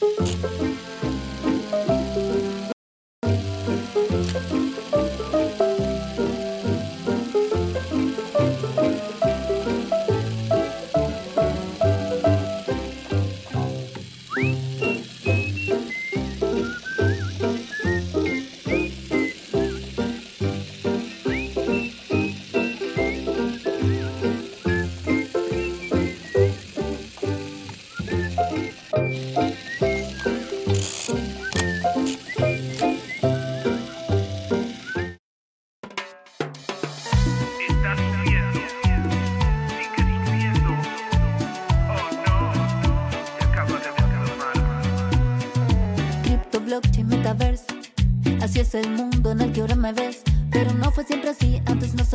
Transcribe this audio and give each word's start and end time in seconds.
Estás 0.00 0.67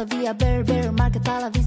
sabía 0.09 0.33
ver, 0.33 0.63
ver, 0.63 0.91
market 0.91 1.27
a 1.27 1.39
la 1.39 1.49
vista 1.49 1.62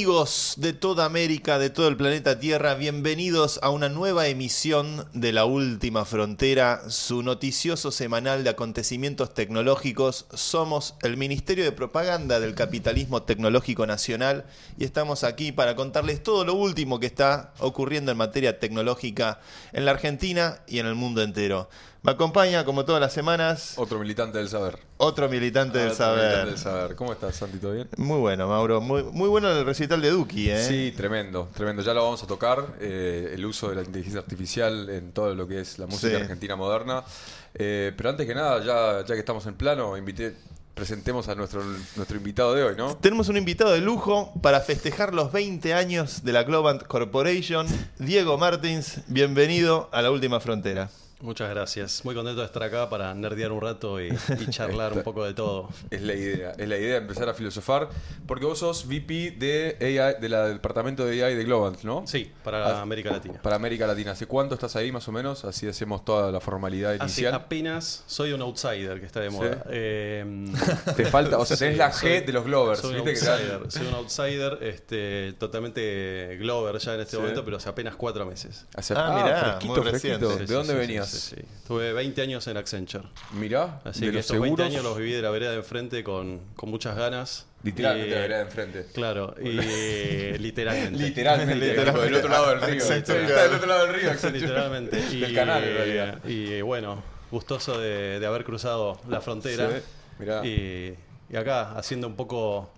Amigos 0.00 0.54
de 0.56 0.72
toda 0.72 1.04
América, 1.04 1.58
de 1.58 1.68
todo 1.68 1.86
el 1.86 1.98
planeta 1.98 2.40
Tierra, 2.40 2.72
bienvenidos 2.72 3.60
a 3.62 3.68
una 3.68 3.90
nueva 3.90 4.28
emisión 4.28 5.06
de 5.12 5.30
La 5.34 5.44
Última 5.44 6.06
Frontera, 6.06 6.88
su 6.88 7.22
noticioso 7.22 7.90
semanal 7.90 8.42
de 8.42 8.48
acontecimientos 8.48 9.34
tecnológicos. 9.34 10.24
Somos 10.32 10.94
el 11.02 11.18
Ministerio 11.18 11.64
de 11.64 11.72
Propaganda 11.72 12.40
del 12.40 12.54
Capitalismo 12.54 13.24
Tecnológico 13.24 13.86
Nacional 13.86 14.46
y 14.78 14.84
estamos 14.84 15.22
aquí 15.22 15.52
para 15.52 15.76
contarles 15.76 16.22
todo 16.22 16.46
lo 16.46 16.54
último 16.54 16.98
que 16.98 17.04
está 17.04 17.52
ocurriendo 17.58 18.10
en 18.10 18.16
materia 18.16 18.58
tecnológica 18.58 19.40
en 19.74 19.84
la 19.84 19.90
Argentina 19.90 20.60
y 20.66 20.78
en 20.78 20.86
el 20.86 20.94
mundo 20.94 21.20
entero. 21.22 21.68
Me 22.02 22.12
acompaña, 22.12 22.64
como 22.64 22.86
todas 22.86 22.98
las 22.98 23.12
semanas, 23.12 23.74
Otro 23.76 23.98
militante 23.98 24.38
del 24.38 24.48
saber. 24.48 24.78
otro 24.96 25.28
militante 25.28 25.78
del 25.78 25.90
Otro 25.90 26.06
militante 26.06 26.30
saber. 26.32 26.46
del 26.46 26.56
saber. 26.58 26.96
¿Cómo 26.96 27.12
estás, 27.12 27.36
Santi? 27.36 27.58
¿Todo 27.58 27.72
bien? 27.72 27.88
Muy 27.98 28.18
bueno, 28.20 28.48
Mauro. 28.48 28.80
Muy, 28.80 29.02
muy 29.02 29.28
bueno 29.28 29.50
el 29.50 29.66
recital 29.66 30.00
de 30.00 30.08
Duki, 30.08 30.48
¿eh? 30.50 30.64
Sí, 30.66 30.94
tremendo, 30.96 31.50
tremendo. 31.54 31.82
Ya 31.82 31.92
lo 31.92 32.02
vamos 32.04 32.22
a 32.22 32.26
tocar. 32.26 32.64
eh, 32.80 33.32
el 33.34 33.44
uso 33.44 33.68
de 33.68 33.74
la 33.76 33.82
inteligencia 33.82 34.18
artificial 34.20 34.88
en 34.88 35.12
todo 35.12 35.34
lo 35.34 35.46
que 35.46 35.60
es 35.60 35.78
la 35.78 35.86
música 35.86 36.16
Sí. 36.16 36.22
argentina 36.22 36.56
moderna. 36.56 37.04
Eh, 37.52 37.92
pero 37.94 38.08
antes 38.08 38.26
que 38.26 38.34
nada, 38.34 38.64
ya, 38.64 39.04
ya 39.06 39.14
que 39.14 39.20
estamos 39.20 39.44
en 39.44 39.54
plano, 39.54 39.94
invité, 39.98 40.34
presentemos 40.74 41.28
a 41.28 41.34
nuestro, 41.34 41.62
nuestro 41.96 42.16
invitado 42.16 42.54
de 42.54 42.62
hoy, 42.64 42.76
¿no? 42.78 42.96
Tenemos 42.96 43.28
un 43.28 43.36
invitado 43.36 43.72
de 43.72 43.82
lujo 43.82 44.32
para 44.40 44.60
festejar 44.60 45.12
los 45.12 45.32
20 45.32 45.74
años 45.74 46.24
de 46.24 46.32
la 46.32 46.44
Globant 46.44 46.82
Corporation. 46.84 47.66
Diego 47.98 48.38
Martins, 48.38 49.00
bienvenido 49.08 49.90
a 49.92 50.00
la 50.00 50.10
última 50.10 50.40
frontera. 50.40 50.88
Muchas 51.22 51.50
gracias. 51.50 52.02
Muy 52.04 52.14
contento 52.14 52.40
de 52.40 52.46
estar 52.46 52.62
acá 52.62 52.88
para 52.88 53.12
nerdear 53.14 53.52
un 53.52 53.60
rato 53.60 54.00
y, 54.00 54.08
y 54.08 54.46
charlar 54.50 54.94
un 54.94 55.02
poco 55.02 55.22
de 55.24 55.34
todo. 55.34 55.68
Es 55.90 56.00
la 56.00 56.14
idea, 56.14 56.52
es 56.56 56.66
la 56.66 56.78
idea 56.78 56.92
de 56.92 56.96
empezar 56.96 57.28
a 57.28 57.34
filosofar, 57.34 57.90
porque 58.26 58.46
vos 58.46 58.58
sos 58.58 58.86
VP 58.86 59.32
de 59.38 59.76
AI, 59.80 60.18
de 60.18 60.28
la- 60.30 60.44
del 60.44 60.54
departamento 60.54 61.04
de 61.04 61.22
AI 61.22 61.34
de 61.34 61.44
Globant, 61.44 61.82
¿no? 61.82 62.06
Sí, 62.06 62.32
para 62.42 62.78
Ah, 62.78 62.80
América 62.80 63.10
Latina. 63.10 63.38
Para 63.42 63.56
América 63.56 63.86
Latina. 63.86 64.12
¿Hace 64.12 64.24
cuánto 64.26 64.54
estás 64.54 64.76
ahí 64.76 64.90
más 64.92 65.06
o 65.08 65.12
menos? 65.12 65.44
Así 65.44 65.68
hacemos 65.68 66.06
toda 66.06 66.32
la 66.32 66.40
formalidad 66.40 66.92
Así 66.94 67.02
inicial. 67.20 67.34
apenas 67.34 68.02
soy 68.06 68.32
un 68.32 68.40
outsider 68.40 68.98
que 68.98 69.04
está 69.06 69.20
de 69.20 69.28
moda. 69.28 69.64
Eh, 69.68 70.24
Te 70.96 71.04
falta, 71.04 71.36
o 71.38 71.44
sea, 71.44 71.58
tenés 71.58 71.74
sí, 71.74 71.78
la 71.78 71.90
G 71.92 72.00
soy- 72.00 72.20
de 72.20 72.32
los 72.32 72.44
Glovers, 72.44 72.80
Soy 72.80 72.94
un 72.98 73.06
outsider, 73.06 73.60
soy 73.70 73.86
un 73.86 73.94
outsider 73.94 74.58
este, 74.62 75.34
totalmente 75.38 76.36
Glover 76.40 76.78
ya 76.78 76.94
en 76.94 77.00
este 77.00 77.16
Sí. 77.16 77.16
momento, 77.20 77.44
pero 77.44 77.58
hace 77.58 77.68
apenas 77.68 77.94
cuatro 77.96 78.24
meses. 78.24 78.66
Hace- 78.74 78.94
Ah, 78.96 79.20
mirá, 79.22 79.40
fresquito, 79.40 79.74
muy 79.74 79.82
fresquito. 79.90 80.14
reciente. 80.14 80.40
¿De 80.40 80.46
Sí, 80.46 80.52
dónde 80.54 80.72
sí, 80.72 80.78
venías? 80.78 81.09
Sí, 81.10 81.18
sí, 81.18 81.36
sí. 81.36 81.42
Tuve 81.66 81.92
20 81.92 82.22
años 82.22 82.46
en 82.46 82.56
Accenture. 82.56 83.04
Mirá, 83.32 83.80
Así 83.84 84.00
de 84.00 84.06
que 84.06 84.12
los 84.12 84.20
estos 84.26 84.40
20 84.40 84.62
seguros. 84.62 84.66
años 84.66 84.84
los 84.84 84.98
viví 84.98 85.12
de 85.12 85.22
la 85.22 85.30
vereda 85.30 85.50
de 85.52 85.56
enfrente 85.58 86.02
con, 86.04 86.40
con 86.56 86.70
muchas 86.70 86.96
ganas. 86.96 87.46
Literalmente 87.62 88.08
Y- 88.08 88.14
la 88.14 88.20
vereda 88.20 88.36
de 88.38 88.44
enfrente. 88.44 88.86
Claro, 88.94 89.34
y 89.40 89.48
literalmente. 90.38 90.98
Literalmente, 90.98 91.54
Literalmente. 91.66 92.04
del 92.06 92.14
otro 92.16 92.28
lado 92.30 92.48
del 92.50 92.60
río. 92.62 92.82
Está 92.94 93.14
del 93.14 93.54
otro 93.54 93.66
lado 93.68 93.86
del 93.86 93.94
río, 93.94 94.10
Accenture. 94.10 94.40
Literalmente. 94.40 95.00
Y, 95.12 95.20
Del 95.20 95.34
canal, 95.34 95.62
en 95.64 95.74
realidad. 95.74 96.24
y 96.26 96.60
bueno, 96.62 97.02
gustoso 97.30 97.78
de, 97.78 98.18
de 98.20 98.26
haber 98.26 98.44
cruzado 98.44 99.00
la 99.08 99.20
frontera. 99.20 99.68
Sí, 99.70 99.76
mirá. 100.18 100.46
Y, 100.46 100.94
y 101.28 101.36
acá 101.36 101.72
haciendo 101.78 102.06
un 102.06 102.16
poco 102.16 102.70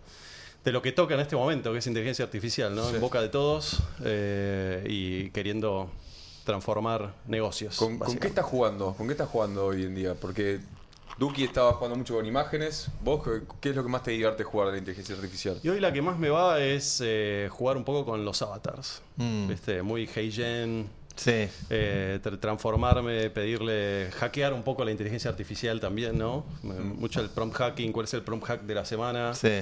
de 0.64 0.70
lo 0.72 0.82
que 0.82 0.92
toca 0.92 1.14
en 1.14 1.20
este 1.20 1.34
momento, 1.36 1.72
que 1.72 1.78
es 1.78 1.86
inteligencia 1.86 2.24
artificial, 2.24 2.74
¿no? 2.74 2.88
En 2.90 3.00
boca 3.00 3.20
de 3.20 3.28
todos 3.28 3.82
eh, 4.04 4.84
y 4.88 5.30
queriendo 5.30 5.90
transformar 6.44 7.14
negocios. 7.26 7.76
¿Con, 7.76 7.98
con 7.98 8.16
qué 8.18 8.28
estás 8.28 8.44
jugando? 8.44 8.94
¿Con 8.94 9.06
qué 9.06 9.12
estás 9.12 9.28
jugando 9.28 9.66
hoy 9.66 9.84
en 9.84 9.94
día? 9.94 10.14
Porque 10.14 10.60
Duki 11.18 11.44
estaba 11.44 11.72
jugando 11.74 11.96
mucho 11.96 12.14
con 12.14 12.26
imágenes. 12.26 12.88
¿Vos 13.02 13.22
qué 13.60 13.70
es 13.70 13.76
lo 13.76 13.82
que 13.82 13.88
más 13.88 14.02
te 14.02 14.10
divierte 14.12 14.44
jugar 14.44 14.66
de 14.68 14.72
la 14.72 14.78
inteligencia 14.78 15.14
artificial? 15.14 15.60
Y 15.62 15.68
hoy 15.68 15.80
la 15.80 15.92
que 15.92 16.02
más 16.02 16.18
me 16.18 16.28
va 16.30 16.58
es 16.60 17.00
eh, 17.04 17.48
jugar 17.50 17.76
un 17.76 17.84
poco 17.84 18.04
con 18.04 18.24
los 18.24 18.40
avatars. 18.42 19.02
Mm. 19.16 19.48
¿Viste? 19.48 19.82
Muy 19.82 20.08
Heijen, 20.14 20.88
Sí. 21.14 21.46
eh, 21.68 22.18
tra- 22.22 22.40
transformarme, 22.40 23.28
pedirle, 23.28 24.10
hackear 24.18 24.54
un 24.54 24.62
poco 24.62 24.82
la 24.84 24.90
inteligencia 24.90 25.30
artificial 25.30 25.78
también, 25.78 26.16
¿no? 26.16 26.46
Me- 26.62 26.74
Mucho 26.74 27.20
el 27.20 27.28
prompt 27.28 27.54
hacking, 27.56 27.92
cuál 27.92 28.04
es 28.04 28.14
el 28.14 28.22
prompt 28.22 28.46
hack 28.46 28.62
de 28.62 28.74
la 28.74 28.84
semana. 28.86 29.34
Sí. 29.34 29.60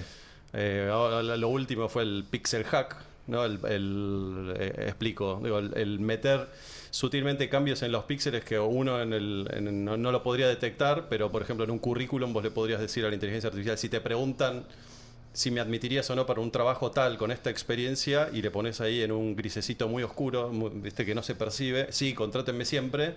Eh, 0.53 0.89
ahora 0.93 1.23
lo 1.37 1.49
último 1.49 1.89
fue 1.89 2.03
el 2.05 2.25
pixel 2.31 2.65
hack, 2.65 2.97
¿no? 3.31 3.45
El, 3.45 3.59
el, 3.67 4.55
eh, 4.57 4.85
explico, 4.89 5.41
digo, 5.43 5.59
el, 5.59 6.01
meter 6.01 6.49
sutilmente 6.91 7.49
cambios 7.49 7.83
en 7.83 7.93
los 7.93 8.05
píxeles 8.05 8.45
que 8.45 8.59
uno 8.59 9.01
en 9.01 9.13
el, 9.13 9.85
no, 9.85 9.97
lo 9.97 10.23
podría 10.23 10.49
detectar, 10.49 11.09
pero 11.09 11.31
por 11.31 11.43
ejemplo 11.43 11.65
en 11.65 11.71
un 11.71 11.79
currículum 11.79 12.33
vos 12.33 12.43
le 12.43 12.51
podrías 12.51 12.81
decir 12.81 13.05
a 13.05 13.09
la 13.09 13.15
inteligencia 13.15 13.49
artificial, 13.49 13.79
si 13.79 13.89
te 13.89 14.01
preguntan 14.01 14.65
si 15.33 15.53
me 15.53 15.61
admitirías 15.61 16.11
o 16.11 16.17
no 16.17 16.27
para 16.27 16.41
un 16.41 16.51
trabajo 16.51 16.91
tal 16.91 17.17
con 17.17 17.31
esta 17.31 17.51
experiencia 17.51 18.29
y 18.33 18.43
le 18.43 18.51
pones 18.51 18.81
ahí 18.81 19.03
en 19.03 19.13
un 19.13 19.37
grisecito 19.37 19.89
muy 19.89 20.03
oscuro, 20.03 20.51
viste 20.75 21.07
que 21.07 21.15
no 21.15 21.23
se 21.23 21.37
percibe, 21.37 21.93
sí, 21.93 22.15
contrátenme 22.15 22.65
siempre 22.65 23.15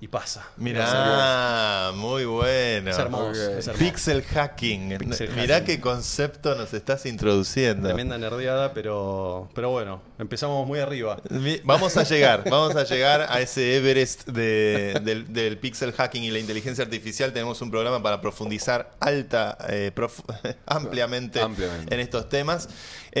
y 0.00 0.06
pasa. 0.06 0.46
Mirá, 0.56 1.90
muy 1.94 2.24
bueno. 2.24 2.90
Es 2.90 2.98
hermoso, 2.98 3.30
Ok. 3.30 3.58
es 3.58 3.66
hermoso. 3.66 3.84
Pixel 3.84 4.22
hacking. 4.22 4.96
Pixel 4.98 5.30
Mirá 5.34 5.56
hacking. 5.56 5.66
qué 5.76 5.80
concepto 5.80 6.54
nos 6.54 6.72
estás 6.72 7.04
introduciendo. 7.06 7.88
Tremenda 7.88 8.16
nerdeada, 8.16 8.72
pero, 8.74 9.48
pero 9.54 9.70
bueno, 9.70 10.00
empezamos 10.20 10.64
muy 10.68 10.78
arriba. 10.78 11.16
Vamos 11.64 11.96
a 11.96 12.04
llegar, 12.04 12.44
vamos 12.48 12.76
a 12.76 12.84
llegar 12.84 13.26
a 13.28 13.40
ese 13.40 13.76
Everest 13.76 14.28
de- 14.28 15.00
del, 15.02 15.32
del 15.32 15.58
pixel 15.58 15.92
hacking 15.92 16.22
y 16.22 16.30
la 16.30 16.38
inteligencia 16.38 16.84
artificial. 16.84 17.32
Tenemos 17.32 17.60
un 17.60 17.70
programa 17.70 18.00
para 18.00 18.20
profundizar 18.20 18.92
alta, 19.00 19.58
eh, 19.68 19.90
prof- 19.92 20.20
ampliamente, 20.66 21.40
Ampliamente. 21.40 21.92
en 21.92 22.00
estos 22.00 22.28
temas. 22.28 22.68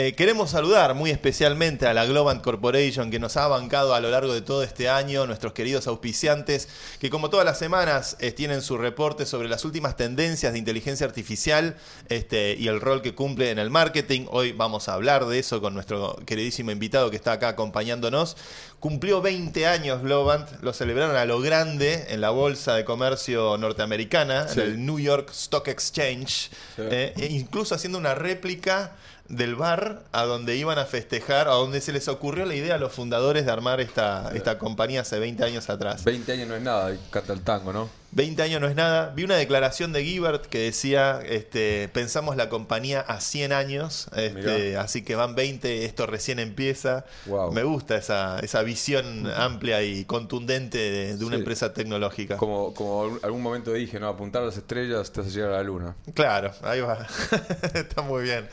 Eh, 0.00 0.14
queremos 0.14 0.50
saludar 0.50 0.94
muy 0.94 1.10
especialmente 1.10 1.84
a 1.88 1.92
la 1.92 2.06
Globant 2.06 2.40
Corporation 2.40 3.10
que 3.10 3.18
nos 3.18 3.36
ha 3.36 3.48
bancado 3.48 3.94
a 3.94 4.00
lo 4.00 4.10
largo 4.10 4.32
de 4.32 4.42
todo 4.42 4.62
este 4.62 4.88
año, 4.88 5.26
nuestros 5.26 5.54
queridos 5.54 5.88
auspiciantes, 5.88 6.68
que 7.00 7.10
como 7.10 7.30
todas 7.30 7.44
las 7.44 7.58
semanas 7.58 8.16
eh, 8.20 8.30
tienen 8.30 8.62
su 8.62 8.78
reporte 8.78 9.26
sobre 9.26 9.48
las 9.48 9.64
últimas 9.64 9.96
tendencias 9.96 10.52
de 10.52 10.60
inteligencia 10.60 11.04
artificial 11.04 11.74
este, 12.08 12.54
y 12.56 12.68
el 12.68 12.80
rol 12.80 13.02
que 13.02 13.16
cumple 13.16 13.50
en 13.50 13.58
el 13.58 13.70
marketing. 13.70 14.26
Hoy 14.30 14.52
vamos 14.52 14.88
a 14.88 14.94
hablar 14.94 15.26
de 15.26 15.40
eso 15.40 15.60
con 15.60 15.74
nuestro 15.74 16.14
queridísimo 16.24 16.70
invitado 16.70 17.10
que 17.10 17.16
está 17.16 17.32
acá 17.32 17.48
acompañándonos. 17.48 18.36
Cumplió 18.78 19.20
20 19.20 19.66
años 19.66 20.00
Globant, 20.00 20.48
lo 20.62 20.72
celebraron 20.74 21.16
a 21.16 21.24
lo 21.24 21.40
grande 21.40 22.06
en 22.10 22.20
la 22.20 22.30
Bolsa 22.30 22.76
de 22.76 22.84
Comercio 22.84 23.58
norteamericana, 23.58 24.46
Sí. 24.46 24.60
en 24.60 24.66
el 24.66 24.86
New 24.86 25.00
York 25.00 25.30
Stock 25.32 25.66
Exchange, 25.66 26.50
Sí. 26.76 26.82
eh, 26.82 27.14
e 27.16 27.26
incluso 27.26 27.74
haciendo 27.74 27.98
una 27.98 28.14
réplica 28.14 28.92
del 29.28 29.56
bar 29.56 30.04
a 30.12 30.24
donde 30.24 30.56
iban 30.56 30.78
a 30.78 30.84
festejar, 30.86 31.48
a 31.48 31.52
donde 31.52 31.80
se 31.80 31.92
les 31.92 32.08
ocurrió 32.08 32.46
la 32.46 32.54
idea 32.54 32.76
a 32.76 32.78
los 32.78 32.92
fundadores 32.92 33.44
de 33.44 33.52
armar 33.52 33.80
esta, 33.80 34.30
esta 34.34 34.58
compañía 34.58 35.02
hace 35.02 35.18
20 35.18 35.44
años 35.44 35.68
atrás. 35.68 36.04
20 36.04 36.32
años 36.32 36.48
no 36.48 36.54
es 36.56 36.62
nada, 36.62 36.94
canta 37.10 37.32
el 37.34 37.42
tango, 37.42 37.72
¿no? 37.72 37.90
20 38.12 38.42
años 38.42 38.58
no 38.62 38.68
es 38.68 38.74
nada. 38.74 39.12
Vi 39.14 39.24
una 39.24 39.36
declaración 39.36 39.92
de 39.92 40.02
Gibbert 40.02 40.46
que 40.46 40.60
decía, 40.60 41.20
este, 41.26 41.90
pensamos 41.92 42.36
la 42.36 42.48
compañía 42.48 43.00
a 43.00 43.20
100 43.20 43.52
años, 43.52 44.08
este, 44.16 44.78
así 44.78 45.02
que 45.02 45.14
van 45.14 45.34
20, 45.34 45.84
esto 45.84 46.06
recién 46.06 46.38
empieza. 46.38 47.04
Wow. 47.26 47.52
Me 47.52 47.64
gusta 47.64 47.96
esa, 47.98 48.38
esa 48.40 48.62
visión 48.62 49.26
amplia 49.36 49.82
y 49.82 50.06
contundente 50.06 50.78
de, 50.78 51.16
de 51.18 51.24
una 51.26 51.34
Sí. 51.36 51.40
empresa 51.40 51.74
tecnológica. 51.74 52.38
Como, 52.38 52.72
como 52.72 53.02
algún- 53.02 53.20
algún 53.22 53.42
momento 53.42 53.74
dije, 53.74 54.00
no, 54.00 54.08
apuntar 54.08 54.42
a 54.42 54.46
las 54.46 54.56
estrellas 54.56 55.12
te 55.12 55.20
hace 55.20 55.30
llegar 55.30 55.50
a 55.50 55.56
la 55.58 55.62
luna. 55.64 55.94
Claro, 56.14 56.50
ahí 56.62 56.80
va. 56.80 57.06
Está 57.74 58.00
muy 58.00 58.22
bien. 58.22 58.48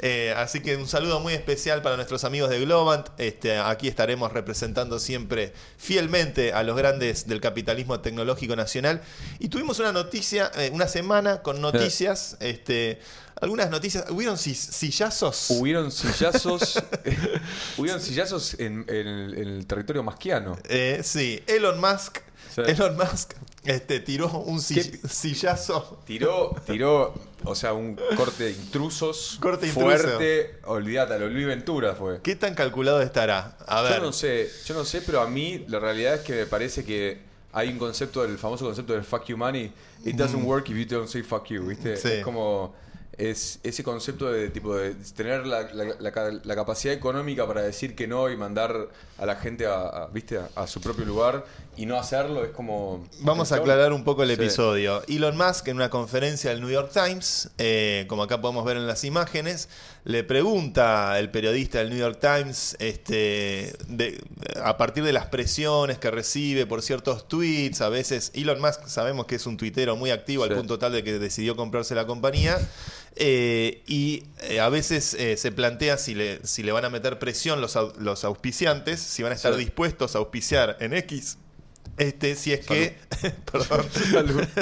Eh, 0.00 0.32
así 0.36 0.60
que 0.60 0.76
un 0.76 0.86
saludo 0.86 1.20
muy 1.20 1.32
especial 1.34 1.82
para 1.82 1.96
nuestros 1.96 2.24
amigos 2.24 2.50
de 2.50 2.60
Globant. 2.60 3.08
Este, 3.18 3.58
aquí 3.58 3.88
estaremos 3.88 4.32
representando 4.32 4.98
siempre 4.98 5.52
fielmente 5.76 6.52
a 6.52 6.62
los 6.62 6.76
grandes 6.76 7.26
del 7.26 7.40
capitalismo 7.40 8.00
tecnológico 8.00 8.54
nacional. 8.56 9.02
Y 9.38 9.48
tuvimos 9.48 9.78
una 9.78 9.92
noticia, 9.92 10.50
eh, 10.56 10.70
una 10.72 10.86
semana 10.88 11.42
con 11.42 11.60
noticias. 11.60 12.36
este, 12.40 13.00
algunas 13.40 13.70
noticias. 13.70 14.04
¿Hubieron 14.10 14.36
si- 14.38 14.54
sillazos? 14.54 15.50
Hubieron 15.50 15.90
sillazos, 15.92 16.82
hubieron 17.78 18.00
sillazos 18.00 18.54
en, 18.54 18.84
en 18.88 19.06
el, 19.06 19.34
en 19.38 19.48
el 19.48 19.66
territorio 19.66 20.02
masquiano. 20.02 20.58
Eh, 20.68 21.00
sí, 21.04 21.42
Elon 21.46 21.80
Musk. 21.80 22.18
Sí. 22.54 22.62
Elon 22.66 22.96
Musk 22.96 23.34
este, 23.64 24.00
tiró 24.00 24.28
un 24.40 24.60
sillazo. 24.60 26.00
Tiró, 26.06 26.54
tiró, 26.66 27.14
o 27.44 27.54
sea, 27.54 27.72
un 27.72 27.98
corte 28.16 28.44
de 28.44 28.50
intrusos. 28.52 29.38
Corte 29.40 29.66
intruso. 29.66 29.86
fuerte. 29.86 30.56
Olvídate, 30.64 31.18
lo 31.18 31.28
Luis 31.28 31.46
Ventura 31.46 31.94
fue. 31.94 32.20
¿Qué 32.22 32.36
tan 32.36 32.54
calculado 32.54 33.00
estará? 33.02 33.56
A 33.66 33.82
ver. 33.82 33.96
Yo 33.96 34.00
no 34.02 34.12
sé, 34.12 34.48
yo 34.64 34.74
no 34.74 34.84
sé, 34.84 35.02
pero 35.02 35.20
a 35.20 35.28
mí 35.28 35.64
la 35.68 35.78
realidad 35.80 36.14
es 36.14 36.20
que 36.20 36.32
me 36.34 36.46
parece 36.46 36.84
que 36.84 37.18
hay 37.52 37.68
un 37.70 37.78
concepto, 37.78 38.24
el 38.24 38.38
famoso 38.38 38.64
concepto 38.64 38.92
del 38.92 39.04
fuck 39.04 39.24
you 39.26 39.36
money. 39.36 39.72
It 40.04 40.14
doesn't 40.16 40.44
work 40.44 40.68
if 40.70 40.76
you 40.76 40.84
don't 40.84 41.08
say 41.08 41.22
fuck 41.22 41.46
you, 41.48 41.66
¿viste? 41.66 41.94
Mm. 41.94 41.96
Sí. 41.96 42.08
Es 42.08 42.24
como 42.24 42.74
es 43.16 43.58
ese 43.64 43.82
concepto 43.82 44.30
de 44.30 44.48
tipo 44.50 44.76
de 44.76 44.94
tener 45.16 45.44
la, 45.44 45.62
la- 45.72 45.96
la 45.98 46.12
ca- 46.12 46.30
la 46.44 46.54
capacidad 46.54 46.94
económica 46.94 47.44
para 47.48 47.62
decir 47.62 47.96
que 47.96 48.06
no 48.06 48.30
y 48.30 48.36
mandar 48.36 48.90
a 49.18 49.26
la 49.26 49.34
gente 49.34 49.66
a, 49.66 49.80
a, 49.88 50.06
¿viste? 50.06 50.38
A, 50.38 50.48
a 50.54 50.66
su 50.68 50.80
propio 50.80 51.04
lugar 51.04 51.44
y 51.78 51.86
no 51.86 51.96
hacerlo 51.96 52.44
es 52.44 52.50
como 52.50 53.06
Vamos 53.20 53.52
a 53.52 53.56
aclarar 53.56 53.92
un 53.92 54.02
poco 54.04 54.22
el 54.24 54.28
Sí. 54.28 54.34
episodio. 54.34 55.02
Elon 55.08 55.36
Musk 55.36 55.68
en 55.68 55.76
una 55.76 55.88
conferencia 55.88 56.50
del 56.50 56.60
New 56.60 56.70
York 56.70 56.90
Times, 56.92 57.50
eh, 57.56 58.04
como 58.08 58.24
acá 58.24 58.40
podemos 58.40 58.64
ver 58.64 58.76
en 58.76 58.86
las 58.88 59.04
imágenes, 59.04 59.68
le 60.04 60.24
pregunta 60.24 61.18
el 61.20 61.30
periodista 61.30 61.78
del 61.78 61.90
New 61.90 61.98
York 61.98 62.18
Times, 62.20 62.76
este, 62.80 63.74
de- 63.86 64.20
a 64.62 64.76
partir 64.76 65.04
de 65.04 65.12
las 65.12 65.26
presiones 65.26 65.98
que 65.98 66.10
recibe 66.10 66.66
por 66.66 66.82
ciertos 66.82 67.28
tweets, 67.28 67.80
a 67.80 67.88
veces 67.88 68.32
Elon 68.34 68.60
Musk 68.60 68.86
sabemos 68.88 69.26
que 69.26 69.36
es 69.36 69.46
un 69.46 69.56
tuitero 69.56 69.94
muy 69.96 70.10
activo 70.10 70.42
al 70.44 70.54
punto 70.54 70.78
tal 70.78 70.92
de 70.92 71.04
que 71.04 71.18
decidió 71.18 71.54
comprarse 71.56 71.94
la 71.94 72.06
compañía. 72.06 72.58
eh, 73.20 73.82
y 73.88 74.24
eh, 74.42 74.60
a 74.60 74.68
veces 74.68 75.12
eh, 75.14 75.36
se 75.36 75.50
plantea 75.50 75.98
si 75.98 76.14
le, 76.14 76.38
si 76.46 76.62
le 76.62 76.70
van 76.70 76.84
a 76.84 76.88
meter 76.90 77.18
presión 77.18 77.60
los, 77.60 77.76
los 77.98 78.22
auspiciantes, 78.22 79.00
si 79.00 79.24
van 79.24 79.32
a 79.32 79.34
estar 79.34 79.54
Sí. 79.54 79.58
dispuestos 79.58 80.14
a 80.14 80.18
auspiciar 80.18 80.76
en 80.78 80.92
X 80.94 81.36
este, 81.98 82.34
si 82.36 82.52
es 82.52 82.64
que. 82.66 82.96
Perdón. 83.52 83.86
Salud. 84.12 84.44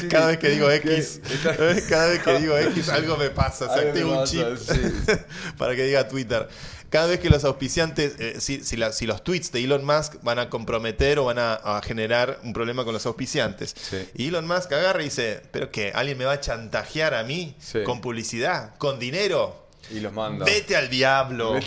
Sí, 0.00 0.08
Cada 0.08 0.26
vez 0.28 0.38
que 0.38 0.48
digo. 0.50 0.70
X, 0.70 1.20
cada 1.88 2.06
vez 2.08 2.22
que 2.22 2.38
digo 2.38 2.56
X 2.58 2.88
algo 2.88 3.16
me 3.16 3.30
pasa. 3.30 3.72
Se 3.72 3.80
activa 3.88 4.20
un 4.20 4.26
chip 4.26 4.44
sí. 4.56 5.12
para 5.56 5.74
que 5.76 5.84
diga 5.84 6.08
Twitter. 6.08 6.48
Cada 6.88 7.08
vez 7.08 7.18
que 7.18 7.28
los 7.30 7.44
auspiciantes, 7.44 8.14
eh, 8.20 8.36
si, 8.40 8.62
si 8.62 8.76
la- 8.76 8.92
si 8.92 9.06
los 9.06 9.24
tweets 9.24 9.50
de 9.50 9.62
Elon 9.64 9.84
Musk 9.84 10.22
van 10.22 10.38
a 10.38 10.48
comprometer 10.48 11.18
o 11.18 11.24
van 11.24 11.38
a, 11.38 11.54
a 11.54 11.82
generar 11.82 12.38
un 12.44 12.52
problema 12.52 12.84
con 12.84 12.94
los 12.94 13.04
auspiciantes. 13.06 13.74
Sí. 13.76 14.08
Y 14.14 14.28
Elon 14.28 14.46
Musk 14.46 14.72
agarra 14.72 15.02
y 15.02 15.06
dice, 15.06 15.42
¿pero 15.50 15.70
qué? 15.72 15.90
¿Alguien 15.94 16.16
me 16.16 16.24
va 16.24 16.32
a 16.34 16.40
chantajear 16.40 17.14
a 17.14 17.24
mí? 17.24 17.56
¿Con 17.84 18.00
publicidad? 18.00 18.76
¿Con 18.78 18.98
dinero? 19.00 19.65
Y 19.90 20.00
los 20.00 20.12
manda. 20.12 20.44
Vete 20.44 20.76
al 20.76 20.90
diablo. 20.90 21.58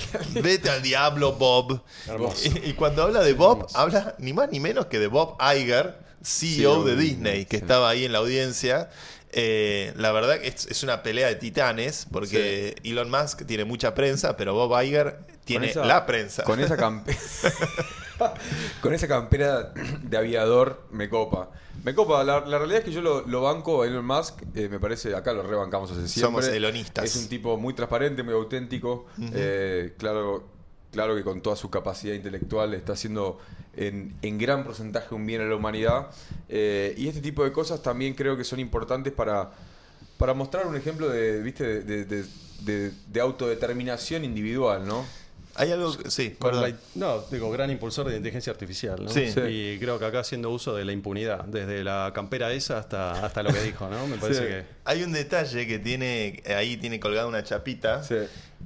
Vete 0.42 0.70
al 0.70 0.82
diablo, 0.82 1.34
Bob. 1.34 1.82
Y, 2.44 2.70
y 2.70 2.74
cuando 2.74 3.04
habla 3.04 3.22
de 3.22 3.34
Bob, 3.34 3.68
habla 3.74 4.16
ni 4.20 4.34
más 4.34 4.50
ni 4.52 4.60
menos 4.60 4.88
que 4.88 5.00
de 5.00 5.08
Bob 5.08 5.38
Iger, 5.42 5.98
CEO 6.24 6.84
de 6.84 6.96
Disney, 6.96 7.46
que 7.46 7.58
estaba 7.58 7.90
ahí 7.90 8.06
en 8.06 8.12
la 8.12 8.18
audiencia. 8.20 8.90
Eh, 9.32 9.94
la 9.96 10.12
verdad 10.12 10.40
que 10.40 10.48
es, 10.48 10.66
es 10.68 10.82
una 10.84 11.04
pelea 11.04 11.28
de 11.28 11.36
titanes, 11.36 12.08
porque 12.12 12.76
Elon 12.84 13.10
Musk 13.12 13.46
tiene 13.46 13.64
mucha 13.66 13.94
prensa, 13.94 14.36
pero 14.38 14.54
Bob 14.54 14.82
Iger 14.82 15.20
tiene 15.46 15.70
esa- 15.70 15.86
la 15.86 16.06
prensa. 16.06 16.44
Con 16.44 16.60
esa 16.60 16.76
campera. 16.78 17.18
con 18.82 18.94
esa 18.94 19.08
campera 19.08 19.72
de 20.02 20.18
aviador 20.18 20.84
me 20.92 21.10
copa. 21.10 21.52
Me 21.84 21.96
copa. 21.96 22.24
La, 22.24 22.42
la 22.42 22.58
realidad 22.58 22.80
es 22.80 22.86
que 22.86 22.92
yo 22.92 23.02
lo, 23.02 23.26
lo 23.28 23.42
banco 23.42 23.84
a 23.84 23.88
Elon 23.88 24.06
Musk. 24.06 24.42
eh, 24.56 24.68
me 24.70 24.80
parece, 24.80 25.16
acá 25.16 25.32
lo 25.34 25.44
rebancamos 25.44 25.92
hace 25.92 26.08
siempre. 26.08 26.44
Somos 26.44 26.48
elonistas. 26.48 27.06
Es 27.06 27.16
un 27.16 27.30
tipo 27.30 27.58
muy 27.58 27.74
transparente, 27.74 28.24
muy 28.24 28.34
auténtico. 28.34 29.06
eh, 29.34 29.94
claro, 29.98 30.48
claro 30.92 31.16
que 31.16 31.24
con 31.24 31.42
toda 31.42 31.56
su 31.56 31.70
capacidad 31.70 32.14
intelectual 32.14 32.74
está 32.74 32.94
haciendo 32.94 33.40
en, 33.76 34.16
en 34.22 34.38
gran 34.38 34.64
porcentaje 34.64 35.14
un 35.16 35.26
bien 35.26 35.42
a 35.42 35.46
la 35.46 35.56
humanidad. 35.56 36.08
eh, 36.50 36.94
y 36.98 37.08
este 37.08 37.22
tipo 37.22 37.44
de 37.44 37.52
cosas 37.52 37.82
también 37.82 38.14
creo 38.14 38.36
que 38.36 38.44
son 38.44 38.60
importantes 38.60 39.14
para, 39.14 39.52
para 40.18 40.34
mostrar 40.34 40.66
un 40.68 40.76
ejemplo 40.76 41.08
de, 41.10 41.42
¿viste? 41.42 41.82
de, 41.84 42.06
de- 42.06 42.06
de- 42.06 42.26
de- 42.62 42.92
de 43.08 43.22
autodeterminación 43.22 44.26
individual, 44.26 44.86
¿no? 44.86 45.06
Hay 45.56 45.72
algo, 45.72 45.98
que- 45.98 46.10
sí, 46.12 46.36
la- 46.42 46.74
no, 46.96 47.22
digo, 47.32 47.50
gran 47.52 47.70
impulsor 47.70 48.08
de 48.08 48.16
inteligencia 48.16 48.52
artificial, 48.52 49.04
¿no? 49.04 49.10
Sí. 49.10 49.30
Sí. 49.32 49.40
Y 49.42 49.80
creo 49.80 49.98
que 50.00 50.06
acá 50.06 50.20
haciendo 50.20 50.50
uso 50.52 50.76
de 50.76 50.86
la 50.86 50.92
impunidad, 50.92 51.44
desde 51.46 51.84
la 51.84 52.12
campera 52.14 52.52
esa 52.54 52.78
hasta, 52.78 53.26
hasta 53.26 53.44
lo 53.44 53.52
que 53.54 53.62
dijo, 53.64 53.90
¿no? 53.90 54.08
Me 54.08 54.18
parece 54.18 54.42
Sí. 54.42 54.48
que... 54.48 54.64
Hay 54.86 55.04
un 55.04 55.12
detalle 55.12 55.68
que 55.68 55.80
tiene, 55.80 56.42
ahí 56.56 56.78
tiene 56.78 57.00
colgada 57.00 57.28
una 57.28 57.44
chapita. 57.44 58.04
Sí. 58.04 58.16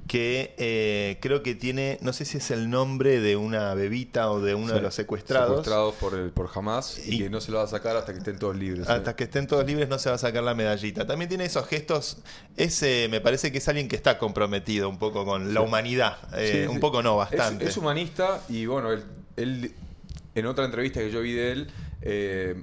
Que 0.06 0.54
eh, 0.58 1.18
creo 1.22 1.42
que 1.42 1.54
tiene, 1.54 1.98
no 2.02 2.12
sé 2.12 2.24
si 2.26 2.36
es 2.36 2.50
el 2.50 2.68
nombre 2.68 3.20
de 3.20 3.36
una 3.36 3.72
bebita 3.74 4.30
o 4.30 4.40
de 4.40 4.54
uno 4.54 4.74
de 4.74 4.80
los 4.82 4.94
secuestrados. 4.94 5.48
Secuestrados 5.48 5.94
por, 5.94 6.14
el, 6.14 6.30
por 6.30 6.50
Hamas 6.54 6.98
y, 7.06 7.14
Y- 7.14 7.18
que 7.20 7.30
no 7.30 7.40
se 7.40 7.50
lo 7.50 7.58
va 7.58 7.64
a 7.64 7.68
sacar 7.68 7.96
hasta 7.96 8.12
que 8.12 8.18
estén 8.18 8.38
todos 8.38 8.54
libres. 8.56 8.86
Hasta 8.88 9.12
sí. 9.12 9.16
que 9.16 9.24
estén 9.24 9.46
todos 9.46 9.64
libres 9.66 9.88
no 9.88 9.98
se 9.98 10.10
va 10.10 10.16
a 10.16 10.18
sacar 10.18 10.42
la 10.42 10.54
medallita. 10.54 11.06
También 11.06 11.28
tiene 11.30 11.46
esos 11.46 11.66
gestos, 11.66 12.18
ese 12.56 13.08
me 13.10 13.20
parece 13.22 13.50
que 13.50 13.58
es 13.58 13.68
alguien 13.68 13.88
que 13.88 13.96
está 13.96 14.18
comprometido 14.18 14.88
un 14.90 14.98
poco 14.98 15.24
con 15.24 15.54
la 15.54 15.60
humanidad. 15.62 16.18
Eh, 16.36 16.66
Sí. 16.66 16.68
Un 16.70 16.80
poco 16.80 17.02
no, 17.02 17.16
bastante. 17.16 17.64
Es, 17.66 17.76
humanista 17.78 18.42
y 18.48 18.66
bueno, 18.66 18.92
él, 18.92 19.02
él, 19.36 19.72
en 20.34 20.46
otra 20.46 20.66
entrevista 20.66 21.00
que 21.00 21.10
yo 21.10 21.22
vi 21.22 21.32
de 21.32 21.52
él, 21.52 21.70
eh, 22.02 22.62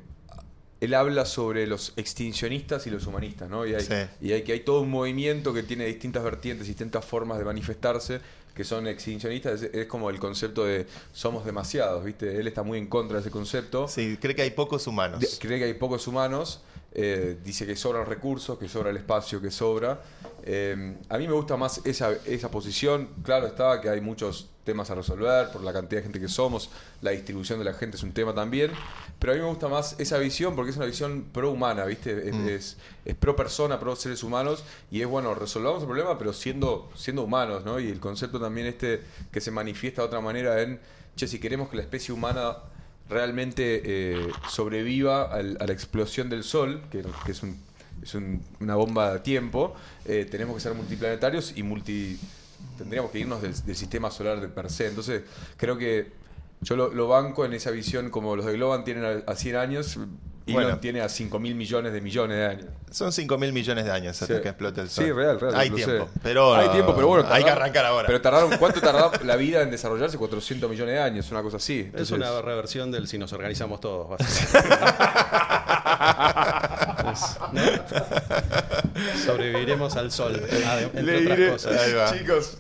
él 0.81 0.93
habla 0.93 1.25
sobre 1.25 1.65
los 1.67 1.93
extincionistas 1.95 2.85
y 2.87 2.89
los 2.89 3.07
humanistas, 3.07 3.49
¿no? 3.49 3.65
Y 3.65 3.73
hay, 3.75 3.81
Sí. 3.85 3.93
y 4.19 4.31
hay 4.33 4.41
que 4.43 4.51
hay 4.53 4.59
todo 4.61 4.81
un 4.81 4.89
movimiento 4.89 5.53
que 5.53 5.63
tiene 5.63 5.85
distintas 5.85 6.23
vertientes, 6.23 6.67
distintas 6.67 7.05
formas 7.05 7.37
de 7.37 7.45
manifestarse, 7.45 8.19
que 8.53 8.63
son 8.65 8.85
extincionistas. 8.87 9.61
Es, 9.61 9.73
es 9.73 9.85
como 9.85 10.09
el 10.09 10.19
concepto 10.19 10.65
de 10.65 10.85
somos 11.13 11.45
demasiados, 11.45 12.03
¿viste? 12.03 12.37
Él 12.39 12.47
está 12.47 12.63
muy 12.63 12.77
en 12.77 12.87
contra 12.87 13.15
de 13.17 13.21
ese 13.21 13.31
concepto. 13.31 13.87
Sí, 13.87 14.17
cree 14.19 14.35
que 14.35 14.41
hay 14.41 14.51
pocos 14.51 14.85
humanos. 14.87 15.21
De- 15.21 15.29
cree 15.39 15.57
que 15.59 15.65
hay 15.65 15.73
pocos 15.75 16.05
humanos, 16.07 16.61
eh, 16.93 17.37
dice 17.45 17.65
que 17.65 17.75
sobran 17.77 18.05
recursos, 18.05 18.57
que 18.59 18.67
sobra 18.67 18.89
el 18.89 18.97
espacio, 18.97 19.39
que 19.39 19.51
sobra. 19.51 20.01
Eh, 20.43 20.97
a 21.07 21.17
mí 21.17 21.27
me 21.27 21.33
gusta 21.33 21.55
más 21.55 21.79
esa, 21.85 22.11
esa 22.25 22.51
posición. 22.51 23.09
Claro 23.23 23.47
está 23.47 23.79
que 23.79 23.87
hay 23.89 24.01
muchos 24.01 24.49
temas 24.63 24.89
a 24.91 24.95
resolver 24.95 25.49
por 25.51 25.63
la 25.63 25.73
cantidad 25.73 25.99
de 25.99 26.03
gente 26.03 26.19
que 26.19 26.27
somos, 26.27 26.69
la 27.01 27.11
distribución 27.11 27.59
de 27.59 27.65
la 27.65 27.73
gente 27.73 27.97
es 27.97 28.03
un 28.03 28.11
tema 28.13 28.33
también, 28.33 28.71
pero 29.19 29.33
a 29.33 29.35
mí 29.35 29.41
me 29.41 29.47
gusta 29.47 29.67
más 29.67 29.95
esa 29.99 30.17
visión 30.17 30.55
porque 30.55 30.71
es 30.71 30.77
una 30.77 30.85
visión 30.85 31.25
pro 31.31 31.51
humana, 31.51 31.85
¿viste? 31.85 32.29
Es, 32.29 32.35
es, 32.35 32.77
es 33.05 33.15
pro 33.15 33.35
persona, 33.35 33.79
pro 33.79 33.95
seres 33.95 34.23
humanos 34.23 34.63
y 34.91 35.01
es 35.01 35.07
bueno, 35.07 35.33
resolvamos 35.35 35.81
el 35.81 35.87
problema 35.87 36.17
pero 36.17 36.33
siendo, 36.33 36.89
siendo 36.95 37.23
humanos, 37.23 37.65
¿no? 37.65 37.79
Y 37.79 37.89
el 37.89 37.99
concepto 37.99 38.39
también 38.39 38.67
este 38.67 39.01
que 39.31 39.41
se 39.41 39.51
manifiesta 39.51 40.01
de 40.03 40.07
otra 40.07 40.21
manera 40.21 40.61
en, 40.61 40.79
che, 41.15 41.27
si 41.27 41.39
queremos 41.39 41.69
que 41.69 41.77
la 41.77 41.83
especie 41.83 42.13
humana 42.13 42.57
realmente 43.09 43.81
eh, 43.83 44.29
sobreviva 44.49 45.23
al- 45.23 45.57
a 45.59 45.65
la 45.65 45.73
explosión 45.73 46.29
del 46.29 46.43
Sol, 46.43 46.81
que, 46.91 47.03
que 47.25 47.31
es, 47.31 47.43
un- 47.43 47.57
es 48.01 48.13
un- 48.15 48.41
una 48.59 48.75
bomba 48.75 49.13
de 49.13 49.19
tiempo, 49.19 49.75
eh, 50.05 50.25
tenemos 50.29 50.55
que 50.55 50.61
ser 50.61 50.73
multiplanetarios 50.73 51.53
y 51.57 51.63
multi 51.63 52.17
tendríamos 52.77 53.11
que 53.11 53.19
irnos 53.19 53.41
del, 53.41 53.53
del 53.65 53.75
sistema 53.75 54.09
solar 54.11 54.39
de 54.41 54.47
per 54.47 54.69
se. 54.69 54.87
Entonces, 54.87 55.23
creo 55.57 55.77
que 55.77 56.11
yo 56.61 56.75
lo, 56.75 56.89
lo 56.93 57.07
banco 57.07 57.45
en 57.45 57.53
esa 57.53 57.71
visión 57.71 58.09
como 58.09 58.35
los 58.35 58.45
de 58.45 58.53
Globan 58.53 58.83
tienen 58.83 59.03
a, 59.05 59.31
a 59.31 59.35
100 59.35 59.55
años, 59.55 59.97
Elon 60.47 60.63
Bueno. 60.63 60.79
tiene 60.79 61.01
a 61.01 61.07
5 61.09 61.39
mil 61.39 61.53
millones 61.55 61.93
de 61.93 62.01
millones 62.01 62.35
de 62.37 62.45
años. 62.45 62.65
Son 62.89 63.11
5 63.11 63.37
mil 63.37 63.53
millones 63.53 63.85
de 63.85 63.91
años 63.91 64.19
hasta 64.21 64.35
Sí. 64.35 64.41
que 64.41 64.49
explote 64.49 64.81
el 64.81 64.89
sol. 64.89 65.05
Sí, 65.05 65.11
real, 65.11 65.39
real. 65.39 65.53
Hay 65.55 65.69
tiempo. 65.69 66.05
sé. 66.05 66.19
Pero 66.23 66.55
hay 66.55 66.69
tiempo, 66.69 66.93
pero 66.95 67.07
bueno, 67.07 67.27
hay 67.31 67.43
que 67.43 67.49
arrancar 67.51 67.85
ahora. 67.85 68.07
Pero 68.07 68.21
tardaron, 68.21 68.57
¿cuánto 68.57 68.81
tardó 68.81 69.11
la 69.23 69.35
vida 69.35 69.61
en 69.61 69.69
desarrollarse? 69.71 70.17
400 70.17 70.69
millones 70.69 70.95
de 70.95 70.99
años, 71.01 71.29
una 71.31 71.41
cosa 71.43 71.57
así. 71.57 71.89
Es 71.93 72.09
una 72.11 72.41
reversión 72.41 72.91
del 72.91 73.07
si 73.07 73.17
nos 73.19 73.31
organizamos 73.33 73.79
todos, 73.79 74.09
básicamente. 74.19 74.75
Es- 77.11 77.37
¿no? 77.53 77.61
Sobreviviremos 79.25 79.95
al 79.95 80.11
sol, 80.11 80.41
adem- 80.49 80.91
entre 80.93 81.03
Le 81.03 81.17
otras 81.23 81.37
diré- 81.37 81.51
cosas. 81.51 81.81
Ahí 81.81 81.93
va. 81.93 82.17
Chicos, 82.17 82.57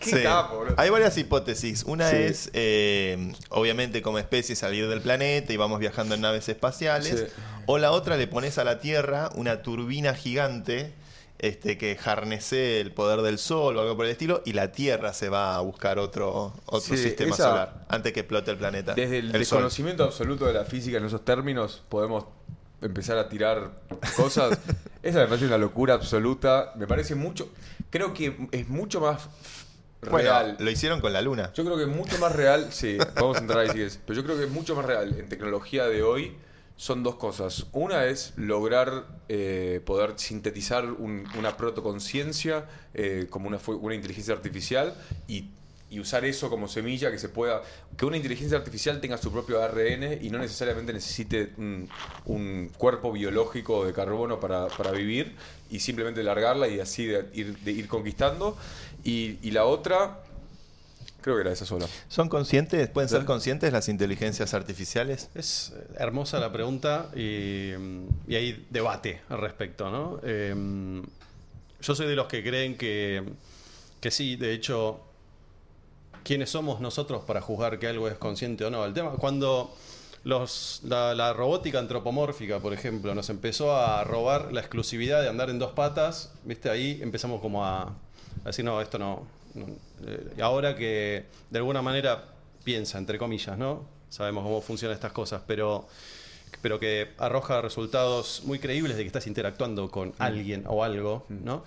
Qué 0.00 0.10
Sí. 0.18 0.22
capo. 0.22 0.64
Hay 0.76 0.90
varias 0.90 1.16
hipótesis. 1.16 1.82
Una 1.84 2.10
Sí. 2.10 2.16
es, 2.16 2.50
eh, 2.52 3.32
obviamente, 3.48 4.02
como 4.02 4.18
especie 4.18 4.54
salir 4.54 4.86
del 4.88 5.00
planeta 5.00 5.50
y 5.52 5.56
vamos 5.56 5.78
viajando 5.80 6.14
en 6.14 6.20
naves 6.20 6.46
espaciales. 6.50 7.20
Sí. 7.34 7.42
O 7.64 7.78
la 7.78 7.90
otra, 7.90 8.18
le 8.18 8.26
pones 8.26 8.58
a 8.58 8.64
la 8.64 8.80
Tierra 8.80 9.30
una 9.34 9.62
turbina 9.62 10.12
gigante 10.14 10.92
este, 11.38 11.76
que 11.78 11.96
jarnese 11.96 12.80
el 12.80 12.92
poder 12.92 13.20
del 13.22 13.38
Sol 13.38 13.76
o 13.76 13.80
algo 13.80 13.96
por 13.96 14.04
el 14.06 14.12
estilo, 14.12 14.40
y 14.46 14.52
la 14.52 14.72
Tierra 14.72 15.12
se 15.12 15.28
va 15.28 15.56
a 15.56 15.60
buscar 15.60 15.98
otro, 15.98 16.54
otro 16.66 16.96
Sí, 16.96 17.02
sistema 17.02 17.34
esa- 17.34 17.50
solar 17.50 17.84
antes 17.88 18.12
que 18.12 18.20
explote 18.20 18.50
el 18.50 18.56
planeta. 18.56 18.94
Desde 18.94 19.18
el, 19.18 19.30
Sol. 19.30 19.38
desconocimiento 19.40 20.04
absoluto 20.04 20.46
de 20.46 20.52
la 20.54 20.64
física 20.64 20.96
en 20.98 21.04
esos 21.06 21.22
términos, 21.24 21.82
podemos 21.88 22.24
empezar 22.84 23.18
a 23.18 23.28
tirar 23.28 23.72
cosas. 24.16 24.58
Esa 25.02 25.18
me 25.20 25.26
parece 25.26 25.46
una 25.46 25.58
locura 25.58 25.94
absoluta. 25.94 26.72
Me 26.76 26.86
parece 26.86 27.14
mucho. 27.14 27.48
Creo 27.90 28.14
que 28.14 28.48
es 28.52 28.68
mucho 28.68 29.00
más 29.00 29.28
Bueno, 30.02 30.18
real. 30.30 30.56
lo 30.58 30.70
hicieron 30.70 31.00
con 31.00 31.12
la 31.12 31.20
Luna. 31.22 31.52
Yo 31.54 31.64
creo 31.64 31.76
que 31.76 31.82
es 31.84 31.88
mucho 31.88 32.18
más 32.18 32.32
real. 32.32 32.68
Sí, 32.72 32.96
vamos 33.16 33.36
a 33.36 33.40
entrar 33.40 33.58
ahí 33.60 33.68
si 33.68 33.74
quieres. 33.74 34.00
Pero 34.06 34.16
yo 34.20 34.24
creo 34.24 34.36
que 34.38 34.44
es 34.44 34.50
mucho 34.50 34.74
más 34.74 34.84
real 34.84 35.18
en 35.18 35.28
tecnología 35.28 35.86
de 35.86 36.02
hoy. 36.02 36.36
Son 36.76 37.02
dos 37.04 37.14
cosas. 37.16 37.66
Una 37.72 38.06
es 38.06 38.32
lograr 38.36 39.06
eh, 39.28 39.80
poder 39.86 40.14
sintetizar 40.16 40.86
un- 40.90 41.24
una 41.38 41.56
protoconciencia 41.56 42.66
eh, 42.94 43.26
como 43.30 43.46
una, 43.48 43.58
una 43.80 43.94
inteligencia 43.94 44.34
artificial 44.34 44.94
y, 45.28 45.50
y 45.94 46.00
usar 46.00 46.24
eso 46.24 46.50
como 46.50 46.66
semilla 46.66 47.10
que 47.10 47.18
se 47.18 47.28
pueda. 47.28 47.62
Que 47.96 48.04
una 48.04 48.16
inteligencia 48.16 48.58
artificial 48.58 49.00
tenga 49.00 49.16
su 49.16 49.30
propio 49.30 49.62
ARN 49.62 50.18
y 50.20 50.28
no 50.28 50.38
necesariamente 50.38 50.92
necesite 50.92 51.52
un, 51.56 51.88
un 52.24 52.70
cuerpo 52.76 53.12
biológico 53.12 53.86
de 53.86 53.92
carbono 53.92 54.40
para, 54.40 54.66
para 54.66 54.90
vivir 54.90 55.36
y 55.70 55.78
simplemente 55.78 56.22
largarla 56.22 56.66
y 56.66 56.80
así 56.80 57.06
de 57.06 57.26
ir, 57.32 57.56
de 57.58 57.70
ir 57.70 57.86
conquistando. 57.86 58.56
Y, 59.04 59.38
y 59.42 59.52
la 59.52 59.66
otra, 59.66 60.24
creo 61.20 61.36
que 61.36 61.42
era 61.42 61.52
esa 61.52 61.64
sola. 61.64 61.86
¿Son 62.08 62.28
conscientes? 62.28 62.88
¿Pueden 62.88 63.08
ser 63.08 63.24
conscientes 63.24 63.72
las 63.72 63.88
inteligencias 63.88 64.52
artificiales? 64.52 65.30
Es 65.34 65.74
hermosa 65.96 66.40
la 66.40 66.52
pregunta 66.52 67.10
y, 67.14 67.72
y 68.26 68.34
hay 68.34 68.66
debate 68.70 69.20
al 69.28 69.40
respecto, 69.40 69.90
¿no? 69.90 70.20
Eh, 70.24 71.02
yo 71.80 71.94
soy 71.94 72.06
de 72.06 72.16
los 72.16 72.26
que 72.26 72.42
creen 72.42 72.76
que, 72.76 73.22
que 74.00 74.10
sí, 74.10 74.36
de 74.36 74.54
hecho, 74.54 75.00
¿quiénes 76.24 76.50
somos 76.50 76.80
nosotros 76.80 77.22
para 77.24 77.40
juzgar 77.40 77.78
que 77.78 77.86
algo 77.86 78.08
es 78.08 78.18
consciente 78.18 78.64
o 78.64 78.70
no? 78.70 78.84
El 78.84 78.92
tema, 78.92 79.12
cuando 79.12 79.72
los, 80.24 80.80
la, 80.84 81.14
la 81.14 81.32
robótica 81.32 81.78
antropomórfica, 81.78 82.58
por 82.58 82.72
ejemplo, 82.72 83.14
nos 83.14 83.30
empezó 83.30 83.76
a 83.76 84.02
robar 84.02 84.52
la 84.52 84.60
exclusividad 84.60 85.22
de 85.22 85.28
andar 85.28 85.50
en 85.50 85.58
dos 85.58 85.72
patas, 85.72 86.32
¿viste? 86.44 86.70
Ahí 86.70 86.98
empezamos 87.02 87.40
como 87.40 87.64
a, 87.64 87.82
a 87.82 88.46
decir, 88.46 88.64
no, 88.64 88.80
esto 88.80 88.98
no. 88.98 89.26
no, 89.54 89.66
eh, 90.06 90.42
ahora 90.42 90.74
que 90.74 91.26
de 91.50 91.58
alguna 91.58 91.82
manera 91.82 92.24
piensa, 92.64 92.98
entre 92.98 93.18
comillas, 93.18 93.56
¿no? 93.56 93.84
Sabemos 94.08 94.44
cómo 94.44 94.60
funcionan 94.60 94.94
estas 94.94 95.12
cosas, 95.12 95.42
pero 95.46 95.86
pero 96.62 96.78
que 96.78 97.10
arroja 97.18 97.60
resultados 97.60 98.42
muy 98.44 98.58
creíbles 98.58 98.96
de 98.96 99.02
que 99.02 99.08
estás 99.08 99.26
interactuando 99.26 99.90
con 99.90 100.14
alguien 100.18 100.64
o 100.66 100.84
algo, 100.84 101.26
¿no? 101.28 101.64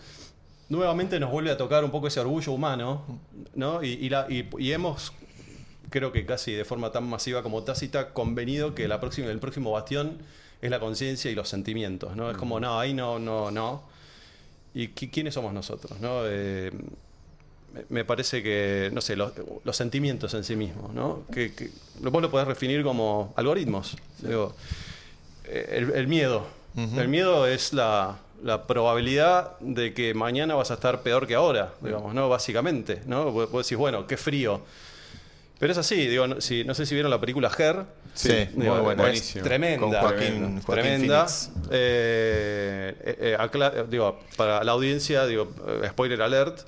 Nuevamente 0.69 1.19
nos 1.19 1.31
vuelve 1.31 1.51
a 1.51 1.57
tocar 1.57 1.83
un 1.85 1.91
poco 1.91 2.07
ese 2.07 2.19
orgullo 2.19 2.51
humano, 2.51 3.03
¿no? 3.55 3.81
Y, 3.83 3.87
y 3.93 4.09
la- 4.09 4.27
y- 4.29 4.49
y 4.59 4.71
hemos, 4.73 5.13
creo 5.89 6.11
que 6.11 6.25
casi 6.25 6.51
de 6.51 6.65
forma 6.65 6.91
tan 6.91 7.07
masiva 7.09 7.41
como 7.43 7.63
tácita, 7.63 8.13
convenido 8.13 8.75
que 8.75 8.87
la 8.87 8.99
próxima, 8.99 9.27
el 9.29 9.39
próximo 9.39 9.71
bastión 9.71 10.17
es 10.61 10.69
la 10.69 10.79
conciencia 10.79 11.31
y 11.31 11.35
los 11.35 11.47
sentimientos, 11.47 12.15
¿no? 12.15 12.29
Es 12.31 12.37
como, 12.37 12.59
no, 12.59 12.79
ahí 12.79 12.93
no, 12.93 13.17
no, 13.19 13.49
no. 13.51 13.83
¿Y 14.73 14.89
qui- 14.89 15.09
quiénes 15.11 15.33
somos 15.33 15.53
nosotros, 15.53 15.99
no? 16.01 16.21
Eh, 16.25 16.71
me- 17.89 18.03
parece 18.05 18.43
que, 18.43 18.89
no 18.91 18.99
sé, 19.01 19.15
los, 19.15 19.31
los 19.63 19.77
sentimientos 19.77 20.33
en 20.33 20.43
sí 20.43 20.55
mismos, 20.55 20.93
¿no? 20.93 21.23
Que, 21.31 21.53
que 21.53 21.69
vos 22.01 22.21
lo 22.21 22.29
podés 22.29 22.47
definir 22.47 22.83
como 22.83 23.33
algoritmos. 23.37 23.95
Digo, 24.19 24.53
eh, 25.45 25.69
el, 25.77 25.91
el 25.91 26.07
miedo. 26.07 26.45
El 26.75 27.07
miedo 27.07 27.47
es 27.47 27.73
la, 27.73 28.19
la 28.43 28.67
probabilidad 28.67 29.57
de 29.59 29.93
que 29.93 30.13
mañana 30.13 30.55
vas 30.55 30.71
a 30.71 30.75
estar 30.75 31.01
peor 31.01 31.25
que 31.27 31.35
ahora, 31.35 31.73
digamos, 31.81 32.13
¿no? 32.13 32.29
Básicamente, 32.29 33.01
¿no? 33.05 33.31
Vos, 33.31 33.51
vos 33.51 33.65
decís, 33.65 33.77
bueno, 33.77 34.05
qué 34.07 34.17
frío. 34.17 34.61
Pero 35.59 35.71
es 35.71 35.77
así, 35.79 36.05
digo, 36.07 36.27
no, 36.27 36.39
si, 36.39 36.63
no 36.63 36.75
sé 36.75 36.85
si 36.85 36.93
vieron 36.93 37.09
la 37.09 37.19
película 37.19 37.49
Her. 37.57 37.83
Sí, 38.13 38.29
muy 38.53 38.63
Digo, 38.63 38.81
buena. 38.81 38.91
es 39.03 39.07
Buenísimo. 39.09 39.43
Tremenda. 39.43 39.79
Con 39.79 39.91
Joaquín- 39.91 40.17
tremenda. 40.19 40.61
Joaquín 40.65 40.83
tremenda. 40.83 41.25
Phoenix. 41.27 41.51
Eh, 41.71 42.95
eh, 43.03 43.37
eh, 43.39 43.83
digo, 43.89 44.19
para 44.35 44.63
la 44.63 44.71
audiencia, 44.71 45.25
digo, 45.25 45.51
spoiler 45.87 46.21
alert. 46.21 46.59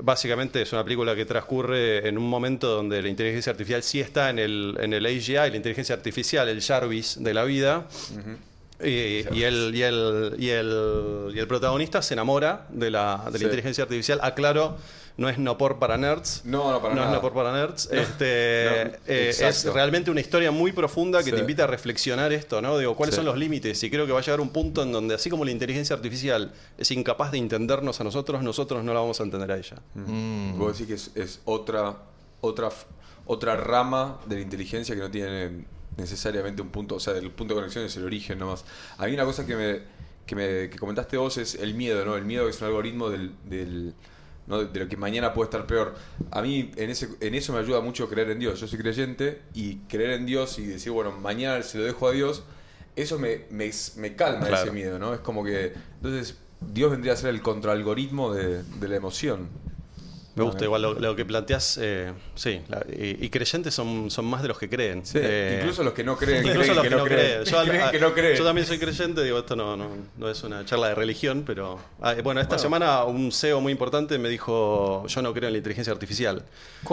Básicamente 0.00 0.62
es 0.62 0.72
una 0.72 0.84
película 0.84 1.14
que 1.14 1.26
transcurre 1.26 2.08
en 2.08 2.16
un 2.16 2.24
momento 2.28 2.66
donde 2.68 3.02
la 3.02 3.08
inteligencia 3.08 3.50
artificial 3.52 3.82
sí 3.82 4.00
está 4.00 4.30
en 4.30 4.38
el, 4.38 4.76
en 4.80 4.94
el 4.94 5.04
AGI, 5.04 5.34
la 5.34 5.56
inteligencia 5.56 5.94
artificial, 5.94 6.48
el 6.48 6.62
Jarvis 6.62 7.22
de 7.22 7.34
la 7.34 7.44
vida. 7.44 7.86
Y, 8.82 9.26
y 9.32 9.42
el, 9.44 9.74
y, 9.74 9.82
el, 9.82 10.34
y, 10.38 10.48
el, 10.50 11.32
y 11.34 11.38
el 11.38 11.46
protagonista 11.46 12.02
se 12.02 12.14
enamora 12.14 12.66
de 12.70 12.90
la, 12.90 13.22
de 13.26 13.32
la 13.32 13.38
Sí. 13.38 13.44
inteligencia 13.44 13.84
artificial. 13.84 14.18
Aclaro, 14.22 14.76
no 15.16 15.28
es 15.28 15.38
no 15.38 15.58
por 15.58 15.78
para 15.78 15.96
nerds. 15.98 16.40
No, 16.44 16.70
no, 16.72 16.80
para 16.80 16.94
no 16.94 17.00
nada. 17.02 17.10
es 17.12 17.16
no 17.16 17.20
por 17.20 17.32
para 17.34 17.52
nerds. 17.52 17.88
Este, 17.92 18.84
no, 18.84 18.90
eh, 19.06 19.28
es 19.38 19.64
realmente 19.72 20.10
una 20.10 20.20
historia 20.20 20.50
muy 20.50 20.72
profunda 20.72 21.18
que 21.18 21.26
Sí. 21.26 21.32
te 21.32 21.40
invita 21.40 21.64
a 21.64 21.66
reflexionar 21.66 22.32
esto, 22.32 22.60
¿no? 22.62 22.78
Digo, 22.78 22.96
¿cuáles 22.96 23.14
Sí. 23.14 23.18
son 23.18 23.26
los 23.26 23.36
límites? 23.36 23.82
Y 23.84 23.90
creo 23.90 24.06
que 24.06 24.12
va 24.12 24.18
a 24.20 24.22
llegar 24.22 24.40
un 24.40 24.48
punto 24.50 24.82
en 24.82 24.90
donde, 24.90 25.14
así 25.14 25.28
como 25.30 25.44
la 25.44 25.50
inteligencia 25.50 25.94
artificial 25.94 26.52
es 26.78 26.90
incapaz 26.90 27.30
de 27.30 27.38
entendernos 27.38 28.00
a 28.00 28.04
nosotros, 28.04 28.42
nosotros 28.42 28.82
no 28.84 28.94
la 28.94 29.00
vamos 29.00 29.20
a 29.20 29.24
entender 29.24 29.52
a 29.52 29.58
ella. 29.58 29.76
Mm. 29.94 30.58
Vos 30.58 30.78
decís 30.78 30.86
que 30.88 30.94
es, 30.94 31.10
es 31.28 31.40
otra, 31.44 31.98
otra, 32.40 32.70
otra 33.26 33.56
rama 33.56 34.18
de 34.26 34.36
la 34.36 34.40
inteligencia 34.40 34.94
que 34.94 35.00
no 35.02 35.10
tiene 35.10 35.66
necesariamente 35.96 36.62
un 36.62 36.70
punto, 36.70 36.96
o 36.96 37.00
sea, 37.00 37.14
el 37.16 37.30
punto 37.30 37.54
de 37.54 37.60
conexión 37.60 37.84
es 37.84 37.96
el 37.96 38.04
origen 38.04 38.38
nomás. 38.38 38.64
A 38.98 39.06
mí 39.06 39.14
una 39.14 39.24
cosa 39.24 39.46
que 39.46 39.56
me, 39.56 39.80
que 40.26 40.34
me 40.34 40.70
que 40.70 40.78
comentaste 40.78 41.16
vos 41.16 41.36
es 41.38 41.54
el 41.56 41.74
miedo, 41.74 42.04
¿no? 42.04 42.16
El 42.16 42.24
miedo 42.24 42.48
es 42.48 42.60
un 42.60 42.66
algoritmo 42.68 43.10
del, 43.10 43.32
del- 43.48 43.94
¿no? 44.46 44.58
de, 44.58 44.66
de 44.72 44.80
lo 44.80 44.88
que 44.88 44.96
mañana 44.96 45.32
puede 45.34 45.46
estar 45.46 45.66
peor. 45.66 45.94
A 46.30 46.42
mí 46.42 46.70
en, 46.76 46.90
ese, 46.90 47.08
en 47.20 47.34
eso 47.34 47.52
me 47.52 47.60
ayuda 47.60 47.80
mucho 47.80 48.08
creer 48.08 48.30
en 48.30 48.38
Dios. 48.40 48.58
Yo 48.60 48.66
soy 48.66 48.78
creyente 48.78 49.40
y 49.54 49.76
creer 49.88 50.10
en 50.12 50.26
Dios 50.26 50.58
y 50.58 50.66
decir, 50.66 50.90
bueno, 50.92 51.12
mañana 51.12 51.62
se 51.62 51.78
lo 51.78 51.84
dejo 51.84 52.08
a 52.08 52.12
Dios, 52.12 52.42
eso 52.96 53.18
me, 53.18 53.42
me, 53.50 53.70
me 53.96 54.16
calma 54.16 54.46
Claro. 54.48 54.64
ese 54.64 54.72
miedo, 54.72 54.98
¿no? 54.98 55.14
Es 55.14 55.20
como 55.20 55.44
que, 55.44 55.72
entonces, 55.96 56.36
Dios 56.60 56.90
vendría 56.90 57.12
a 57.12 57.16
ser 57.16 57.30
el 57.30 57.40
contraalgoritmo 57.42 58.32
de, 58.34 58.62
de 58.62 58.88
la 58.88 58.96
emoción. 58.96 59.48
Me 60.34 60.44
gusta 60.44 60.64
igual 60.64 60.80
lo, 60.82 60.94
lo 60.94 61.14
que 61.14 61.24
planteás, 61.24 61.78
eh, 61.80 62.12
sí, 62.34 62.60
la- 62.68 62.84
y, 62.90 63.24
y 63.26 63.28
creyentes 63.28 63.74
son, 63.74 64.10
son 64.10 64.24
más 64.24 64.40
de 64.40 64.48
los 64.48 64.58
que 64.58 64.68
creen. 64.68 65.04
Sí, 65.04 65.18
Eh, 65.20 65.58
incluso 65.60 65.82
los 65.82 65.92
que 65.92 66.02
no 66.04 66.16
creen. 66.16 66.46
Incluso 66.46 66.60
creen 66.60 66.76
los 66.76 66.84
que, 66.84 66.90
no 66.90 67.04
creen. 67.04 67.44
Yo, 67.44 67.62
creen 67.64 67.82
a- 67.82 67.90
que 67.90 68.00
no 68.00 68.14
creen. 68.14 68.36
yo 68.38 68.44
también 68.44 68.66
soy 68.66 68.78
creyente, 68.78 69.22
digo, 69.22 69.38
esto 69.38 69.54
no, 69.56 69.76
no, 69.76 69.90
no 70.16 70.30
es 70.30 70.42
una 70.42 70.64
charla 70.64 70.88
de 70.88 70.94
religión, 70.94 71.42
pero... 71.46 71.78
ah, 72.00 72.14
bueno, 72.24 72.40
esta 72.40 72.58
semana 72.58 73.04
un 73.04 73.30
CEO 73.30 73.60
muy 73.60 73.72
importante 73.72 74.18
me 74.18 74.28
dijo, 74.30 75.06
yo 75.06 75.20
no 75.22 75.34
creo 75.34 75.48
en 75.48 75.52
la 75.52 75.58
inteligencia 75.58 75.92
artificial. 75.92 76.42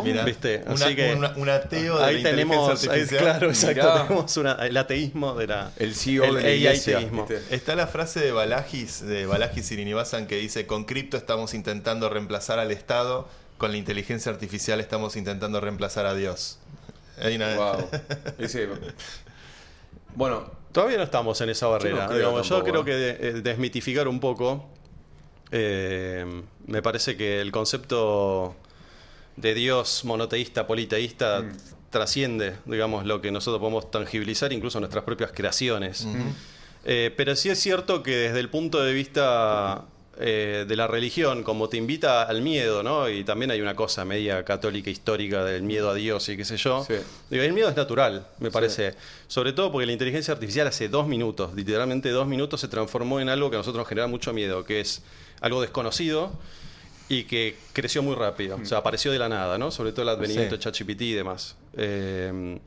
Mirá, 0.03 0.25
¿Viste? 0.25 0.62
una- 0.65 0.74
Así 0.86 0.96
que 0.96 1.13
una- 1.15 1.34
un 1.38 1.50
ateo 1.50 1.98
de 1.98 2.03
ahí 2.05 2.22
la 2.22 2.29
inteligencia 2.31 2.58
tenemos, 2.58 2.81
ahí, 2.84 2.88
artificial. 2.89 3.22
claro, 3.24 3.48
exacto, 3.50 3.81
Mirá. 3.84 4.03
tenemos 4.08 4.38
una- 4.38 4.53
el 4.67 4.75
ateísmo 4.77 5.36
de 5.36 5.48
la... 5.48 5.72
El 5.77 5.96
CEO 5.96 6.24
de 6.25 6.31
la 6.34 6.41
el 6.50 6.58
iglesia, 6.58 6.98
AI-teísmo. 6.98 7.25
¿viste? 7.25 7.55
Está 7.55 7.75
la 7.75 7.88
frase 7.88 8.19
de 8.19 8.31
Balagis, 8.34 9.01
de 9.05 9.25
Balagis 9.25 9.69
que 10.27 10.36
dice, 10.36 10.65
con 10.65 10.84
cripto 10.84 11.15
estamos 11.15 11.53
intentando 11.53 12.10
reemplazar 12.10 12.60
al 12.60 12.72
Estado, 12.72 13.28
con 13.60 13.70
la 13.72 13.78
inteligencia 13.78 14.32
artificial 14.32 14.80
estamos 14.80 15.16
intentando 15.16 15.62
reemplazar 15.62 16.08
a 16.08 16.16
Dios. 16.16 16.58
Hay 17.22 17.36
una- 17.36 17.56
Wow. 17.56 17.89
Bueno, 20.16 20.51
Todavía 20.72 20.98
no 20.98 21.04
estamos 21.04 21.39
en 21.42 21.50
esa 21.50 21.66
barrera. 21.68 22.06
creo 22.08 22.18
Digamos, 22.20 22.48
yo 22.50 22.63
creo 22.63 22.86
que 22.86 22.94
de- 22.96 23.30
eh, 23.30 23.32
desmitificar 23.42 24.08
un 24.08 24.20
poco, 24.20 24.68
eh, 25.51 26.44
me 26.68 26.82
parece 26.84 27.18
que 27.18 27.42
el 27.42 27.51
concepto 27.51 28.56
de 29.36 29.54
Dios 29.56 30.06
monoteísta, 30.06 30.68
politeísta, 30.68 31.42
Mm. 31.42 31.58
trasciende, 31.89 32.56
digamos, 32.66 33.06
lo 33.06 33.20
que 33.20 33.32
nosotros 33.32 33.60
podemos 33.60 33.89
tangibilizar, 33.89 34.54
incluso 34.54 34.80
nuestras 34.80 35.04
propias 35.04 35.32
creaciones. 35.32 36.08
Eh, 36.86 37.12
pero 37.18 37.36
sí 37.36 37.50
es 37.50 37.60
cierto 37.60 38.04
que 38.04 38.16
desde 38.16 38.39
el 38.39 38.50
punto 38.50 38.80
de 38.84 38.94
vista 38.94 39.86
eh, 40.22 40.66
de 40.68 40.76
la 40.76 40.86
religión, 40.88 41.44
como 41.44 41.70
te 41.70 41.78
invita 41.78 42.24
al 42.24 42.42
miedo, 42.42 42.84
¿no? 42.84 43.08
Y 43.10 43.24
también 43.24 43.52
hay 43.52 43.62
una 43.62 43.76
cosa 43.76 44.04
media 44.04 44.44
católica 44.44 44.90
histórica 44.90 45.46
del 45.46 45.64
miedo 45.64 45.90
a 45.90 45.94
Dios 45.94 46.28
y 46.30 46.36
qué 46.36 46.44
sé 46.44 46.58
yo. 46.58 46.84
Sí. 46.86 46.96
Digo, 47.30 47.42
el 47.44 47.54
miedo 47.54 47.70
es 47.70 47.76
natural, 47.76 48.28
me 48.40 48.52
parece. 48.52 48.96
Sobre 49.28 49.54
todo 49.54 49.72
porque 49.72 49.86
la 49.86 49.94
inteligencia 49.94 50.34
artificial 50.34 50.68
hace 50.68 50.90
dos 50.90 51.08
minutos, 51.08 51.54
literalmente 51.56 52.10
dos 52.10 52.28
minutos, 52.28 52.60
se 52.60 52.68
transformó 52.68 53.20
en 53.22 53.30
algo 53.30 53.50
que 53.50 53.56
a 53.56 53.60
nosotros 53.60 53.80
nos 53.82 53.88
genera 53.88 54.08
mucho 54.08 54.34
miedo, 54.34 54.66
que 54.66 54.82
es 54.82 55.02
algo 55.42 55.62
desconocido 55.62 56.32
y 57.08 57.24
que 57.24 57.56
creció 57.74 58.04
muy 58.04 58.16
rápido. 58.16 58.58
O 58.62 58.66
sea, 58.66 58.80
apareció 58.80 59.12
de 59.12 59.20
la 59.20 59.30
nada, 59.30 59.58
¿no? 59.58 59.72
Sobre 59.72 59.92
todo 59.94 60.04
el 60.04 60.10
advenimiento 60.10 60.56
Sí. 60.56 60.58
de 60.58 60.64
ChatGPT 60.64 61.02
y 61.04 61.14
demás. 61.14 61.56
Eh, 61.78 62.60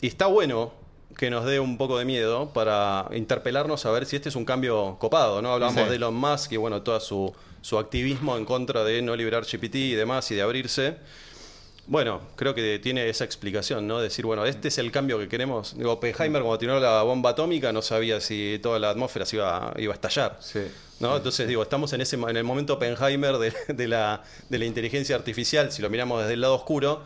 y 0.00 0.06
está 0.06 0.26
bueno 0.26 0.72
que 1.16 1.30
nos 1.30 1.44
dé 1.44 1.58
un 1.60 1.78
poco 1.78 1.98
de 1.98 2.04
miedo 2.04 2.50
para 2.52 3.08
interpelarnos 3.12 3.84
a 3.86 3.90
ver 3.90 4.06
si 4.06 4.16
este 4.16 4.28
es 4.28 4.36
un 4.36 4.44
cambio 4.44 4.96
copado, 5.00 5.42
¿no? 5.42 5.52
Hablamos 5.54 5.82
Sí. 5.82 5.88
de 5.88 5.96
Elon 5.96 6.14
Musk 6.14 6.52
y 6.52 6.56
bueno, 6.56 6.82
toda 6.82 7.00
su, 7.00 7.34
su 7.60 7.78
activismo 7.78 8.36
en 8.36 8.44
contra 8.44 8.84
de 8.84 9.02
no 9.02 9.16
liberar 9.16 9.44
GPT 9.44 9.74
y 9.76 9.92
demás 9.94 10.30
y 10.30 10.34
de 10.36 10.42
abrirse. 10.42 10.96
Bueno, 11.86 12.20
creo 12.36 12.54
que 12.54 12.78
tiene 12.78 13.08
esa 13.08 13.24
explicación, 13.24 13.86
¿no? 13.88 13.98
Decir, 14.00 14.26
bueno, 14.26 14.44
este 14.44 14.68
es 14.68 14.76
el 14.76 14.92
cambio 14.92 15.18
que 15.18 15.26
queremos. 15.26 15.74
Digo, 15.76 15.92
Oppenheimer 15.92 16.42
cuando 16.42 16.58
tiró 16.58 16.78
la 16.78 17.02
bomba 17.02 17.30
atómica 17.30 17.72
no 17.72 17.80
sabía 17.80 18.20
si 18.20 18.60
toda 18.62 18.78
la 18.78 18.90
atmósfera 18.90 19.24
se 19.24 19.36
iba, 19.36 19.72
iba 19.78 19.92
a 19.92 19.94
estallar. 19.94 20.36
Sí. 20.40 20.60
¿no? 21.00 21.16
Entonces, 21.16 21.48
digo, 21.48 21.62
estamos 21.62 21.92
en, 21.94 22.02
ese, 22.02 22.16
en 22.16 22.36
el 22.36 22.44
momento 22.44 22.74
Oppenheimer 22.74 23.38
de, 23.38 23.54
de 23.68 23.88
la, 23.88 24.22
de 24.50 24.58
la 24.58 24.66
inteligencia 24.66 25.16
artificial, 25.16 25.72
si 25.72 25.80
lo 25.80 25.88
miramos 25.88 26.20
desde 26.20 26.34
el 26.34 26.42
lado 26.42 26.54
oscuro. 26.56 27.00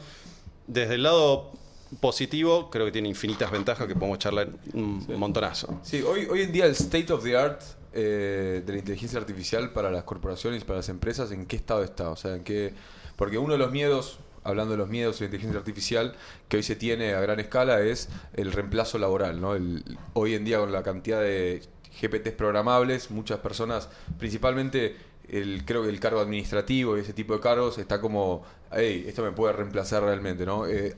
Desde 0.66 0.94
el 0.97 1.04
lado 1.04 1.52
positivo, 2.01 2.71
creo 2.71 2.87
que 2.87 2.93
tiene 2.93 3.09
infinitas 3.09 3.51
ventajas 3.51 3.87
que 3.87 3.95
podemos 3.95 4.19
charlar 4.19 4.49
un 4.73 5.05
montonazo. 5.17 5.81
Sí, 5.83 6.03
hoy, 6.03 6.27
hoy 6.31 6.43
en 6.43 6.53
día 6.53 6.67
el 6.67 6.73
state 6.73 7.13
of 7.13 7.23
the 7.23 7.37
art 7.37 7.63
eh, 7.95 8.63
de 8.65 8.73
la 8.73 8.79
inteligencia 8.79 9.19
artificial 9.19 9.71
para 9.73 9.91
las 9.91 10.05
corporaciones, 10.05 10.65
para 10.65 10.79
las 10.79 10.89
empresas, 10.89 11.31
¿en 11.31 11.45
qué 11.45 11.57
estado 11.57 11.85
está? 11.85 12.11
O 12.11 12.17
sea, 12.17 12.37
en 12.37 12.45
qué... 12.45 12.73
Porque 13.17 13.37
uno 13.37 13.53
de 13.53 13.59
los 13.59 13.71
miedos, 13.71 14.19
hablando 14.45 14.73
de 14.73 14.79
los 14.79 14.89
miedos 14.89 15.19
de 15.19 15.25
la 15.25 15.27
inteligencia 15.27 15.59
artificial, 15.59 16.15
que 16.49 16.57
hoy 16.57 16.63
se 16.63 16.75
tiene 16.75 17.13
a 17.13 17.21
gran 17.21 17.39
escala 17.39 17.83
es 17.83 18.09
el 18.33 18.53
reemplazo 18.53 18.99
laboral, 18.99 19.41
¿no? 19.41 19.55
El, 19.55 19.85
hoy 20.15 20.35
en 20.35 20.45
día 20.45 20.59
con 20.59 20.73
la 20.73 20.83
cantidad 20.83 21.21
de 21.21 21.63
GPTs 22.01 22.33
programables, 22.33 23.11
muchas 23.11 23.41
personas, 23.41 23.91
principalmente 24.19 24.97
el, 25.29 25.65
creo 25.67 25.83
que 25.83 25.91
el 25.91 26.01
cargo 26.01 26.21
administrativo 26.21 26.97
y 26.97 27.01
ese 27.01 27.13
tipo 27.13 27.35
de 27.35 27.41
cargos 27.41 27.77
está 27.77 28.01
como, 28.01 28.43
hey, 28.73 29.05
esto 29.07 29.23
me 29.23 29.33
puede 29.33 29.53
reemplazar 29.53 30.03
realmente, 30.03 30.47
¿no? 30.47 30.67
Eh, 30.67 30.95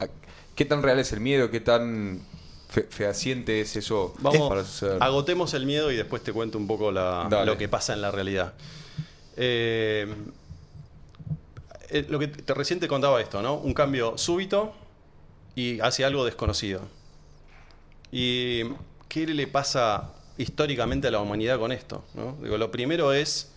¿Qué 0.55 0.65
tan 0.65 0.83
real 0.83 0.99
es 0.99 1.13
el 1.13 1.21
miedo? 1.21 1.51
¿Qué 1.51 1.61
tan 1.61 2.21
fe- 2.69 2.87
fehaciente 2.89 3.61
es 3.61 3.77
eso 3.77 4.15
Vamos, 4.21 4.49
para 4.49 4.65
suceder? 4.65 5.03
agotemos 5.03 5.55
el 5.55 5.67
miedo 5.67 5.91
y 5.91 5.97
después 5.97 6.23
te 6.23 6.33
cuento 6.33 6.59
un 6.59 6.67
poco 6.67 6.93
la- 6.93 7.29
lo 7.45 7.57
que 7.59 7.69
pasa 7.69 7.93
en 7.93 8.01
la 8.03 8.11
realidad. 8.11 8.55
Eh, 9.37 10.07
eh, 11.91 12.07
lo 12.09 12.19
que 12.19 12.29
te 12.29 12.55
recién 12.55 12.81
te 12.81 12.89
contaba 12.89 13.21
esto, 13.21 13.43
¿no? 13.43 13.55
Un 13.55 13.75
cambio 13.75 14.17
súbito 14.19 14.73
y 15.55 15.81
hacia 15.81 16.07
algo 16.07 16.25
desconocido. 16.25 16.81
¿Y 18.13 18.63
qué 19.09 19.27
le 19.27 19.47
pasa 19.49 20.13
históricamente 20.39 21.09
a 21.09 21.11
la 21.11 21.21
humanidad 21.21 21.59
con 21.59 21.73
esto? 21.73 22.05
¿no? 22.15 22.37
Digo, 22.43 22.59
lo 22.59 22.71
primero 22.71 23.13
es 23.13 23.51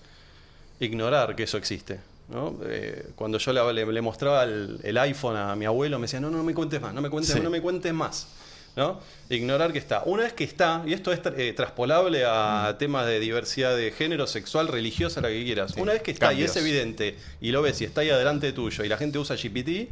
ignorar 0.79 1.35
que 1.35 1.43
eso 1.43 1.57
existe. 1.57 1.99
¿No? 2.29 2.57
Eh, 2.65 3.10
cuando 3.15 3.38
yo 3.38 3.53
le, 3.53 3.74
le- 3.74 3.91
le 3.91 4.01
mostraba 4.01 4.43
el, 4.43 4.79
el 4.84 4.98
iPhone 4.98 5.38
a 5.38 5.55
mi 5.55 5.65
abuelo, 5.65 5.98
me 6.00 6.03
decía, 6.03 6.19
no, 6.19 6.29
no, 6.29 6.38
no 6.38 6.43
me 6.43 6.53
cuentes 6.53 6.81
más, 6.81 6.93
no 6.93 7.01
me 7.01 7.10
cuentes, 7.10 7.34
Sí. 7.34 7.39
no 7.39 7.50
me 7.50 7.62
cuentes 7.62 7.93
más. 7.93 8.27
¿no? 8.75 9.00
Ignorar 9.31 9.74
que 9.74 9.79
está. 9.79 10.03
Una 10.05 10.22
vez 10.24 10.34
que 10.34 10.43
está, 10.43 10.84
y 10.86 10.93
esto 10.93 11.12
es 11.12 11.19
eh, 11.36 11.51
traspolable 11.53 12.25
a 12.27 12.75
temas 12.77 13.07
de 13.07 13.19
diversidad 13.19 13.75
de 13.75 13.91
género, 13.91 14.27
sexual, 14.27 14.67
religiosa, 14.67 15.19
la 15.19 15.29
que 15.29 15.43
quieras. 15.43 15.72
Sí, 15.74 15.81
Una 15.81 15.93
vez 15.93 16.03
que 16.03 16.12
está 16.12 16.27
cambios. 16.27 16.55
y 16.55 16.60
es 16.60 16.63
evidente, 16.63 17.17
y 17.41 17.50
lo 17.50 17.63
ves 17.63 17.81
y 17.81 17.86
está 17.86 18.01
ahí 18.01 18.12
adelante 18.12 18.51
tuyo, 18.51 18.84
y 18.84 18.88
la 18.88 18.98
gente 18.98 19.17
usa 19.17 19.36
GPT, 19.36 19.89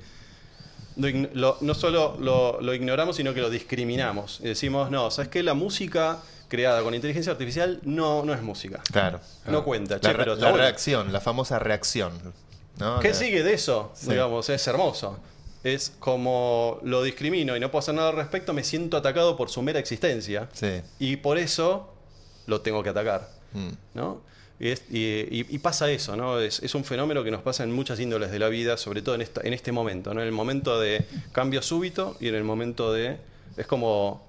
lo 1.34 1.58
no 1.62 1.74
solo 1.74 2.16
lo, 2.20 2.62
lo 2.62 2.74
ignoramos, 2.74 3.16
sino 3.16 3.34
que 3.34 3.42
lo 3.42 3.50
discriminamos. 3.50 4.40
Y 4.42 4.50
decimos, 4.50 4.92
no, 4.92 5.10
¿sabes 5.12 5.30
qué? 5.30 5.42
La 5.44 5.54
música 5.56 6.20
creada 6.56 6.82
con 6.82 6.94
inteligencia 6.96 7.32
artificial 7.32 7.80
no, 7.84 8.24
no 8.24 8.34
es 8.34 8.42
música. 8.42 8.82
Claro. 8.92 9.20
No 9.48 9.64
cuenta, 9.64 10.00
che, 10.00 10.14
pero 10.16 10.36
la 10.36 10.52
reacción, 10.52 11.12
la 11.12 11.20
famosa 11.22 11.60
reacción. 11.60 12.14
¿no? 12.78 13.00
¿Qué 13.00 13.10
La- 13.10 13.14
sigue 13.14 13.44
de 13.44 13.54
eso? 13.54 13.92
Sí. 13.96 14.10
Digamos, 14.12 14.50
es 14.50 14.66
hermoso. 14.68 15.20
Es 15.64 15.92
como 16.00 16.80
lo 16.84 17.02
discrimino 17.04 17.56
y 17.58 17.60
no 17.60 17.72
puedo 17.72 17.80
hacer 17.80 17.96
nada 17.96 18.10
al 18.10 18.16
respecto, 18.16 18.54
me 18.54 18.64
siento 18.64 18.98
atacado 18.98 19.36
por 19.36 19.50
su 19.50 19.62
mera 19.62 19.80
existencia. 19.80 20.48
Sí. 20.54 20.82
Y 21.00 21.18
por 21.18 21.38
eso 21.38 21.94
lo 22.48 22.62
tengo 22.62 22.84
que 22.84 22.90
atacar. 22.90 23.30
Mm. 23.54 23.70
¿no? 23.96 24.22
Y, 24.60 24.70
es- 24.70 24.84
y- 24.92 25.28
y- 25.42 25.46
y 25.50 25.60
pasa 25.60 25.90
eso, 25.92 26.16
¿no? 26.16 26.40
Es, 26.40 26.62
es 26.62 26.76
un 26.76 26.84
fenómeno 26.86 27.24
que 27.24 27.32
nos 27.32 27.42
pasa 27.42 27.64
en 27.64 27.72
muchas 27.72 28.00
índoles 28.00 28.32
de 28.32 28.40
la 28.40 28.48
vida, 28.50 28.78
sobre 28.78 29.02
todo 29.02 29.16
en, 29.16 29.22
esta- 29.22 29.42
en 29.44 29.54
este 29.54 29.72
momento, 29.72 30.14
¿no? 30.14 30.22
En 30.22 30.28
el 30.28 30.34
momento 30.34 30.80
de 30.80 31.06
cambio 31.32 31.62
súbito 31.62 32.16
y 32.20 32.28
en 32.30 32.36
el 32.36 32.44
momento 32.44 32.94
de... 32.94 33.18
Es 33.58 33.68
como 33.68 34.26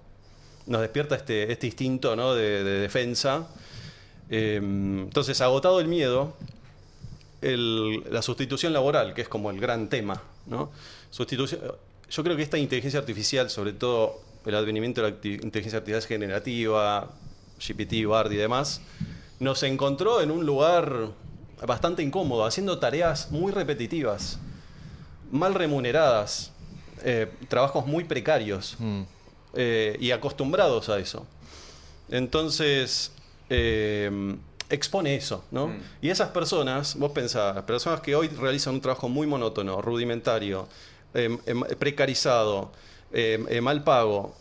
nos 0.67 0.81
despierta 0.81 1.15
este, 1.17 1.51
este 1.51 1.67
instinto 1.67 2.15
de, 2.35 2.65
de 2.65 2.81
defensa. 2.81 3.47
Eh, 4.29 4.57
entonces, 4.57 5.41
agotado 5.41 5.81
el 5.81 5.89
miedo, 5.89 6.35
la 7.41 8.23
sustitución 8.23 8.73
laboral, 8.73 9.15
que 9.15 9.23
es 9.23 9.29
como 9.29 9.51
el 9.51 9.61
gran 9.61 9.89
tema, 9.89 10.23
yo 10.49 12.23
creo 12.23 12.37
que 12.37 12.43
esta 12.43 12.59
inteligencia 12.59 12.99
artificial, 13.01 13.51
sobre 13.51 13.73
todo 13.73 14.21
el 14.45 14.55
advenimiento 14.55 15.03
de 15.03 15.11
la 15.11 15.17
inteligencia 15.45 15.79
artificial 15.79 16.03
generativa, 16.03 17.11
GPT, 17.59 18.07
BARD 18.07 18.33
y 18.33 18.37
demás, 18.37 18.81
nos 19.39 19.63
encontró 19.63 20.21
en 20.21 20.31
un 20.31 20.47
lugar 20.47 21.11
bastante 21.67 22.03
incómodo, 22.03 22.45
haciendo 22.45 22.79
tareas 22.79 23.31
muy 23.31 23.53
repetitivas, 23.53 24.39
mal 25.31 25.55
remuneradas, 25.55 26.53
eh, 27.03 27.31
trabajos 27.49 27.87
muy 27.87 28.05
precarios 28.05 28.77
Mm. 28.79 29.03
Eh, 29.57 29.97
y 29.99 30.13
acostumbrados 30.13 30.89
a 30.89 30.99
eso. 30.99 31.27
Entonces, 32.09 33.11
eh, 33.51 34.37
expone 34.71 35.15
eso, 35.15 35.45
¿no? 35.51 35.69
Mm. 35.69 35.81
Y 36.03 36.11
esas 36.11 36.31
personas, 36.31 36.97
vos 36.97 37.13
pensás, 37.13 37.55
las 37.55 37.65
personas 37.65 38.01
que 38.01 38.15
hoy 38.15 38.29
realizan 38.29 38.75
un 38.75 38.81
trabajo 38.81 39.09
muy 39.09 39.27
monótono, 39.27 39.81
rudimentario, 39.81 40.69
eh, 41.15 41.37
em, 41.47 41.61
precarizado, 41.79 42.73
eh, 43.13 43.61
mal 43.63 43.85
pago, 43.85 44.35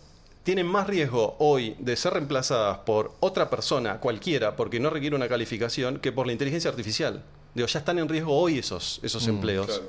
tienen 0.44 0.68
más 0.68 0.88
riesgo 0.88 1.36
hoy 1.40 1.76
de 1.80 1.96
ser 1.96 2.14
reemplazadas 2.14 2.80
por 2.80 3.14
otra 3.20 3.50
persona, 3.50 4.00
cualquiera, 4.00 4.56
porque 4.56 4.80
no 4.80 4.90
requiere 4.90 5.16
una 5.16 5.28
calificación, 5.28 6.00
que 6.00 6.12
por 6.12 6.28
la 6.28 6.34
inteligencia 6.34 6.70
artificial. 6.70 7.24
Digo, 7.54 7.68
ya 7.68 7.80
están 7.80 8.00
en 8.00 8.10
riesgo 8.10 8.38
hoy 8.38 8.60
esos, 8.60 9.00
esos 9.02 9.28
empleos. 9.28 9.68
Claro. 9.68 9.84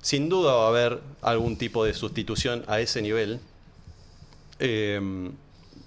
Sin 0.00 0.28
duda 0.28 0.54
va 0.54 0.64
a 0.66 0.68
haber 0.68 1.00
algún 1.20 1.56
tipo 1.56 1.84
de 1.84 1.92
sustitución 1.92 2.64
a 2.66 2.80
ese 2.80 3.02
nivel. 3.02 3.40
Eh, 4.58 5.30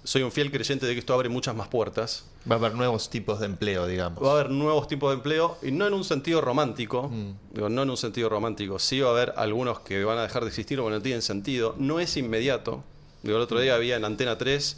soy 0.04 0.22
un 0.22 0.32
fiel 0.32 0.50
creyente 0.50 0.84
de 0.86 0.94
que 0.94 0.98
esto 0.98 1.14
abre 1.14 1.28
muchas 1.28 1.54
más 1.54 1.68
puertas. 1.68 2.24
Va 2.50 2.56
a 2.56 2.58
haber 2.58 2.74
nuevos 2.74 3.08
tipos 3.08 3.38
de 3.38 3.46
empleo, 3.46 3.86
digamos. 3.86 4.22
Va 4.22 4.30
a 4.30 4.32
haber 4.32 4.50
nuevos 4.50 4.88
tipos 4.88 5.10
de 5.10 5.14
empleo, 5.16 5.56
y 5.62 5.70
no 5.70 5.86
en 5.86 5.94
un 5.94 6.02
sentido 6.02 6.40
romántico, 6.40 7.08
Mm. 7.08 7.34
digo, 7.54 7.68
no 7.68 7.82
en 7.84 7.90
un 7.90 7.96
sentido 7.96 8.28
romántico, 8.28 8.80
sí 8.80 8.98
va 9.00 9.10
a 9.10 9.12
haber 9.12 9.32
algunos 9.36 9.78
que 9.80 10.02
van 10.02 10.18
a 10.18 10.22
dejar 10.22 10.42
de 10.42 10.48
existir 10.48 10.80
o 10.80 10.84
que 10.86 10.90
no 10.90 11.00
tienen 11.02 11.22
sentido. 11.22 11.76
No 11.78 12.00
es 12.00 12.16
inmediato. 12.16 12.82
Digo, 13.22 13.36
el 13.36 13.42
otro 13.44 13.60
día 13.60 13.76
había 13.76 13.94
en 13.96 14.04
Antena 14.04 14.36
3 14.38 14.76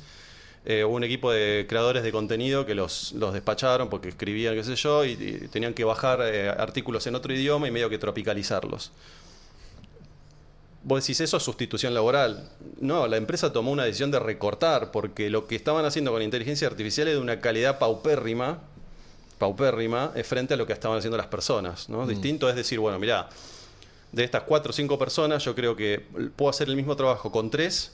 eh, 0.66 0.84
un 0.84 1.04
equipo 1.04 1.30
de 1.32 1.64
creadores 1.68 2.02
de 2.02 2.12
contenido 2.12 2.66
que 2.66 2.74
los, 2.74 3.12
los 3.12 3.32
despacharon 3.32 3.88
porque 3.88 4.08
escribían, 4.10 4.54
qué 4.54 4.64
sé 4.64 4.76
yo, 4.76 5.04
y, 5.06 5.12
y 5.12 5.48
tenían 5.50 5.72
que 5.72 5.84
bajar 5.84 6.20
eh, 6.22 6.50
artículos 6.50 7.06
en 7.06 7.14
otro 7.14 7.32
idioma 7.32 7.66
y 7.66 7.70
medio 7.70 7.88
que 7.88 7.98
tropicalizarlos. 7.98 8.90
Vos 10.84 11.02
decís, 11.02 11.20
eso 11.20 11.38
es 11.38 11.42
sustitución 11.42 11.94
laboral. 11.94 12.50
No, 12.78 13.06
la 13.06 13.16
empresa 13.16 13.52
tomó 13.52 13.72
una 13.72 13.84
decisión 13.84 14.10
de 14.10 14.18
recortar 14.18 14.90
porque 14.90 15.30
lo 15.30 15.46
que 15.46 15.56
estaban 15.56 15.84
haciendo 15.86 16.12
con 16.12 16.20
inteligencia 16.20 16.68
artificial 16.68 17.08
es 17.08 17.14
de 17.14 17.20
una 17.20 17.40
calidad 17.40 17.78
paupérrima, 17.78 18.58
paupérrima, 19.38 20.12
frente 20.24 20.54
a 20.54 20.56
lo 20.58 20.66
que 20.66 20.74
estaban 20.74 20.98
haciendo 20.98 21.16
las 21.16 21.28
personas. 21.28 21.88
¿no? 21.88 22.06
Distinto 22.06 22.50
es 22.50 22.54
decir, 22.54 22.78
bueno, 22.80 22.98
mirá, 22.98 23.30
de 24.12 24.24
estas 24.24 24.42
cuatro 24.42 24.70
o 24.70 24.72
cinco 24.74 24.98
personas, 24.98 25.42
yo 25.42 25.54
creo 25.54 25.74
que 25.74 26.04
puedo 26.36 26.50
hacer 26.50 26.68
el 26.68 26.76
mismo 26.76 26.94
trabajo 26.94 27.32
con 27.32 27.50
tres, 27.50 27.92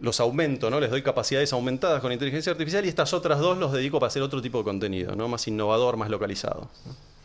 los 0.00 0.18
aumento, 0.18 0.70
¿no? 0.70 0.80
Les 0.80 0.90
doy 0.90 1.02
capacidades 1.02 1.52
aumentadas 1.52 2.00
con 2.00 2.10
inteligencia 2.10 2.52
artificial 2.52 2.84
y 2.86 2.88
estas 2.88 3.12
otras 3.12 3.38
dos 3.38 3.58
los 3.58 3.70
dedico 3.72 4.00
para 4.00 4.08
hacer 4.08 4.22
otro 4.22 4.40
tipo 4.40 4.58
de 4.58 4.64
contenido, 4.64 5.14
¿no? 5.14 5.28
Más 5.28 5.46
innovador, 5.46 5.96
más 5.96 6.08
localizado. 6.08 6.70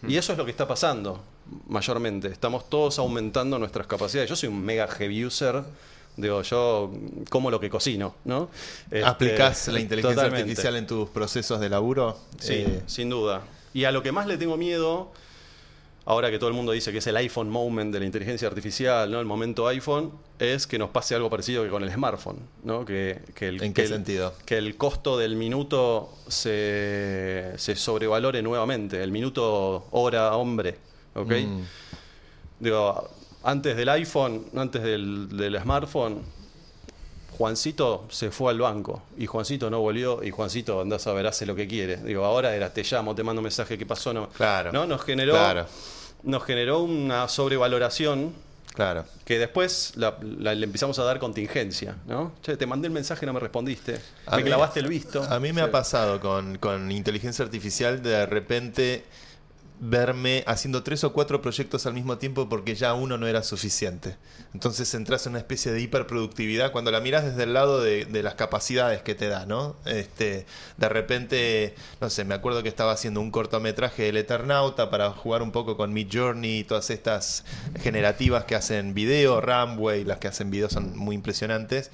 Y 0.08 0.18
eso 0.18 0.32
es 0.32 0.38
lo 0.38 0.46
que 0.46 0.52
está 0.52 0.68
pasando 0.68 1.24
mayormente. 1.68 2.28
Estamos 2.28 2.70
todos 2.70 3.00
aumentando 3.00 3.58
nuestras 3.60 3.88
capacidades. 3.88 4.30
Yo 4.30 4.36
soy 4.36 4.50
un 4.50 4.64
mega 4.64 4.88
heavy 4.88 5.26
user. 5.26 5.64
Digo, 6.18 6.42
yo 6.44 6.92
como 7.30 7.52
lo 7.52 7.60
que 7.60 7.70
cocino, 7.70 8.16
¿no? 8.24 8.50
Este, 8.86 9.04
¿Aplicás 9.04 9.68
la 9.68 9.80
inteligencia 9.82 10.16
totalmente. 10.16 10.50
artificial 10.50 10.76
en 10.78 10.88
tus 10.88 11.10
procesos 11.10 11.60
de 11.60 11.70
laburo? 11.70 12.18
Sí, 12.40 12.54
Eh, 12.54 12.82
sin 12.88 13.10
duda. 13.10 13.42
Y 13.74 13.84
a 13.84 13.92
lo 13.92 14.02
que 14.02 14.14
más 14.14 14.26
le 14.26 14.38
tengo 14.38 14.56
miedo, 14.56 15.12
ahora 16.06 16.30
que 16.30 16.38
todo 16.38 16.50
el 16.50 16.56
mundo 16.56 16.72
dice 16.72 16.92
que 16.92 17.00
es 17.00 17.08
el 17.08 17.18
iPhone 17.18 17.50
moment 17.50 17.92
de 17.94 18.00
la 18.00 18.06
inteligencia 18.06 18.48
artificial, 18.48 19.10
¿no? 19.12 19.20
El 19.20 19.26
momento 19.26 19.68
iPhone, 19.68 20.12
es 20.38 20.68
que 20.68 20.78
nos 20.78 20.90
pase 20.90 21.16
algo 21.16 21.30
parecido 21.30 21.64
que 21.64 21.70
con 21.70 21.84
el 21.84 21.92
smartphone, 21.92 22.38
¿no? 22.64 22.86
Que, 22.86 23.22
que 23.34 23.48
el, 23.48 23.64
¿En 23.64 23.74
que 23.74 23.82
qué 23.82 23.88
el- 23.88 23.88
sentido? 23.94 24.34
Que 24.46 24.58
el 24.58 24.76
costo 24.78 25.18
del 25.18 25.36
minuto 25.36 26.14
se, 26.28 27.54
se 27.58 27.76
sobrevalore 27.76 28.42
nuevamente, 28.42 29.02
el 29.02 29.12
minuto 29.12 29.88
hora 29.92 30.36
hombre, 30.36 30.78
¿ok? 31.16 31.32
Mm. 31.32 31.62
Digo, 32.60 33.10
antes 33.44 33.76
del 33.76 33.90
iPhone, 33.90 34.46
antes 34.56 34.82
del, 34.84 35.30
del 35.36 35.60
smartphone, 35.62 36.22
Juancito 37.38 38.06
se 38.10 38.32
fue 38.32 38.52
al 38.54 38.60
banco 38.60 39.04
y 39.18 39.26
Juancito 39.26 39.70
no 39.70 39.82
volvió 39.82 40.24
y 40.24 40.32
Juancito 40.32 40.80
andás 40.80 41.06
a 41.08 41.12
ver, 41.14 41.28
hace 41.28 41.46
lo 41.46 41.54
que 41.54 41.68
quiere. 41.68 41.98
Digo, 41.98 42.24
ahora 42.24 42.56
era 42.56 42.72
te 42.74 42.82
llamo, 42.84 43.14
te 43.14 43.24
mando 43.24 43.42
un 43.42 43.44
mensaje, 43.44 43.78
¿qué 43.78 43.86
pasó? 43.86 44.14
No, 44.14 44.30
Claro. 44.30 44.72
¿no? 44.72 44.86
Nos 44.86 45.02
generó, 45.04 45.34
Claro. 45.34 45.66
Nos 46.26 46.44
generó 46.44 46.80
una 46.84 47.28
sobrevaloración 47.28 48.34
Claro. 48.74 49.06
que 49.24 49.40
después 49.40 49.94
la- 49.96 50.18
la- 50.40 50.54
le 50.54 50.66
empezamos 50.66 51.00
a 51.00 51.04
dar 51.06 51.18
contingencia, 51.20 51.96
¿no? 52.08 52.34
Che, 52.44 52.58
te 52.58 52.66
mandé 52.66 52.88
el 52.88 52.94
mensaje 52.94 53.26
y 53.26 53.28
no 53.28 53.32
me 53.34 53.40
respondiste. 53.40 54.02
A 54.26 54.36
me 54.36 54.44
mí- 54.44 54.50
clavaste 54.50 54.82
el 54.82 54.88
visto. 54.88 55.24
A 55.24 55.40
mí 55.40 55.54
me 55.54 55.62
ha 55.62 55.72
pasado 55.72 56.20
con, 56.20 56.58
con 56.58 56.92
inteligencia 56.92 57.46
artificial 57.46 58.02
de 58.04 58.26
repente 58.26 59.06
verme 59.80 60.44
haciendo 60.48 60.84
tres 60.84 61.04
o 61.04 61.14
cuatro 61.14 61.42
proyectos 61.42 61.86
al 61.86 61.94
mismo 61.94 62.18
tiempo 62.18 62.48
porque 62.48 62.76
ya 62.76 62.94
uno 62.94 63.18
no 63.18 63.28
era 63.28 63.44
suficiente. 63.44 64.16
Entonces 64.54 64.94
entras 64.94 65.26
en 65.26 65.32
una 65.32 65.40
especie 65.40 65.72
de 65.72 65.82
hiperproductividad 65.82 66.72
cuando 66.72 66.92
la 66.92 67.02
miras 67.02 67.26
desde 67.26 67.44
el 67.44 67.54
lado 67.54 67.82
de, 67.82 68.06
las 68.24 68.36
capacidades 68.36 69.02
que 69.02 69.16
te 69.16 69.28
da, 69.28 69.46
¿no? 69.46 69.76
Este, 69.86 70.46
de 70.78 70.90
repente, 70.90 71.76
no 72.00 72.10
sé, 72.10 72.24
me 72.24 72.34
acuerdo 72.34 72.64
que 72.64 72.70
estaba 72.70 72.94
haciendo 72.94 73.20
un 73.22 73.32
cortometraje 73.32 74.04
del 74.04 74.18
Eternauta 74.18 74.90
para 74.90 75.12
jugar 75.12 75.42
un 75.42 75.52
poco 75.52 75.78
con 75.78 75.94
Mid 75.94 76.08
Journey 76.12 76.60
y 76.60 76.64
todas 76.64 76.90
estas 76.90 77.44
generativas 77.82 78.46
que 78.46 78.56
hacen 78.56 78.94
video, 78.94 79.42
Ramway, 79.42 80.06
las 80.06 80.20
que 80.20 80.30
hacen 80.30 80.50
video 80.50 80.70
son 80.70 80.98
muy 80.98 81.16
impresionantes. 81.16 81.92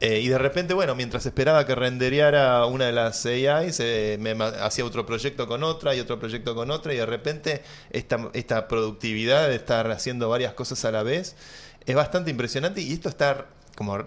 Eh, 0.00 0.20
y 0.20 0.28
de 0.28 0.38
repente, 0.38 0.72
bueno, 0.72 0.94
mientras 0.94 1.26
esperaba 1.26 1.66
que 1.66 1.74
rendereara 1.74 2.64
una 2.64 2.86
de 2.86 2.92
las 2.92 3.26
AIs, 3.26 3.80
eh, 3.80 4.16
me 4.18 4.32
hacía 4.32 4.84
otro 4.84 5.04
proyecto 5.04 5.46
con 5.46 5.62
otra 5.62 5.94
y 5.94 6.00
otro 6.00 6.18
proyecto 6.18 6.54
con 6.54 6.70
otra, 6.70 6.94
y 6.94 6.96
de 6.96 7.06
repente 7.06 7.62
esta, 7.90 8.30
esta 8.32 8.66
productividad 8.66 9.48
de 9.48 9.56
estar 9.56 9.90
haciendo 9.90 10.30
varias 10.30 10.54
cosas 10.54 10.84
a 10.86 10.90
la 10.90 11.02
vez 11.02 11.36
es 11.84 11.94
bastante 11.94 12.30
impresionante. 12.30 12.80
Y 12.80 12.92
esto 12.94 13.10
está 13.10 13.46
como 13.76 13.98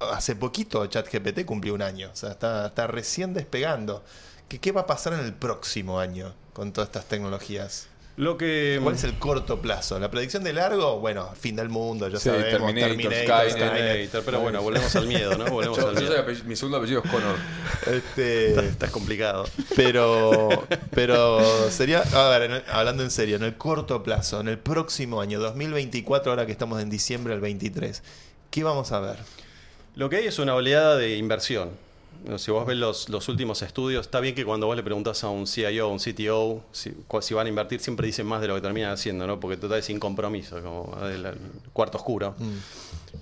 hace 0.00 0.36
poquito 0.36 0.84
ChatGPT 0.86 1.44
cumplió 1.44 1.74
un 1.74 1.82
año, 1.82 2.10
o 2.12 2.16
sea, 2.16 2.30
está, 2.32 2.66
está 2.66 2.86
recién 2.86 3.34
despegando. 3.34 4.04
¿Qué, 4.48 4.58
¿Qué 4.58 4.72
va 4.72 4.82
a 4.82 4.86
pasar 4.86 5.14
en 5.14 5.20
el 5.20 5.34
próximo 5.34 5.98
año 6.00 6.34
con 6.52 6.72
todas 6.72 6.88
estas 6.88 7.06
tecnologías? 7.06 7.88
Lo 8.16 8.38
que. 8.38 8.80
¿Cuál 8.82 8.94
es 8.94 9.04
el 9.04 9.18
corto 9.18 9.60
plazo? 9.60 9.98
La 9.98 10.10
predicción 10.10 10.42
de 10.42 10.54
largo, 10.54 11.00
bueno, 11.00 11.30
fin 11.38 11.54
del 11.54 11.68
mundo, 11.68 12.08
ya 12.08 12.18
Sí, 12.18 12.30
sabemos, 12.30 12.50
Terminator, 12.50 12.88
Terminator, 12.88 13.12
Skynet. 13.12 13.50
Skynet. 13.52 13.86
Terminator, 13.86 14.22
pero 14.24 14.40
bueno, 14.40 14.62
volvemos 14.62 14.96
al 14.96 15.06
miedo, 15.06 15.36
¿no? 15.36 15.44
Volvemos 15.50 15.76
Yo, 15.78 15.88
al 15.88 15.94
yo 15.94 16.00
soy 16.00 16.08
miedo. 16.08 16.22
apellido- 16.22 16.44
mi 16.46 16.56
segundo 16.56 16.78
apellido 16.78 17.02
es 17.04 17.10
Connor. 17.10 17.36
Este, 17.92 18.58
Está 18.68 18.88
complicado. 18.88 19.44
pero, 19.76 20.48
pero 20.94 21.70
sería, 21.70 22.00
a 22.14 22.28
ver, 22.30 22.42
en 22.42 22.52
el- 22.52 22.64
hablando 22.70 23.02
en 23.02 23.10
serio, 23.10 23.36
en 23.36 23.42
el 23.42 23.56
corto 23.56 24.02
plazo, 24.02 24.40
en 24.40 24.48
el 24.48 24.58
próximo 24.58 25.20
año, 25.20 25.38
2024, 25.38 26.32
ahora 26.32 26.46
que 26.46 26.52
estamos 26.52 26.80
en 26.80 26.88
diciembre 26.88 27.34
del 27.34 27.42
23, 27.42 28.02
¿qué 28.50 28.64
vamos 28.64 28.92
a 28.92 29.00
ver? 29.00 29.16
Lo 29.94 30.08
que 30.08 30.16
hay 30.16 30.26
es 30.26 30.38
una 30.38 30.54
oleada 30.54 30.96
de 30.96 31.16
inversión. 31.18 31.70
Si 32.38 32.50
vos 32.50 32.66
ves 32.66 32.76
los, 32.76 33.08
los 33.08 33.28
últimos 33.28 33.62
estudios, 33.62 34.06
está 34.06 34.20
bien 34.20 34.34
que 34.34 34.44
cuando 34.44 34.66
vos 34.66 34.76
le 34.76 34.82
preguntas 34.82 35.22
a 35.24 35.28
un 35.30 35.46
CIO, 35.46 35.88
un 35.88 35.98
CTO, 35.98 36.62
si, 36.72 36.92
si 37.20 37.34
van 37.34 37.46
a 37.46 37.48
invertir, 37.48 37.80
siempre 37.80 38.06
dicen 38.06 38.26
más 38.26 38.40
de 38.40 38.48
lo 38.48 38.54
que 38.56 38.60
terminan 38.60 38.90
haciendo, 38.92 39.26
¿no? 39.26 39.38
Porque 39.38 39.56
total 39.56 39.78
es 39.78 39.84
sin 39.86 39.98
compromiso, 40.00 40.60
como 40.62 40.96
el, 41.06 41.24
el 41.26 41.34
cuarto 41.72 41.98
oscuro. 41.98 42.34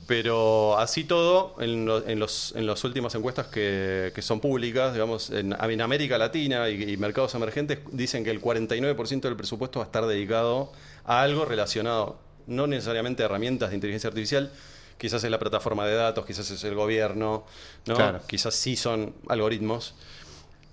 Pero 0.06 0.76
así 0.78 1.04
todo, 1.04 1.54
en, 1.60 1.86
lo- 1.86 2.06
en 2.06 2.18
los, 2.18 2.52
en 2.56 2.66
las 2.66 2.82
últimas 2.84 3.14
encuestas 3.14 3.46
que, 3.46 4.12
que 4.14 4.22
son 4.22 4.40
públicas, 4.40 4.92
digamos, 4.92 5.30
en, 5.30 5.52
en 5.58 5.80
América 5.80 6.18
Latina 6.18 6.68
y, 6.68 6.82
y 6.92 6.96
mercados 6.96 7.34
emergentes, 7.34 7.78
dicen 7.92 8.24
que 8.24 8.30
el 8.30 8.40
49% 8.40 9.20
del 9.28 9.36
presupuesto 9.36 9.78
va 9.78 9.84
a 9.84 9.86
estar 9.86 10.06
dedicado 10.06 10.72
a 11.04 11.22
algo 11.22 11.44
relacionado, 11.44 12.18
no 12.46 12.66
necesariamente 12.66 13.22
a 13.22 13.26
herramientas 13.26 13.70
de 13.70 13.76
inteligencia 13.76 14.08
artificial, 14.08 14.50
quizás 14.98 15.22
es 15.24 15.30
la 15.30 15.38
plataforma 15.38 15.86
de 15.86 15.94
datos, 15.94 16.24
quizás 16.26 16.50
es 16.50 16.64
el 16.64 16.74
gobierno, 16.74 17.44
¿no? 17.86 17.94
Claro. 17.94 18.20
quizás 18.26 18.54
sí 18.54 18.76
son 18.76 19.14
algoritmos. 19.28 19.94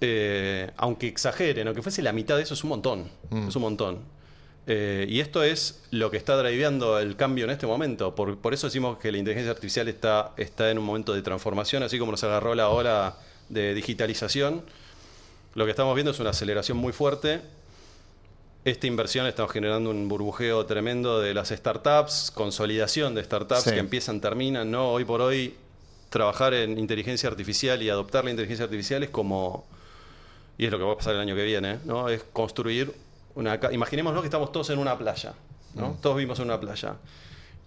Eh, 0.03 0.71
aunque 0.77 1.07
exageren, 1.07 1.67
aunque 1.67 1.83
fuese 1.83 2.01
la 2.01 2.11
mitad 2.11 2.35
de 2.35 2.43
eso, 2.43 2.55
es 2.55 2.63
un 2.63 2.69
montón. 2.69 3.09
Es 3.47 3.55
un 3.55 3.61
montón. 3.61 3.99
Eh, 4.67 5.05
y 5.09 5.19
esto 5.19 5.43
es 5.43 5.83
lo 5.91 6.11
que 6.11 6.17
está 6.17 6.37
driveando 6.37 6.99
el 6.99 7.15
cambio 7.15 7.45
en 7.45 7.51
este 7.51 7.67
momento. 7.67 8.15
Por, 8.15 8.37
por 8.37 8.53
eso 8.53 8.67
decimos 8.67 8.97
que 8.97 9.11
la 9.11 9.17
inteligencia 9.17 9.51
artificial 9.51 9.87
está, 9.87 10.31
está 10.37 10.71
en 10.71 10.77
un 10.79 10.85
momento 10.85 11.13
de 11.13 11.21
transformación, 11.21 11.83
así 11.83 11.99
como 11.99 12.11
nos 12.11 12.23
agarró 12.23 12.55
la 12.55 12.69
ola 12.69 13.17
de 13.49 13.73
digitalización. 13.73 14.63
Lo 15.53 15.65
que 15.65 15.71
estamos 15.71 15.93
viendo 15.95 16.11
es 16.11 16.19
una 16.19 16.29
aceleración 16.29 16.77
muy 16.77 16.93
fuerte. 16.93 17.41
Esta 18.63 18.85
inversión 18.85 19.25
estamos 19.25 19.51
generando 19.51 19.89
un 19.89 20.07
burbujeo 20.07 20.65
tremendo 20.67 21.19
de 21.19 21.33
las 21.33 21.49
startups, 21.49 22.29
consolidación 22.31 23.15
de 23.15 23.23
startups 23.23 23.63
Sí. 23.63 23.71
que 23.71 23.79
empiezan, 23.79 24.21
terminan. 24.21 24.69
¿no? 24.69 24.91
Hoy 24.91 25.03
por 25.03 25.21
hoy, 25.21 25.55
trabajar 26.09 26.53
en 26.53 26.77
inteligencia 26.77 27.27
artificial 27.27 27.81
y 27.81 27.89
adoptar 27.89 28.23
la 28.23 28.29
inteligencia 28.31 28.65
artificial 28.65 29.01
es 29.03 29.09
como 29.09 29.65
y 30.59 30.65
es 30.65 30.71
lo 30.71 30.77
que 30.77 30.83
va 30.83 30.93
a 30.93 30.97
pasar 30.97 31.15
el 31.15 31.21
año 31.21 31.35
que 31.35 31.43
viene, 31.43 31.79
¿no? 31.85 32.07
Es 32.07 32.23
construir 32.33 32.93
una 33.33 33.59
casa. 33.59 33.73
Imaginémonos 33.73 34.21
que 34.21 34.27
estamos 34.27 34.51
todos 34.51 34.69
en 34.69 34.77
una 34.77 34.95
playa, 34.95 35.33
¿no? 35.73 35.97
Todos 35.99 36.17
vivimos 36.17 36.37
en 36.37 36.45
una 36.45 36.59
playa. 36.59 36.97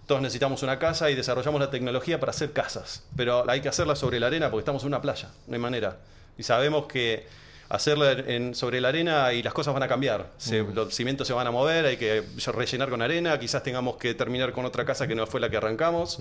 Todos 0.06 0.20
necesitamos 0.20 0.62
una 0.62 0.78
casa 0.78 1.10
y 1.10 1.16
desarrollamos 1.16 1.60
la 1.60 1.70
tecnología 1.70 2.20
para 2.20 2.30
hacer 2.30 2.52
casas, 2.52 3.02
pero 3.16 3.50
hay 3.50 3.62
que 3.62 3.68
hacerla 3.68 3.96
sobre 3.96 4.20
la 4.20 4.28
arena 4.28 4.48
porque 4.50 4.60
estamos 4.60 4.82
en 4.82 4.88
una 4.88 5.00
playa, 5.02 5.30
no 5.48 5.54
hay 5.54 5.60
manera. 5.60 5.96
Y 6.38 6.44
sabemos 6.44 6.86
que 6.86 7.26
hacerla 7.68 8.12
en- 8.12 8.54
sobre 8.54 8.80
la 8.80 8.88
arena 8.88 9.32
y 9.32 9.42
las 9.42 9.52
cosas 9.54 9.72
van 9.74 9.82
a 9.82 9.88
cambiar. 9.88 10.30
Se- 10.38 10.62
Los 10.62 10.94
cimientos 10.94 11.26
se 11.26 11.32
van 11.32 11.46
a 11.46 11.50
mover, 11.50 11.86
hay 11.86 11.96
que 11.96 12.22
rellenar 12.46 12.90
con 12.90 13.02
arena, 13.02 13.38
quizás 13.38 13.62
tengamos 13.62 13.96
que 13.96 14.14
terminar 14.14 14.52
con 14.52 14.64
otra 14.64 14.84
casa 14.84 15.06
que 15.08 15.14
no 15.14 15.26
fue 15.26 15.40
la 15.40 15.48
que 15.50 15.56
arrancamos. 15.56 16.18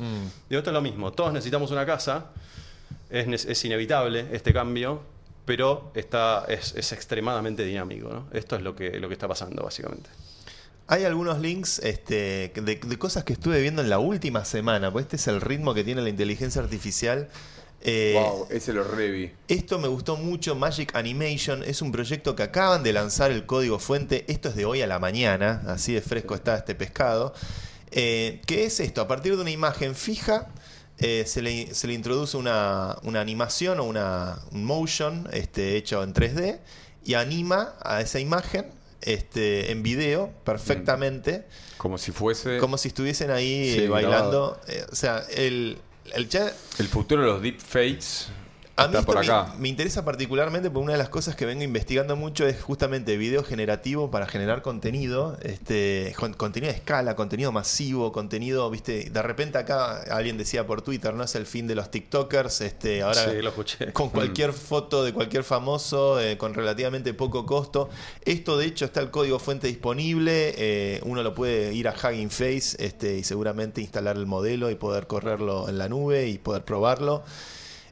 Digo, 0.50 0.60
esto 0.60 0.70
es 0.70 0.74
lo 0.74 0.82
mismo, 0.82 1.12
todos 1.12 1.34
necesitamos 1.34 1.72
una 1.72 1.86
casa, 1.86 2.28
es, 3.10 3.46
es 3.46 3.66
inevitable 3.66 4.26
este 4.32 4.54
cambio, 4.54 5.02
pero 5.46 5.92
está, 5.94 6.46
es, 6.48 6.74
es 6.76 6.92
extremadamente 6.94 7.64
dinámico. 7.66 8.10
¿no? 8.10 8.28
Esto 8.32 8.56
es 8.56 8.62
lo 8.62 8.76
que, 8.76 9.00
lo 9.00 9.08
que 9.10 9.14
está 9.14 9.28
pasando, 9.28 9.64
básicamente. 9.64 10.10
Hay 10.88 11.06
algunos 11.06 11.40
links 11.40 11.80
este, 11.80 12.52
de, 12.56 12.76
de 12.76 12.98
cosas 13.00 13.24
que 13.24 13.34
estuve 13.34 13.62
viendo 13.62 13.82
en 13.82 13.90
la 13.90 14.00
última 14.00 14.44
semana, 14.46 14.92
pues 14.92 15.04
este 15.04 15.16
es 15.16 15.28
el 15.28 15.40
ritmo 15.42 15.74
que 15.74 15.84
tiene 15.84 16.02
la 16.02 16.10
inteligencia 16.10 16.62
artificial. 16.62 17.30
Eh, 17.86 18.14
wow, 18.16 18.48
ese 18.50 18.72
lo 18.72 18.86
revi. 18.86 19.32
Esto 19.50 19.78
me 19.78 19.90
gustó 19.90 20.16
mucho, 20.16 20.56
Magic 20.56 20.96
Animation 20.96 21.64
es 21.64 21.82
un 21.82 21.92
proyecto 21.92 22.34
que 22.34 22.44
acaban 22.44 22.82
de 22.82 22.94
lanzar 22.94 23.30
el 23.30 23.46
código 23.46 23.78
fuente, 23.78 24.24
esto 24.30 24.48
es 24.50 24.56
de 24.56 24.64
hoy 24.64 24.82
a 24.82 24.88
la 24.88 25.00
mañana, 25.00 25.62
así 25.68 25.94
de 25.94 26.02
fresco 26.02 26.34
está 26.34 26.56
este 26.56 26.76
pescado. 26.76 27.34
Eh, 27.92 28.42
¿Qué 28.46 28.64
es 28.64 28.80
esto? 28.80 29.02
A 29.02 29.08
partir 29.08 29.36
de 29.36 29.42
una 29.42 29.52
imagen 29.52 29.96
fija 29.96 30.48
eh, 30.98 31.26
se, 31.28 31.42
le, 31.42 31.76
se 31.76 31.88
le 31.88 31.94
introduce 31.94 32.38
una, 32.38 32.98
una 33.04 33.20
animación 33.20 33.82
o 33.82 33.84
una, 33.84 34.40
un 34.52 34.64
motion 34.64 35.28
este, 35.34 35.76
hecho 35.76 36.04
en 36.04 36.14
3D 36.14 36.60
y 37.04 37.16
anima 37.16 37.76
a 37.82 38.00
esa 38.00 38.20
imagen 38.20 38.68
este, 39.02 39.72
en 39.72 39.84
video 39.84 40.32
perfectamente, 40.46 41.46
Como 41.78 41.98
si 41.98 42.14
fuese 42.14 42.60
como 42.60 42.78
si 42.78 42.88
estuviesen 42.88 43.30
ahí 43.30 43.74
Sí, 43.74 43.80
eh, 43.82 43.90
bailando. 43.90 44.58
O 44.90 44.96
sea, 44.96 45.22
el, 45.36 45.80
el 46.14 46.30
el 46.80 46.88
futuro 46.88 47.22
de 47.22 47.28
los 47.28 47.42
deepfakes. 47.42 48.28
A 48.76 48.88
mí 48.88 48.98
por 49.06 49.24
me, 49.60 49.70
interesa 49.70 50.04
particularmente 50.04 50.70
porque 50.72 50.84
una 50.84 50.92
de 50.94 50.98
las 50.98 51.10
cosas 51.10 51.36
que 51.36 51.46
vengo 51.46 51.62
investigando 51.64 52.16
mucho 52.16 52.48
es 52.48 52.60
justamente 52.60 53.18
video 53.18 53.44
generativo 53.44 54.10
para 54.10 54.26
generar 54.26 54.64
contenido, 54.64 55.38
este, 55.44 56.14
con- 56.18 56.34
contenido 56.34 56.72
de 56.72 56.80
escala, 56.80 57.16
contenido 57.16 57.52
masivo, 57.52 58.12
contenido, 58.12 58.68
viste, 58.72 59.12
de 59.12 59.22
repente 59.22 59.60
acá 59.60 60.02
alguien 60.10 60.38
decía 60.40 60.66
por 60.66 60.82
Twitter, 60.82 61.14
no 61.14 61.24
es 61.24 61.36
el 61.36 61.46
fin 61.46 61.68
de 61.68 61.76
los 61.76 61.92
TikTokers, 61.92 62.62
este, 62.62 63.04
ahora 63.04 63.30
Sí, 63.30 63.42
lo 63.44 63.50
escuché. 63.50 63.94
con 63.94 64.10
cualquier 64.10 64.54
foto 64.54 65.04
de 65.04 65.14
cualquier 65.14 65.44
famoso, 65.44 66.20
eh, 66.20 66.40
con 66.40 66.56
relativamente 66.56 67.14
poco 67.14 67.46
costo. 67.46 67.90
Esto 68.26 68.58
de 68.58 68.66
hecho 68.66 68.86
está 68.86 69.02
el 69.02 69.12
código 69.12 69.38
fuente 69.38 69.68
disponible, 69.68 70.56
eh, 70.58 71.00
uno 71.04 71.22
lo 71.22 71.36
puede 71.36 71.74
ir 71.76 71.88
a 71.88 71.94
Hugging 71.94 72.32
Face 72.32 72.76
este, 72.80 73.18
y 73.18 73.24
seguramente 73.24 73.82
instalar 73.82 74.16
el 74.18 74.26
modelo 74.26 74.72
y 74.72 74.76
poder 74.76 75.06
correrlo 75.06 75.70
en 75.70 75.78
la 75.78 75.88
nube 75.90 76.28
y 76.28 76.40
poder 76.40 76.64
probarlo. 76.64 77.24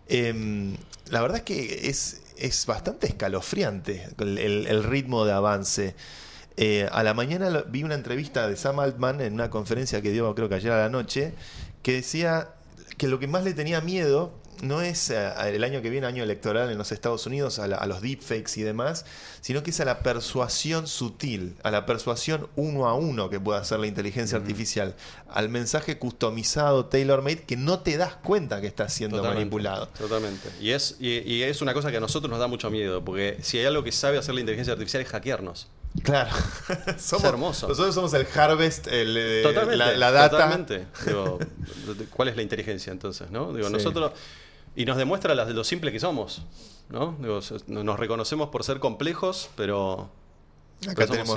Em, 0.07 0.75
la 1.09 1.21
verdad 1.21 1.37
es 1.37 1.43
que 1.43 1.89
es, 1.89 2.21
es 2.37 2.65
bastante 2.65 3.07
escalofriante 3.07 4.09
el, 4.17 4.83
ritmo 4.83 5.25
de 5.25 5.31
avance. 5.31 5.95
Eh, 6.57 6.87
a 6.91 7.03
la 7.03 7.13
mañana 7.13 7.63
vi 7.67 7.83
una 7.83 7.95
entrevista 7.95 8.47
de 8.47 8.57
Sam 8.57 8.79
Altman 8.79 9.21
en 9.21 9.33
una 9.33 9.49
conferencia 9.49 10.01
que 10.01 10.11
dio 10.11 10.33
creo 10.35 10.49
que 10.49 10.55
ayer 10.55 10.71
a 10.71 10.77
la 10.77 10.89
noche, 10.89 11.33
que 11.81 11.93
decía 11.93 12.49
que 12.97 13.07
lo 13.07 13.19
que 13.19 13.27
más 13.27 13.43
le 13.43 13.53
tenía 13.53 13.81
miedo 13.81 14.40
no 14.61 14.81
es 14.81 15.09
eh, 15.09 15.31
el 15.47 15.63
año 15.63 15.81
que 15.81 15.89
viene, 15.89 16.07
año 16.07 16.23
electoral 16.23 16.71
en 16.71 16.77
los 16.77 16.91
Estados 16.91 17.25
Unidos, 17.25 17.59
a, 17.59 17.67
la- 17.67 17.77
a 17.77 17.85
los 17.87 18.01
deepfakes 18.01 18.51
y 18.57 18.61
demás, 18.63 19.05
sino 19.41 19.63
que 19.63 19.71
es 19.71 19.79
a 19.79 19.85
la 19.85 19.99
persuasión 19.99 20.87
sutil, 20.87 21.55
a 21.63 21.71
la 21.71 21.85
persuasión 21.85 22.47
uno 22.55 22.87
a 22.87 22.93
uno 22.93 23.29
que 23.29 23.39
puede 23.39 23.59
hacer 23.59 23.79
la 23.79 23.87
inteligencia 23.87 24.37
artificial, 24.37 24.95
al 25.29 25.49
mensaje 25.49 25.97
customizado, 25.97 26.85
tailor-made, 26.85 27.43
que 27.43 27.57
no 27.57 27.79
te 27.79 27.97
das 27.97 28.15
cuenta 28.15 28.61
que 28.61 28.67
está 28.67 28.87
siendo 28.89 29.17
Totalmente, 29.17 29.39
manipulado. 29.45 29.87
Totalmente. 29.89 30.49
Y 30.59 30.71
es, 30.71 30.95
y, 30.99 31.19
y 31.19 31.43
es 31.43 31.61
una 31.61 31.73
cosa 31.73 31.91
que 31.91 31.97
a 31.97 32.01
nosotros 32.01 32.29
nos 32.29 32.39
da 32.39 32.47
mucho 32.47 32.69
miedo, 32.69 33.03
porque 33.03 33.37
si 33.41 33.57
hay 33.57 33.65
algo 33.65 33.83
que 33.83 33.91
sabe 33.91 34.17
hacer 34.17 34.33
la 34.35 34.41
inteligencia 34.41 34.73
artificial 34.73 35.01
es 35.03 35.09
hackearnos. 35.09 35.67
Claro. 36.03 36.29
somos, 36.99 37.25
hermoso. 37.25 37.67
Nosotros 37.67 37.93
somos 37.93 38.13
el 38.13 38.25
harvest, 38.33 38.87
el, 38.87 39.15
eh, 39.17 39.41
Totalmente. 39.43 39.75
la, 39.77 39.91
la 39.97 40.11
data. 40.11 40.29
Totalmente. 40.29 40.85
Digo, 41.05 41.37
¿Cuál 42.11 42.29
es 42.29 42.35
la 42.37 42.41
inteligencia 42.43 42.91
entonces? 42.93 43.29
¿no? 43.29 43.51
Digo, 43.53 43.67
Sí. 43.67 43.73
nosotros. 43.73 44.11
Y 44.75 44.85
nos 44.85 44.97
demuestra 44.97 45.35
las- 45.35 45.49
lo 45.49 45.63
simple 45.63 45.91
que 45.91 45.99
somos. 45.99 46.43
¿no? 46.89 47.15
Digo, 47.19 47.39
nos 47.67 47.99
reconocemos 47.99 48.49
por 48.49 48.63
ser 48.63 48.79
complejos, 48.79 49.49
pero. 49.55 50.09
Acá 50.83 50.93
pero 50.95 51.07
tenemos 51.11 51.35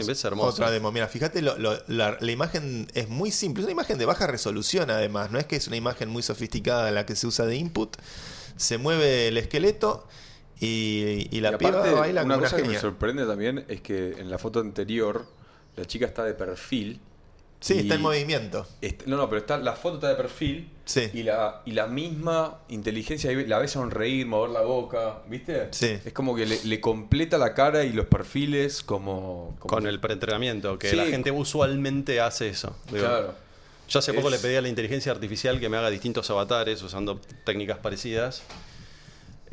otra 0.54 0.70
demo. 0.70 0.90
Mira, 0.90 1.06
fíjate, 1.06 1.42
lo- 1.42 1.58
lo- 1.58 1.78
la, 1.86 2.16
la 2.18 2.32
imagen 2.32 2.88
es 2.94 3.08
muy 3.08 3.30
simple. 3.30 3.60
Es 3.62 3.64
una 3.66 3.72
imagen 3.72 3.98
de 3.98 4.06
baja 4.06 4.26
resolución, 4.26 4.90
además. 4.90 5.30
No 5.30 5.38
es 5.38 5.44
que 5.46 5.56
es 5.56 5.66
una 5.68 5.76
imagen 5.76 6.08
muy 6.08 6.22
sofisticada 6.22 6.88
en 6.88 6.94
la 6.94 7.04
que 7.06 7.14
se 7.14 7.26
usa 7.26 7.44
de 7.46 7.56
input. 7.56 7.96
Se 8.56 8.78
mueve 8.78 9.28
el 9.28 9.36
esqueleto 9.36 10.06
y, 10.60 11.28
y 11.30 11.40
la 11.40 11.50
y 11.52 11.56
piba 11.56 11.70
aparte, 11.70 11.90
baila 11.94 12.22
como 12.22 12.34
una 12.34 12.38
una 12.38 12.44
cosa 12.50 12.56
que 12.56 12.62
me 12.68 12.78
sorprende 12.80 13.26
también 13.26 13.64
es 13.68 13.80
que 13.80 14.12
en 14.12 14.30
la 14.30 14.38
foto 14.38 14.60
anterior 14.60 15.26
la 15.76 15.84
chica 15.84 16.06
está 16.06 16.24
de 16.24 16.34
perfil. 16.34 17.00
Sí, 17.64 17.74
y- 17.76 17.78
está 17.78 17.94
en 17.94 18.02
movimiento. 18.02 18.66
no, 19.06 19.16
no, 19.16 19.26
pero 19.30 19.40
está, 19.40 19.56
la 19.56 19.72
foto 19.72 19.94
está 19.94 20.08
de 20.10 20.16
perfil. 20.16 20.68
Sí. 20.84 21.08
Y 21.14 21.22
la, 21.22 21.62
y 21.64 21.70
la 21.70 21.86
misma 21.86 22.58
inteligencia 22.68 23.32
la 23.46 23.58
ves 23.58 23.70
sonreír, 23.70 24.26
mover 24.26 24.50
la 24.50 24.60
boca, 24.60 25.20
¿viste? 25.30 25.68
Sí. 25.70 25.96
Es 26.04 26.12
como 26.12 26.36
que 26.36 26.44
le, 26.44 26.62
le 26.62 26.80
completa 26.82 27.38
la 27.38 27.54
cara 27.54 27.84
y 27.84 27.92
los 27.94 28.04
perfiles 28.04 28.82
como... 28.82 29.56
como 29.58 29.74
Con 29.76 29.86
el 29.86 29.98
preentrenamiento, 29.98 30.78
que 30.78 30.90
Sí. 30.90 30.96
la 30.96 31.06
gente 31.06 31.30
usualmente 31.30 32.20
hace 32.20 32.50
eso. 32.50 32.76
Digo, 32.92 32.98
Claro. 33.06 33.34
Yo 33.88 33.98
hace 33.98 34.12
poco 34.12 34.28
Es- 34.28 34.34
le 34.34 34.38
pedí 34.46 34.56
a 34.56 34.60
la 34.62 34.68
inteligencia 34.68 35.10
artificial 35.12 35.58
que 35.58 35.70
me 35.70 35.78
haga 35.78 35.88
distintos 35.88 36.28
avatares 36.30 36.82
usando 36.82 37.18
técnicas 37.44 37.78
parecidas. 37.78 38.42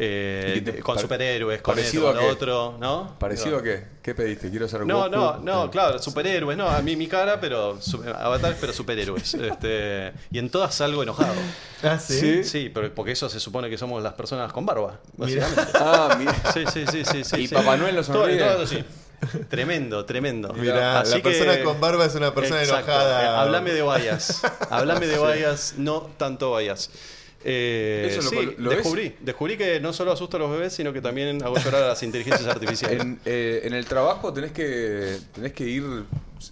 Eh, 0.04 0.56
¿Y 0.58 0.62
qué 0.62 0.72
te- 0.72 0.80
con 0.80 0.98
superhéroes, 0.98 1.62
con 1.62 1.78
esto, 1.78 2.02
con 2.02 2.16
lo 2.16 2.26
otro, 2.28 2.76
¿no? 2.80 3.16
¿Parecido 3.20 3.50
Digo, 3.50 3.60
a 3.60 3.64
qué? 3.64 3.84
¿Qué 4.02 4.16
pediste? 4.16 4.50
Quiero 4.50 4.68
ser 4.68 4.84
No, 4.84 5.04
Goku. 5.04 5.12
no, 5.12 5.38
no, 5.38 5.70
claro, 5.70 6.00
superhéroes, 6.00 6.58
no, 6.58 6.68
a 6.68 6.82
mí 6.82 6.96
mi 6.96 7.06
cara, 7.08 7.40
pero 7.40 7.80
su- 7.80 8.02
avatares, 8.04 8.58
pero 8.60 8.74
superhéroes. 8.74 9.34
Este, 9.52 10.12
y 10.32 10.40
en 10.40 10.50
todas 10.50 10.74
salgo 10.74 11.04
enojado. 11.04 11.34
Ah, 11.84 11.98
sí. 11.98 12.44
Sí, 12.44 12.70
pero 12.74 12.94
porque 12.94 13.12
eso 13.14 13.28
se 13.28 13.40
supone 13.40 13.68
que 13.70 13.76
somos 13.78 14.02
las 14.04 14.14
personas 14.14 14.52
con 14.54 14.66
barba. 14.66 15.00
Ah, 15.76 16.16
mira. 16.18 16.34
Sí, 16.54 16.64
sí, 16.72 16.86
sí, 16.92 17.04
sí, 17.06 17.24
sí. 17.24 17.42
¿Y 17.42 17.48
sí. 17.48 17.54
Papá 17.56 17.76
Noel 17.78 17.96
no 17.96 18.04
Todo- 18.04 18.24
sonríe? 18.26 18.40
todo. 18.40 18.66
Tremendo, 19.50 20.04
tremendo. 20.06 20.52
Mirá, 20.54 21.02
Así 21.02 21.12
la 21.12 21.18
que- 21.18 21.22
persona 21.24 21.64
con 21.64 21.80
barba 21.80 22.06
es 22.06 22.16
una 22.16 22.34
persona 22.34 22.62
Exacto. 22.64 22.92
enojada. 22.92 23.24
Eh, 23.24 23.28
Háblame 23.38 23.72
de 23.72 23.82
vallas. 23.84 24.42
Háblame 24.72 25.06
de 25.06 25.18
vallas, 25.20 25.76
no 25.78 26.02
tanto 26.18 26.50
vallas. 26.52 26.90
Eh, 27.44 28.08
Eso 28.12 28.22
lo 28.22 28.30
sí, 28.30 28.36
col- 28.36 28.56
lo 28.58 28.70
ves- 28.70 28.78
descubrí. 28.80 29.16
Descubrí 29.20 29.58
que 29.58 29.80
no 29.80 29.94
solo 29.94 30.12
asusto 30.12 30.38
a 30.38 30.40
los 30.42 30.52
bebés, 30.52 30.74
sino 30.74 30.94
que 30.94 31.02
también 31.02 31.44
hago 31.44 31.58
llorar 31.58 31.84
a 31.84 31.88
las 31.90 32.04
inteligencias 32.04 32.48
artificiales. 32.56 33.02
En, 33.02 33.20
eh, 33.26 33.62
en 33.64 33.74
el 33.74 33.86
trabajo 33.86 34.32
tenés 34.34 34.52
que, 34.52 35.18
tenés 35.34 35.54
que 35.54 35.64
ir 35.66 35.84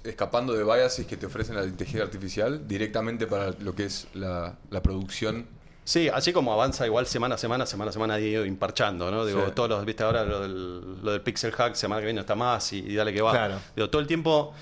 escapando 0.04 0.54
de 0.54 0.64
biases 0.64 1.06
que 1.06 1.18
te 1.18 1.26
ofrecen 1.26 1.56
la 1.56 1.64
inteligencia 1.64 2.04
artificial 2.04 2.68
directamente 2.68 3.28
para 3.28 3.52
lo 3.60 3.74
que 3.76 3.86
es 3.86 4.08
la, 4.14 4.56
la 4.70 4.82
producción. 4.84 5.46
Sí, 5.84 6.08
así 6.08 6.32
como 6.34 6.54
avanza 6.54 6.86
igual 6.86 7.08
semana 7.08 7.34
a 7.36 7.38
semana, 7.40 7.66
semana 7.66 7.90
a 7.90 7.94
semana 7.94 8.14
ha 8.16 8.20
ido 8.20 8.46
imparchando, 8.46 9.10
¿no? 9.10 9.26
Digo, 9.26 9.46
Sí. 9.48 9.52
todos 9.56 9.70
los, 9.70 9.86
viste 9.86 10.04
ahora 10.04 10.24
lo 10.24 10.42
del, 10.42 11.04
lo 11.04 11.12
del 11.12 11.22
Pixel 11.22 11.52
Hack, 11.52 11.74
semana 11.74 12.00
que 12.02 12.06
viene 12.06 12.20
está 12.22 12.36
más 12.36 12.72
y, 12.74 12.78
y 12.80 12.94
dale 12.94 13.12
que 13.12 13.22
va. 13.22 13.32
Claro. 13.32 13.56
Digo, 13.76 13.90
todo 13.90 14.00
el 14.00 14.08
tiempo 14.08 14.54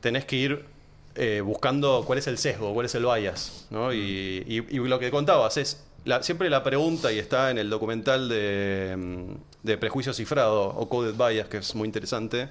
tenés 0.00 0.24
que 0.24 0.36
ir 0.36 0.64
eh, 1.16 1.40
buscando 1.44 2.02
cuál 2.06 2.18
es 2.18 2.26
el 2.26 2.38
sesgo, 2.38 2.72
cuál 2.74 2.86
es 2.86 2.94
el 2.94 3.04
bias, 3.04 3.66
¿no? 3.70 3.92
Y, 3.92 4.44
y- 4.46 4.76
y 4.76 4.78
lo 4.78 4.98
que 4.98 5.10
contabas 5.10 5.56
es, 5.56 5.80
la- 6.04 6.22
siempre 6.22 6.50
la 6.50 6.62
pregunta, 6.62 7.12
y 7.12 7.18
está 7.18 7.50
en 7.50 7.58
el 7.58 7.70
documental 7.70 8.28
de, 8.28 8.94
mm, 8.96 9.32
de 9.66 9.78
Prejuicio 9.78 10.12
Cifrado 10.12 10.62
o 10.68 10.88
Coded 10.88 11.14
Bias, 11.14 11.48
que 11.48 11.58
es 11.58 11.74
muy 11.74 11.86
interesante, 11.86 12.48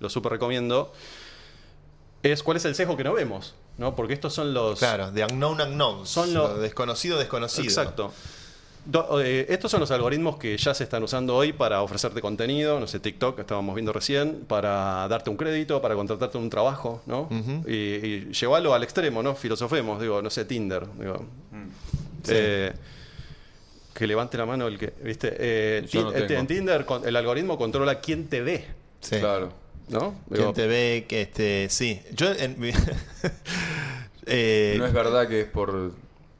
lo 0.00 0.08
súper 0.10 0.32
recomiendo, 0.32 0.92
es 2.22 2.42
cuál 2.42 2.56
es 2.56 2.64
el 2.64 2.74
sesgo 2.74 2.96
que 2.96 3.04
no 3.04 3.12
vemos, 3.14 3.54
¿no? 3.78 3.96
Porque 3.96 4.14
estos 4.14 4.32
son 4.34 4.54
los... 4.54 4.78
Claro, 4.78 5.10
de 5.10 5.24
unknown 5.24 5.60
unknowns. 5.60 6.08
Son 6.08 6.32
lo- 6.34 6.48
lo 6.48 6.58
desconocido 6.58 7.18
desconocido. 7.18 7.64
Exacto. 7.64 8.12
Do- 8.84 9.20
eh, 9.22 9.46
estos 9.48 9.70
son 9.70 9.78
los 9.78 9.90
algoritmos 9.92 10.38
que 10.38 10.56
ya 10.56 10.74
se 10.74 10.82
están 10.84 11.02
usando 11.04 11.36
hoy 11.36 11.52
para 11.52 11.82
ofrecerte 11.82 12.20
contenido, 12.20 12.80
no 12.80 12.88
sé, 12.88 12.98
TikTok, 12.98 13.36
que 13.36 13.42
estábamos 13.42 13.76
viendo 13.76 13.92
recién, 13.92 14.44
para 14.48 15.06
darte 15.08 15.30
un 15.30 15.36
crédito, 15.36 15.80
para 15.80 15.94
contratarte 15.94 16.36
un 16.36 16.50
trabajo, 16.50 17.00
¿no? 17.06 17.28
Y, 17.66 17.72
y 17.72 18.32
llevarlo 18.32 18.74
al 18.74 18.82
extremo, 18.82 19.22
¿no? 19.22 19.36
Filosofemos, 19.36 20.00
digo, 20.00 20.20
no 20.20 20.30
sé, 20.30 20.44
Tinder, 20.46 20.84
digo. 20.98 21.24
Sí. 22.24 22.32
Eh, 22.34 22.72
que 23.94 24.06
levante 24.06 24.36
la 24.38 24.46
mano 24.46 24.66
el 24.66 24.78
que, 24.78 24.92
¿viste? 25.04 25.32
Eh, 25.38 25.86
Yo 25.88 26.06
Ti- 26.08 26.10
no 26.10 26.12
este, 26.18 26.36
en 26.36 26.46
Tinder 26.48 26.84
el 27.04 27.16
algoritmo 27.16 27.56
controla 27.58 28.00
quién 28.00 28.26
te 28.28 28.40
ve, 28.40 28.66
Sí. 29.00 29.18
Claro. 29.20 29.52
¿no? 29.90 30.14
Quien 30.28 30.40
Digo, 30.40 30.52
te 30.54 30.66
ve, 30.66 31.04
que 31.08 31.22
este, 31.22 31.68
sí. 31.68 32.00
Yo 32.14 32.32
en 32.32 32.58
mi- 32.58 32.72
eh, 34.26 34.74
No 34.78 34.86
es 34.86 34.92
verdad 34.92 35.28
que 35.28 35.42
es 35.42 35.46
por 35.48 35.92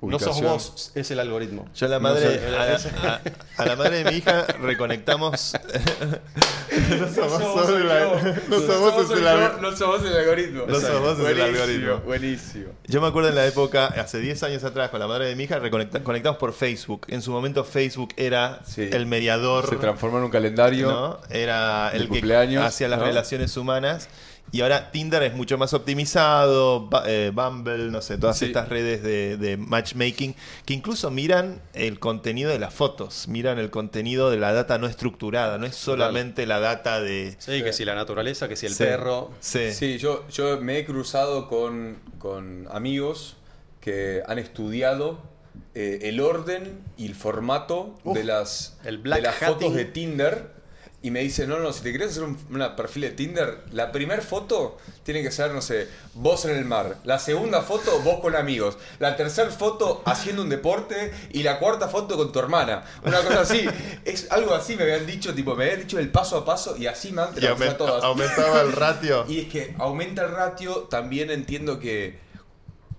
no 0.02 0.18
sos 0.18 0.40
vos, 0.42 0.92
es 0.94 1.10
el 1.10 1.20
algoritmo. 1.20 1.68
yo 1.74 1.86
a 1.86 1.90
la 1.90 1.96
No 1.96 2.02
madre, 2.02 2.40
a, 2.46 2.50
la, 2.50 2.62
a- 2.76 3.20
a 3.62 3.66
la 3.66 3.76
madre 3.76 4.02
de 4.04 4.10
mi 4.10 4.16
hija 4.18 4.46
reconectamos. 4.60 5.52
no 6.98 7.08
somos 7.14 7.42
vos 7.42 7.70
el 7.70 7.90
al- 7.90 8.42
no 8.48 8.60
sos 8.60 8.80
vos 8.80 10.02
el 10.06 10.16
algoritmo. 10.16 10.64
No 10.66 10.80
sos 10.80 11.00
vos 11.00 11.18
el 11.18 11.22
Buenísimo, 11.24 11.44
algoritmo. 11.62 11.96
Buenísimo. 12.04 12.72
Yo 12.86 13.00
me 13.00 13.06
acuerdo 13.08 13.28
en 13.28 13.34
la 13.36 13.46
época, 13.46 13.86
hace 13.86 14.18
10 14.18 14.42
años 14.42 14.64
atrás, 14.64 14.90
con 14.90 15.00
la 15.00 15.06
madre 15.06 15.26
de 15.26 15.36
mi 15.36 15.44
hija, 15.44 15.58
reconecta- 15.58 16.02
conectamos 16.02 16.38
por 16.38 16.52
Facebook. 16.52 17.06
En 17.08 17.22
su 17.22 17.30
momento 17.30 17.64
Facebook 17.64 18.12
era 18.16 18.60
Sí. 18.66 18.88
el 18.92 19.06
mediador. 19.06 19.68
Se 19.68 19.76
transformó 19.76 20.18
en 20.18 20.24
un 20.24 20.30
calendario. 20.30 20.90
¿no? 20.90 21.20
Era 21.30 21.90
el 21.92 22.02
que 22.02 22.08
cumpleaños, 22.08 22.64
hacía 22.64 22.88
las 22.88 22.98
¿no? 22.98 23.04
relaciones 23.06 23.56
humanas. 23.56 24.08
Y 24.54 24.60
ahora 24.60 24.90
Tinder 24.92 25.22
es 25.22 25.34
mucho 25.34 25.56
más 25.56 25.72
optimizado, 25.72 26.88
eh, 27.06 27.32
Bumble, 27.34 27.90
no 27.90 28.02
sé, 28.02 28.18
todas 28.18 28.38
Sí. 28.38 28.44
estas 28.46 28.68
redes 28.68 29.02
de, 29.02 29.38
de 29.38 29.56
matchmaking, 29.56 30.34
que 30.66 30.74
incluso 30.74 31.10
miran 31.10 31.62
el 31.72 31.98
contenido 31.98 32.50
de 32.50 32.58
las 32.58 32.74
fotos, 32.74 33.28
miran 33.28 33.58
el 33.58 33.70
contenido 33.70 34.30
de 34.30 34.36
la 34.38 34.52
data 34.52 34.76
no 34.76 34.86
estructurada, 34.86 35.56
no 35.56 35.64
es 35.64 35.74
solamente 35.74 36.44
la 36.46 36.60
data 36.60 37.00
de... 37.00 37.34
Sí, 37.38 37.62
que 37.62 37.72
si 37.72 37.86
la 37.86 37.94
naturaleza, 37.94 38.46
que 38.46 38.56
si 38.56 38.66
el 38.66 38.74
Sí. 38.74 38.84
perro. 38.84 39.30
Sí. 39.40 39.72
Sí, 39.72 39.96
yo, 39.98 40.28
yo 40.28 40.60
me 40.60 40.78
he 40.78 40.84
cruzado 40.84 41.48
con, 41.48 41.98
con 42.18 42.68
amigos 42.70 43.36
que 43.80 44.22
han 44.26 44.38
estudiado 44.38 45.22
eh, 45.74 46.00
el 46.02 46.20
orden 46.20 46.78
y 46.98 47.06
el 47.06 47.14
formato 47.14 47.98
Uf, 48.04 48.14
de 48.14 48.24
las, 48.24 48.76
el 48.84 48.98
black 48.98 49.20
de 49.20 49.22
las 49.28 49.34
fotos 49.36 49.74
de 49.74 49.86
Tinder. 49.86 50.61
Y 51.04 51.10
me 51.10 51.18
dicen, 51.20 51.48
no, 51.48 51.58
no, 51.58 51.72
si 51.72 51.82
te 51.82 51.90
quieres 51.90 52.10
hacer 52.12 52.22
un 52.22 52.38
una 52.50 52.76
perfil 52.76 53.02
de 53.02 53.10
Tinder, 53.10 53.58
la 53.72 53.90
primera 53.90 54.22
foto 54.22 54.78
tiene 55.02 55.20
que 55.24 55.32
ser, 55.32 55.50
no 55.50 55.60
sé, 55.60 55.88
vos 56.14 56.44
en 56.44 56.56
el 56.56 56.64
mar. 56.64 56.96
La 57.02 57.18
segunda 57.18 57.62
foto, 57.62 57.98
vos 58.02 58.20
con 58.20 58.36
amigos. 58.36 58.78
La 59.00 59.16
tercera 59.16 59.50
foto, 59.50 60.00
haciendo 60.04 60.42
un 60.42 60.48
deporte. 60.48 61.12
Y 61.32 61.42
la 61.42 61.58
cuarta 61.58 61.88
foto 61.88 62.16
con 62.16 62.30
tu 62.30 62.38
hermana. 62.38 62.84
Una 63.04 63.20
cosa 63.22 63.40
así. 63.40 63.66
Es 64.04 64.30
algo 64.30 64.54
así 64.54 64.76
me 64.76 64.84
habían 64.84 65.04
dicho, 65.06 65.34
tipo, 65.34 65.56
me 65.56 65.64
habían 65.64 65.80
dicho 65.80 65.98
el 65.98 66.08
paso 66.10 66.36
a 66.36 66.44
paso 66.44 66.76
y 66.76 66.86
así 66.86 67.10
me 67.10 67.22
han 67.22 67.30
Y 67.36 67.40
traducido 67.40 67.70
aument- 67.72 67.76
todas. 67.78 68.04
aumentaba 68.04 68.60
el 68.62 68.72
ratio. 68.72 69.24
Y 69.28 69.40
es 69.40 69.48
que 69.48 69.74
aumenta 69.78 70.22
el 70.24 70.30
ratio, 70.30 70.82
también 70.88 71.30
entiendo 71.32 71.80
que, 71.80 72.20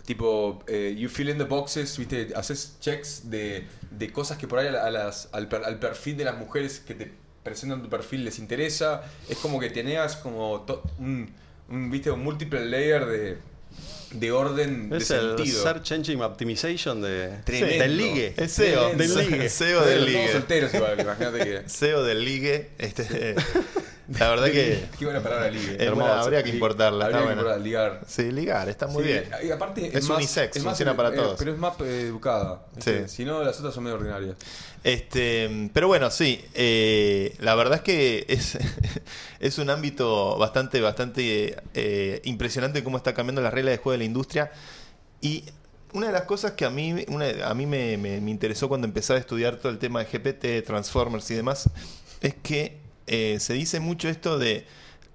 tipo, 0.06 0.62
eh, 0.68 0.96
you 0.98 1.08
fill 1.10 1.30
in 1.30 1.38
the 1.38 1.44
boxes, 1.46 1.98
¿viste? 1.98 2.34
Haces 2.36 2.76
checks 2.82 3.30
de, 3.30 3.68
de 3.92 4.12
cosas 4.12 4.38
que 4.38 4.48
por 4.48 4.60
ahí 4.60 4.68
a 4.68 4.90
las, 4.92 5.30
al, 5.32 5.48
per- 5.48 5.64
al 5.64 5.80
perfil 5.80 6.18
de 6.18 6.26
las 6.26 6.38
mujeres 6.38 6.80
que 6.82 6.96
te 6.96 7.23
presentan 7.44 7.82
tu 7.84 7.90
perfil 7.90 8.24
les 8.26 8.40
interesa. 8.40 9.04
Es 9.30 9.38
como 9.38 9.60
que 9.60 9.70
tenías 9.70 10.16
como 10.16 10.62
to- 10.62 10.84
un, 11.00 11.30
un, 11.70 11.92
¿viste? 11.92 12.10
un 12.12 12.24
múltiple 12.24 12.66
layer 12.66 13.06
de, 13.06 13.38
de 14.12 14.32
orden 14.32 14.90
Es 14.94 15.10
de 15.10 15.16
el 15.18 15.38
sentido. 15.38 15.64
Search 15.64 15.92
Engine 15.92 16.24
Optimization 16.24 17.02
de, 17.02 17.38
Tremendo. 17.46 17.84
del 17.84 17.98
ligue. 17.98 18.34
Es 18.38 18.52
SEO. 18.54 18.96
Del 18.96 19.16
ligue. 19.16 19.50
SEO 19.50 19.80
Todos 19.80 19.90
del 19.94 20.06
ligue. 20.06 20.32
solteros 20.32 20.74
igual, 20.74 21.00
imagínate 21.00 21.40
que... 21.40 21.64
SEO 21.70 22.04
del 22.04 22.24
ligue. 22.26 22.70
Este, 22.78 23.36
la 24.20 24.30
verdad 24.30 24.46
que 24.48 24.86
Qué 25.00 25.06
buena 25.06 25.22
palabra 25.24 25.50
ligue. 25.50 25.78
es 25.80 25.92
buena, 25.94 26.20
habría 26.22 26.44
que 26.44 26.50
importarla. 26.50 27.06
Habría 27.06 27.20
Está 27.22 27.36
que 27.36 27.42
buena. 27.44 27.58
ligar. 27.58 28.02
Sí, 28.08 28.32
ligar, 28.32 28.68
está 28.70 28.88
muy 28.88 29.04
Sí, 29.04 29.10
bien. 29.10 29.30
Y 29.44 29.52
aparte 29.52 29.98
Es 29.98 30.10
unisex, 30.10 30.62
funciona 30.62 30.96
para 30.96 31.14
todos. 31.14 31.36
Pero 31.40 31.52
es 31.54 31.58
más 31.58 31.80
eh, 31.82 32.02
educada. 32.08 32.66
Sí. 32.80 32.92
Si 33.08 33.26
no, 33.26 33.44
las 33.44 33.58
otras 33.60 33.74
son 33.74 33.84
medio 33.86 33.96
ordinarias. 33.98 34.36
Este, 34.84 35.70
pero 35.74 35.88
bueno, 35.88 36.12
sí, 36.12 36.44
eh, 36.54 37.34
la 37.40 37.56
verdad 37.56 37.76
es 37.76 37.82
que 37.82 38.26
es, 38.28 38.58
es 39.40 39.58
un 39.58 39.70
ámbito 39.70 40.38
bastante, 40.38 40.82
bastante 40.82 41.56
eh, 41.74 42.20
impresionante 42.26 42.84
cómo 42.84 42.98
está 42.98 43.14
cambiando 43.14 43.42
las 43.42 43.54
reglas 43.54 43.72
de 43.72 43.78
juego 43.78 43.92
de 43.94 43.98
la 44.00 44.04
industria. 44.04 44.52
Y 45.22 45.46
una 45.94 46.08
de 46.08 46.14
las 46.14 46.24
cosas 46.24 46.52
que 46.54 46.66
a 46.66 46.70
mí, 46.70 47.06
una- 47.08 47.48
a 47.48 47.54
mí 47.54 47.66
me, 47.66 47.96
me- 47.98 48.20
me 48.20 48.32
interesó 48.32 48.68
cuando 48.68 48.86
empecé 48.86 49.14
a 49.14 49.18
estudiar 49.18 49.56
todo 49.58 49.72
el 49.72 49.78
tema 49.80 50.04
de 50.04 50.06
GPT, 50.12 50.66
Transformers 50.66 51.32
y 51.32 51.36
demás, 51.36 51.70
es 52.20 52.36
que 52.44 52.83
eh, 53.08 53.38
se 53.40 53.54
dice 53.54 53.80
mucho 53.80 54.10
esto 54.10 54.38
de 54.38 54.66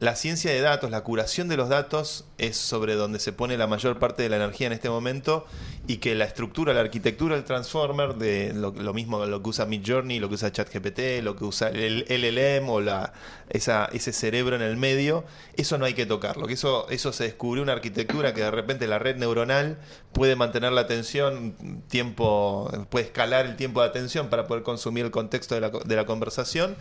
la 0.01 0.15
ciencia 0.15 0.53
de 0.53 0.61
datos, 0.61 0.93
la 0.93 1.03
curación 1.03 1.49
de 1.49 1.57
los 1.57 1.69
datos 1.69 2.25
es 2.39 2.57
sobre 2.57 2.95
donde 2.95 3.19
se 3.19 3.33
pone 3.33 3.57
la 3.57 3.67
mayor 3.67 3.99
parte 3.99 4.23
de 4.23 4.29
la 4.29 4.37
energía 4.37 4.69
en 4.69 4.73
este 4.73 4.89
momento 4.89 5.45
y 5.89 5.97
que 5.97 6.15
la 6.15 6.25
estructura, 6.25 6.73
la 6.73 6.83
arquitectura 6.83 7.35
del 7.35 7.45
Transformer, 7.45 8.15
de 8.15 8.53
lo, 8.55 8.71
lo 8.71 8.95
mismo 8.95 9.27
lo 9.27 9.43
que 9.43 9.49
usa 9.49 9.67
Midjourney, 9.67 10.21
lo 10.21 10.29
que 10.29 10.37
usa 10.37 10.53
ChatGPT, 10.53 11.25
lo 11.25 11.35
que 11.35 11.45
usa 11.45 11.71
el 11.71 12.05
LLM 12.09 12.69
o 12.69 12.81
la, 12.81 13.13
esa, 13.49 13.87
ese 13.87 14.13
cerebro 14.13 14.55
en 14.55 14.63
el 14.63 14.77
medio, 14.77 15.25
eso 15.57 15.79
no 15.79 15.85
hay 15.85 15.95
que 15.95 16.07
tocarlo, 16.07 16.47
que 16.47 16.55
eso, 16.55 16.89
eso 16.91 17.13
se 17.13 17.25
descubrió 17.25 17.65
una 17.65 17.73
arquitectura 17.73 18.35
que 18.35 18.43
de 18.43 18.53
repente 18.53 18.87
la 18.87 19.01
red 19.01 19.17
neuronal 19.17 19.79
puede 20.13 20.37
mantener 20.37 20.71
la 20.71 20.83
atención, 20.83 21.83
tiempo, 21.89 22.71
puede 22.89 23.07
escalar 23.07 23.47
el 23.47 23.57
tiempo 23.57 23.81
de 23.83 23.89
atención 23.89 24.29
para 24.29 24.47
poder 24.47 24.63
consumir 24.63 25.07
el 25.07 25.11
contexto 25.11 25.57
de 25.57 25.61
la, 25.63 25.71
de 25.71 25.97
la 25.97 26.07
conversación. 26.07 26.77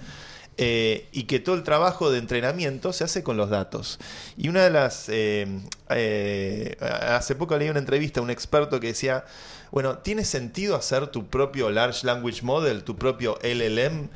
Eh, 0.59 1.07
y 1.11 1.23
que 1.23 1.39
todo 1.39 1.53
el 1.55 1.61
trabajo 1.61 2.09
de 2.09 2.17
entrenamiento 2.17 2.91
se 2.91 3.03
hace 3.03 3.21
con 3.21 3.37
los 3.37 3.49
datos. 3.49 3.99
Y 4.37 4.49
una 4.49 4.63
de 4.63 4.71
las... 4.71 5.07
eh, 5.07 5.47
eh, 5.89 6.75
hace 6.81 7.35
poco 7.35 7.55
leí 7.57 7.69
una 7.69 7.79
entrevista 7.79 8.19
a 8.19 8.23
un 8.23 8.31
experto 8.31 8.79
que 8.79 8.87
decía, 8.87 9.25
bueno, 9.71 9.99
¿tiene 9.99 10.25
sentido 10.25 10.75
hacer 10.75 11.07
tu 11.07 11.27
propio 11.27 11.69
Large 11.69 12.05
Language 12.07 12.41
Model, 12.41 12.83
tu 12.83 12.95
propio 12.95 13.37
LLM? 13.43 14.09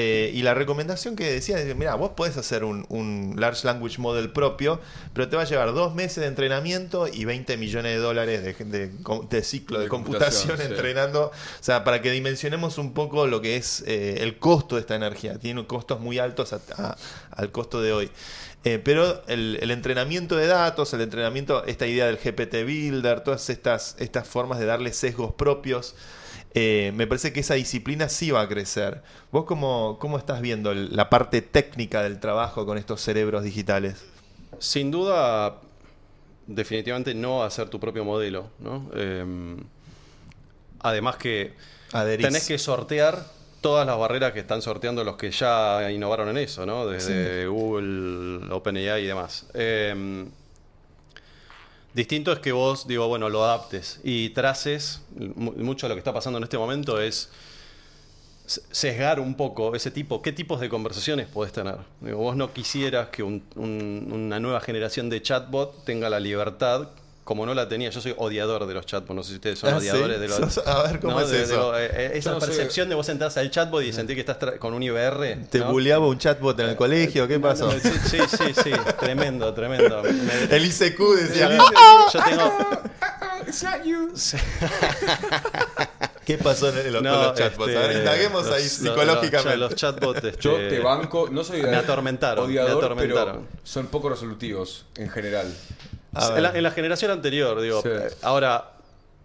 Eh, 0.00 0.30
y 0.32 0.42
la 0.42 0.54
recomendación 0.54 1.16
que 1.16 1.24
decía 1.32 1.58
es, 1.58 1.74
mira, 1.74 1.96
vos 1.96 2.10
podés 2.10 2.36
hacer 2.36 2.62
un, 2.62 2.86
un 2.88 3.34
Large 3.36 3.66
Language 3.66 3.98
Model 3.98 4.30
propio, 4.30 4.80
pero 5.12 5.28
te 5.28 5.34
va 5.34 5.42
a 5.42 5.44
llevar 5.44 5.72
dos 5.74 5.92
meses 5.92 6.18
de 6.18 6.26
entrenamiento 6.26 7.08
y 7.08 7.24
20 7.24 7.56
millones 7.56 7.94
de 7.94 7.98
dólares 7.98 8.44
de, 8.44 8.52
de- 8.64 8.92
de 9.28 9.42
ciclo 9.42 9.78
de, 9.78 9.84
De 9.84 9.90
computación, 9.90 10.50
computación, 10.50 10.58
sí. 10.68 10.72
entrenando. 10.72 11.24
O 11.32 11.62
sea, 11.62 11.82
para 11.82 12.00
que 12.00 12.12
dimensionemos 12.12 12.78
un 12.78 12.94
poco 12.94 13.26
lo 13.26 13.40
que 13.40 13.56
es 13.56 13.82
eh, 13.88 14.18
el 14.20 14.38
costo 14.38 14.76
de 14.76 14.82
esta 14.82 14.94
energía. 14.94 15.36
Tiene 15.40 15.66
costos 15.66 15.98
muy 15.98 16.20
altos 16.20 16.52
a- 16.52 16.60
a- 16.76 16.96
al 17.32 17.50
costo 17.50 17.82
de 17.82 17.92
hoy. 17.92 18.10
Eh, 18.62 18.78
pero 18.78 19.22
el, 19.26 19.58
el 19.62 19.72
entrenamiento 19.72 20.36
de 20.36 20.46
datos, 20.46 20.94
el 20.94 21.00
entrenamiento, 21.00 21.64
esta 21.64 21.88
idea 21.88 22.06
del 22.06 22.18
GPT 22.18 22.64
Builder, 22.64 23.20
todas 23.24 23.50
estas, 23.50 23.96
estas 23.98 24.28
formas 24.28 24.60
de 24.60 24.66
darle 24.66 24.92
sesgos 24.92 25.32
propios, 25.34 25.96
eh, 26.54 26.92
me 26.94 27.06
parece 27.06 27.32
que 27.32 27.40
esa 27.40 27.54
disciplina 27.54 28.08
sí 28.08 28.30
va 28.30 28.40
a 28.42 28.48
crecer. 28.48 29.02
¿Vos 29.32 29.44
cómo, 29.44 29.98
cómo 30.00 30.18
estás 30.18 30.40
viendo 30.40 30.72
el- 30.72 30.94
la 30.96 31.08
parte 31.10 31.42
técnica 31.42 32.02
del 32.02 32.20
trabajo 32.20 32.64
con 32.66 32.78
estos 32.78 33.00
cerebros 33.00 33.44
digitales? 33.44 34.04
Sin 34.58 34.90
duda, 34.90 35.56
definitivamente 36.46 37.14
no 37.14 37.42
hacer 37.44 37.68
tu 37.68 37.78
propio 37.78 38.04
modelo, 38.04 38.50
¿no? 38.58 38.90
Eh, 38.94 39.56
además 40.80 41.16
que 41.16 41.52
Adherís. 41.92 42.26
tenés 42.26 42.46
que 42.46 42.58
sortear 42.58 43.24
todas 43.60 43.86
las 43.86 43.98
barreras 43.98 44.32
que 44.32 44.40
están 44.40 44.62
sorteando 44.62 45.02
los 45.04 45.16
que 45.16 45.30
ya 45.30 45.90
innovaron 45.90 46.28
en 46.28 46.38
eso, 46.38 46.64
¿no? 46.64 46.86
Desde 46.86 47.46
Google, 47.46 48.52
OpenAI 48.52 49.02
y 49.02 49.06
demás. 49.06 49.46
Eh, 49.54 50.26
distinto 51.94 52.32
es 52.32 52.38
que 52.40 52.52
vos, 52.52 52.86
digo, 52.86 53.08
bueno, 53.08 53.28
lo 53.28 53.44
adaptes 53.44 54.00
y 54.04 54.30
traces. 54.30 55.00
mu- 55.16 55.52
Mucho 55.52 55.86
de 55.86 55.90
lo 55.90 55.94
que 55.94 56.00
está 56.00 56.12
pasando 56.12 56.38
en 56.38 56.44
este 56.44 56.58
momento 56.58 57.00
es 57.00 57.30
sesgar 58.46 59.20
un 59.20 59.34
poco 59.34 59.74
ese 59.74 59.90
tipo, 59.90 60.22
qué 60.22 60.32
tipos 60.32 60.58
de 60.60 60.68
conversaciones 60.70 61.26
podés 61.26 61.52
tener. 61.52 61.76
Digo, 62.00 62.18
vos 62.18 62.34
no 62.36 62.52
quisieras 62.52 63.08
que 63.08 63.22
un- 63.22 63.42
un- 63.56 64.08
una 64.10 64.40
nueva 64.40 64.60
generación 64.60 65.10
de 65.10 65.20
chatbot 65.20 65.84
tenga 65.84 66.08
la 66.08 66.18
libertad, 66.18 66.88
como 67.28 67.44
no 67.44 67.52
la 67.52 67.68
tenía. 67.68 67.90
Yo 67.90 68.00
soy 68.00 68.14
odiador 68.16 68.66
de 68.66 68.72
los 68.72 68.86
chatbots, 68.86 69.14
no 69.14 69.22
sé 69.22 69.28
si 69.28 69.34
ustedes 69.34 69.58
son 69.58 69.68
Ah, 69.74 69.80
¿sí? 69.80 69.90
odiadores 69.90 70.18
de 70.18 70.28
los... 70.28 70.58
A 70.66 70.82
ver, 70.84 70.98
¿cómo 70.98 71.20
es 71.20 71.28
de- 71.28 71.42
eso? 71.42 71.78
eh, 71.78 71.90
eh, 71.92 72.10
esa 72.14 72.30
soy- 72.30 72.40
percepción 72.48 72.88
de 72.88 72.94
vos 72.94 73.06
entras 73.10 73.36
al 73.36 73.50
chatbot 73.50 73.84
y 73.84 73.92
sentís 73.92 74.14
que 74.14 74.20
estás 74.22 74.38
con 74.58 74.72
un 74.72 74.82
IBR. 74.82 75.36
¿Te 75.50 75.58
¿no? 75.58 75.70
bulleaba 75.70 76.06
un 76.06 76.16
chatbot 76.16 76.58
en 76.60 76.70
el 76.70 76.76
colegio? 76.76 77.28
¿Qué 77.28 77.38
pasó? 77.38 77.70
Sí, 77.70 77.80
sí, 78.08 78.18
sí, 78.30 78.54
sí, 78.64 78.70
tremendo, 78.98 79.52
tremendo. 79.52 80.02
Me- 80.04 80.56
El 80.56 80.64
ICQ 80.64 80.98
decía, 81.18 81.50
yo 82.14 82.22
tengo... 82.24 82.58
¿qué 86.24 86.38
pasó 86.38 86.70
en 86.70 86.78
el- 86.78 86.94
con 86.94 87.04
los 87.04 87.34
chatbots? 87.34 87.68
este, 87.70 87.76
a 87.84 87.88
ver, 87.88 87.96
indaguemos 87.98 88.46
ahí 88.46 88.62
los- 88.64 88.72
psicológicamente. 88.72 89.56
Los, 89.58 89.70
los 89.70 89.74
chatbots. 89.78 90.24
este, 90.24 90.40
Yo 90.40 90.56
te 90.56 90.78
banco, 90.80 91.28
no 91.30 91.44
soy 91.44 91.62
me 91.62 91.76
atormentaron, 91.76 92.46
me 92.46 92.52
odiador, 92.58 92.84
atormentaron. 92.84 93.46
pero 93.46 93.60
son 93.64 93.86
poco 93.88 94.08
resolutivos 94.10 94.86
en 94.96 95.08
general. 95.10 95.46
En 96.36 96.42
la, 96.42 96.56
en 96.56 96.62
la 96.62 96.70
generación 96.70 97.10
anterior, 97.10 97.60
digo. 97.60 97.82
Sí. 97.82 97.88
eh, 97.92 98.08
Ahora, 98.22 98.72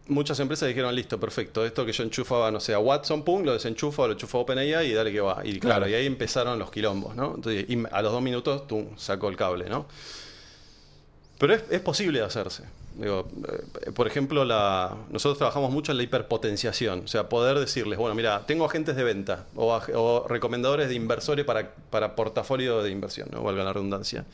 muchas 0.08 0.39
empresas 0.39 0.67
dijeron, 0.67 0.93
listo, 0.93 1.19
perfecto. 1.19 1.65
Esto 1.65 1.86
que 1.86 1.93
yo 1.93 2.04
enchufaba, 2.04 2.52
no 2.52 2.60
sé, 2.60 2.74
a 2.74 2.80
Watson, 2.80 3.24
pum, 3.24 3.43
lo 3.43 3.54
desenchufo, 3.54 4.06
lo 4.06 4.13
enchufo 4.13 4.38
a 4.39 4.41
OpenAI 4.41 4.88
y 4.89 4.93
dale 4.93 5.12
que 5.12 5.22
va. 5.22 5.41
Y 5.43 5.60
claro, 5.60 5.78
Claro. 5.86 5.89
y 5.89 5.93
ahí 5.96 6.06
empezaron 6.06 6.60
los 6.60 6.69
quilombos, 6.72 7.15
¿no? 7.15 7.36
Entonces, 7.36 7.65
y 7.69 7.82
a 7.91 8.02
los 8.02 8.12
dos 8.12 8.22
minutos, 8.22 8.67
tú 8.67 8.89
sacó 8.98 9.30
el 9.30 9.38
cable, 9.38 9.69
¿no? 9.69 9.86
Pero 11.39 11.54
es, 11.56 11.63
es 11.69 11.82
posible 11.82 12.19
de 12.19 12.26
hacerse. 12.26 12.63
Digo, 12.96 13.28
eh, 13.88 13.91
por 13.91 14.06
ejemplo, 14.06 14.46
la, 14.46 14.96
nosotros 15.10 15.38
trabajamos 15.39 15.72
mucho 15.72 15.91
en 15.91 15.98
la 15.98 16.04
hiperpotenciación. 16.04 17.02
O 17.06 17.08
sea, 17.08 17.28
poder 17.28 17.58
decirles, 17.60 17.98
bueno, 17.98 18.13
mira, 18.13 18.43
tengo 18.46 18.65
agentes 18.65 18.96
de 18.96 19.04
venta 19.04 19.46
o, 19.56 19.74
o 19.96 20.28
recomendadores 20.28 20.89
de 20.89 20.96
inversores 20.96 21.43
para, 21.43 21.72
para 21.89 22.15
portafolio 22.15 22.84
de 22.84 22.91
inversión, 22.91 23.30
¿no? 23.32 23.41
valga 23.41 23.63
la 23.63 23.74
redundancia. 23.74 24.26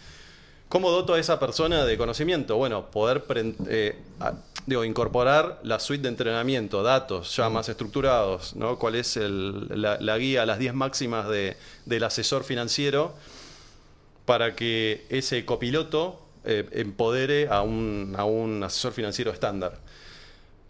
¿Cómo 0.69 0.91
doto 0.91 1.15
a 1.15 1.19
esa 1.19 1.39
persona 1.39 1.84
de 1.84 1.97
conocimiento? 1.97 2.55
Bueno, 2.55 2.91
poder 2.91 3.23
eh, 3.67 3.97
a- 4.19 4.34
digo, 4.67 4.86
incorporar 4.86 5.60
la 5.63 5.79
suite 5.79 6.03
de 6.03 6.10
entrenamiento, 6.10 6.84
datos 6.84 7.36
ya 7.36 7.49
más 7.49 7.69
estructurados, 7.69 8.55
¿no? 8.55 8.77
¿Cuál 8.77 8.93
es 8.95 9.17
el- 9.17 9.67
la, 9.82 9.97
la 9.99 10.17
guía, 10.19 10.45
las 10.45 10.60
10 10.60 10.75
máximas 10.75 11.27
de- 11.27 11.58
del 11.86 12.03
asesor 12.03 12.43
financiero 12.43 13.13
para 14.25 14.55
que 14.55 15.05
ese 15.10 15.43
copiloto 15.43 16.21
eh, 16.45 16.67
empodere 16.71 17.47
a 17.49 17.62
un, 17.63 18.13
a 18.17 18.23
un 18.25 18.63
asesor 18.63 18.93
financiero 18.93 19.32
estándar? 19.32 19.79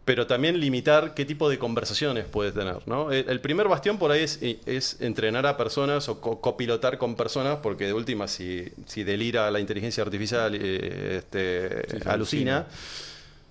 Pero 0.10 0.26
también 0.26 0.60
limitar 0.60 1.13
qué 1.13 1.24
tipo 1.24 1.48
de 1.52 1.60
conversaciones 1.60 2.26
puede 2.26 2.52
tener. 2.52 2.78
¿no? 2.88 3.12
El, 3.12 3.39
primer 3.41 3.67
bastión 3.67 4.00
por 4.00 4.10
ahí 4.10 4.24
es, 4.24 4.39
es 4.41 5.00
entrenar 5.02 5.45
a 5.45 5.56
personas 5.56 6.10
o 6.10 6.19
co- 6.19 6.41
copilotar 6.41 6.98
con 6.98 7.13
personas, 7.15 7.60
porque 7.62 7.86
de 7.86 7.93
última, 7.93 8.28
si, 8.28 8.67
si 8.88 9.04
delira 9.04 9.52
la 9.52 9.60
inteligencia 9.60 10.02
artificial, 10.02 10.56
eh, 10.56 11.17
este, 11.19 12.00
sí, 12.00 12.04
alucina, 12.08 12.65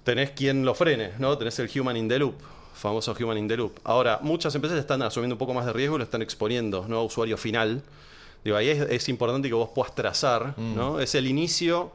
tenés 0.02 0.30
quien 0.30 0.64
lo 0.64 0.74
frene, 0.74 1.12
¿no? 1.20 1.38
Tenés 1.38 1.56
el 1.60 1.70
human 1.78 1.96
in 1.96 2.08
the 2.08 2.18
loop, 2.18 2.34
famoso 2.74 3.14
human 3.16 3.38
in 3.38 3.46
the 3.46 3.56
loop. 3.56 3.78
Ahora, 3.84 4.18
muchas 4.20 4.52
empresas 4.56 4.80
están 4.80 5.00
asumiendo 5.02 5.36
un 5.36 5.38
poco 5.38 5.54
más 5.54 5.64
de 5.64 5.72
riesgo 5.72 5.94
y 5.94 5.98
lo 5.98 6.04
están 6.04 6.22
exponiendo, 6.22 6.86
¿no? 6.88 6.96
A 6.98 7.04
usuario 7.04 7.36
final. 7.36 7.82
Digo, 8.42 8.56
ahí 8.56 8.68
es, 8.68 8.80
es 8.90 9.08
importante 9.08 9.46
que 9.46 9.54
vos 9.54 9.70
puedas 9.72 9.94
trazar, 9.94 10.54
Mm. 10.56 10.74
¿no? 10.74 10.98
Es 10.98 11.14
el 11.14 11.28
inicio, 11.28 11.92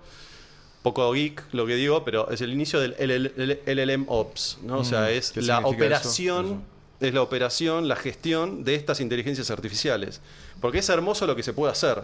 poco 0.84 1.12
geek 1.13 1.43
lo 1.54 1.65
que 1.65 1.76
digo, 1.76 2.04
pero 2.06 2.30
es 2.30 2.41
el 2.41 2.52
inicio 2.54 2.80
del 2.80 2.96
LL 3.00 3.60
LLM 3.65 4.06
Ops, 4.08 4.60
¿no? 4.63 4.80
O 4.80 4.84
sea, 4.84 5.10
es 5.10 5.32
¿Qué 5.32 5.41
la 5.41 5.60
operación, 5.60 6.46
eso? 6.46 7.08
es 7.08 7.13
la 7.13 7.22
operación, 7.22 7.88
la 7.88 7.96
gestión 7.96 8.63
de 8.63 8.76
estas 8.76 9.00
inteligencias 9.00 9.50
artificiales. 9.50 10.22
Porque 10.62 10.80
es 10.80 10.89
hermoso 10.89 11.26
lo 11.26 11.36
que 11.36 11.43
se 11.43 11.54
puede 11.54 11.72
hacer, 11.72 12.04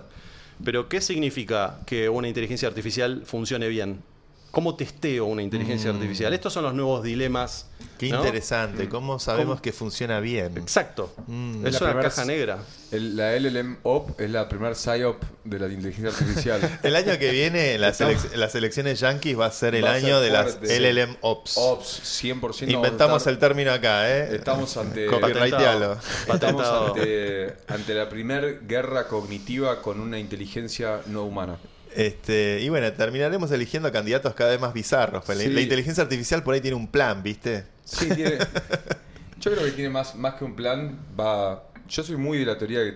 pero 0.64 0.90
¿qué 0.90 1.02
significa 1.02 1.80
que 1.86 2.10
una 2.10 2.28
inteligencia 2.28 2.68
artificial 2.68 3.24
funcione 3.26 3.68
bien? 3.68 4.02
¿Cómo 4.52 4.76
testeo 4.76 5.26
una 5.26 5.44
inteligencia 5.44 5.92
artificial? 5.92 6.34
Estos 6.34 6.52
son 6.54 6.64
los 6.64 6.74
nuevos 6.74 7.04
dilemas. 7.04 7.68
Qué 8.00 8.10
¿no? 8.10 8.18
interesante. 8.18 8.88
¿Cómo 8.88 9.20
sabemos 9.20 9.56
¿Cómo? 9.56 9.62
que 9.62 9.72
funciona 9.74 10.20
bien? 10.22 10.58
Exacto. 10.58 11.14
Mm. 11.28 11.68
Es 11.68 11.80
La 11.82 11.92
una 11.92 12.02
caja 12.02 12.24
negra. 12.26 12.58
El- 12.92 13.16
la 13.18 13.34
LLM 13.38 13.78
OP 13.84 14.20
es 14.20 14.30
la 14.32 14.48
primer 14.50 14.74
PSYOP 14.74 15.22
de 15.44 15.60
la 15.60 15.68
inteligencia 15.68 16.10
artificial. 16.10 16.80
El 16.84 16.96
año 16.96 17.20
que 17.20 17.30
viene, 17.32 17.78
las, 17.78 18.00
elec- 18.02 18.34
las 18.36 18.56
elecciones 18.56 19.00
yankees 19.02 19.38
va 19.38 19.46
a 19.48 19.52
ser 19.52 19.76
el 19.76 19.86
a 19.86 19.92
año 19.92 20.20
ser 20.20 20.24
de 20.24 20.30
las. 20.32 20.60
LLM 20.62 21.18
Ops. 21.22 21.58
Ops, 21.58 22.24
100%. 22.24 22.40
vamos 22.42 22.62
a 22.62 22.66
Inventamos 22.66 23.22
estar- 23.22 23.34
el 23.34 23.38
término 23.40 23.72
acá, 23.72 24.10
¿eh? 24.10 24.36
Estamos 24.36 24.76
ante, 24.78 25.06
Copyrightealo. 25.06 25.94
estamos 25.94 26.26
Patentado. 26.28 26.88
ante, 26.96 27.54
ante 27.68 27.94
la 27.94 28.10
primer 28.10 28.62
guerra 28.66 29.08
cognitiva 29.08 29.82
con 29.82 30.00
una 30.00 30.18
inteligencia 30.18 31.02
no 31.08 31.24
humana. 31.26 31.58
Este, 31.96 32.60
y 32.62 32.70
bueno, 32.70 32.92
terminaremos 32.94 33.52
eligiendo 33.52 33.92
candidatos 33.92 34.34
cada 34.36 34.52
vez 34.52 34.60
más 34.60 34.74
bizarros. 34.74 35.24
pues 35.26 35.38
la- 35.38 35.44
Sí. 35.46 35.50
La 35.52 35.62
inteligencia 35.62 36.04
artificial 36.04 36.44
por 36.44 36.54
ahí 36.54 36.62
tiene 36.62 36.76
un 36.76 36.88
plan, 36.88 37.24
¿viste? 37.24 37.66
Sí, 37.86 38.08
tiene. 38.10 38.38
Yo 39.40 39.52
creo 39.52 39.64
que 39.66 39.72
tiene 39.72 39.90
más, 39.90 40.16
más 40.16 40.36
que 40.36 40.44
un 40.46 40.56
plan. 40.56 41.00
Va. 41.20 41.64
Yo 41.88 42.04
soy 42.04 42.18
muy 42.18 42.38
de 42.38 42.46
la 42.46 42.58
teoría 42.58 42.84
que, 42.84 42.92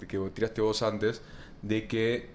te- 0.00 0.06
que 0.06 0.18
tiraste 0.34 0.60
vos 0.60 0.82
antes, 0.82 1.22
de 1.62 1.86
que 1.88 2.30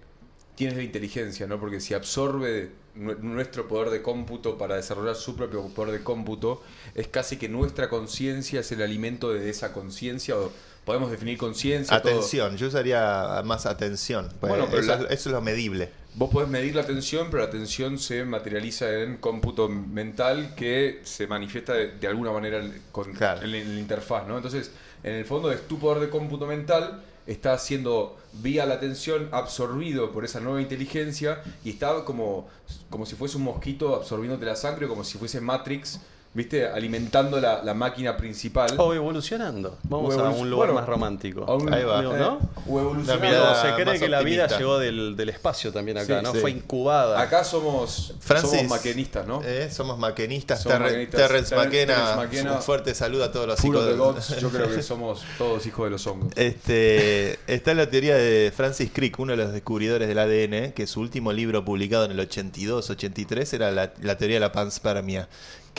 tienes 0.56 0.78
la 0.78 0.84
inteligencia, 0.84 1.46
¿no? 1.46 1.60
Porque 1.60 1.80
si 1.80 1.94
absorbe 1.94 2.72
nuestro 3.00 3.68
poder 3.68 3.90
de 3.90 4.02
cómputo 4.02 4.58
para 4.58 4.76
desarrollar 4.76 5.16
su 5.16 5.36
propio 5.36 5.68
poder 5.70 5.94
de 6.00 6.04
cómputo, 6.04 6.62
es 6.96 7.08
casi 7.08 7.38
que 7.38 7.50
nuestra 7.50 7.90
conciencia 7.90 8.60
es 8.60 8.72
el 8.72 8.82
alimento 8.82 9.32
de 9.34 9.50
esa 9.50 9.72
conciencia, 9.74 10.38
o 10.38 10.52
podemos 10.86 11.10
definir 11.12 11.38
conciencia. 11.38 12.02
todo. 12.02 12.12
Atención, 12.14 12.58
yo 12.58 12.68
usaría 12.68 13.42
más 13.46 13.66
atención. 13.66 14.28
pues, 14.40 14.50
Bueno, 14.50 14.68
pero 14.70 14.82
eso, 14.82 14.92
la- 14.92 14.96
es, 15.10 15.20
eso 15.20 15.30
es 15.30 15.34
lo 15.34 15.42
medible. 15.42 15.90
Vos 16.16 16.32
podés 16.32 16.50
medir 16.50 16.76
la 16.76 16.82
atención, 16.82 17.28
pero 17.30 17.44
la 17.44 17.50
atención 17.50 18.00
se 18.00 18.26
materializa 18.26 18.92
en 19.04 19.18
cómputo 19.18 19.70
mental 19.70 20.56
que 20.56 21.02
se 21.04 21.28
manifiesta 21.28 21.74
de, 21.74 21.92
de 21.92 22.08
alguna 22.08 22.32
manera 22.32 22.58
en- 22.58 22.82
con, 22.92 23.14
Claro. 23.14 23.42
en, 23.44 23.52
la- 23.52 23.58
en 23.60 23.76
la 23.76 23.80
interfaz, 23.80 24.28
¿no? 24.28 24.36
Entonces, 24.38 24.72
en 25.04 25.14
el 25.14 25.26
fondo 25.26 25.52
es 25.52 25.68
tu 25.68 25.78
poder 25.80 26.02
de 26.02 26.10
cómputo 26.10 26.46
mental 26.48 27.04
está 27.30 27.58
siendo 27.60 28.18
vía 28.34 28.66
la 28.66 28.76
atención 28.76 29.30
absorbido 29.32 30.12
por 30.12 30.26
esa 30.26 30.40
nueva 30.40 30.62
inteligencia 30.62 31.44
y 31.64 31.70
está 31.70 32.04
como, 32.04 32.48
como 32.90 33.06
si 33.06 33.16
fuese 33.16 33.38
un 33.38 33.44
mosquito 33.44 33.96
absorbiéndote 33.96 34.46
la 34.46 34.56
sangre, 34.56 34.88
como 34.88 35.04
si 35.04 35.20
fuese 35.20 35.40
Matrix, 35.40 36.00
¿viste? 36.34 36.68
Alimentando 36.68 37.40
la, 37.42 37.64
la 37.64 37.74
máquina 37.74 38.16
principal. 38.18 38.72
O 38.78 38.94
evolucionando. 38.94 39.78
Vamos 39.84 40.16
O 40.16 40.26
a 40.26 40.30
un 40.30 40.50
lugar 40.50 40.68
bueno, 40.70 40.82
más 40.82 40.88
romántico. 40.90 41.46
Un- 41.56 41.74
Ahí 41.74 41.84
va. 41.84 42.00
Digo, 42.02 42.16
eh, 42.16 42.20
¿no? 42.20 42.40
O 42.68 42.80
evolucionando. 42.80 43.56
Se 43.56 43.74
cree 43.84 44.00
que 44.00 44.08
la 44.10 44.22
vida 44.22 44.48
llegó 44.58 44.78
del, 44.80 45.16
del 45.16 45.30
espacio 45.30 45.72
también 45.74 45.98
acá, 45.98 46.20
Sí, 46.20 46.24
¿no? 46.24 46.34
sí. 46.34 46.40
Fue 46.40 46.52
incubada. 46.52 47.20
Acá 47.22 47.44
somos, 47.44 48.14
Francis, 48.20 48.50
somos 48.52 48.68
maquinistas, 48.70 49.26
¿no? 49.28 49.42
eh, 49.44 49.70
somos 49.72 49.98
maquinistas. 49.98 50.62
Somos 50.62 50.78
Terre-. 50.78 51.08
Terrence 51.08 51.54
Terrence- 51.54 51.56
McKenna, 51.56 51.96
Terrence 51.96 52.16
McKenna. 52.18 52.54
un 52.54 52.62
fuerte 52.62 52.94
saludo 52.96 53.24
a 53.26 53.32
todos 53.32 53.48
los 53.48 53.64
hijos 53.66 53.86
de 53.86 53.94
gods, 53.96 54.38
yo 54.40 54.50
creo 54.50 54.70
que 54.74 54.82
somos 54.84 55.24
todos 55.38 55.66
hijos 55.66 55.86
de 55.86 55.90
los 55.92 56.06
hongos. 56.08 56.32
Este, 56.36 57.40
está 57.48 57.74
la 57.74 57.90
teoría 57.90 58.16
de 58.16 58.54
Francis 58.56 58.92
Crick, 58.94 59.18
uno 59.20 59.32
de 59.32 59.38
los 59.38 59.52
descubridores 59.52 60.08
del 60.08 60.20
ADN, 60.20 60.74
que 60.74 60.86
su 60.88 61.02
último 61.02 61.34
libro 61.34 61.66
publicado 61.66 62.06
en 62.06 62.12
el 62.12 62.20
82-83 62.30 63.54
era 63.54 63.72
la, 63.72 63.92
la 64.02 64.18
teoría 64.18 64.36
de 64.38 64.42
la 64.42 64.52
panspermia, 64.52 65.28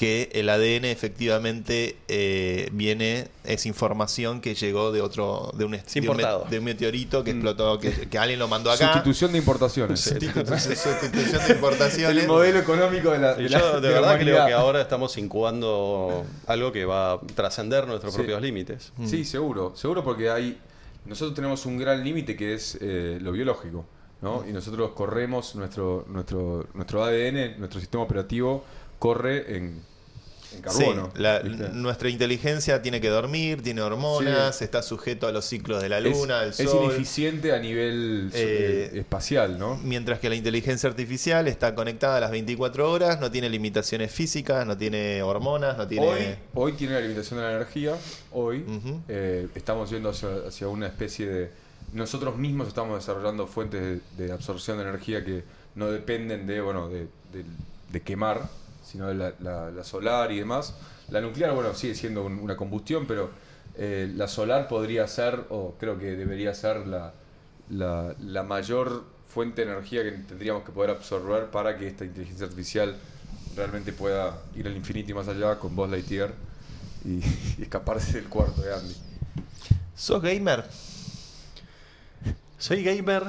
que 0.01 0.31
el 0.33 0.49
ADN 0.49 0.87
efectivamente 0.87 1.95
eh, 2.09 2.71
viene, 2.73 3.29
es 3.45 3.67
información 3.67 4.41
que 4.41 4.55
llegó 4.55 4.93
de 4.93 5.03
otro, 5.03 5.53
de 5.59 5.67
un, 5.67 5.75
est- 5.75 5.93
de 5.93 6.01
un, 6.01 6.07
me- 6.07 6.13
importado. 6.13 6.47
de 6.49 6.59
un 6.59 6.65
meteorito 6.65 7.21
Mm. 7.21 7.25
que 7.25 7.31
explotó, 7.33 7.79
que, 7.79 7.91
que 8.09 8.17
alguien 8.19 8.39
lo 8.39 8.49
mandó 8.49 8.71
acá. 8.71 8.95
Sustitución 8.95 9.33
de 9.33 9.39
importaciones. 9.39 10.01
Sustitución 10.01 10.59
sustitución 10.59 11.47
de 11.47 11.53
importaciones. 11.53 12.23
El 12.23 12.29
modelo 12.29 12.61
económico 12.61 13.11
de 13.11 13.19
la. 13.19 13.35
De 13.35 13.49
la- 13.51 13.59
yo 13.61 13.81
de 13.83 13.89
de 13.89 13.95
la 13.95 14.01
verdad 14.01 14.19
creo 14.21 14.47
que 14.47 14.53
ahora 14.55 14.81
estamos 14.81 15.19
incubando 15.19 16.25
algo 16.47 16.73
que 16.73 16.87
va 16.87 17.13
a 17.13 17.21
trascender 17.35 17.87
nuestros 17.87 18.15
Sí. 18.15 18.21
propios 18.21 18.41
límites. 18.41 18.93
Sí, 19.05 19.27
seguro. 19.27 19.77
Seguro 19.77 20.03
porque 20.03 20.31
hay. 20.31 20.59
Nosotros 21.05 21.35
tenemos 21.35 21.67
un 21.67 21.77
gran 21.77 22.03
límite 22.03 22.37
que 22.37 22.55
es 22.55 22.79
eh, 22.81 23.19
lo 23.21 23.33
biológico. 23.33 23.85
¿no? 24.23 24.45
Y 24.49 24.53
nosotros 24.53 24.93
corremos 24.93 25.55
nuestro, 25.57 26.05
nuestro, 26.09 26.67
nuestro 26.75 27.05
ADN, 27.05 27.59
nuestro 27.59 27.81
sistema 27.81 28.03
operativo 28.03 28.65
corre 28.99 29.57
en, 29.57 29.83
en 30.55 30.63
carbono. 30.63 31.13
Sí, 31.15 31.23
nuestra 31.75 32.09
inteligencia 32.09 32.83
tiene 32.83 33.01
que 33.01 33.09
dormir, 33.09 33.63
tiene 33.63 33.81
hormonas, 33.83 34.57
Sí. 34.57 34.65
está 34.65 34.83
sujeto 34.83 35.27
a 35.27 35.33
los 35.33 35.45
ciclos 35.45 35.83
de 35.83 35.89
la 35.89 35.99
Es- 35.99 36.05
luna, 36.05 36.41
del 36.41 36.51
es, 36.51 36.57
sol. 36.57 36.85
ineficiente 36.87 37.53
a 37.53 37.59
nivel 37.59 38.31
Eh, 38.35 38.91
eh, 38.95 38.99
espacial, 39.01 39.59
¿no? 39.59 39.77
Mientras 39.85 40.19
que 40.19 40.29
la 40.29 40.35
inteligencia 40.35 40.89
artificial 40.89 41.47
está 41.49 41.75
conectada 41.75 42.17
a 42.17 42.21
las 42.21 42.31
24 42.31 42.91
horas, 42.91 43.21
no 43.21 43.31
tiene 43.31 43.49
limitaciones 43.49 44.11
físicas, 44.13 44.67
no 44.67 44.77
tiene 44.77 45.23
hormonas, 45.23 45.77
no 45.79 45.87
tiene... 45.87 46.07
Hoy, 46.07 46.23
hoy 46.55 46.73
tiene 46.73 46.95
la 46.95 47.01
limitación 47.01 47.39
de 47.41 47.47
la 47.47 47.53
energía. 47.57 47.95
Hoy 48.33 48.65
eh, 49.09 49.49
estamos 49.55 49.91
yendo 49.91 50.11
hacia, 50.11 50.29
hacia 50.49 50.69
una 50.69 50.87
especie 50.87 51.27
de. 51.27 51.51
Nosotros 51.93 52.37
mismos 52.37 52.69
estamos 52.69 52.99
desarrollando 53.01 53.47
fuentes 53.49 54.01
de, 54.17 54.27
de 54.27 54.33
absorción 54.33 54.77
de 54.79 54.85
energía 54.85 55.25
que 55.25 55.43
no 55.75 55.91
dependen 55.91 56.47
de, 56.47 56.61
bueno, 56.61 56.89
de, 56.89 57.01
de- 57.33 57.45
de 57.93 58.01
quemar, 58.01 58.49
sino 58.91 59.09
de 59.09 59.15
la, 59.15 59.33
la- 59.41 59.71
la 59.71 59.85
solar 59.85 60.33
y 60.33 60.39
demás. 60.39 60.75
La 61.11 61.21
nuclear, 61.21 61.53
bueno, 61.55 61.75
sigue 61.75 61.95
siendo 61.95 62.25
un- 62.25 62.39
una 62.39 62.57
combustión, 62.57 63.07
pero 63.07 63.31
eh, 63.77 64.11
la 64.15 64.27
solar 64.29 64.69
podría 64.69 65.07
ser, 65.07 65.45
o 65.51 65.75
creo 65.79 65.99
que 65.99 66.17
debería 66.17 66.55
ser, 66.55 66.87
la, 66.87 67.13
la, 67.71 68.15
la 68.21 68.43
mayor 68.43 69.05
fuente 69.29 69.65
de 69.65 69.71
energía 69.73 70.03
que 70.03 70.11
tendríamos 70.11 70.65
que 70.65 70.73
poder 70.73 70.91
absorber 70.91 71.47
para 71.51 71.77
que 71.79 71.87
esta 71.87 72.05
inteligencia 72.05 72.47
artificial 72.47 72.97
realmente 73.57 73.93
pueda 73.93 74.39
ir 74.57 74.67
al 74.67 74.77
infinito 74.77 75.11
y 75.13 75.15
más 75.15 75.29
allá 75.29 75.57
con 75.59 75.75
Buzz 75.77 75.91
Lightyear 75.91 76.33
y, 77.05 77.19
y 77.59 77.63
escaparse 77.63 78.15
del 78.15 78.29
cuarto 78.29 78.61
de 78.63 78.75
Andy. 78.75 78.95
¿Sos 79.95 80.21
gamer? 80.23 80.65
Soy 82.59 82.83
gamer 82.83 83.25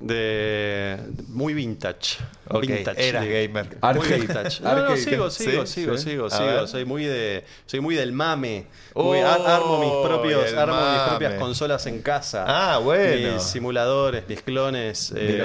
de 0.00 0.98
muy 1.28 1.54
vintage. 1.54 2.18
Ok, 2.52 2.62
vintage 2.66 3.12
digo. 3.20 3.20
gamer. 3.32 3.66
Muy 3.68 3.78
Arcade. 3.80 4.16
vintage. 4.18 4.60
No, 4.62 4.74
no, 4.74 4.96
sigo, 4.96 5.30
Sí, 5.30 5.44
sigo, 5.44 5.66
sigo, 5.66 5.96
sigo, 5.98 6.26
A 6.26 6.30
sigo. 6.30 6.44
ver. 6.46 6.68
Soy 6.68 6.84
muy 6.84 7.04
de, 7.04 7.44
soy 7.66 7.80
muy 7.80 7.94
del 7.94 8.12
mame. 8.12 8.66
Oh, 8.94 9.04
Muy- 9.04 9.20
ar- 9.20 9.40
armo 9.46 9.78
mis 9.78 10.08
propios, 10.08 10.50
propias 10.52 11.34
consolas 11.34 11.86
en 11.86 12.02
casa. 12.02 12.44
Ah, 12.46 12.78
bueno. 12.78 13.34
Mis 13.34 13.42
simuladores, 13.44 14.24
mis 14.28 14.42
clones, 14.42 15.12
eh, 15.16 15.40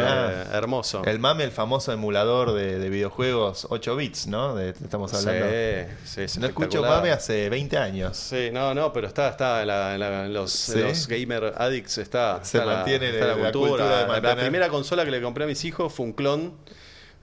hermoso. 0.51 1.03
El 1.05 1.19
MAME, 1.19 1.43
el 1.43 1.51
famoso 1.51 1.91
emulador 1.91 2.53
de, 2.53 2.79
de 2.79 2.89
videojuegos 2.89 3.67
8 3.69 3.95
bits, 3.95 4.27
¿no? 4.27 4.55
De, 4.55 4.69
estamos 4.69 5.13
hablando. 5.13 5.45
Sí, 6.05 6.27
sí, 6.27 6.39
no 6.39 6.47
escucho. 6.47 6.81
MAME 6.81 7.11
hace 7.11 7.49
20 7.49 7.77
años. 7.77 8.17
Sí, 8.17 8.49
no, 8.51 8.73
no, 8.73 8.91
pero 8.91 9.07
está, 9.07 9.29
está 9.29 9.63
la- 9.65 9.97
la- 9.97 10.27
los, 10.27 10.51
Sí. 10.51 10.79
en 10.79 10.87
los 10.87 11.07
gamer 11.07 11.53
addicts, 11.57 11.99
está. 11.99 12.39
Se 12.43 12.57
está 12.57 12.65
la- 12.65 12.75
mantiene 12.77 13.09
está 13.09 13.27
la 13.27 13.51
cultura 13.51 13.85
de 13.85 14.01
La- 14.01 14.07
mantener- 14.07 14.35
La 14.37 14.41
primera 14.41 14.69
consola 14.69 15.05
que 15.05 15.11
le 15.11 15.21
compré 15.21 15.43
a 15.43 15.47
mis 15.47 15.63
hijos 15.65 15.93
fue 15.93 16.05
un 16.07 16.13
clon 16.13 16.53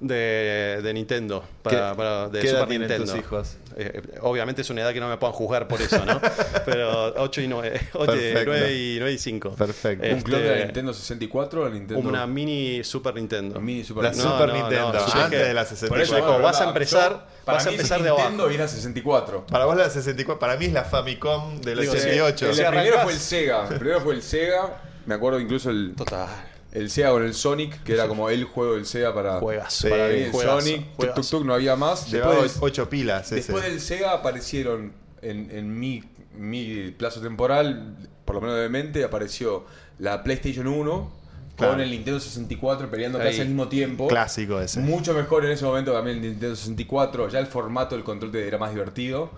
de, 0.03 0.81
de 0.83 0.93
Nintendo, 0.95 1.45
para, 1.63 1.91
¿Qué- 1.93 1.97
para- 1.97 2.29
de 2.29 2.41
qué 2.41 2.49
edad 2.51 2.61
Super 2.61 2.69
tus 2.69 2.79
Nintendo. 2.89 3.17
hijos? 3.17 3.57
Eh, 3.77 4.03
obviamente 4.21 4.61
es 4.61 4.69
una 4.69 4.83
edad 4.83 4.93
que 4.93 5.01
no 5.01 5.09
me 5.09 5.17
puedan 5.17 5.33
juzgar 5.33 5.67
por 5.67 5.81
eso, 5.81 6.05
¿no? 6.05 6.21
Pero 6.67 7.15
8 7.17 7.41
y 7.41 7.49
9, 7.49 7.81
8, 7.95 8.07
Perfecto. 8.13 8.43
9 8.51 8.73
y, 8.75 8.97
9 8.99 9.13
y 9.13 9.19
5. 9.19 9.51
Perfecto. 9.55 10.07
¿Un 10.15 10.21
clon 10.21 10.41
de 10.43 10.47
la 10.47 10.53
Este, 10.55 10.65
Nintendo 10.67 10.93
64 10.93 11.61
o 11.63 11.65
la 11.65 11.71
Nintendo? 11.71 12.09
Una 12.09 12.27
mini 12.27 12.85
Super 12.85 13.15
Nintendo. 13.15 13.61
mini 13.61 13.83
Super 13.85 14.05
La 14.05 14.11
Nintendo. 14.11 14.33
Super 14.39 14.53
Nintendo, 14.53 14.93
yo 14.93 14.99
antes 14.99 15.31
dije- 15.31 15.45
de 15.47 15.55
la 15.55 15.61
Por 15.63 15.69
64. 15.71 16.03
eso, 16.05 16.15
dijo, 16.17 16.27
bueno, 16.27 16.43
vas 16.45 16.61
a 16.61 16.65
empezar- 16.69 17.13
yo- 17.13 17.23
para 17.45 17.59
vas 17.59 17.67
a 17.67 17.71
mí 17.71 17.77
empezar 17.77 17.99
es 17.99 18.05
de 18.05 18.11
Nintendo 18.11 18.43
abajo. 18.43 18.55
y 18.55 18.59
la 18.59 18.69
64. 18.69 19.47
Para 19.47 19.65
vos 19.65 19.77
la 19.77 19.89
64, 19.89 20.39
para 20.39 20.57
mí 20.57 20.65
es 20.67 20.73
la 20.73 20.85
Famicom 20.85 21.61
del 21.63 21.81
Digo, 21.81 21.93
sí, 21.95 21.99
88. 21.99 22.47
El 22.49 22.55
Si 22.55 22.61
primero 22.63 22.81
arrancás- 22.99 23.03
fue 23.05 23.13
el 23.13 23.19
Sega. 23.21 23.69
El 23.71 23.79
primero 23.79 24.01
fue 24.03 24.15
el 24.15 24.23
Sega. 24.23 24.83
Me 25.07 25.15
acuerdo 25.15 25.41
incluso 25.41 25.71
el, 25.71 25.95
Total. 25.97 26.29
El 26.73 26.91
Sega 26.91 27.11
con 27.11 27.23
el 27.25 27.35
Sonic, 27.35 27.83
que 27.83 27.93
era 27.95 28.09
como 28.09 28.31
el 28.31 28.45
juego 28.45 28.75
del 28.75 28.87
Sega 28.87 29.15
para, 29.15 29.39
Juegazo. 29.39 29.89
para 29.89 30.09
Sí, 30.09 30.15
mí. 30.17 30.21
El 30.23 30.31
juegazo, 30.33 30.61
Sonic, 30.61 30.77
tuk, 30.87 30.97
juegazo. 30.97 31.21
tuk, 31.21 31.31
tuk, 31.31 31.45
no 31.47 31.55
había 31.55 31.77
más. 31.77 32.11
Llevaba 32.11 32.33
Después, 32.35 32.55
del- 32.55 32.63
8 32.65 32.89
pilas 32.91 33.27
ese. 33.27 33.35
después 33.37 33.65
del 33.65 33.81
Sega 33.81 34.13
aparecieron 34.13 34.93
en, 35.21 35.51
en 35.51 35.79
mi, 35.79 36.03
mi 36.37 36.91
plazo 36.93 37.21
temporal, 37.21 37.97
por 38.25 38.37
lo 38.37 38.41
menos 38.41 38.57
de 38.59 38.69
mente, 38.69 39.05
apareció 39.05 39.65
la 39.99 40.23
PlayStation 40.25 40.67
1 40.67 41.23
Claro. 41.55 41.75
con 41.75 41.83
el 41.83 41.91
Nintendo 41.91 42.19
64 42.19 42.91
peleando 42.91 43.19
Ahí. 43.19 43.27
casi 43.27 43.43
al 43.43 43.49
mismo 43.49 43.69
tiempo. 43.69 44.09
Clásico 44.09 44.59
ese. 44.59 44.81
Mucho 44.81 45.13
mejor 45.13 45.45
en 45.45 45.53
ese 45.53 45.67
momento 45.67 45.93
también 45.93 46.17
el 46.17 46.23
Nintendo 46.23 46.57
64. 46.57 47.29
Ya 47.29 47.39
el 47.41 47.47
formato 47.47 47.95
del 47.95 48.03
control 48.05 48.33
te- 48.33 48.49
era 48.49 48.57
más 48.57 48.73
divertido. 48.73 49.31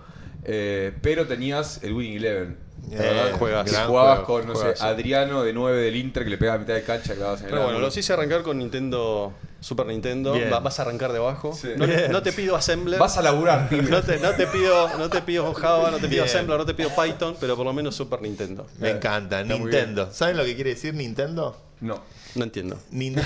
eh, 0.47 0.93
pero 1.01 1.25
tenías 1.27 1.83
el 1.83 1.91
Winning 1.93 2.17
Eleven. 2.17 2.57
Eh. 2.91 2.97
Que 2.97 3.71
gran 3.71 3.87
jugabas 3.87 4.19
juego, 4.19 4.25
con, 4.45 4.47
no 4.47 4.55
sé. 4.55 4.73
Adriano 4.83 5.43
de 5.43 5.53
9 5.53 5.81
del 5.81 5.95
Inter 5.95 6.23
que 6.23 6.29
le 6.29 6.37
pegaba 6.37 6.57
a 6.57 6.59
mitad 6.59 6.75
de 6.75 6.83
cancha 6.83 7.15
clavabas 7.15 7.39
en 7.41 7.47
el 7.47 7.51
Pero 7.51 7.63
bueno, 7.65 7.79
los 7.79 7.97
hice 7.97 8.13
arrancar 8.13 8.43
con 8.43 8.57
Nintendo, 8.59 9.33
Super 9.59 9.87
Nintendo. 9.87 10.35
Va- 10.51 10.59
vas 10.59 10.79
a 10.79 10.83
arrancar 10.83 11.11
de 11.11 11.17
abajo. 11.17 11.53
Sí. 11.59 11.69
No, 12.09 12.21
te 12.21 12.31
pido 12.31 12.55
Assembler. 12.55 12.99
Vas 12.99 13.17
a 13.17 13.21
laburar, 13.23 13.71
no, 13.71 14.01
te, 14.03 14.19
no 14.19 14.31
te 14.35 14.45
pido, 14.47 14.97
no 14.97 15.09
te 15.09 15.21
pido 15.21 15.53
Java, 15.53 15.89
no 15.89 15.97
te 15.97 16.07
pido 16.07 16.23
Bien. 16.23 16.25
Assembler, 16.25 16.57
no 16.59 16.65
te 16.65 16.73
pido 16.75 16.89
Python, 16.95 17.35
pero 17.39 17.55
por 17.55 17.65
lo 17.65 17.73
menos 17.73 17.95
Super 17.95 18.21
Nintendo. 18.21 18.67
Me 18.79 18.91
encanta, 18.91 19.41
Está 19.41 19.53
Nintendo. 19.53 20.09
¿Saben 20.11 20.37
lo 20.37 20.43
que 20.45 20.55
quiere 20.55 20.71
decir 20.71 20.93
Nintendo? 20.93 21.57
No. 21.81 22.01
No 22.35 22.43
entiendo. 22.43 22.77
Nin- 22.91 23.17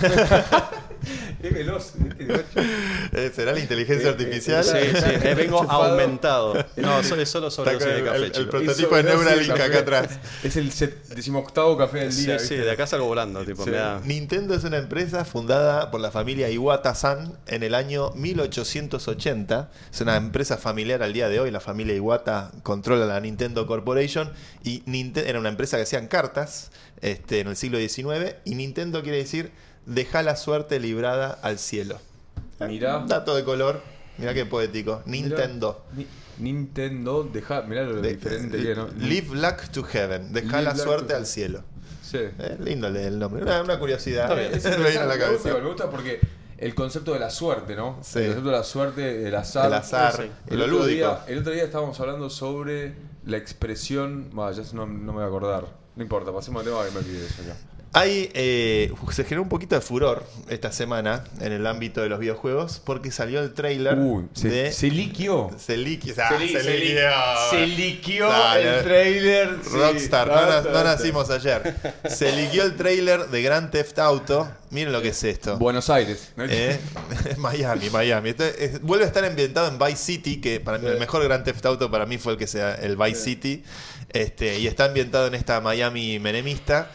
Es 1.41 1.53
veloz. 1.53 1.93
¿viste? 1.97 2.43
Eh, 3.13 3.31
¿Será 3.33 3.53
la 3.53 3.59
inteligencia 3.59 4.09
artificial? 4.09 4.63
Sí, 4.63 4.71
sí, 4.93 5.03
eh, 5.23 5.33
vengo 5.37 5.63
aumentado. 5.63 6.53
No, 6.75 7.03
solo 7.03 7.25
sobre 7.25 7.47
Está 7.47 7.63
dosis 7.73 7.79
con 7.79 7.89
de 7.89 7.97
el- 7.99 8.05
café, 8.05 8.17
el 8.17 8.31
chicos. 8.31 8.49
prototipo 8.49 8.95
de 8.97 9.03
Neuralink 9.03 9.47
café. 9.49 9.63
acá 9.63 9.79
atrás. 9.79 10.19
Es 10.43 10.55
el 10.57 10.69
decimoctavo 11.15 11.77
café 11.77 11.99
del 11.99 12.13
Sí, 12.13 12.25
día. 12.25 12.37
sí, 12.39 12.49
¿viste? 12.55 12.65
de 12.65 12.71
acá 12.71 12.85
salgo 12.85 13.07
volando, 13.07 13.43
tipo, 13.45 13.63
Sí. 13.63 13.71
me 13.71 13.77
da- 13.77 13.99
Nintendo 14.05 14.53
es 14.53 14.63
una 14.63 14.77
empresa 14.77 15.25
fundada 15.25 15.89
por 15.89 16.01
la 16.01 16.11
familia 16.11 16.49
Iwata-san 16.49 17.33
en 17.47 17.63
el 17.63 17.73
año 17.73 18.11
1880. 18.11 19.71
Es 19.91 20.01
una 20.01 20.17
empresa 20.17 20.57
familiar 20.57 21.01
al 21.03 21.13
día 21.13 21.29
de 21.29 21.39
hoy. 21.39 21.51
La 21.51 21.59
familia 21.61 21.95
Iwata 21.95 22.51
controla 22.63 23.05
la 23.05 23.19
Nintendo 23.19 23.65
Corporation 23.65 24.31
y 24.63 24.81
Ninte- 24.85 25.23
era 25.27 25.39
una 25.39 25.49
empresa 25.49 25.77
que 25.77 25.83
hacían 25.83 26.07
cartas 26.07 26.71
este, 27.01 27.39
en 27.39 27.47
el 27.47 27.55
siglo 27.55 27.77
XIX 27.79 28.35
y 28.43 28.55
Nintendo 28.55 28.98
quiere 29.03 29.17
decir 29.17 29.51
deja 29.85 30.21
la 30.23 30.35
suerte 30.35 30.79
librada 30.79 31.31
al 31.41 31.57
cielo. 31.59 31.99
Mirá. 32.59 32.97
Un 32.99 33.07
dato 33.07 33.35
de 33.35 33.43
color. 33.43 33.81
Mirá 34.17 34.33
qué 34.33 34.45
poético. 34.45 35.01
Nintendo. 35.05 35.83
Ni- 35.95 36.05
Nintendo, 36.39 37.23
deja, 37.31 37.61
mirá 37.63 37.83
lo 37.83 38.01
De- 38.01 38.13
diferente 38.15 38.61
que 38.61 38.75
¿no? 38.75 38.87
Live 38.97 39.35
luck 39.35 39.69
to 39.71 39.83
heaven. 39.83 40.31
Deja 40.33 40.61
la 40.61 40.75
suerte 40.75 41.13
al 41.13 41.25
cielo. 41.25 41.63
Sí. 42.01 42.17
Eh, 42.17 42.57
lindo 42.63 42.87
el 42.87 42.95
el 42.97 43.19
nombre. 43.19 43.43
Una, 43.43 43.61
una 43.61 43.77
curiosidad. 43.79 44.23
Está 44.23 44.35
bien. 44.35 44.53
Es 44.53 44.65
Me 44.79 44.97
a 44.97 45.05
la 45.05 45.15
gusta, 45.15 45.19
cabeza. 45.19 45.53
Me 45.59 45.67
gusta 45.67 45.89
porque 45.91 46.19
el 46.57 46.75
concepto 46.75 47.13
de 47.13 47.19
la 47.19 47.29
suerte, 47.29 47.75
¿no? 47.75 47.99
Sí. 48.01 48.19
El 48.19 48.25
concepto 48.27 48.49
de 48.51 48.57
la 48.57 48.63
suerte, 48.63 49.27
el 49.27 49.35
azar. 49.35 49.67
El 49.67 49.73
azar, 49.73 50.15
Sí. 50.15 50.31
El 50.47 50.59
lo 50.59 50.67
lúdico. 50.67 50.87
día, 50.89 51.23
el 51.27 51.39
otro 51.39 51.51
día 51.53 51.63
estábamos 51.63 51.99
hablando 51.99 52.29
sobre 52.29 52.93
la 53.25 53.37
expresión. 53.37 54.29
Bah, 54.33 54.51
ya 54.51 54.63
no, 54.73 54.85
no 54.85 55.11
me 55.11 55.19
voy 55.19 55.23
a 55.23 55.27
acordar. 55.27 55.65
No 55.95 56.03
importa, 56.03 56.31
pasemos 56.33 56.61
al 56.61 56.69
tema 56.71 56.83
que 56.85 56.91
me 56.91 56.97
olvidé 56.99 57.25
eso 57.25 57.41
acá. 57.43 57.55
Hay, 57.91 58.29
eh, 58.35 58.93
se 59.11 59.23
generó 59.23 59.41
un 59.41 59.49
poquito 59.49 59.73
de 59.73 59.81
furor 59.81 60.23
esta 60.47 60.71
semana 60.71 61.23
en 61.41 61.51
el 61.51 61.65
ámbito 61.65 62.01
de 62.01 62.09
los 62.09 62.19
videojuegos 62.19 62.79
porque 62.85 63.09
salió 63.09 63.41
el 63.41 63.53
trailer 63.55 63.97
Uy, 63.97 64.25
se, 64.33 64.47
de 64.49 64.71
se 64.71 64.91
liquió. 64.91 65.49
se 65.57 65.75
liqui- 65.75 66.13
ah, 66.19 66.37
li- 66.37 66.49
se 66.51 66.61
se 66.61 66.77
li- 66.77 66.85
liquió. 66.89 67.09
se 67.49 67.65
liquió 67.67 68.55
el 68.55 68.83
trailer. 68.83 69.49
sí. 69.63 69.69
Rockstar, 69.71 70.27
no, 70.27 70.71
no 70.71 70.83
nacimos 70.83 71.31
ayer. 71.31 71.73
Se 72.07 72.31
liquió 72.31 72.63
el 72.63 72.75
trailer 72.75 73.25
de 73.27 73.41
Grand 73.41 73.71
Theft 73.71 73.97
Auto. 73.97 74.47
Miren 74.69 74.93
lo 74.93 75.01
que 75.01 75.07
es 75.09 75.23
esto. 75.23 75.57
Buenos 75.57 75.89
Aires. 75.89 76.31
¿no? 76.35 76.43
Eh, 76.47 76.79
Miami, 77.37 77.89
Miami. 77.89 78.35
Es- 78.59 78.81
vuelve 78.83 79.05
a 79.05 79.07
estar 79.07 79.25
ambientado 79.25 79.67
en 79.67 79.79
Vice 79.79 79.95
City, 79.97 80.39
que 80.39 80.59
para 80.59 80.77
mí 80.77 80.85
el 80.87 80.99
mejor 80.99 81.23
Grand 81.23 81.43
Theft 81.43 81.65
Auto 81.65 81.89
para 81.89 82.05
mí 82.05 82.19
fue 82.19 82.33
el 82.33 82.37
que 82.37 82.45
sea 82.45 82.75
el 82.75 82.97
Vice 82.97 83.15
City. 83.23 83.63
Este, 84.11 84.59
y 84.59 84.67
está 84.67 84.85
ambientado 84.85 85.25
en 85.25 85.33
esta 85.33 85.59
Miami 85.59 86.19
menemista. 86.19 86.91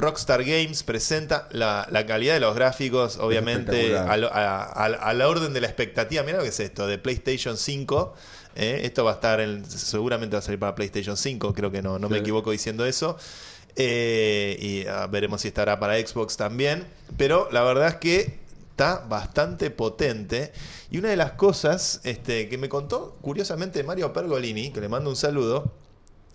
Rockstar 0.00 0.42
Games 0.44 0.82
presenta 0.82 1.48
la, 1.52 1.86
la 1.90 2.06
calidad 2.06 2.34
de 2.34 2.40
los 2.40 2.54
gráficos, 2.54 3.18
obviamente, 3.18 3.96
a, 4.12 4.16
lo- 4.16 4.32
a- 4.32 4.62
a- 4.64 4.84
a 4.86 5.14
la 5.14 5.28
orden 5.28 5.52
de 5.52 5.60
la 5.60 5.66
expectativa. 5.66 6.22
Mira 6.22 6.38
lo 6.38 6.42
que 6.44 6.48
es 6.50 6.60
esto, 6.60 6.86
de 6.86 6.98
PlayStation 6.98 7.56
5. 7.56 8.14
eh, 8.56 8.80
esto 8.84 9.04
va 9.04 9.12
a 9.12 9.14
estar, 9.14 9.40
en, 9.40 9.64
seguramente 9.70 10.34
va 10.34 10.40
a 10.40 10.42
salir 10.42 10.58
para 10.58 10.74
PlayStation 10.74 11.16
5, 11.16 11.54
creo 11.54 11.70
que 11.70 11.82
no, 11.82 11.98
no 11.98 12.08
me 12.08 12.18
equivoco 12.18 12.50
diciendo 12.50 12.84
eso. 12.84 13.16
Eh, 13.76 14.56
y 14.60 14.86
ah, 14.88 15.06
veremos 15.06 15.42
si 15.42 15.48
estará 15.48 15.78
para 15.78 15.96
Xbox 15.98 16.36
también. 16.36 16.84
Pero 17.16 17.48
la 17.52 17.62
verdad 17.62 17.88
es 17.88 17.94
que 17.96 18.40
está 18.70 19.04
bastante 19.08 19.70
potente. 19.70 20.52
Y 20.90 20.98
una 20.98 21.08
de 21.10 21.16
las 21.16 21.32
cosas 21.32 22.00
este, 22.04 22.48
que 22.48 22.58
me 22.58 22.68
contó, 22.68 23.16
curiosamente, 23.20 23.82
Mario 23.84 24.12
Pergolini, 24.12 24.70
que 24.72 24.80
le 24.80 24.88
mando 24.88 25.08
un 25.10 25.16
saludo, 25.16 25.72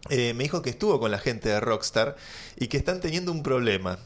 eh, 0.10 0.34
me 0.36 0.43
dijo 0.43 0.62
que 0.62 0.70
estuvo 0.70 0.99
con 0.99 1.12
la 1.12 1.20
gente 1.20 1.49
de 1.49 1.60
Rockstar 1.60 2.16
y 2.58 2.68
que 2.68 2.78
están 2.78 2.99
teniendo 2.99 3.32
un 3.32 3.43
problema. 3.43 3.99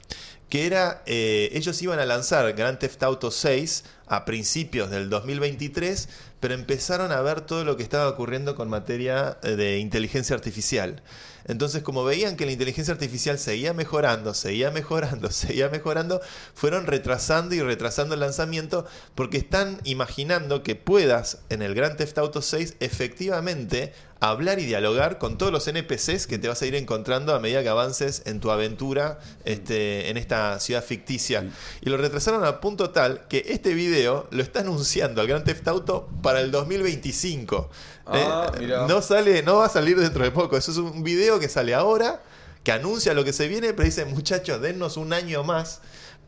Que 0.50 0.66
era, 0.66 1.04
eh, 1.06 1.50
ellos 1.54 1.80
iban 1.82 2.00
a 2.00 2.06
lanzar 2.06 2.52
Grand 2.54 2.80
Theft 2.80 3.04
Auto 3.04 3.30
6 3.30 3.84
a 4.08 4.26
principios 4.26 4.90
del 4.90 5.10
2023, 5.10 6.10
pero 6.40 6.56
empezaron 6.56 7.12
a 7.12 7.22
ver 7.22 7.42
todo 7.42 7.64
lo 7.64 7.78
que 7.78 7.84
estaba 7.84 8.10
ocurriendo 8.10 8.56
con 8.56 8.68
materia 8.68 9.38
eh, 9.44 9.56
de 9.56 9.78
inteligencia 9.78 10.36
artificial. 10.36 11.04
Entonces, 11.46 11.84
como 11.84 12.04
veían 12.04 12.36
que 12.36 12.46
la 12.46 12.52
inteligencia 12.52 12.94
artificial 12.94 13.38
seguía 13.38 13.74
mejorando, 13.74 14.34
seguía 14.34 14.72
mejorando, 14.72 15.32
seguía 15.32 15.70
mejorando, 15.70 16.22
fueron 16.54 16.88
retrasando 16.88 17.54
y 17.54 17.62
retrasando 17.62 18.16
el 18.16 18.22
lanzamiento 18.22 18.86
porque 19.16 19.38
están 19.38 19.80
imaginando 19.84 20.64
que 20.64 20.76
puedas 20.76 21.40
en 21.50 21.62
el 21.62 21.76
Grand 21.76 21.98
Theft 21.98 22.18
Auto 22.18 22.42
6 22.42 22.76
efectivamente 22.80 23.94
hablar 24.20 24.60
y 24.60 24.66
dialogar 24.66 25.18
con 25.18 25.38
todos 25.38 25.52
los 25.52 25.68
NPCs 25.68 26.28
que 26.28 26.38
te 26.38 26.48
vas 26.48 26.62
a 26.62 26.66
ir 26.66 26.76
encontrando 26.76 27.34
a 27.34 27.40
medida 27.40 27.64
que 27.64 27.70
avances 27.70 28.24
en 28.26 28.40
tu 28.40 28.52
aventura 28.52 29.20
este, 29.46 30.10
en 30.10 30.18
esta 30.18 30.60
ciudad 30.60 30.84
ficticia. 30.84 31.50
Y 31.82 31.90
lo 31.90 31.98
retrasaron 31.98 32.44
a 32.44 32.60
punto 32.60 32.90
tal 32.90 33.28
que 33.28 33.46
este 33.48 33.74
video 33.74 34.28
lo 34.32 34.44
está 34.44 34.60
anunciando 34.60 35.22
al 35.22 35.28
Grand 35.28 35.46
Theft 35.46 35.68
Auto 35.68 36.10
para 36.22 36.42
el 36.42 36.52
2025. 36.52 37.70
Ah, 38.08 38.52
Eh, 38.60 38.68
no 38.88 39.02
sale, 39.02 39.42
no 39.44 39.58
va 39.58 39.68
a 39.68 39.70
salir 39.70 39.98
dentro 40.00 40.24
de 40.24 40.32
poco. 40.32 40.58
Eso 40.58 40.72
es 40.72 40.78
un 40.78 41.04
video 41.04 41.40
que 41.40 41.48
sale 41.48 41.74
ahora, 41.74 42.22
que 42.64 42.72
anuncia 42.74 43.14
lo 43.14 43.24
que 43.24 43.32
se 43.32 43.48
viene, 43.48 43.74
pero 43.74 43.86
dice, 43.86 44.04
muchachos, 44.06 44.62
dennos 44.62 44.98
un 44.98 45.14
año 45.14 45.44
más. 45.44 45.80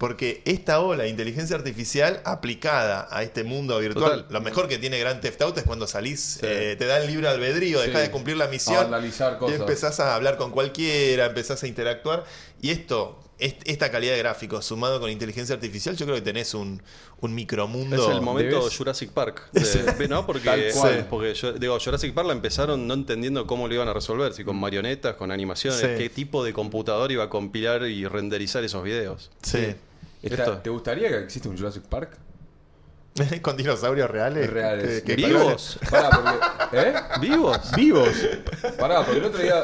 Porque 0.02 0.42
esta 0.46 0.80
ola 0.80 1.04
de 1.04 1.10
inteligencia 1.10 1.56
artificial 1.56 2.22
aplicada 2.26 3.08
a 3.12 3.22
este 3.22 3.44
mundo 3.44 3.78
virtual, 3.78 4.22
Total. 4.24 4.34
lo 4.34 4.42
mejor 4.42 4.68
que 4.68 4.80
tiene 4.80 4.98
Grand 5.00 5.22
Theft 5.22 5.40
Auto 5.44 5.60
es 5.60 5.66
cuando 5.68 5.86
salís, 5.86 6.40
eh, 6.42 6.76
te 6.80 6.88
da 6.88 6.98
el 6.98 7.06
libre 7.06 7.28
albedrío, 7.28 7.80
Sí. 7.82 7.86
dejás 7.86 8.02
de 8.02 8.10
cumplir 8.10 8.36
la 8.36 8.46
A 8.46 8.48
misión 8.48 8.88
y 9.48 9.52
empezás 9.54 10.00
a 10.00 10.16
hablar 10.16 10.38
con 10.38 10.50
cualquiera, 10.50 11.28
empezás 11.28 11.62
a 11.62 11.68
interactuar. 11.68 12.24
Y 12.64 12.72
esto, 12.72 13.20
est- 13.38 13.62
esta 13.66 13.92
calidad 13.92 14.14
de 14.14 14.18
gráficos 14.18 14.66
sumado 14.66 15.00
con 15.00 15.12
inteligencia 15.12 15.54
artificial, 15.54 15.96
yo 15.96 16.08
creo 16.08 16.16
que 16.16 16.24
tenés 16.24 16.56
un, 16.56 16.82
un 17.20 17.36
micromundo. 17.36 17.96
Es 18.10 18.10
el 18.16 18.22
momento 18.24 18.58
¿Debes? 18.58 18.76
Jurassic 18.76 19.12
Park. 19.12 19.50
de- 19.52 20.08
¿No? 20.08 20.26
Porque, 20.26 20.46
Tal 20.46 20.64
cual. 20.74 20.96
Sí, 20.98 21.06
porque 21.12 21.34
yo, 21.36 21.54
digo, 21.54 21.78
Jurassic 21.80 22.12
Park 22.16 22.26
la 22.26 22.34
empezaron 22.34 22.88
no 22.88 22.96
entendiendo 22.96 23.46
cómo 23.46 23.68
lo 23.68 23.76
iban 23.76 23.88
a 23.88 23.94
resolver, 23.94 24.34
si 24.34 24.44
con 24.44 24.56
marionetas, 24.56 25.14
con 25.16 25.32
animaciones, 25.32 25.80
Sí. 25.80 25.88
qué 25.96 26.10
tipo 26.10 26.44
de 26.44 26.54
computador 26.54 27.12
iba 27.12 27.26
a 27.26 27.30
compilar 27.30 27.84
y 27.84 28.08
renderizar 28.08 28.64
esos 28.64 28.84
videos. 28.84 29.30
Sí. 29.44 29.76
Esto- 30.22 30.58
¿Te 30.60 30.70
gustaría 30.70 31.10
que 31.10 31.20
exista 31.20 31.50
un 31.50 31.58
Jurassic 31.58 31.84
Park? 31.84 32.18
con 33.42 33.58
dinosaurios 33.58 34.10
reales. 34.10 34.50
Reales. 34.50 35.02
Que- 35.02 35.16
que- 35.18 35.28
¿Vivos? 35.28 35.78
Pará, 35.90 36.10
porque. 36.10 36.78
¿Eh? 36.80 36.94
¿Vivos? 37.20 37.60
Vivos. 37.76 38.10
Pará, 38.80 39.04
porque 39.04 39.20
el 39.20 39.26
otro 39.26 39.42
día, 39.42 39.64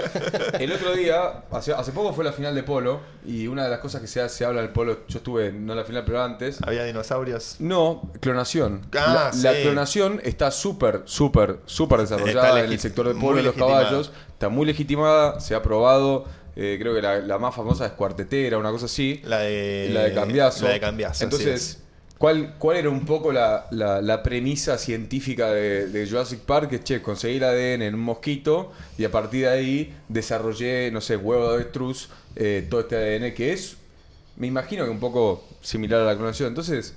el 0.60 0.72
otro 0.74 0.94
día, 0.94 1.44
hace, 1.52 1.72
hace 1.72 1.94
poco 1.94 2.12
fue 2.12 2.26
la 2.26 2.34
final 2.34 2.54
de 2.54 2.64
polo, 2.64 3.00
y 3.26 3.48
una 3.48 3.64
de 3.64 3.70
las 3.70 3.80
cosas 3.80 4.02
que 4.02 4.08
se, 4.08 4.28
se 4.28 4.44
habla 4.44 4.60
del 4.62 4.72
polo, 4.72 5.08
yo 5.08 5.20
estuve, 5.20 5.54
no 5.54 5.72
en 5.72 5.80
la 5.80 5.86
final, 5.86 6.04
pero 6.06 6.22
antes. 6.22 6.58
Había 6.62 6.84
dinosaurios. 6.84 7.56
No, 7.60 8.12
clonación. 8.20 8.82
Ah, 8.98 9.32
la, 9.34 9.54
clonación 9.62 10.20
está 10.26 10.52
súper, 10.52 11.04
súper, 11.06 11.60
súper 11.66 12.02
desarrollada 12.02 12.60
en 12.66 12.72
el 12.74 12.80
sector 12.80 13.08
de 13.08 13.16
polo 13.16 13.38
de 13.38 13.44
los 13.44 13.56
caballos. 13.56 14.12
Está 14.34 14.50
muy 14.50 14.66
legitimada, 14.66 15.40
se 15.40 15.56
ha 15.56 15.64
probado. 15.64 16.26
Eh, 16.60 16.78
creo 16.80 16.94
que 16.96 17.02
la, 17.02 17.20
la 17.20 17.38
más 17.38 17.54
famosa 17.56 17.86
es 17.86 17.92
cuartetera, 17.94 18.58
una 18.58 18.72
cosa 18.72 18.86
así. 18.88 19.22
La 19.24 19.40
de, 19.42 19.90
la 19.94 20.04
de 20.04 20.14
Cambiazo. 20.14 20.66
La 20.66 20.72
de 20.74 20.80
Cambiazo. 20.80 21.24
Entonces, 21.24 21.80
¿cuál, 22.18 22.56
¿cuál 22.58 22.78
era 22.78 22.90
un 22.90 23.06
poco 23.06 23.32
la, 23.32 23.68
la- 23.72 24.02
la 24.02 24.24
premisa 24.24 24.78
científica 24.80 25.52
de, 25.52 25.88
de 25.88 26.08
Jurassic 26.10 26.40
Park? 26.40 26.70
Que, 26.72 26.84
che, 26.84 27.02
conseguí 27.02 27.38
el 27.38 27.44
ADN 27.44 27.84
en 27.84 27.94
un 27.94 28.02
mosquito 28.02 28.72
y 28.98 29.06
a 29.06 29.12
partir 29.12 29.42
de 29.44 29.50
ahí 29.50 29.94
desarrollé, 30.10 30.90
no 30.92 31.00
sé, 31.00 31.16
huevo 31.16 31.48
de 31.50 31.56
avestruz, 31.56 32.10
eh, 32.36 32.66
todo 32.70 32.82
este 32.82 32.96
ADN 32.96 33.34
que 33.36 33.54
es, 33.54 33.78
me 34.36 34.48
imagino 34.48 34.84
que 34.86 34.90
un 34.92 35.00
poco 35.00 35.48
similar 35.62 36.02
a 36.02 36.06
la 36.06 36.16
clonación. 36.16 36.50
Entonces, 36.50 36.96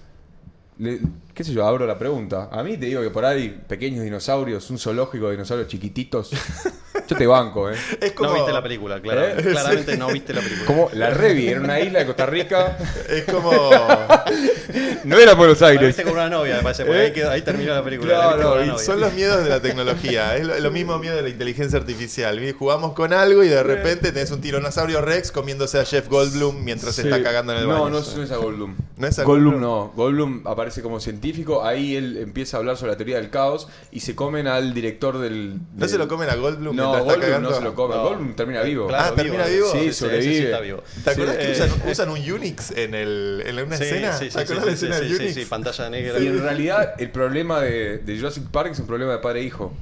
le- 0.79 1.01
qué 1.41 1.45
sé 1.45 1.55
yo, 1.55 1.67
abro 1.67 1.87
la 1.87 1.97
pregunta. 1.99 2.51
A 2.53 2.63
mí 2.63 2.77
te 2.77 2.85
digo 2.85 3.01
que 3.01 3.09
por 3.09 3.25
ahí 3.25 3.63
pequeños 3.67 4.05
dinosaurios, 4.05 4.69
un 4.69 4.79
zoológico 4.79 5.25
de 5.25 5.33
dinosaurios 5.33 5.69
chiquititos, 5.69 6.29
yo 7.09 7.17
te 7.17 7.27
banco, 7.27 7.71
¿eh? 7.71 7.77
es. 7.99 8.09
Es 8.09 8.13
como, 8.13 8.29
No 8.29 8.35
viste 8.37 8.53
la 8.53 8.63
película, 8.63 9.01
claramente. 9.03 9.49
¿Eh? 9.49 9.53
Claramente 9.53 9.97
no 9.97 10.09
viste 10.09 10.35
la 10.35 10.43
película. 10.43 10.67
Como 10.67 10.91
la 10.93 11.09
Revi, 11.09 11.49
era 11.49 11.61
una 11.61 11.81
isla 11.81 12.01
de 12.01 12.05
Costa 12.05 12.27
Rica, 12.27 12.77
Es 13.09 13.25
como. 13.25 13.51
no 15.05 15.17
era 15.19 15.33
Buenos 15.33 15.63
La 15.63 15.69
Aires. 15.69 15.87
viste 15.87 16.03
con 16.03 16.13
una 16.13 16.29
novia, 16.29 16.57
me 16.57 16.63
parece, 16.63 16.85
porque 16.85 17.01
¿Eh? 17.01 17.07
ahí, 17.07 17.13
quedó- 17.13 17.31
ahí 17.31 17.41
terminó 17.41 17.73
la 17.75 17.83
película. 17.83 18.15
Claro, 18.37 18.57
la 18.57 18.67
novia. 18.67 18.79
son 18.79 19.01
los 19.01 19.15
miedos 19.15 19.43
de 19.43 19.49
la 19.49 19.61
tecnología. 19.63 20.37
Es 20.37 20.47
lo, 20.47 20.59
lo 20.59 20.71
mismo 20.71 20.99
miedo 20.99 21.17
de 21.17 21.23
la 21.23 21.31
inteligencia 21.31 21.79
artificial. 21.79 22.39
Jugamos 22.59 22.93
con 22.93 23.15
algo 23.15 23.43
y 23.45 23.49
de 23.49 23.63
repente 23.63 24.13
tenés 24.13 24.31
un 24.31 24.43
tiranosaurio 24.43 25.01
Rex 25.01 25.33
comiéndose 25.33 25.79
a 25.79 25.87
Jeff 25.87 26.07
Goldblum 26.09 26.63
mientras 26.65 26.97
se 26.97 27.03
está 27.03 27.23
cagando 27.23 27.53
en 27.55 27.61
el 27.61 27.65
no, 27.67 27.85
baño. 27.85 27.89
No, 27.91 28.17
no 28.17 28.23
es 28.25 28.31
a 28.31 28.37
Goldblum. 28.37 28.77
¿No 28.99 29.07
es 29.07 29.19
a 29.19 29.25
Goldblum, 29.25 29.53
Goldblum? 29.55 29.71
no. 29.71 29.93
Goldblum 29.97 30.47
aparece 30.47 30.83
como 30.83 31.01
científico. 31.01 31.30
Ahí 31.63 31.97
él 31.97 32.17
empieza 32.19 32.57
a 32.57 32.61
hablar 32.61 32.77
sobre 32.77 32.93
la 32.93 32.97
teoría 32.97 33.17
del 33.17 33.31
caos 33.31 33.69
y 33.91 34.01
se 34.01 34.15
comen 34.15 34.47
al 34.47 34.75
director 34.75 35.19
del. 35.19 35.59
¿No 35.77 35.89
se 35.89 35.99
lo 35.99 36.09
comen 36.09 36.29
a 36.31 36.35
Goldblum 36.37 36.75
No, 36.77 36.91
Goldblum 37.05 37.21
cagando? 37.21 37.51
no 37.51 37.57
se 37.57 37.63
lo 37.63 37.75
come. 37.75 37.95
No. 37.95 38.03
Goldblum 38.05 38.35
termina 38.35 38.63
vivo. 38.63 38.89
Ah, 38.93 39.13
¿termina 39.15 39.47
vivo? 39.47 39.71
Sí, 39.73 39.79
ese 39.79 39.93
sobrevive. 39.93 40.45
está 40.45 40.61
vivo. 40.61 40.83
¿Te 41.05 41.11
acuerdas 41.11 41.37
Sí, 41.37 41.43
que 41.43 41.49
eh, 41.49 41.53
usan, 41.53 41.69
eh, 41.71 41.91
usan 41.93 42.09
un 42.11 42.33
Unix 42.33 42.71
en, 42.73 42.95
el, 42.95 43.43
en 43.47 43.59
una 43.67 43.77
Sí, 43.77 43.85
escena? 43.85 44.13
sí, 44.19 44.31
sí, 44.31 44.37
¿Te 44.37 44.47
sí, 44.47 44.53
acuerdas 44.53 44.79
sí, 44.79 44.87
la 44.89 44.97
escena 44.97 44.97
sí, 44.97 45.03
del 45.03 45.11
sí, 45.17 45.23
Unix? 45.23 45.35
sí, 45.35 45.45
pantalla 45.47 45.91
negra. 45.91 46.19
Y 46.19 46.27
en 46.27 46.43
realidad, 46.43 46.95
el 46.99 47.11
problema 47.11 47.61
de, 47.61 47.99
de 47.99 48.17
Jurassic 48.17 48.45
Park 48.51 48.71
es 48.73 48.79
un 48.81 48.87
problema 48.87 49.13
de 49.13 49.19
padre 49.19 49.41
e 49.41 49.45
hijo. 49.45 49.73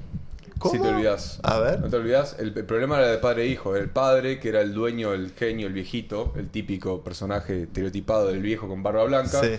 ¿Cómo? 0.58 0.74
Si 0.74 0.80
te 0.80 0.88
olvidas. 0.88 1.38
A 1.44 1.60
ver. 1.60 1.78
No 1.78 1.88
te 1.88 1.94
olvidas. 1.98 2.34
El, 2.40 2.52
el 2.56 2.64
problema 2.64 2.98
era 2.98 3.06
de 3.12 3.18
padre 3.18 3.44
e 3.44 3.46
hijo. 3.46 3.76
El 3.76 3.90
padre, 3.90 4.40
que 4.40 4.48
era 4.48 4.60
el 4.60 4.74
dueño, 4.74 5.12
el 5.14 5.30
genio, 5.38 5.68
el 5.68 5.72
viejito, 5.72 6.32
el 6.36 6.48
típico 6.48 7.00
personaje 7.04 7.62
estereotipado 7.62 8.26
del 8.26 8.40
viejo 8.42 8.66
con 8.66 8.82
barba 8.82 9.04
blanca. 9.04 9.40
Sí. 9.40 9.50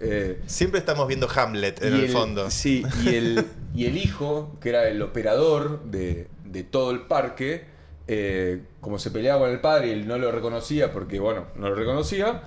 Eh, 0.00 0.40
Siempre 0.46 0.78
estamos 0.80 1.06
viendo 1.08 1.28
Hamlet 1.34 1.82
en 1.82 1.94
el, 1.94 2.08
fondo. 2.08 2.50
Sí, 2.50 2.84
y 3.04 3.08
el, 3.14 3.44
y 3.74 3.86
el 3.86 3.96
hijo, 3.96 4.56
que 4.60 4.68
era 4.70 4.88
el 4.88 5.00
operador 5.02 5.82
de, 5.84 6.28
de 6.44 6.62
todo 6.64 6.90
el 6.90 7.02
parque, 7.02 7.64
eh, 8.08 8.62
como 8.80 8.98
se 8.98 9.10
peleaba 9.10 9.40
con 9.40 9.50
el 9.50 9.60
padre 9.60 9.88
y 9.88 9.90
él 9.92 10.06
no 10.06 10.18
lo 10.18 10.30
reconocía 10.32 10.92
porque, 10.92 11.18
bueno, 11.20 11.46
no 11.56 11.68
lo 11.68 11.74
reconocía, 11.74 12.42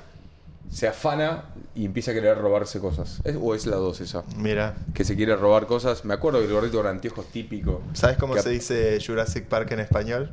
se 0.71 0.87
afana 0.87 1.45
y 1.75 1.85
empieza 1.85 2.11
a 2.11 2.13
querer 2.13 2.37
robarse 2.37 2.79
cosas. 2.79 3.19
¿Es- 3.23 3.35
¿O 3.41 3.55
es 3.55 3.65
la 3.65 3.75
2 3.77 4.01
esa? 4.01 4.23
Mira, 4.37 4.75
Que 4.93 5.03
se 5.03 5.15
quiere 5.15 5.35
robar 5.35 5.65
cosas. 5.65 6.05
Me 6.05 6.13
acuerdo 6.13 6.39
que 6.39 6.45
el 6.45 6.53
gordito 6.53 6.77
con 6.77 6.87
anteojos 6.87 7.25
típico. 7.31 7.81
¿sabes 7.93 8.17
cómo 8.17 8.37
se 8.37 8.49
dice 8.51 8.99
Jurassic 9.05 9.45
Park 9.45 9.71
en 9.71 9.79
español? 9.79 10.31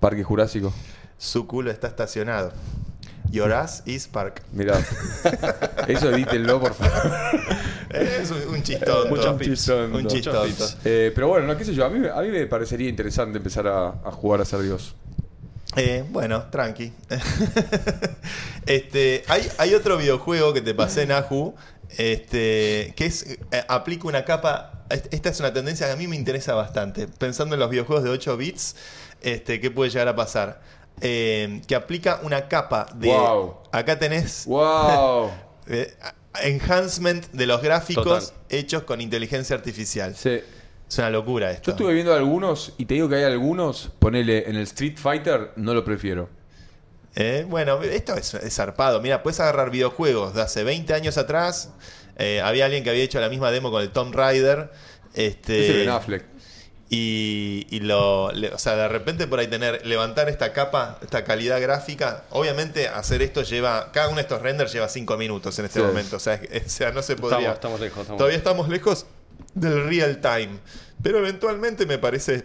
Parque 0.00 0.24
Jurásico. 0.24 0.72
Su 1.18 1.46
culo 1.46 1.70
está 1.70 1.88
estacionado. 1.88 2.52
Your 3.30 3.52
ass 3.52 3.82
is 3.86 4.06
park. 4.08 4.42
Mirá. 4.52 4.78
Eso 5.86 6.10
edítenlo, 6.10 6.60
por 6.60 6.74
favor. 6.74 7.12
Es 7.90 8.30
un. 8.30 8.38
Muchos 8.48 8.54
Un 8.56 8.62
chistonto. 8.62 9.98
Un 9.98 10.06
pips. 10.06 10.76
Eh, 10.84 11.12
pero 11.14 11.28
bueno, 11.28 11.46
no, 11.46 11.56
qué 11.56 11.64
sé 11.64 11.74
yo. 11.74 11.84
A 11.84 11.90
mí, 11.90 12.06
a 12.06 12.20
mí 12.22 12.28
me 12.28 12.46
parecería 12.46 12.88
interesante 12.88 13.38
empezar 13.38 13.66
a, 13.66 13.88
a 13.88 14.10
jugar 14.12 14.40
a 14.40 14.44
ser 14.44 14.60
Dios. 14.60 14.94
Eh, 15.76 16.04
bueno, 16.10 16.44
tranqui. 16.50 16.92
este, 18.66 19.24
hay, 19.28 19.48
hay 19.58 19.74
otro 19.74 19.96
videojuego 19.96 20.52
que 20.52 20.60
te 20.60 20.74
pasé 20.74 21.02
en 21.02 21.12
Ahu, 21.12 21.54
este, 21.96 22.92
que 22.96 23.06
es 23.06 23.38
eh, 23.52 23.64
aplica 23.68 24.08
una 24.08 24.24
capa. 24.24 24.84
est- 24.90 25.12
Esta 25.12 25.28
es 25.30 25.40
una 25.40 25.52
tendencia 25.52 25.86
que 25.86 25.92
a 25.92 25.96
mí 25.96 26.06
me 26.06 26.16
interesa 26.16 26.54
bastante. 26.54 27.06
Pensando 27.08 27.54
en 27.54 27.60
los 27.60 27.70
videojuegos 27.70 28.04
de 28.04 28.10
8 28.10 28.36
bits, 28.36 28.76
este, 29.20 29.60
¿qué 29.60 29.70
puede 29.70 29.90
llegar 29.90 30.08
a 30.08 30.16
pasar? 30.16 30.60
Eh, 31.00 31.60
que 31.66 31.74
aplica 31.74 32.20
una 32.22 32.48
capa 32.48 32.86
de. 32.94 33.08
Wow. 33.08 33.56
Acá 33.72 33.98
tenés 33.98 34.44
¡Wow! 34.46 35.30
eh, 35.68 35.94
enhancement 36.42 37.26
de 37.32 37.46
los 37.46 37.62
gráficos 37.62 38.04
Total. 38.30 38.44
hechos 38.50 38.82
con 38.84 39.00
inteligencia 39.00 39.56
artificial. 39.56 40.14
Sí. 40.16 40.40
Es 40.88 40.98
una 40.98 41.10
locura 41.10 41.48
Yo 41.48 41.54
esto. 41.56 41.70
estuve 41.72 41.92
viendo 41.92 42.14
algunos 42.14 42.72
y 42.78 42.86
te 42.86 42.94
digo 42.94 43.08
que 43.10 43.16
hay 43.16 43.24
algunos, 43.24 43.90
ponele 43.98 44.48
en 44.48 44.56
el 44.56 44.62
Street 44.62 44.96
Fighter, 44.96 45.52
no 45.56 45.74
lo 45.74 45.84
prefiero. 45.84 46.30
Eh, 47.14 47.44
bueno, 47.48 47.82
esto 47.82 48.14
es, 48.14 48.32
es 48.34 48.54
zarpado. 48.54 49.00
Mira, 49.02 49.22
puedes 49.22 49.38
agarrar 49.40 49.70
videojuegos 49.70 50.34
de 50.34 50.42
hace 50.42 50.64
20 50.64 50.94
años 50.94 51.18
atrás. 51.18 51.70
Eh, 52.16 52.40
había 52.40 52.64
alguien 52.64 52.84
que 52.84 52.90
había 52.90 53.02
hecho 53.02 53.20
la 53.20 53.28
misma 53.28 53.50
demo 53.50 53.70
con 53.70 53.82
el 53.82 53.90
Tomb 53.90 54.14
Raider. 54.14 54.70
Este, 55.14 55.64
Ese 55.64 55.78
Ben 55.78 55.88
Affleck. 55.88 56.24
Y, 56.90 57.66
y 57.70 57.80
lo, 57.80 58.32
le- 58.32 58.48
o 58.54 58.58
sea, 58.58 58.74
de 58.76 58.88
repente 58.88 59.26
por 59.26 59.38
ahí 59.38 59.46
tener, 59.46 59.84
levantar 59.86 60.28
esta 60.28 60.52
capa, 60.52 60.98
esta 61.02 61.22
calidad 61.24 61.60
gráfica, 61.60 62.24
obviamente 62.30 62.88
hacer 62.88 63.20
esto 63.22 63.42
lleva, 63.42 63.92
cada 63.92 64.08
uno 64.08 64.16
de 64.16 64.22
estos 64.22 64.40
renders 64.40 64.72
lleva 64.72 64.88
5 64.88 65.16
minutos 65.18 65.58
en 65.58 65.66
este 65.66 65.80
Sí. 65.80 65.86
momento, 65.86 66.16
o 66.16 66.20
sea, 66.20 66.34
es- 66.34 66.66
o 66.66 66.68
sea, 66.70 66.90
no 66.92 67.02
se 67.02 67.16
podría. 67.16 67.52
Estamos, 67.52 67.54
estamos 67.56 67.80
lejos. 67.80 68.00
Estamos 68.02 68.18
Todavía 68.18 68.38
estamos 68.38 68.68
lejos 68.68 69.06
del 69.54 69.84
real 69.86 70.20
time, 70.20 70.58
pero 71.02 71.18
eventualmente 71.18 71.84
me 71.84 71.98
parece, 71.98 72.44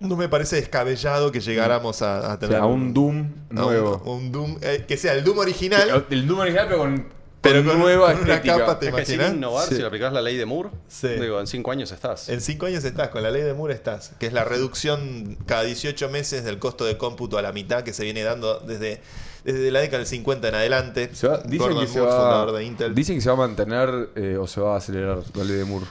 no 0.00 0.16
me 0.16 0.28
parece 0.28 0.56
descabellado 0.56 1.32
que 1.32 1.40
llegáramos 1.40 2.02
a, 2.02 2.32
a 2.32 2.34
O 2.34 2.38
tener 2.38 2.56
sea, 2.56 2.62
a 2.64 2.66
un 2.66 2.94
Doom 2.94 3.16
a 3.18 3.20
un- 3.50 3.56
nuevo. 3.56 4.02
un 4.04 4.30
Doom, 4.32 4.58
eh, 4.62 4.84
que 4.86 4.96
sea 4.96 5.12
el 5.14 5.24
Doom 5.24 5.38
original. 5.38 6.06
El 6.08 6.26
Doom 6.26 6.38
original, 6.40 6.66
pero 6.68 6.78
con 6.78 7.21
Pero 7.42 7.64
con, 7.64 7.78
nueva 7.80 8.12
con 8.14 8.22
una 8.22 8.40
capa, 8.40 8.78
¿te 8.78 8.88
Es 8.88 8.94
que 8.94 9.04
sin 9.04 9.20
innovar, 9.20 9.68
Sí. 9.68 9.74
si 9.74 9.80
le 9.80 9.86
aplicás 9.88 10.12
la 10.12 10.22
ley 10.22 10.36
de 10.36 10.46
Moore, 10.46 10.70
Sí. 10.88 11.08
digo, 11.08 11.40
en 11.40 11.46
cinco 11.48 11.72
años 11.72 11.90
estás. 11.92 12.28
En 12.28 12.40
cinco 12.40 12.66
años 12.66 12.84
estás, 12.84 13.08
con 13.08 13.22
la 13.22 13.30
ley 13.30 13.42
de 13.42 13.52
Moore 13.52 13.74
estás, 13.74 14.12
que 14.20 14.26
es 14.28 14.32
la 14.32 14.44
reducción 14.44 15.36
cada 15.44 15.64
18 15.64 16.08
meses 16.08 16.44
del 16.44 16.58
costo 16.58 16.84
de 16.84 16.96
cómputo 16.96 17.38
a 17.38 17.42
la 17.42 17.52
mitad 17.52 17.82
que 17.82 17.92
se 17.92 18.04
viene 18.04 18.22
dando 18.22 18.60
desde, 18.60 19.00
desde 19.44 19.70
la 19.72 19.80
década 19.80 19.98
del 19.98 20.06
50 20.06 20.48
en 20.48 20.54
adelante. 20.54 21.10
Se 21.14 21.26
va- 21.26 21.38
dicen, 21.38 21.58
Gordon 21.58 21.84
que 21.86 21.92
se 21.92 22.00
va, 22.00 22.06
fundador 22.16 22.52
de 22.56 22.64
Intel. 22.64 22.94
dicen 22.94 23.16
que 23.16 23.20
se 23.22 23.28
va 23.28 23.34
a 23.34 23.38
mantener 23.48 24.10
eh, 24.14 24.36
o 24.40 24.46
se 24.46 24.60
va 24.60 24.74
a 24.74 24.78
acelerar 24.78 25.18
la 25.34 25.42
ley 25.44 25.56
de 25.56 25.64
Moore. 25.64 25.86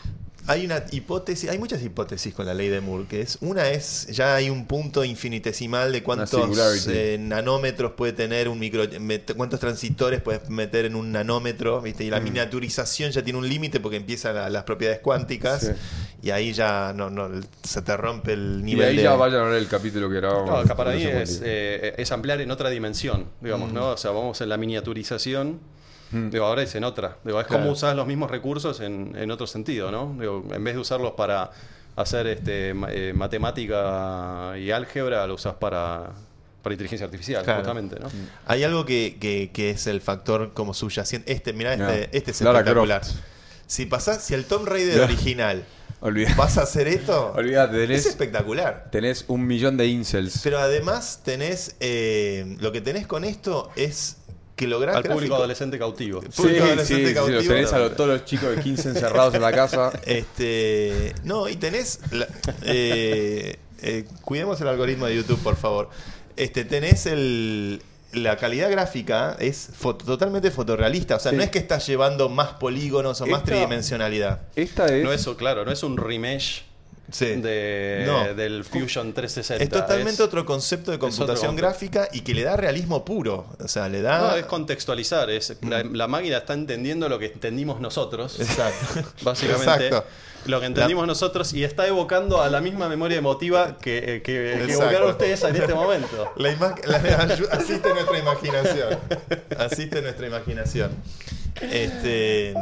Hay 0.47 0.65
una 0.65 0.83
hipótesis, 0.91 1.49
hay 1.49 1.59
muchas 1.59 1.81
hipótesis 1.83 2.33
con 2.33 2.45
la 2.45 2.53
ley 2.53 2.67
de 2.67 2.81
Moore, 2.81 3.05
que 3.07 3.21
es 3.21 3.37
una 3.41 3.69
es 3.69 4.07
ya 4.07 4.35
hay 4.35 4.49
un 4.49 4.65
punto 4.65 5.03
infinitesimal 5.05 5.91
de 5.91 6.01
cuántos 6.03 6.87
eh, 6.87 7.17
nanómetros 7.19 7.91
puede 7.93 8.13
tener 8.13 8.49
un 8.49 8.57
micro, 8.59 8.83
met- 8.83 9.35
cuántos 9.35 9.59
transitores 9.59 10.19
puedes 10.21 10.49
meter 10.49 10.85
en 10.85 10.95
un 10.95 11.11
nanómetro, 11.11 11.79
¿viste? 11.81 12.03
Y 12.05 12.09
la 12.09 12.19
Mm. 12.19 12.23
miniaturización 12.23 13.11
ya 13.11 13.23
tiene 13.23 13.37
un 13.39 13.47
límite 13.47 13.79
porque 13.79 13.97
empiezan 13.97 14.35
la- 14.35 14.49
las 14.49 14.63
propiedades 14.63 14.99
cuánticas 14.99 15.61
Sí. 15.61 15.71
y 16.27 16.31
ahí 16.31 16.53
ya 16.53 16.91
no, 16.95 17.09
no 17.09 17.29
se 17.63 17.81
te 17.83 17.95
rompe 17.95 18.33
el 18.33 18.57
Y 18.61 18.63
nivel 18.63 18.89
ahí 18.89 18.97
de 18.97 19.03
ya 19.03 19.13
vayan 19.15 19.41
a 19.41 19.43
ver 19.45 19.57
el 19.59 19.67
capítulo 19.67 20.09
que 20.09 20.15
grabamos. 20.15 20.49
No, 20.49 20.57
acá 20.57 20.75
para 20.75 20.91
Flujo 20.93 21.07
es, 21.19 21.41
eh, 21.45 21.93
es 21.97 22.11
ampliar 22.11 22.41
en 22.41 22.49
otra 22.51 22.69
dimensión, 22.71 23.25
digamos, 23.41 23.71
¿no? 23.71 23.89
O 23.91 23.97
sea, 23.97 24.11
vamos 24.11 24.41
en 24.41 24.49
la 24.49 24.57
miniaturización. 24.57 25.59
Digo, 26.11 26.45
ahora 26.45 26.61
es 26.63 26.75
en 26.75 26.83
otra. 26.83 27.17
Digo, 27.23 27.39
es 27.39 27.47
Claro. 27.47 27.61
como 27.63 27.71
usar 27.73 27.95
los 27.95 28.05
mismos 28.07 28.29
recursos 28.29 28.79
en, 28.81 29.15
en 29.17 29.31
otro 29.31 29.47
sentido, 29.47 29.91
¿no? 29.91 30.15
Digo, 30.19 30.45
en 30.51 30.63
vez 30.63 30.73
de 30.75 30.79
usarlos 30.81 31.13
para 31.13 31.51
hacer 31.95 32.27
este, 32.27 32.73
ma- 32.73 32.89
eh, 32.91 33.13
matemática 33.13 34.53
y 34.57 34.71
álgebra, 34.71 35.25
lo 35.27 35.35
usas 35.35 35.55
para, 35.55 36.11
para 36.61 36.73
inteligencia 36.73 37.05
artificial, 37.05 37.43
Claro. 37.43 37.59
justamente, 37.59 37.97
¿no? 37.99 38.07
Hay 38.45 38.63
algo 38.63 38.85
que, 38.85 39.17
que- 39.19 39.51
que 39.53 39.71
es 39.71 39.87
el 39.87 40.01
factor 40.01 40.53
como 40.53 40.73
subyacente. 40.73 41.31
Este, 41.31 41.53
mirá, 41.53 41.73
este, 41.73 41.83
No. 41.85 41.89
este 42.11 42.31
es 42.31 42.41
espectacular. 42.41 43.01
Si 43.67 43.85
pasás, 43.85 44.23
si 44.23 44.33
el 44.33 44.45
Tomb 44.45 44.67
Raider 44.67 44.97
No. 44.97 45.03
original 45.05 45.63
Olvidate. 46.01 46.35
vas 46.35 46.57
a 46.57 46.63
hacer 46.63 46.87
esto, 46.89 47.31
Olvídate, 47.35 47.93
es 47.93 48.05
espectacular. 48.05 48.89
tenés 48.91 49.23
un 49.27 49.45
millón 49.47 49.77
de 49.77 49.87
incels. 49.87 50.41
Pero 50.43 50.59
además 50.59 51.21
tenés, 51.23 51.75
eh, 51.79 52.57
lo 52.59 52.71
que 52.73 52.81
tenés 52.81 53.07
con 53.07 53.23
esto 53.23 53.69
es 53.75 54.17
que 54.61 54.67
lográs 54.67 54.95
Al 54.95 55.03
público 55.03 55.35
adolescente 55.35 55.79
cautivo. 55.79 56.21
Sí, 56.21 56.27
público 56.43 56.63
adolescente 56.65 57.07
sí, 57.09 57.13
cautivo. 57.15 57.41
tenés 57.41 57.73
a 57.73 57.79
los- 57.79 57.95
todos 57.95 58.09
los 58.11 58.25
chicos 58.25 58.55
de 58.55 58.61
15 58.61 58.89
encerrados 58.89 59.33
en 59.33 59.41
la 59.41 59.51
casa. 59.51 59.91
Este, 60.05 61.13
no, 61.23 61.49
y 61.49 61.55
tenés. 61.55 61.99
la- 62.11 62.27
eh, 62.63 63.57
eh, 63.81 64.05
cuidemos 64.21 64.61
el 64.61 64.67
algoritmo 64.67 65.07
de 65.07 65.15
YouTube, 65.15 65.39
por 65.41 65.55
favor. 65.57 65.89
Este, 66.37 66.63
tenés 66.65 67.05
el. 67.07 67.81
La 68.13 68.35
calidad 68.35 68.69
gráfica 68.69 69.37
es 69.39 69.69
foto- 69.73 70.03
totalmente 70.05 70.51
fotorrealista. 70.51 71.15
O 71.15 71.19
sea, 71.19 71.31
Sí. 71.31 71.37
no 71.37 71.43
es 71.43 71.49
que 71.49 71.59
estás 71.59 71.87
llevando 71.87 72.27
más 72.29 72.49
polígonos 72.55 73.21
o 73.21 73.25
más 73.25 73.43
tridimensionalidad. 73.45 74.41
Esta 74.57 74.85
es. 74.87 75.03
No 75.03 75.13
es, 75.13 75.25
claro, 75.37 75.63
no 75.65 75.71
es 75.71 75.81
un 75.81 75.95
remesh 75.97 76.63
Sí. 77.11 77.35
de, 77.35 78.03
No. 78.07 78.33
del 78.33 78.63
Fusion 78.63 79.13
360. 79.13 79.63
Es 79.63 79.69
totalmente 79.69 80.13
es- 80.13 80.19
otro 80.21 80.45
concepto 80.45 80.91
de 80.91 80.99
computación 80.99 81.55
gráfica 81.55 82.07
y 82.11 82.21
que 82.21 82.33
le 82.33 82.43
da 82.43 82.55
realismo 82.55 83.03
puro. 83.05 83.45
O 83.63 83.67
sea, 83.67 83.89
le 83.89 84.01
da. 84.01 84.19
No, 84.19 84.35
es 84.35 84.45
contextualizar. 84.45 85.29
Es, 85.29 85.55
la, 85.61 85.83
la 85.83 86.07
máquina 86.07 86.37
está 86.37 86.53
entendiendo 86.53 87.09
lo 87.09 87.19
que 87.19 87.27
entendimos 87.27 87.79
nosotros. 87.81 88.39
Exacto. 88.39 89.03
Básicamente. 89.23 89.87
Exacto. 89.87 90.05
Lo 90.45 90.59
que 90.59 90.65
entendimos 90.65 91.05
nosotros 91.05 91.53
y 91.53 91.63
está 91.63 91.85
evocando 91.85 92.41
a 92.41 92.49
la 92.49 92.61
misma 92.61 92.89
memoria 92.89 93.17
emotiva 93.19 93.77
que, 93.77 94.15
eh, 94.15 94.21
que, 94.23 94.53
evocaron 94.71 95.11
ustedes 95.11 95.43
en 95.43 95.55
este 95.55 95.75
momento. 95.75 96.33
La 96.35 96.51
la- 96.85 96.97
asiste 97.51 97.89
nuestra 97.89 98.17
imaginación. 98.17 98.99
Asiste 99.59 100.01
nuestra 100.01 100.25
imaginación. 100.25 100.91
Este, 101.59 102.53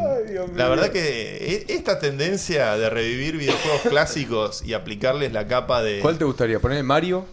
la 0.55 0.67
verdad 0.69 0.89
que 0.91 1.37
e- 1.67 1.73
esta 1.73 1.99
tendencia 1.99 2.75
de 2.77 2.89
revivir 2.89 3.37
videojuegos 3.37 3.81
clásicos 3.89 4.63
y 4.63 4.73
aplicarles 4.73 5.31
la 5.31 5.47
capa 5.47 5.81
de. 5.81 5.99
¿Cuál 5.99 6.17
te 6.17 6.25
gustaría? 6.25 6.59
¿Poner 6.59 6.83
Mario? 6.83 7.25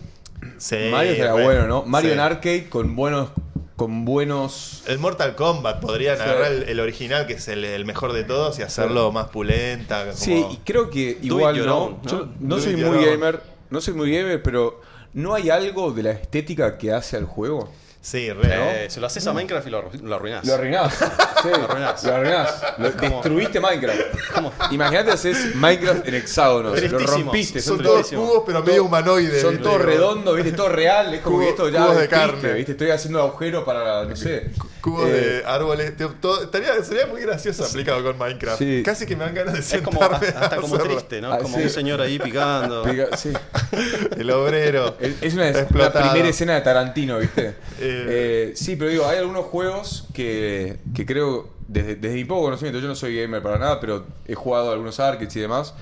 Sí, 0.59 0.77
Mario 0.91 1.13
sería 1.13 1.33
bueno, 1.33 1.47
bueno, 1.49 1.67
¿no? 1.67 1.83
Mario 1.85 2.11
sí. 2.11 2.15
en 2.15 2.21
arcade 2.21 2.69
con 2.69 2.95
buenos. 2.95 3.31
Con 3.77 4.05
buenos. 4.07 4.85
El 4.87 4.99
Mortal 4.99 5.35
Kombat 5.35 5.81
podrían 5.81 6.17
Sí. 6.17 6.23
agarrar 6.23 6.53
el, 6.53 6.63
el 6.69 6.81
original, 6.81 7.27
que 7.27 7.35
es 7.35 7.47
el, 7.49 7.63
el 7.65 7.85
mejor 7.85 8.13
de 8.15 8.25
todos, 8.25 8.59
y 8.59 8.63
hacerlo 8.63 9.13
más 9.13 9.29
pulenta. 9.29 10.03
Como... 10.05 10.17
Sí, 10.17 10.47
y 10.51 10.57
creo 10.65 10.89
que 10.89 11.19
igual 11.21 11.65
no. 11.67 11.77
own, 11.85 11.99
¿no? 12.05 12.11
Yo 12.11 12.29
no 12.41 12.57
Do 12.57 12.63
soy 12.63 12.77
muy 12.77 12.97
own. 12.99 13.05
gamer. 13.05 13.41
No 13.69 13.81
soy 13.83 13.93
muy 13.95 14.11
gamer, 14.11 14.43
pero 14.43 14.81
¿no 15.13 15.35
hay 15.35 15.51
algo 15.51 15.91
de 15.93 16.05
la 16.05 16.11
estética 16.13 16.79
que 16.79 16.93
hace 16.93 17.17
al 17.19 17.25
juego? 17.27 17.71
Sí, 18.07 18.33
re. 18.33 18.85
Eh, 18.85 18.89
se 18.91 19.01
lo 19.01 19.09
haces 19.09 19.27
a 19.27 19.33
Minecraft 19.33 19.67
y 19.67 19.71
lo, 19.71 19.83
arru- 19.91 20.01
lo 20.01 20.15
arruinás. 20.15 20.45
Lo 20.47 20.55
arruinás. 20.55 20.95
Sí, 21.43 21.49
Lo 21.49 21.65
arruinás. 21.65 22.05
Lo 22.05 22.15
arruinás. 22.15 22.63
Lo- 22.79 22.91
destruiste 22.93 23.59
Minecraft. 23.61 24.01
Imagínate 24.71 25.11
haces 25.11 25.55
Minecraft 25.57 26.07
en 26.07 26.15
hexágonos. 26.15 26.73
Lo 26.73 26.79
Tristísimo. 26.79 27.25
rompiste. 27.25 27.61
Son 27.61 27.77
Son, 27.77 27.85
todos 27.85 27.97
tristísimo. 27.99 28.27
cubos, 28.29 28.43
pero 28.47 28.63
medio 28.63 28.85
humanoides. 28.85 29.43
son 29.43 29.51
¿viste? 29.55 29.65
todos 29.65 29.83
redondos, 29.83 30.37
¿viste? 30.37 30.53
Todo 30.53 30.69
real. 30.69 31.15
Es 31.15 31.21
como 31.21 31.37
Cubo- 31.39 31.43
que 31.43 31.49
esto 31.51 31.69
ya 31.69 31.83
cubos 31.83 31.97
de 31.97 32.03
es 32.05 32.09
triste, 32.09 32.27
carne. 32.27 32.53
¿viste? 32.55 32.73
Estoy 32.73 32.91
haciendo 32.91 33.21
agujero 33.23 33.65
para, 33.65 34.05
no 34.05 34.15
sé. 34.17 34.51
Cubos 34.87 35.09
Eh, 35.09 35.13
de 35.13 35.43
árboles. 35.47 35.97
te- 35.97 36.07
todo- 36.07 36.45
estaría- 36.45 36.81
sería 36.85 37.07
muy 37.07 37.21
gracioso 37.21 37.65
aplicado 37.65 38.05
con 38.05 38.17
Minecraft. 38.17 38.59
Sí. 38.59 38.83
Casi 38.85 39.05
que 39.05 39.17
me 39.17 39.25
dan 39.25 39.35
ganas 39.35 39.55
de 39.55 39.61
Es 39.79 39.83
como 39.83 39.99
sentarme 40.01 40.29
hasta 40.29 40.47
a 40.57 40.61
como 40.61 40.77
hacerlo. 40.77 40.95
triste, 40.95 41.21
¿no? 41.21 41.33
Ah, 41.33 41.39
como 41.39 41.57
sí. 41.57 41.65
un 41.65 41.71
señor 41.71 42.01
ahí 42.01 42.19
picando. 42.21 42.85
Diga- 42.85 43.17
sí. 43.17 43.33
El 44.17 44.31
obrero. 44.31 44.97
Es 45.01 45.15
es 45.23 45.35
una, 45.35 45.49
Explotado. 45.49 46.09
primera 46.11 46.29
escena 46.29 46.55
de 46.55 46.61
Tarantino, 46.61 47.19
¿viste? 47.19 47.49
Eh. 47.49 47.55
Eh, 47.81 48.53
sí, 48.55 48.77
pero 48.77 48.91
digo, 48.91 49.07
hay 49.09 49.19
algunos 49.19 49.47
juegos 49.47 50.07
que, 50.15 50.77
que 50.95 51.05
creo, 51.05 51.51
desde, 51.67 51.97
desde 51.97 52.15
mi 52.15 52.25
poco 52.25 52.43
conocimiento, 52.43 52.79
yo 52.79 52.87
no 52.87 52.95
soy 52.95 53.21
gamer 53.21 53.43
para 53.43 53.59
nada, 53.59 53.81
pero 53.81 54.07
he 54.27 54.35
jugado 54.37 54.71
algunos 54.71 55.01
arcades 55.01 55.35
y 55.35 55.41
demás. 55.41 55.75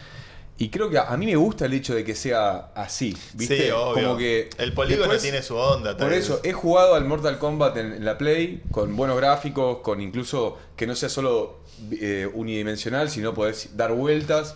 Y 0.57 0.69
creo 0.69 0.89
que 0.89 0.99
a, 0.99 1.17
mí 1.17 1.27
me 1.27 1.35
gusta 1.35 1.65
el 1.67 1.73
hecho 1.75 1.97
de 1.97 2.05
que 2.05 2.15
sea 2.15 2.69
así, 2.77 3.17
¿viste? 3.35 3.65
Sí, 3.65 3.71
obvio. 3.73 4.05
Como 4.05 4.17
que 4.19 4.49
el 4.59 4.73
polígono 4.73 5.03
después- 5.13 5.23
tiene 5.23 5.43
su 5.43 5.57
onda. 5.57 5.97
Por 5.97 6.13
eso, 6.13 6.41
he 6.45 6.53
jugado 6.53 6.95
al 6.95 7.05
Mortal 7.07 7.39
Kombat 7.39 7.77
en, 7.77 7.93
en 7.93 8.05
la 8.05 8.17
Play, 8.17 8.63
con 8.71 8.95
buenos 8.95 9.17
gráficos, 9.17 9.79
con 9.79 10.01
incluso 10.01 10.57
que 10.77 10.87
no 10.87 10.95
sea 10.95 11.09
solo 11.09 11.59
eh, 11.91 12.29
unidimensional, 12.33 13.11
sino 13.11 13.35
podés 13.35 13.77
dar 13.77 13.93
vueltas. 13.93 14.55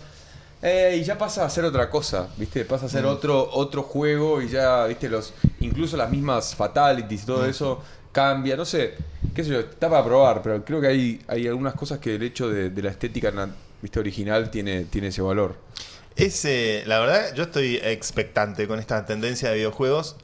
Eh, 0.62 0.98
y 1.00 1.04
ya 1.04 1.18
pasa 1.18 1.44
a 1.44 1.50
ser 1.50 1.64
otra 1.64 1.90
cosa, 1.90 2.28
¿viste? 2.36 2.64
Pasa 2.64 2.86
a 2.86 2.88
ser 2.88 3.02
Mm. 3.04 3.08
otro, 3.08 3.48
otro 3.52 3.82
juego 3.82 4.40
y 4.40 4.48
ya, 4.48 4.86
¿viste? 4.86 5.08
Los, 5.08 5.34
incluso 5.60 5.96
las 5.96 6.10
mismas 6.10 6.54
fatalities 6.54 7.24
y 7.24 7.26
todo 7.26 7.42
Mm. 7.44 7.50
eso 7.50 7.82
cambia. 8.12 8.56
No 8.56 8.64
sé, 8.64 8.94
qué 9.34 9.42
sé 9.42 9.50
yo, 9.50 9.58
está 9.60 9.90
para 9.90 10.04
probar, 10.04 10.42
pero 10.42 10.64
creo 10.64 10.80
que 10.80 10.86
hay, 10.86 11.20
hay 11.26 11.48
algunas 11.48 11.74
cosas 11.74 11.98
que 11.98 12.14
el 12.14 12.22
hecho 12.22 12.48
de, 12.48 12.70
de 12.70 12.82
la 12.82 12.90
estética 12.90 13.30
¿viste? 13.82 13.98
original 14.00 14.50
tiene, 14.50 14.84
tiene 14.84 15.08
ese 15.08 15.22
valor. 15.22 15.56
Ese, 16.16 16.82
la 16.86 16.98
verdad, 16.98 17.34
yo 17.34 17.44
estoy 17.44 17.76
expectante 17.76 18.66
con 18.66 18.78
esta 18.80 19.06
tendencia 19.06 19.50
de 19.50 19.56
videojuegos. 19.56 20.16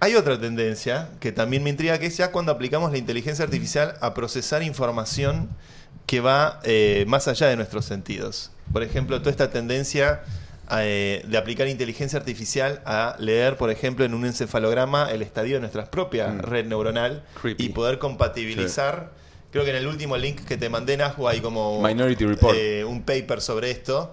Hay 0.00 0.14
otra 0.14 0.38
tendencia 0.40 1.10
que 1.20 1.32
también 1.32 1.62
me 1.62 1.70
intriga, 1.70 1.98
que 1.98 2.06
es 2.06 2.16
ya 2.16 2.30
cuando 2.32 2.52
aplicamos 2.52 2.92
la 2.92 2.98
inteligencia 2.98 3.44
artificial 3.44 3.96
a 4.00 4.14
procesar 4.14 4.62
información 4.62 5.48
que 6.06 6.20
va 6.20 6.60
eh, 6.62 7.04
más 7.08 7.28
allá 7.28 7.48
de 7.48 7.56
nuestros 7.56 7.84
sentidos. 7.84 8.50
Por 8.72 8.82
ejemplo, 8.82 9.18
toda 9.18 9.30
esta 9.30 9.50
tendencia 9.50 10.22
eh, 10.80 11.24
de 11.26 11.36
aplicar 11.38 11.68
inteligencia 11.68 12.18
artificial 12.18 12.82
a 12.86 13.16
leer, 13.18 13.56
por 13.56 13.70
ejemplo, 13.70 14.04
en 14.04 14.14
un 14.14 14.24
encefalograma 14.24 15.10
el 15.10 15.20
estadio 15.22 15.54
de 15.54 15.60
nuestra 15.60 15.90
propia 15.90 16.28
Mm. 16.28 16.38
red 16.40 16.66
neuronal 16.66 17.22
Creepy. 17.40 17.64
y 17.66 17.68
poder 17.70 17.98
compatibilizar. 17.98 19.10
Creo 19.50 19.64
que 19.64 19.70
en 19.70 19.76
el 19.76 19.86
último 19.86 20.16
link 20.16 20.44
que 20.44 20.56
te 20.56 20.68
mandé, 20.68 20.96
Nahu, 20.96 21.26
hay 21.28 21.40
como 21.40 21.80
Minority 21.82 22.26
Report. 22.26 22.54
eh, 22.56 22.84
un 22.84 23.02
paper 23.02 23.40
sobre 23.40 23.70
esto. 23.70 24.12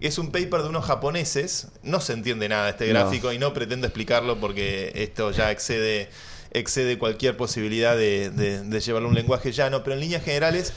Es 0.00 0.18
un 0.18 0.30
paper 0.30 0.62
de 0.62 0.68
unos 0.68 0.84
japoneses. 0.84 1.68
No 1.82 2.00
se 2.00 2.12
entiende 2.12 2.48
nada 2.48 2.70
este 2.70 2.86
No. 2.92 3.00
gráfico 3.00 3.32
y 3.32 3.38
no 3.38 3.54
pretendo 3.54 3.86
explicarlo 3.86 4.38
porque 4.40 4.92
esto 4.94 5.30
ya 5.30 5.50
excede, 5.50 6.10
excede 6.50 6.98
cualquier 6.98 7.36
posibilidad 7.36 7.96
de, 7.96 8.28
de- 8.30 8.62
de 8.62 8.80
llevarlo 8.80 9.06
a 9.08 9.10
un 9.10 9.14
lenguaje 9.14 9.52
llano. 9.52 9.82
Pero 9.84 9.94
en 9.94 10.00
líneas 10.00 10.22
generales 10.22 10.72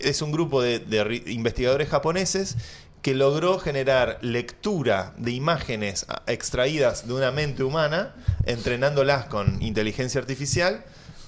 es 0.00 0.22
un 0.22 0.32
grupo 0.32 0.60
de, 0.62 0.80
de 0.80 1.22
investigadores 1.26 1.88
japoneses 1.88 2.56
que 3.02 3.14
logró 3.14 3.58
generar 3.58 4.18
lectura 4.22 5.12
de 5.18 5.32
imágenes 5.32 6.06
extraídas 6.26 7.06
de 7.06 7.14
una 7.14 7.30
mente 7.30 7.62
humana, 7.64 8.14
entrenándolas 8.46 9.26
con 9.26 9.60
inteligencia 9.62 10.20
artificial, 10.20 10.84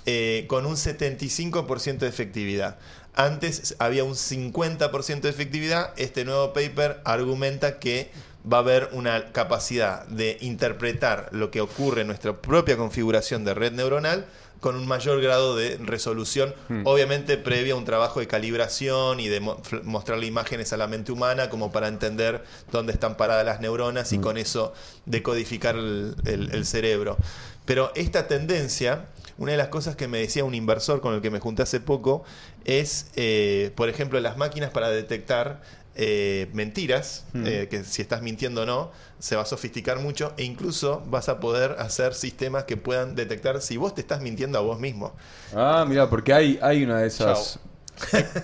eh, 0.06 0.44
con 0.48 0.66
un 0.66 0.74
75% 0.74 1.98
de 1.98 2.08
efectividad. 2.08 2.78
Antes 3.14 3.76
había 3.78 4.04
un 4.04 4.14
50% 4.14 5.20
de 5.20 5.28
efectividad. 5.28 5.92
Este 5.96 6.24
nuevo 6.24 6.52
paper 6.52 7.00
argumenta 7.04 7.78
que 7.78 8.10
va 8.50 8.58
a 8.58 8.60
haber 8.60 8.90
una 8.92 9.32
capacidad 9.32 10.06
de 10.06 10.36
interpretar 10.40 11.28
lo 11.32 11.50
que 11.50 11.60
ocurre 11.60 12.02
en 12.02 12.08
nuestra 12.08 12.40
propia 12.40 12.76
configuración 12.76 13.44
de 13.44 13.54
red 13.54 13.72
neuronal 13.72 14.26
con 14.64 14.76
un 14.76 14.86
mayor 14.88 15.20
grado 15.20 15.54
de 15.56 15.76
resolución, 15.76 16.54
obviamente 16.84 17.36
previa 17.36 17.74
a 17.74 17.76
un 17.76 17.84
trabajo 17.84 18.20
de 18.20 18.26
calibración 18.26 19.20
y 19.20 19.28
de 19.28 19.40
mo- 19.40 19.60
mostrarle 19.82 20.24
imágenes 20.24 20.72
a 20.72 20.78
la 20.78 20.86
mente 20.86 21.12
humana 21.12 21.50
como 21.50 21.70
para 21.70 21.86
entender 21.88 22.42
dónde 22.72 22.94
están 22.94 23.18
paradas 23.18 23.44
las 23.44 23.60
neuronas 23.60 24.10
y 24.14 24.18
con 24.22 24.38
eso 24.38 24.72
decodificar 25.04 25.76
el, 25.76 26.16
el- 26.24 26.50
el 26.54 26.64
cerebro. 26.64 27.18
Pero 27.66 27.92
esta 27.94 28.26
tendencia, 28.26 29.04
una 29.36 29.52
de 29.52 29.58
las 29.58 29.68
cosas 29.68 29.96
que 29.96 30.08
me 30.08 30.18
decía 30.18 30.44
un 30.44 30.54
inversor 30.54 31.02
con 31.02 31.12
el 31.14 31.20
que 31.20 31.30
me 31.30 31.40
junté 31.40 31.62
hace 31.62 31.80
poco, 31.80 32.24
es, 32.64 33.08
eh, 33.16 33.70
por 33.74 33.90
ejemplo, 33.90 34.18
las 34.20 34.38
máquinas 34.38 34.70
para 34.70 34.88
detectar 34.88 35.60
eh, 35.96 36.48
mentiras, 36.52 37.24
eh, 37.34 37.68
que 37.70 37.84
si 37.84 38.02
estás 38.02 38.20
mintiendo 38.22 38.62
o 38.62 38.66
no, 38.66 38.90
se 39.18 39.36
va 39.36 39.42
a 39.42 39.46
sofisticar 39.46 39.98
mucho 40.00 40.32
e 40.36 40.44
incluso 40.44 41.02
vas 41.06 41.28
a 41.28 41.38
poder 41.40 41.76
hacer 41.78 42.14
sistemas 42.14 42.64
que 42.64 42.76
puedan 42.76 43.14
detectar 43.14 43.60
si 43.62 43.76
vos 43.76 43.94
te 43.94 44.00
estás 44.00 44.20
mintiendo 44.20 44.58
a 44.58 44.62
vos 44.62 44.78
mismo. 44.80 45.14
Ah, 45.54 45.84
mira, 45.88 46.10
porque 46.10 46.32
hay, 46.32 46.58
hay 46.60 46.82
una 46.84 46.98
de 46.98 47.06
esas. 47.06 47.58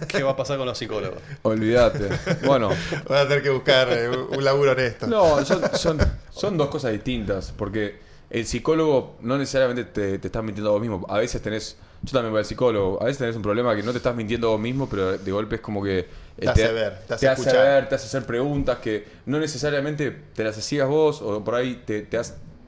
¿Qué 0.07 0.23
va 0.23 0.31
a 0.31 0.37
pasar 0.37 0.59
con 0.59 0.67
los 0.67 0.79
psicólogos? 0.79 1.19
Olvídate. 1.43 2.09
Bueno, 2.47 2.69
Vas 3.09 3.25
a 3.25 3.29
tener 3.29 3.43
que 3.43 3.51
buscar 3.51 3.89
eh, 3.91 4.09
un 4.09 4.37
un 4.37 4.45
laburo 4.45 4.71
honesto. 4.73 5.09
no, 5.09 5.45
son, 5.45 5.61
son, 5.75 5.99
son 6.31 6.57
dos 6.57 6.69
cosas 6.69 6.93
distintas. 6.93 7.53
Porque 7.57 7.99
el 8.31 8.47
psicólogo 8.47 9.17
no 9.23 9.37
necesariamente 9.39 9.85
te, 9.85 10.19
te 10.21 10.29
estás 10.29 10.45
mintiendo 10.45 10.71
a 10.71 10.73
vos 10.75 10.81
mismo. 10.81 11.05
A 11.09 11.19
veces 11.19 11.43
tenés. 11.43 11.77
Yo 12.03 12.13
también 12.13 12.33
voy 12.33 12.39
al 12.39 12.45
psicólogo. 12.47 12.99
A 13.03 13.05
veces 13.05 13.19
tenés 13.19 13.37
un 13.37 13.43
problema 13.43 13.77
que 13.77 13.83
no 13.83 13.91
te 13.93 13.99
estás 13.99 14.15
mintiendo 14.17 14.49
a 14.49 14.51
vos 14.53 14.61
mismo, 14.61 14.89
pero 14.89 15.19
de 15.19 15.33
golpe 15.33 15.57
es 15.57 15.61
como 15.61 15.83
que. 15.83 15.99
eh, 16.01 16.07
Te 16.39 16.49
hace 16.49 16.73
ver, 16.73 16.99
te 17.07 17.15
hace 17.15 17.27
escuchar. 17.27 17.57
ver, 17.57 17.89
te 17.89 17.95
hace 17.97 18.07
hacer 18.07 18.25
preguntas 18.25 18.79
que 18.79 19.05
no 19.27 19.39
necesariamente 19.39 20.11
te 20.35 20.43
las 20.45 20.57
hacías 20.57 20.89
vos 20.89 21.21
o 21.21 21.45
por 21.45 21.55
ahí 21.57 21.83
te, 21.85 22.03
te, 22.03 22.19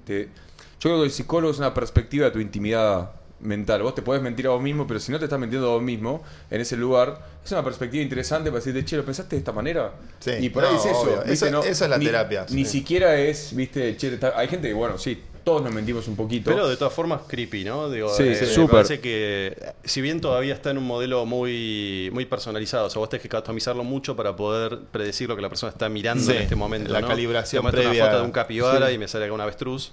te- 0.05 0.25
Yo 0.81 0.91
creo 0.91 0.99
que 0.99 1.05
el 1.05 1.11
psicólogo 1.13 1.51
es 1.53 1.59
una 1.59 1.73
perspectiva 1.73 2.27
de 2.27 2.33
tu 2.33 2.41
intimidad 2.41 3.13
mental. 3.41 3.83
Vos 3.83 3.95
te 3.95 4.03
podés 4.03 4.21
mentir 4.23 4.47
a 4.47 4.51
vos 4.51 4.63
mismo, 4.63 4.87
pero 4.87 5.01
si 5.01 5.11
no 5.11 5.19
te 5.19 5.25
estás 5.25 5.41
mintiendo 5.41 5.69
a 5.71 5.75
vos 5.75 5.83
mismo 5.83 6.23
en 6.51 6.61
ese 6.61 6.77
lugar, 6.77 7.27
es 7.45 7.51
una 7.53 7.65
perspectiva 7.65 8.03
interesante 8.03 8.51
para 8.51 8.59
decirte, 8.61 8.85
che, 8.85 8.97
¿lo 8.99 9.05
pensaste 9.05 9.35
de 9.37 9.39
esta 9.41 9.53
manera? 9.53 9.93
Sí, 10.21 10.33
y 10.41 10.49
por 10.51 10.65
ahí 10.65 10.75
no, 10.75 10.79
es 10.79 10.85
eso. 10.87 11.23
Eso- 11.25 11.63
eso 11.65 11.85
es 11.85 11.91
la 11.91 11.99
ni- 11.99 12.05
terapia, 12.05 12.47
Ni 12.51 12.65
sí. 12.67 12.71
siquiera 12.73 13.17
es, 13.17 13.57
viste, 13.57 13.97
che, 13.97 14.15
está- 14.15 14.35
hay 14.37 14.47
gente 14.49 14.69
que, 14.69 14.75
bueno, 14.75 14.99
sí, 14.99 15.21
todos 15.45 15.63
nos 15.63 15.73
mentimos 15.73 16.07
un 16.09 16.17
poquito. 16.17 16.51
Pero 16.51 16.69
de 16.69 16.77
todas 16.77 16.93
formas, 16.95 17.23
creepy, 17.27 17.65
¿no? 17.65 17.91
Digo, 17.91 18.09
Sí, 18.15 18.23
eh, 18.25 18.35
sí, 18.35 18.45
me 18.45 18.51
súper. 18.51 18.71
parece 18.71 19.01
que, 19.01 19.57
si 19.85 20.01
bien 20.01 20.21
todavía 20.21 20.55
está 20.55 20.71
en 20.71 20.79
un 20.79 20.85
modelo 20.85 21.27
muy, 21.27 22.11
muy 22.13 22.25
personalizado, 22.27 22.87
o 22.87 22.91
sea, 22.91 23.01
vos 23.01 23.09
tenés 23.09 23.23
que 23.23 23.29
customizarlo 23.29 23.83
mucho 23.85 24.15
para 24.17 24.37
poder 24.37 24.79
predecir 24.93 25.29
lo 25.29 25.37
que 25.37 25.43
la 25.43 25.49
persona 25.49 25.71
está 25.73 25.89
mirando 25.89 26.25
Sí, 26.25 26.33
en 26.33 26.43
este 26.43 26.55
momento. 26.57 26.93
la 26.93 27.01
¿no? 27.01 27.09
calibración 27.09 27.63
muestro 27.63 27.83
previa. 27.83 28.03
una 28.05 28.11
foto 28.13 28.21
de 28.21 28.27
un 28.27 28.33
capibara 28.33 28.89
Sí. 28.89 28.95
y 28.95 28.99
me 28.99 29.09
sale 29.09 29.25
acá 29.25 29.35
un 29.35 29.41
avestruz. 29.41 29.93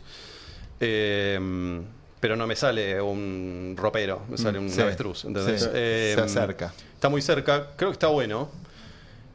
Eh, 0.80 1.82
pero 2.20 2.36
no 2.36 2.46
me 2.48 2.56
sale 2.56 3.00
un 3.02 3.76
ropero, 3.78 4.22
me 4.30 4.38
sale 4.38 4.60
un 4.60 4.70
Sí, 4.70 4.82
avestruz. 4.82 5.26
¿entendés? 5.26 5.62
sí, 5.64 5.70
Eh, 5.74 6.12
se 6.16 6.22
acerca. 6.22 6.74
Está 6.94 7.08
muy 7.10 7.22
cerca, 7.22 7.68
creo 7.78 7.90
que 7.92 7.94
está 7.94 8.08
bueno. 8.08 8.50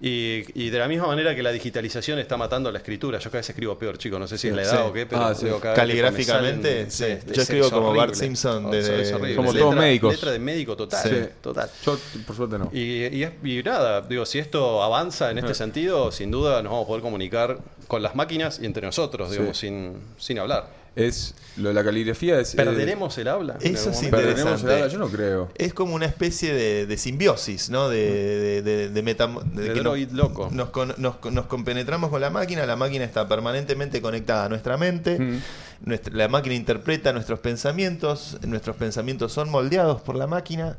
Y, 0.06 0.44
y 0.54 0.68
de 0.68 0.78
la 0.78 0.86
misma 0.86 1.06
manera 1.06 1.34
que 1.34 1.42
la 1.42 1.50
digitalización 1.50 2.18
está 2.18 2.36
matando 2.36 2.70
la 2.70 2.76
escritura. 2.78 3.18
Yo 3.18 3.30
cada 3.30 3.38
vez 3.38 3.48
escribo 3.48 3.78
peor, 3.78 3.96
chicos. 3.96 4.20
No 4.20 4.26
sé 4.26 4.36
si 4.36 4.48
es 4.48 4.54
la 4.54 4.60
edad 4.62 4.82
Sí. 4.82 4.88
o 4.90 4.92
qué, 4.92 5.06
pero 5.06 5.22
Ah, 5.22 5.34
sí. 5.34 5.46
cada 5.62 5.74
Caligráficamente, 5.74 6.90
sí. 6.90 7.04
es- 7.04 7.24
Yo 7.24 7.32
es- 7.32 7.38
escribo 7.38 7.64
es 7.66 7.72
como 7.72 7.86
horrible. 7.88 8.06
Bart 8.08 8.14
Simpson 8.14 8.66
O 8.66 8.70
de- 8.70 8.82
sea, 8.84 8.96
es 8.98 9.12
horrible. 9.12 9.34
Somos 9.36 9.54
Letra- 9.54 9.64
todos 9.70 9.76
médicos. 9.80 10.12
Letra 10.12 10.30
de 10.32 10.38
médico 10.38 10.76
total. 10.76 11.30
Total. 11.40 11.70
Yo, 11.86 11.98
por 12.26 12.36
suerte, 12.36 12.58
no. 12.58 12.70
Y, 12.72 13.06
y, 13.16 13.22
es- 13.22 13.32
y 13.42 13.62
nada, 13.62 14.02
digo, 14.02 14.26
si 14.26 14.38
esto 14.38 14.82
avanza 14.82 15.30
en 15.30 15.38
este 15.38 15.52
Ah. 15.52 15.54
sentido, 15.54 16.12
sin 16.12 16.30
duda 16.30 16.62
nos 16.62 16.70
vamos 16.72 16.84
a 16.84 16.88
poder 16.88 17.02
comunicar 17.02 17.58
con 17.88 18.02
las 18.02 18.14
máquinas 18.14 18.60
y 18.62 18.66
entre 18.66 18.84
nosotros, 18.86 19.30
digamos, 19.30 19.56
sin, 19.56 19.94
sin 20.18 20.38
hablar. 20.38 20.83
Es, 20.96 21.34
lo 21.56 21.68
de 21.70 21.74
la 21.74 21.82
caligrafía 21.82 22.38
es... 22.38 22.54
eh, 22.54 22.56
¿Perderemos 22.56 23.18
el 23.18 23.26
habla? 23.28 23.56
Eso 23.60 23.90
momento? 23.90 24.16
¿Perderemos 24.16 24.38
el 24.62 24.70
interesante. 24.70 24.72
habla? 24.74 24.86
Yo 24.88 24.98
no 24.98 25.08
creo. 25.08 25.50
Es 25.56 25.74
como 25.74 25.94
una 25.94 26.06
especie 26.06 26.54
de, 26.54 26.86
de 26.86 26.96
simbiosis, 26.98 27.68
¿no? 27.70 27.88
De, 27.88 27.98
de, 27.98 28.62
de, 28.62 28.88
de 28.90 29.04
metam- 29.04 29.42
de 29.42 29.62
De 29.62 29.72
que 29.74 29.80
droid 29.80 30.08
nos, 30.10 30.16
loco. 30.16 30.48
Nos, 30.52 30.70
con- 30.70 30.94
nos, 30.98 31.16
nos 31.32 31.46
compenetramos 31.46 32.10
con 32.10 32.20
la 32.20 32.30
máquina, 32.30 32.64
la 32.66 32.76
máquina 32.76 33.04
está 33.04 33.26
permanentemente 33.26 34.00
conectada 34.00 34.44
a 34.44 34.48
nuestra 34.48 34.76
mente, 34.76 35.18
Mm. 35.18 35.40
nuestra- 35.86 36.14
la 36.14 36.28
máquina 36.28 36.54
interpreta 36.54 37.12
nuestros 37.12 37.40
pensamientos, 37.40 38.38
nuestros 38.46 38.76
pensamientos 38.76 39.32
son 39.32 39.50
moldeados 39.50 40.00
por 40.02 40.14
la 40.16 40.26
máquina. 40.28 40.76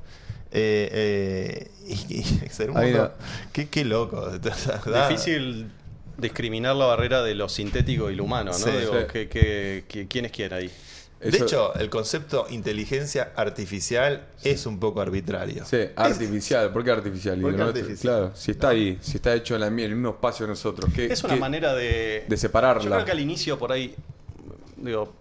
Eh, 0.58 0.90
eh, 0.94 1.72
y, 2.10 2.20
y 2.20 2.24
ser 2.50 2.70
un 2.72 2.78
qué, 3.52 3.68
qué 3.68 3.84
loco. 3.84 4.30
Difícil 5.10 5.68
discriminar 6.18 6.76
la 6.76 6.86
barrera 6.86 7.24
de 7.24 7.36
lo 7.36 7.50
sintético 7.50 8.10
y 8.10 8.16
lo 8.16 8.24
humano, 8.24 8.52
¿no? 8.52 8.58
Sí, 8.58 8.70
Digo, 8.72 8.94
sí. 9.00 9.06
que- 9.12 9.30
que- 9.30 9.84
que- 9.88 10.08
¿Quién 10.08 10.26
es 10.26 10.32
quién 10.32 10.54
ahí? 10.54 10.70
De 11.20 11.30
Eso- 11.30 11.46
hecho, 11.46 11.74
el 11.76 11.90
concepto 11.90 12.46
inteligencia 12.50 13.32
artificial 13.36 14.28
es 14.44 14.66
un 14.66 14.80
poco 14.80 15.02
arbitrario. 15.02 15.66
Sí, 15.66 15.78
artificial. 15.96 16.72
¿Por 16.72 16.84
qué 16.84 16.92
artificial? 16.92 17.40
¿Por 17.40 17.52
qué 17.52 17.58
No, 17.58 17.64
artificial? 17.66 17.98
Claro, 18.00 18.32
si 18.36 18.52
está 18.52 18.70
ahí, 18.70 18.98
si 19.02 19.16
está 19.18 19.34
hecho 19.34 19.56
en 19.56 19.62
la- 19.62 19.68
el 19.68 19.96
mismo 19.96 20.10
espacio 20.10 20.46
de 20.46 20.52
nosotros. 20.52 20.92
¿qué- 20.94 21.06
Es 21.06 21.24
una 21.24 21.34
qué- 21.36 21.40
manera 21.40 21.74
de... 21.74 22.26
de 22.28 22.38
separarla. 22.38 22.84
Yo 22.84 22.90
creo 22.92 23.06
que 23.06 23.12
al 23.12 23.20
inicio 23.20 23.58
por 23.58 23.72
ahí, 23.72 23.96
digo, 24.78 25.14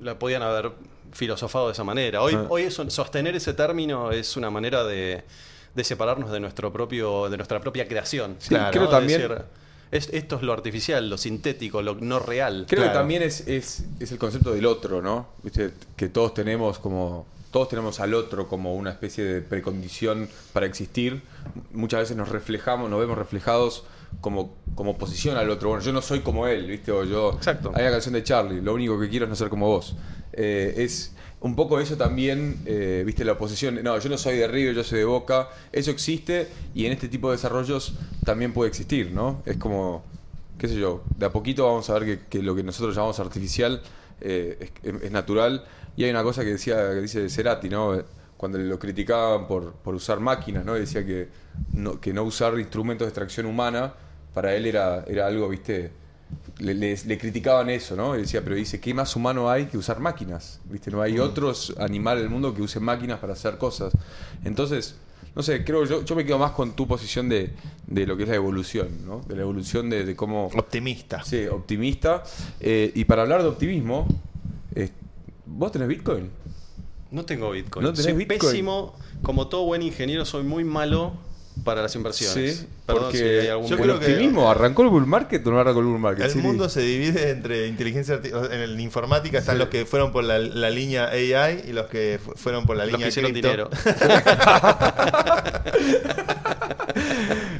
la 0.00 0.18
podían 0.18 0.42
haber 0.42 0.72
filosofado 1.12 1.66
de 1.66 1.72
esa 1.74 1.84
manera. 1.84 2.22
Hoy, 2.22 2.34
Ah. 2.34 2.46
hoy 2.48 2.62
eso- 2.62 2.88
sostener 2.90 3.36
ese 3.36 3.52
término 3.52 4.10
es 4.10 4.36
una 4.36 4.50
manera 4.50 4.82
de, 4.84 5.22
de 5.74 5.84
separarnos 5.84 6.32
de 6.32 6.40
nuestro 6.40 6.72
propio, 6.72 7.28
de 7.28 7.36
nuestra 7.36 7.60
propia 7.60 7.86
creación. 7.86 8.36
Sí, 8.38 8.54
¿no? 8.54 8.70
creo 8.70 8.84
De 8.84 8.88
también- 8.88 9.22
es- 9.92 10.08
esto 10.12 10.36
es 10.36 10.42
lo 10.42 10.52
artificial, 10.52 11.08
lo 11.08 11.16
sintético, 11.16 11.80
lo 11.82 11.94
no 11.94 12.18
real. 12.18 12.64
Creo 12.68 12.80
Claro. 12.82 12.92
que 12.92 12.98
también 12.98 13.22
es, 13.22 13.46
es, 13.46 13.84
es 14.00 14.10
el 14.10 14.18
concepto 14.18 14.52
del 14.52 14.66
otro, 14.66 15.00
¿no? 15.00 15.28
¿Viste? 15.44 15.70
Que 15.96 16.08
todos 16.08 16.34
tenemos 16.34 16.78
como. 16.80 17.26
Todos 17.52 17.68
tenemos 17.68 18.00
al 18.00 18.14
otro 18.14 18.48
como 18.48 18.74
una 18.74 18.90
especie 18.90 19.22
de 19.24 19.42
precondición 19.42 20.26
para 20.54 20.64
existir. 20.64 21.20
Muchas 21.72 22.00
veces 22.00 22.16
nos 22.16 22.30
reflejamos, 22.30 22.88
nos 22.88 22.98
vemos 22.98 23.18
reflejados 23.18 23.84
como, 24.22 24.54
como 24.74 24.96
posición 24.96 25.36
al 25.36 25.50
otro. 25.50 25.68
Bueno, 25.68 25.84
yo 25.84 25.92
no 25.92 26.00
soy 26.00 26.20
como 26.20 26.46
él, 26.46 26.66
¿viste? 26.66 26.90
O 26.92 27.04
yo. 27.04 27.32
Exacto. 27.34 27.70
Hay 27.74 27.82
una 27.82 27.90
canción 27.90 28.14
de 28.14 28.24
Charlie, 28.24 28.62
lo 28.62 28.72
único 28.72 28.98
que 28.98 29.10
quiero 29.10 29.26
es 29.26 29.28
no 29.28 29.36
ser 29.36 29.50
como 29.50 29.66
vos. 29.68 29.94
Eh, 30.32 30.72
es 30.78 31.14
un 31.42 31.54
poco 31.54 31.78
eso 31.80 31.96
también, 31.96 32.62
eh, 32.66 33.02
¿viste? 33.04 33.24
La 33.24 33.32
oposición. 33.32 33.82
No, 33.82 33.98
yo 33.98 34.08
no 34.08 34.16
soy 34.16 34.36
de 34.38 34.48
River, 34.48 34.74
yo 34.74 34.84
soy 34.84 35.00
de 35.00 35.04
Boca. 35.04 35.48
Eso 35.72 35.90
existe 35.90 36.48
y 36.74 36.86
en 36.86 36.92
este 36.92 37.08
tipo 37.08 37.30
de 37.30 37.36
desarrollos 37.36 37.94
también 38.24 38.52
puede 38.52 38.68
existir, 38.68 39.10
¿no? 39.12 39.42
Es 39.44 39.56
como 39.56 40.04
qué 40.62 40.68
sé 40.68 40.76
yo, 40.76 41.02
de 41.16 41.26
a 41.26 41.32
poquito 41.32 41.66
vamos 41.66 41.90
a 41.90 41.98
ver 41.98 42.20
que, 42.28 42.40
lo 42.40 42.54
que 42.54 42.62
nosotros 42.62 42.94
llamamos 42.94 43.18
artificial 43.18 43.82
eh, 44.20 44.70
es, 44.84 45.10
natural. 45.10 45.64
Y 45.96 46.04
hay 46.04 46.10
una 46.10 46.22
cosa 46.22 46.42
que 46.44 46.50
decía, 46.50 46.76
que 46.90 47.00
dice 47.00 47.28
Cerati, 47.28 47.68
¿no? 47.68 48.00
Cuando 48.36 48.58
lo 48.58 48.78
criticaban 48.78 49.48
por, 49.48 49.72
por 49.72 49.96
usar 49.96 50.20
máquinas, 50.20 50.64
¿no? 50.64 50.74
Decía 50.74 51.04
que 51.04 51.28
no, 51.72 52.00
que 52.00 52.12
no 52.12 52.22
usar 52.22 52.56
instrumentos 52.60 53.06
de 53.06 53.08
extracción 53.08 53.46
humana 53.46 53.92
para 54.32 54.54
él 54.54 54.66
era, 54.66 55.04
era 55.08 55.26
algo, 55.26 55.48
viste, 55.48 55.90
le, 56.58 56.74
le- 56.74 56.96
le 57.06 57.18
criticaban 57.18 57.70
eso, 57.70 57.96
¿no? 57.96 58.14
Y 58.16 58.20
decía, 58.22 58.42
pero 58.42 58.56
dice, 58.56 58.80
¿qué 58.80 58.94
más 58.94 59.16
humano 59.16 59.50
hay 59.50 59.66
que 59.66 59.78
usar 59.78 60.00
máquinas? 60.00 60.60
¿Viste? 60.70 60.90
No 60.90 61.02
hay 61.02 61.18
otros 61.18 61.74
animales 61.78 62.22
del 62.22 62.30
mundo 62.30 62.54
que 62.54 62.62
usen 62.62 62.82
máquinas 62.82 63.18
para 63.18 63.32
hacer 63.32 63.58
cosas. 63.58 63.92
Entonces, 64.44 64.96
no 65.34 65.42
sé, 65.42 65.64
creo 65.64 65.84
yo, 65.84 66.04
yo 66.04 66.14
me 66.14 66.24
quedo 66.26 66.38
más 66.38 66.52
con 66.52 66.76
tu 66.76 66.86
posición 66.86 67.28
de, 67.28 67.52
de 67.86 68.06
lo 68.06 68.16
que 68.16 68.24
es 68.24 68.28
la 68.28 68.34
evolución, 68.36 68.88
¿no? 69.06 69.20
De 69.26 69.34
la 69.34 69.42
evolución 69.42 69.88
de, 69.90 70.04
de 70.04 70.14
cómo... 70.14 70.46
Optimista. 70.46 71.24
Sí, 71.24 71.46
optimista. 71.46 72.22
Eh, 72.60 72.92
y 72.94 73.04
para 73.06 73.22
hablar 73.22 73.42
de 73.42 73.48
optimismo, 73.48 74.06
eh, 74.74 74.90
¿vos 75.46 75.72
tenés 75.72 75.88
Bitcoin? 75.88 76.30
No 77.10 77.24
tengo 77.24 77.50
Bitcoin. 77.50 77.84
¿No 77.84 77.92
tenés 77.92 78.04
soy 78.04 78.14
Bitcoin? 78.14 78.40
pésimo, 78.40 78.94
como 79.22 79.48
todo 79.48 79.64
buen 79.64 79.82
ingeniero, 79.82 80.24
soy 80.24 80.42
muy 80.44 80.64
malo 80.64 81.12
para 81.64 81.82
las 81.82 81.94
inversiones. 81.94 82.56
Sí, 82.58 82.66
Perdón 82.86 83.02
porque 83.04 83.18
si 83.18 83.24
hay 83.24 83.46
algún 83.48 83.66
yo 83.68 83.76
el 83.76 83.82
creo 83.82 83.98
que- 84.00 84.06
optimismo, 84.06 84.50
¿arrancó 84.50 84.82
el 84.82 84.88
bull 84.88 85.06
market 85.06 85.46
o 85.46 85.50
no 85.50 85.58
arrancó 85.60 85.80
el 85.80 85.86
bull 85.86 85.98
market? 85.98 86.24
El 86.26 86.30
Sí, 86.32 86.38
mundo 86.38 86.68
se 86.68 86.80
divide 86.80 87.30
entre 87.30 87.66
inteligencia 87.68 88.14
artificial. 88.14 88.52
En 88.52 88.80
informática 88.80 89.38
están 89.38 89.58
los 89.58 89.68
que 89.68 89.86
fueron 89.86 90.12
por 90.12 90.24
la, 90.24 90.38
la 90.38 90.70
línea 90.70 91.08
AI 91.08 91.64
y 91.68 91.72
los 91.72 91.86
que 91.86 92.18
fu- 92.24 92.32
fueron 92.36 92.66
por 92.66 92.76
la 92.76 92.84
Los 92.84 92.92
línea 92.92 93.06
que 93.06 93.10
hicieron 93.10 93.32
cripto. 93.32 93.48
dinero. 93.50 93.70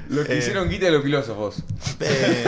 Lo 0.08 0.24
que 0.24 0.34
Eh, 0.34 0.38
hicieron 0.38 0.68
guita 0.68 0.86
de 0.86 0.92
los 0.92 1.02
filósofos. 1.02 1.56
Eh, 2.00 2.44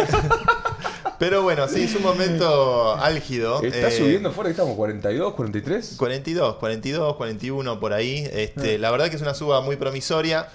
pero 1.18 1.42
bueno, 1.42 1.66
sí, 1.68 1.84
es 1.84 1.94
un 1.94 2.02
momento 2.02 2.94
álgido. 2.96 3.62
Está 3.62 3.88
Eh, 3.88 3.90
subiendo 3.98 4.32
fuerte, 4.32 4.54
¿qué 4.54 4.60
estamos? 4.60 4.76
¿42, 4.76 5.34
43? 5.34 5.94
42, 5.96 6.56
42, 6.56 7.16
41 7.16 7.80
por 7.80 7.92
ahí. 7.92 8.28
Este, 8.32 8.78
La 8.78 8.90
verdad 8.90 9.08
que 9.08 9.16
es 9.16 9.22
una 9.22 9.34
suba 9.34 9.60
muy 9.62 9.76
promisoria. 9.76 10.48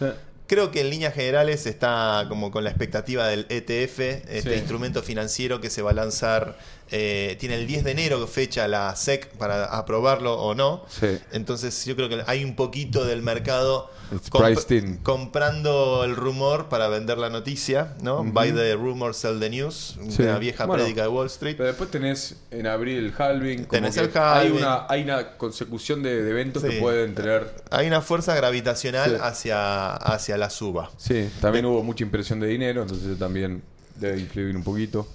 Creo 0.50 0.72
que 0.72 0.82
en 0.82 0.90
líneas 0.90 1.14
generales 1.14 1.68
está 1.68 2.26
como 2.28 2.50
con 2.50 2.64
la 2.64 2.72
expectativa 2.72 3.28
del 3.28 3.46
ETF, 3.50 4.00
este 4.28 4.54
Sí. 4.54 4.60
instrumento 4.60 5.04
financiero 5.04 5.62
que 5.62 5.70
se 5.70 5.84
va 5.84 5.92
a 5.92 5.94
lanzar 5.94 6.58
eh, 6.92 7.38
tiene 7.40 7.54
el 7.54 7.68
10 7.68 7.84
de 7.84 7.92
enero 7.92 8.26
fecha 8.26 8.68
la 8.68 8.96
SEC 8.96 9.28
para 9.38 9.66
aprobarlo 9.66 10.34
o 10.42 10.56
no. 10.56 10.84
Sí. 10.90 11.20
Entonces 11.32 11.86
yo 11.86 11.96
creo 11.96 12.10
que 12.10 12.24
hay 12.26 12.44
un 12.44 12.56
poquito 12.56 13.06
del 13.06 13.22
mercado 13.22 13.92
comp- 14.32 15.04
comprando 15.04 16.04
el 16.04 16.16
rumor 16.16 16.68
para 16.68 16.88
vender 16.88 17.20
la 17.20 17.30
noticia, 17.30 17.94
¿no? 18.02 18.24
Buy 18.24 18.54
the 18.54 18.74
rumor, 18.74 19.14
sell 19.14 19.40
the 19.40 19.52
news, 19.52 20.00
Sí. 20.10 20.24
una 20.24 20.40
vieja 20.40 20.66
Bueno, 20.66 20.82
prédica 20.84 21.04
de 21.04 21.10
Wall 21.10 21.28
Street. 21.28 21.58
Pero 21.58 21.68
después 21.68 21.92
tenés 21.92 22.38
en 22.50 22.66
abril 22.66 22.98
el 22.98 23.14
halving. 23.16 23.58
como 23.66 23.70
Tenés 23.70 23.94
que 23.94 24.02
el 24.02 24.12
Hay 24.16 24.48
halving. 24.48 24.58
una, 24.58 24.86
hay 24.90 25.04
una 25.04 25.38
consecución 25.38 26.02
de, 26.02 26.24
de 26.24 26.32
eventos 26.32 26.64
que 26.64 26.80
pueden 26.80 27.14
tener. 27.14 27.54
Hay 27.70 27.86
una 27.86 28.02
fuerza 28.02 28.34
gravitacional 28.34 29.20
hacia, 29.22 29.94
hacia 29.94 30.38
la 30.40 30.50
suba. 30.50 30.90
Sí, 30.98 31.30
también 31.42 31.66
hubo 31.66 31.84
mucha 31.84 32.04
impresión 32.04 32.40
de 32.40 32.48
dinero, 32.48 32.82
entonces 32.82 33.18
también 33.20 33.62
debe 33.96 34.20
influir 34.20 34.56
un 34.56 34.64
poquito. 34.64 35.08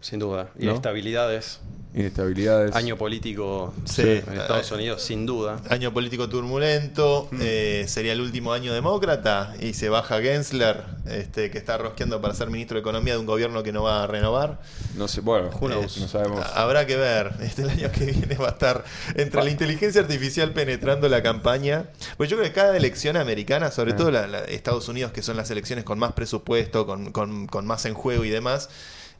Sin 0.00 0.18
duda. 0.18 0.50
Y 0.58 0.66
¿No? 0.66 0.74
estabilidades. 0.74 1.60
Inestabilidades. 1.92 2.76
Año 2.76 2.96
político 2.96 3.74
Sí. 3.84 4.02
en 4.02 4.18
Estados 4.38 4.70
Unidos, 4.70 5.02
sin 5.02 5.26
duda. 5.26 5.60
Año 5.70 5.92
político 5.92 6.28
turbulento, 6.28 7.26
Mm. 7.32 7.38
eh, 7.42 7.84
sería 7.88 8.12
el 8.12 8.20
último 8.20 8.52
año 8.52 8.72
demócrata 8.72 9.54
y 9.60 9.74
se 9.74 9.88
baja 9.88 10.20
Gensler, 10.20 10.84
este, 11.06 11.50
que 11.50 11.58
está 11.58 11.78
rosqueando 11.78 12.20
para 12.20 12.32
ser 12.34 12.48
ministro 12.48 12.76
de 12.76 12.82
Economía 12.82 13.14
de 13.14 13.18
un 13.18 13.26
gobierno 13.26 13.64
que 13.64 13.72
no 13.72 13.82
va 13.82 14.04
a 14.04 14.06
renovar. 14.06 14.60
No 14.96 15.08
sé, 15.08 15.20
bueno, 15.20 15.50
knows? 15.50 15.98
no 15.98 16.06
sabemos. 16.06 16.46
Habrá 16.54 16.86
que 16.86 16.94
ver. 16.96 17.32
Este 17.42 17.62
el 17.62 17.70
año 17.70 17.90
que 17.90 18.04
viene 18.06 18.36
va 18.36 18.46
a 18.46 18.50
estar 18.52 18.84
entre 19.16 19.42
la 19.42 19.50
inteligencia 19.50 20.00
artificial 20.00 20.52
penetrando 20.52 21.08
la 21.08 21.24
campaña. 21.24 21.86
Pues 22.16 22.30
yo 22.30 22.36
creo 22.36 22.48
que 22.48 22.54
cada 22.54 22.76
elección 22.76 23.16
americana, 23.16 23.72
sobre 23.72 23.92
Ah. 23.94 23.96
todo 23.96 24.10
la, 24.12 24.28
la- 24.28 24.44
Estados 24.44 24.88
Unidos, 24.88 25.10
que 25.10 25.22
son 25.22 25.36
las 25.36 25.50
elecciones 25.50 25.84
con 25.84 25.98
más 25.98 26.12
presupuesto, 26.12 26.86
con, 26.86 27.10
con- 27.10 27.48
con 27.48 27.66
más 27.66 27.84
en 27.84 27.94
juego 27.94 28.24
y 28.24 28.30
demás. 28.30 28.68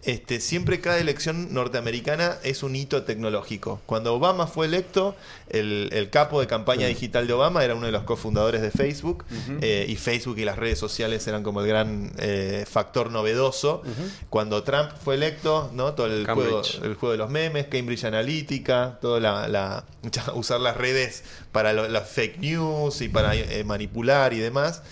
Este, 0.03 0.40
siempre 0.40 0.80
cada 0.80 0.98
elección 0.98 1.53
norteamericana 1.53 2.38
es 2.42 2.62
un 2.62 2.74
hito 2.74 3.03
tecnológico. 3.03 3.82
Cuando 3.84 4.14
Obama 4.14 4.46
fue 4.46 4.64
electo, 4.64 5.14
el, 5.51 5.90
el 5.92 6.09
capo 6.09 6.40
de 6.40 6.46
campaña 6.46 6.86
digital 6.86 7.26
de 7.26 7.34
Obama 7.34 7.62
era 7.64 7.74
uno 7.74 7.84
de 7.84 7.92
los 7.92 8.05
cofundadores 8.05 8.62
de 8.62 8.70
Facebook, 8.70 9.26
eh, 9.61 9.84
y 9.86 9.96
Facebook 9.96 10.38
y 10.38 10.46
las 10.46 10.59
redes 10.59 10.78
sociales 10.78 11.26
eran 11.26 11.42
como 11.42 11.61
el 11.61 11.68
gran 11.68 12.12
eh, 12.18 12.64
factor 12.66 13.11
novedoso. 13.11 13.82
Cuando 14.30 14.62
Trump 14.62 14.90
fue 15.05 15.16
electo, 15.16 15.70
¿no? 15.74 15.92
todo 15.92 16.07
el 16.07 16.24
juego, 16.24 16.62
Cambridge. 16.62 16.82
el 16.82 16.94
juego 16.94 17.12
de 17.12 17.18
los 17.18 17.28
memes, 17.28 17.66
Cambridge 17.66 18.05
Analytica, 18.05 18.98
toda 19.03 19.20
la, 19.20 19.48
la- 19.48 19.84
usar 20.34 20.61
las 20.61 20.78
redes 20.78 21.24
para 21.53 21.74
lo- 21.74 21.88
las 21.88 22.09
fake 22.09 22.38
news 22.38 23.03
y 23.03 23.11
para 23.11 23.34
eh, 23.34 23.64
manipular 23.64 24.32
y 24.32 24.38
demás. 24.38 24.82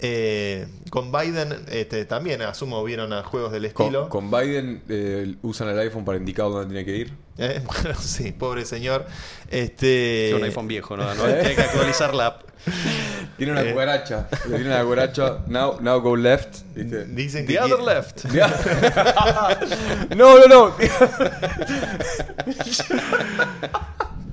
Eh, 0.00 0.66
con 0.90 1.10
Biden 1.10 1.64
este, 1.70 2.04
también 2.04 2.42
asumo 2.42 2.82
vieron 2.84 3.12
a 3.12 3.22
juegos 3.22 3.52
del 3.52 3.64
estilo. 3.64 4.08
Con, 4.08 4.30
con 4.30 4.40
Biden 4.40 4.82
eh, 4.88 5.34
usan 5.42 5.68
el 5.68 5.78
iPhone 5.78 6.04
para 6.04 6.18
indicar 6.18 6.46
dónde 6.46 6.66
tiene 6.66 6.84
que 6.84 6.96
ir. 6.96 7.12
Eh, 7.38 7.62
bueno, 7.82 7.98
sí, 8.00 8.32
pobre 8.32 8.64
señor. 8.64 9.06
Este, 9.50 10.28
Es 10.30 10.34
un 10.34 10.44
iPhone 10.44 10.68
viejo, 10.68 10.96
¿no? 10.96 11.14
no 11.14 11.22
Tiene 11.24 11.54
que 11.54 11.62
actualizar 11.62 12.14
la 12.14 12.26
app. 12.26 12.42
Tiene 13.36 13.52
una 13.52 13.62
Eh. 13.62 13.70
cucaracha. 13.72 14.28
Tiene 14.46 14.66
una 14.66 14.82
cucaracha. 14.82 15.38
Now, 15.46 15.78
now 15.80 16.00
go 16.00 16.16
left. 16.16 16.62
¿viste? 16.74 17.04
Dicen 17.06 17.46
que 17.46 17.52
The 17.54 17.60
other 17.60 17.80
left. 17.80 18.24
no, 20.16 20.38
no, 20.38 20.46
no. 20.48 20.74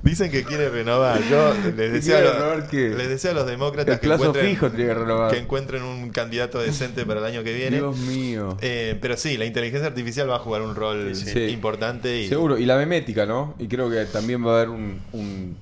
Dicen 0.04 0.30
que 0.30 0.44
quiere 0.44 0.68
renovar. 0.68 1.20
Yo 1.30 1.54
les 1.76 1.92
deseo, 1.92 2.18
a 2.18 2.20
los, 2.20 2.34
renovar 2.34 2.68
qué? 2.68 2.90
les 2.90 3.08
deseo 3.08 3.30
a 3.30 3.34
los 3.34 3.46
demócratas 3.46 3.98
que 3.98 4.06
encuentren, 4.06 4.46
fijo 4.46 4.70
tiene 4.70 4.86
que 4.86 4.94
renovar. 4.94 5.30
que 5.32 5.38
encuentren 5.38 5.82
un 5.82 6.10
candidato 6.10 6.60
decente 6.60 7.06
para 7.06 7.20
el 7.20 7.26
año 7.26 7.42
que 7.42 7.54
viene. 7.54 7.78
Dios 7.78 7.96
mío. 7.96 8.56
Eh, 8.60 8.98
pero 9.00 9.16
sí, 9.16 9.36
la 9.38 9.46
inteligencia 9.46 9.88
artificial 9.88 10.28
va 10.28 10.36
a 10.36 10.40
jugar 10.40 10.60
un 10.62 10.74
rol 10.74 11.16
Sí. 11.16 11.38
importante. 11.48 12.20
Y 12.20 12.28
Seguro. 12.28 12.58
Y 12.58 12.66
la 12.66 12.76
memética, 12.76 13.24
¿no? 13.26 13.54
Y 13.58 13.66
creo 13.66 13.88
que 13.90 14.04
también 14.04 14.44
va 14.46 14.52
a 14.52 14.56
haber 14.56 14.68
un. 14.68 15.00
un- 15.12 15.56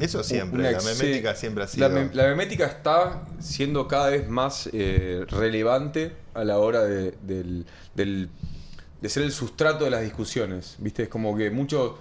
Eso 0.00 0.22
siempre, 0.22 0.60
una 0.60 0.70
la 0.72 0.80
memética 0.82 1.34
sí. 1.34 1.40
siempre 1.40 1.64
ha 1.64 1.66
sido. 1.66 1.88
La, 1.88 1.94
mem- 1.94 2.12
la 2.12 2.24
memética 2.24 2.66
está 2.66 3.24
siendo 3.40 3.88
cada 3.88 4.10
vez 4.10 4.28
más 4.28 4.68
eh, 4.72 5.24
relevante 5.28 6.12
a 6.34 6.44
la 6.44 6.58
hora 6.58 6.84
de, 6.84 7.14
del- 7.22 7.66
del- 7.94 8.28
de 9.00 9.08
ser 9.08 9.22
el 9.22 9.32
sustrato 9.32 9.84
de 9.84 9.90
las 9.90 10.02
discusiones. 10.02 10.76
¿Viste? 10.78 11.04
Es 11.04 11.08
como 11.08 11.36
que 11.36 11.50
mucho. 11.50 11.98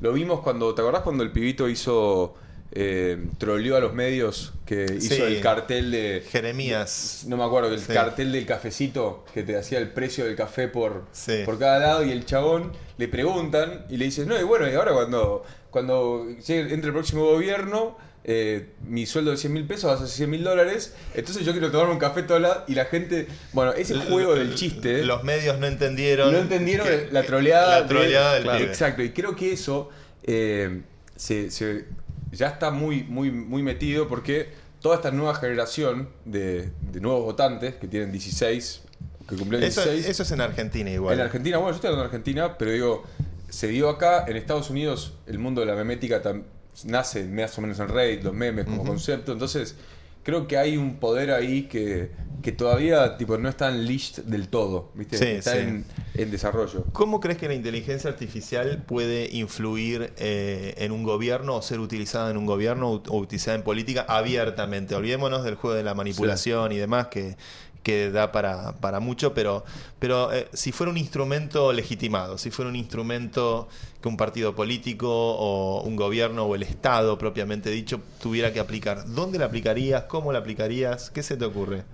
Lo 0.00 0.12
vimos 0.12 0.40
cuando. 0.40 0.74
¿Te 0.74 0.82
acordás 0.82 1.02
cuando 1.02 1.22
el 1.22 1.32
pibito 1.32 1.68
hizo. 1.68 2.34
Eh, 2.72 3.18
troleó 3.38 3.76
a 3.76 3.80
los 3.80 3.94
medios 3.94 4.52
que 4.64 4.84
hizo 4.96 5.14
Sí. 5.16 5.20
el 5.22 5.40
cartel 5.40 5.90
de. 5.90 6.22
Jeremías. 6.30 7.24
No 7.26 7.36
me 7.36 7.42
acuerdo, 7.42 7.74
el 7.74 7.80
Sí. 7.80 7.92
cartel 7.92 8.30
del 8.30 8.46
cafecito 8.46 9.24
que 9.34 9.42
te 9.42 9.56
hacía 9.58 9.78
el 9.80 9.88
precio 9.90 10.24
del 10.24 10.36
café 10.36 10.68
por, 10.68 11.02
Sí. 11.10 11.42
por 11.44 11.58
cada 11.58 11.80
lado 11.80 12.04
y 12.04 12.12
el 12.12 12.24
chabón 12.24 12.70
le 12.96 13.08
preguntan 13.08 13.86
y 13.90 13.96
le 13.96 14.04
dices, 14.04 14.24
no, 14.28 14.38
y 14.40 14.44
bueno, 14.44 14.70
y 14.70 14.74
ahora 14.74 14.92
cuando, 14.92 15.42
cuando 15.70 16.28
entre 16.28 16.86
el 16.90 16.92
próximo 16.92 17.24
gobierno, 17.24 17.96
eh, 18.24 18.70
mi 18.86 19.06
sueldo 19.06 19.30
de 19.30 19.36
100 19.36 19.52
mil 19.52 19.66
pesos 19.66 19.90
va 19.90 19.94
a 19.94 19.98
ser 19.98 20.08
100 20.08 20.30
mil 20.30 20.44
dólares, 20.44 20.94
entonces 21.14 21.44
yo 21.44 21.52
quiero 21.52 21.70
tomarme 21.70 21.92
un 21.94 21.98
café 21.98 22.22
toda 22.22 22.38
la... 22.40 22.64
Y 22.68 22.74
la 22.74 22.84
gente, 22.84 23.26
bueno, 23.52 23.72
ese 23.72 23.94
juego 23.96 24.34
del 24.34 24.54
chiste... 24.54 25.04
Los 25.04 25.24
medios 25.24 25.58
no 25.58 25.66
entendieron. 25.66 26.32
no 26.32 26.38
entendieron 26.38 26.86
que- 26.86 27.08
la 27.10 27.22
troleada, 27.22 27.80
La 27.80 27.86
troleada 27.86 28.34
del 28.34 28.42
Claro, 28.44 28.58
pibe. 28.58 28.70
Exacto, 28.70 29.02
y 29.02 29.10
creo 29.10 29.34
que 29.34 29.52
eso 29.52 29.88
eh, 30.24 30.82
se, 31.16 31.50
se- 31.50 31.86
ya 32.32 32.48
está 32.48 32.70
muy, 32.70 33.04
muy, 33.04 33.30
muy 33.30 33.62
metido 33.62 34.06
porque 34.06 34.48
toda 34.80 34.96
esta 34.96 35.10
nueva 35.10 35.34
generación 35.34 36.08
de, 36.24 36.70
de 36.92 37.00
nuevos 37.00 37.24
votantes 37.24 37.74
que 37.74 37.88
tienen 37.88 38.12
16, 38.12 38.82
que 39.28 39.36
cumplen 39.36 39.62
Eso, 39.62 39.80
16. 39.82 40.06
eso 40.08 40.22
es 40.22 40.30
en 40.30 40.40
Argentina 40.40 40.90
igual. 40.90 41.14
En 41.14 41.20
Argentina, 41.24 41.56
bueno, 41.58 41.70
yo 41.72 41.76
estoy 41.76 41.88
hablando 41.88 42.02
de 42.04 42.06
Argentina, 42.16 42.56
pero 42.58 42.70
digo, 42.72 43.04
se 43.48 43.66
dio 43.68 43.88
acá, 43.88 44.24
en 44.28 44.36
Estados 44.36 44.70
Unidos, 44.70 45.14
el 45.26 45.38
mundo 45.38 45.60
de 45.60 45.66
la 45.66 45.74
memética 45.74 46.22
tam- 46.22 46.44
nace 46.84 47.24
más 47.24 47.56
o 47.58 47.60
menos 47.62 47.78
en 47.80 47.88
Reddit, 47.88 48.22
los 48.22 48.34
memes 48.34 48.64
como 48.64 48.84
concepto, 48.84 49.32
entonces 49.32 49.76
creo 50.22 50.46
que 50.46 50.58
hay 50.58 50.76
un 50.76 50.96
poder 50.96 51.30
ahí 51.30 51.62
que, 51.62 52.10
que 52.42 52.52
todavía 52.52 53.16
tipo 53.16 53.38
no 53.38 53.48
está 53.48 53.70
unleashed 53.70 54.24
del 54.24 54.48
todo, 54.48 54.90
¿viste? 54.94 55.16
Sí, 55.16 55.24
está 55.24 55.52
sí. 55.52 55.58
En, 55.58 55.84
en 56.14 56.30
desarrollo. 56.30 56.84
¿Cómo 56.92 57.20
crees 57.20 57.38
que 57.38 57.48
la 57.48 57.54
inteligencia 57.54 58.10
artificial 58.10 58.82
puede 58.86 59.30
influir 59.34 60.12
eh, 60.18 60.74
en 60.76 60.92
un 60.92 61.04
gobierno 61.04 61.56
o 61.56 61.62
ser 61.62 61.80
utilizada 61.80 62.30
en 62.30 62.36
un 62.36 62.46
gobierno 62.46 62.90
o, 62.90 63.02
o 63.08 63.18
utilizada 63.18 63.56
en 63.56 63.62
política 63.62 64.04
abiertamente? 64.08 64.94
Olvidémonos 64.94 65.42
del 65.42 65.54
juego 65.54 65.74
de 65.74 65.84
la 65.84 65.94
manipulación 65.94 66.72
y 66.72 66.76
demás 66.76 67.06
que, 67.08 67.36
que 67.82 68.10
da 68.10 68.30
para, 68.30 68.72
para 68.72 69.00
mucho, 69.00 69.32
pero, 69.32 69.64
pero 69.98 70.32
eh, 70.32 70.48
si 70.52 70.70
fuera 70.70 70.90
un 70.90 70.98
instrumento 70.98 71.72
legitimado, 71.72 72.36
si 72.36 72.50
fuera 72.50 72.68
un 72.68 72.76
instrumento 72.76 73.68
que 74.02 74.08
un 74.08 74.16
partido 74.18 74.54
político 74.54 75.08
o 75.10 75.82
un 75.82 75.96
gobierno 75.96 76.44
o 76.44 76.54
el 76.54 76.62
Estado 76.62 77.16
propiamente 77.16 77.70
dicho 77.70 78.00
tuviera 78.20 78.52
que 78.52 78.60
aplicar, 78.60 79.04
¿dónde 79.08 79.38
la 79.38 79.46
aplicarías? 79.46 80.04
¿Cómo 80.04 80.32
la 80.32 80.40
aplicarías? 80.40 81.10
¿Qué 81.10 81.22
se 81.22 81.36
te 81.38 81.44
ocurre? 81.46 81.84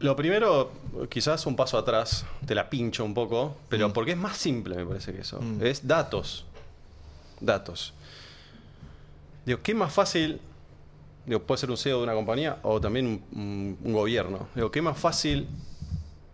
Lo 0.00 0.16
primero, 0.16 0.72
quizás 1.10 1.44
un 1.46 1.54
paso 1.56 1.76
atrás, 1.78 2.24
te 2.46 2.54
la 2.54 2.70
pincho 2.70 3.04
un 3.04 3.12
poco, 3.14 3.56
pero 3.68 3.88
Mm. 3.88 3.92
porque 3.92 4.12
es 4.12 4.16
más 4.16 4.36
simple, 4.36 4.74
me 4.76 4.86
parece 4.86 5.12
que 5.12 5.20
eso. 5.20 5.40
Mm. 5.40 5.62
Es 5.64 5.86
datos. 5.86 6.46
Datos. 7.40 7.92
Digo, 9.46 9.60
¿qué 9.62 9.74
más 9.74 9.92
fácil? 9.92 10.40
Digo, 11.30 11.42
puede 11.44 11.60
ser 11.60 11.70
un 11.70 11.76
CEO 11.76 11.98
de 11.98 12.02
una 12.02 12.14
compañía 12.14 12.58
o 12.64 12.80
también 12.80 13.06
un, 13.06 13.24
un- 13.40 13.78
un 13.84 13.92
gobierno. 13.92 14.48
Digo, 14.56 14.72
¿qué 14.72 14.82
más 14.82 14.98
fácil 14.98 15.46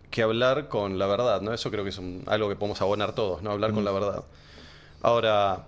que 0.09 0.23
hablar 0.23 0.69
con 0.69 0.97
la 0.97 1.05
verdad? 1.05 1.39
¿no? 1.41 1.53
Eso 1.53 1.69
creo 1.69 1.83
que 1.83 1.91
es 1.91 1.99
un- 1.99 2.23
algo 2.25 2.49
que 2.49 2.55
podemos 2.55 2.81
abonar 2.81 3.13
todos, 3.13 3.43
¿no? 3.43 3.51
Hablar 3.51 3.73
con 3.73 3.85
la 3.85 3.91
verdad. 3.91 4.23
Ahora, 5.03 5.67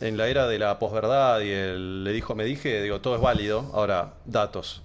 en 0.00 0.16
la 0.16 0.26
era 0.26 0.48
de 0.48 0.58
la 0.58 0.80
posverdad 0.80 1.38
y 1.42 1.50
el 1.50 2.02
le 2.02 2.10
dijo, 2.12 2.34
me 2.34 2.42
dije, 2.44 2.82
digo, 2.82 3.00
todo 3.00 3.14
es 3.14 3.20
válido. 3.20 3.70
Ahora, 3.74 4.14
datos. 4.24 4.82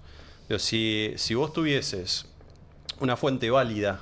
Digo, 0.48 0.60
si, 0.60 1.14
si 1.18 1.34
vos 1.34 1.52
tuvieses 1.52 2.28
una 3.00 3.18
fuente 3.18 3.50
válida 3.50 4.02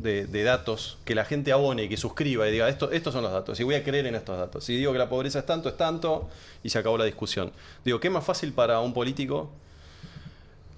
de, 0.00 0.26
de 0.26 0.42
datos 0.42 0.98
que 1.04 1.14
la 1.14 1.24
gente 1.24 1.52
abone 1.52 1.84
y 1.84 1.88
que 1.88 1.96
suscriba 1.96 2.48
y 2.48 2.52
diga, 2.52 2.68
Esto, 2.68 2.90
estos 2.90 3.12
son 3.12 3.22
los 3.22 3.32
datos, 3.32 3.60
y 3.60 3.64
voy 3.64 3.74
a 3.74 3.84
creer 3.84 4.06
en 4.06 4.14
estos 4.14 4.38
datos. 4.38 4.64
Si 4.64 4.76
digo 4.76 4.92
que 4.92 4.98
la 4.98 5.08
pobreza 5.08 5.40
es 5.40 5.46
tanto, 5.46 5.68
es 5.68 5.76
tanto, 5.76 6.28
y 6.62 6.70
se 6.70 6.78
acabó 6.78 6.96
la 6.96 7.04
discusión. 7.04 7.52
Digo, 7.84 8.00
¿qué 8.00 8.08
es 8.08 8.14
más 8.14 8.24
fácil 8.24 8.52
para 8.52 8.80
un 8.80 8.94
político 8.94 9.50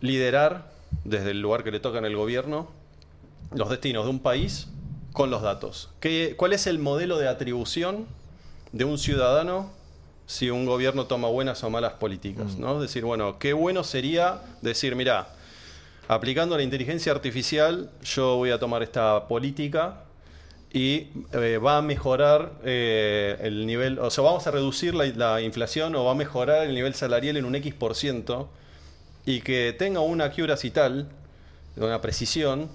liderar 0.01 0.73
desde 1.05 1.31
el 1.31 1.41
lugar 1.41 1.63
que 1.63 1.71
le 1.71 1.81
toca 1.81 1.99
en 1.99 2.05
el 2.05 2.17
gobierno 2.17 2.69
los 3.55 3.71
destinos 3.71 4.05
de 4.05 4.11
un 4.11 4.21
país 4.21 4.69
con 5.13 5.31
los 5.31 5.43
datos? 5.43 5.91
¿Qué, 6.01 6.35
¿Cuál 6.37 6.53
es 6.53 6.67
el 6.67 6.79
modelo 6.79 7.19
de 7.19 7.29
atribución 7.29 8.07
de 8.73 8.85
un 8.85 8.99
ciudadano 8.99 9.71
si 10.27 10.51
un 10.51 10.67
gobierno 10.67 11.07
toma 11.07 11.29
buenas 11.29 11.63
o 11.63 11.71
malas 11.71 11.93
políticas? 11.93 12.57
¿no? 12.57 12.81
Decir, 12.81 13.05
bueno, 13.05 13.39
qué 13.39 13.53
bueno 13.53 13.85
sería 13.85 14.41
decir, 14.63 14.97
mira, 14.97 15.29
aplicando 16.09 16.57
la 16.57 16.63
inteligencia 16.63 17.13
artificial, 17.13 17.91
yo 18.03 18.37
voy 18.37 18.51
a 18.51 18.59
tomar 18.59 18.83
esta 18.83 19.29
política 19.29 20.05
y 20.73 21.09
eh, 21.33 21.59
va 21.59 21.79
a 21.79 21.83
mejorar 21.83 22.53
eh, 22.65 23.37
el 23.41 23.67
nivel, 23.67 23.99
o 23.99 24.11
sea, 24.11 24.25
vamos 24.25 24.47
a 24.47 24.51
reducir 24.51 24.95
la, 24.95 25.07
la 25.07 25.41
inflación 25.41 25.95
o 25.95 26.05
va 26.05 26.13
a 26.13 26.15
mejorar 26.15 26.67
el 26.67 26.75
nivel 26.75 26.95
salarial 26.95 27.37
en 27.37 27.45
un 27.45 27.55
X 27.55 27.75
por 27.75 27.95
ciento 27.95 28.51
y 29.25 29.41
que 29.41 29.75
tenga 29.79 30.01
una 30.01 30.25
accuracy 30.25 30.71
tal, 30.71 31.09
una 31.77 32.01
precisión, 32.01 32.71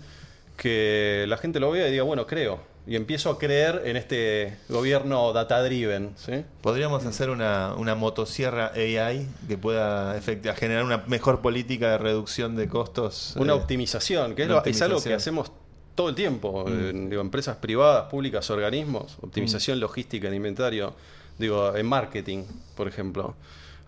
que 0.56 1.26
la 1.28 1.38
gente 1.38 1.60
lo 1.60 1.72
vea 1.72 1.88
y 1.88 1.92
diga, 1.92 2.04
bueno, 2.04 2.26
creo. 2.26 2.60
Y 2.88 2.96
empiezo 2.96 3.30
a 3.30 3.38
creer 3.38 3.82
en 3.86 3.98
este 3.98 4.58
gobierno 4.70 5.34
data-driven. 5.34 6.14
¿sí? 6.16 6.46
Podríamos 6.62 7.06
hacer 7.06 7.30
una, 7.30 7.74
una 7.76 7.96
motosierra 7.96 8.72
AI 8.76 9.28
que 9.48 9.58
pueda 9.58 10.20
generar 10.56 10.84
una 10.86 11.04
mejor 11.08 11.42
política 11.42 11.92
de 11.92 11.98
reducción 11.98 12.56
de 12.56 12.68
costos. 12.70 13.34
Una 13.38 13.54
eh, 13.54 13.58
optimización, 13.58 14.36
que 14.36 14.44
es, 14.44 14.48
lo- 14.50 14.64
es 14.64 14.82
algo 14.82 14.96
que 14.96 15.14
optimización. 15.14 15.16
hacemos 15.16 15.52
todo 15.96 16.10
el 16.10 16.16
tiempo. 16.16 16.66
Mm. 16.66 16.90
en, 16.90 17.10
digo, 17.10 17.22
empresas 17.22 17.58
privadas, 17.58 18.10
públicas, 18.10 18.50
organismos, 18.50 19.18
optimización 19.22 19.80
logística 19.80 20.28
en 20.30 20.36
inventario. 20.36 20.94
Digo, 21.38 21.76
en 21.76 21.86
marketing, 21.86 22.44
por 22.76 22.88
ejemplo. 22.88 23.36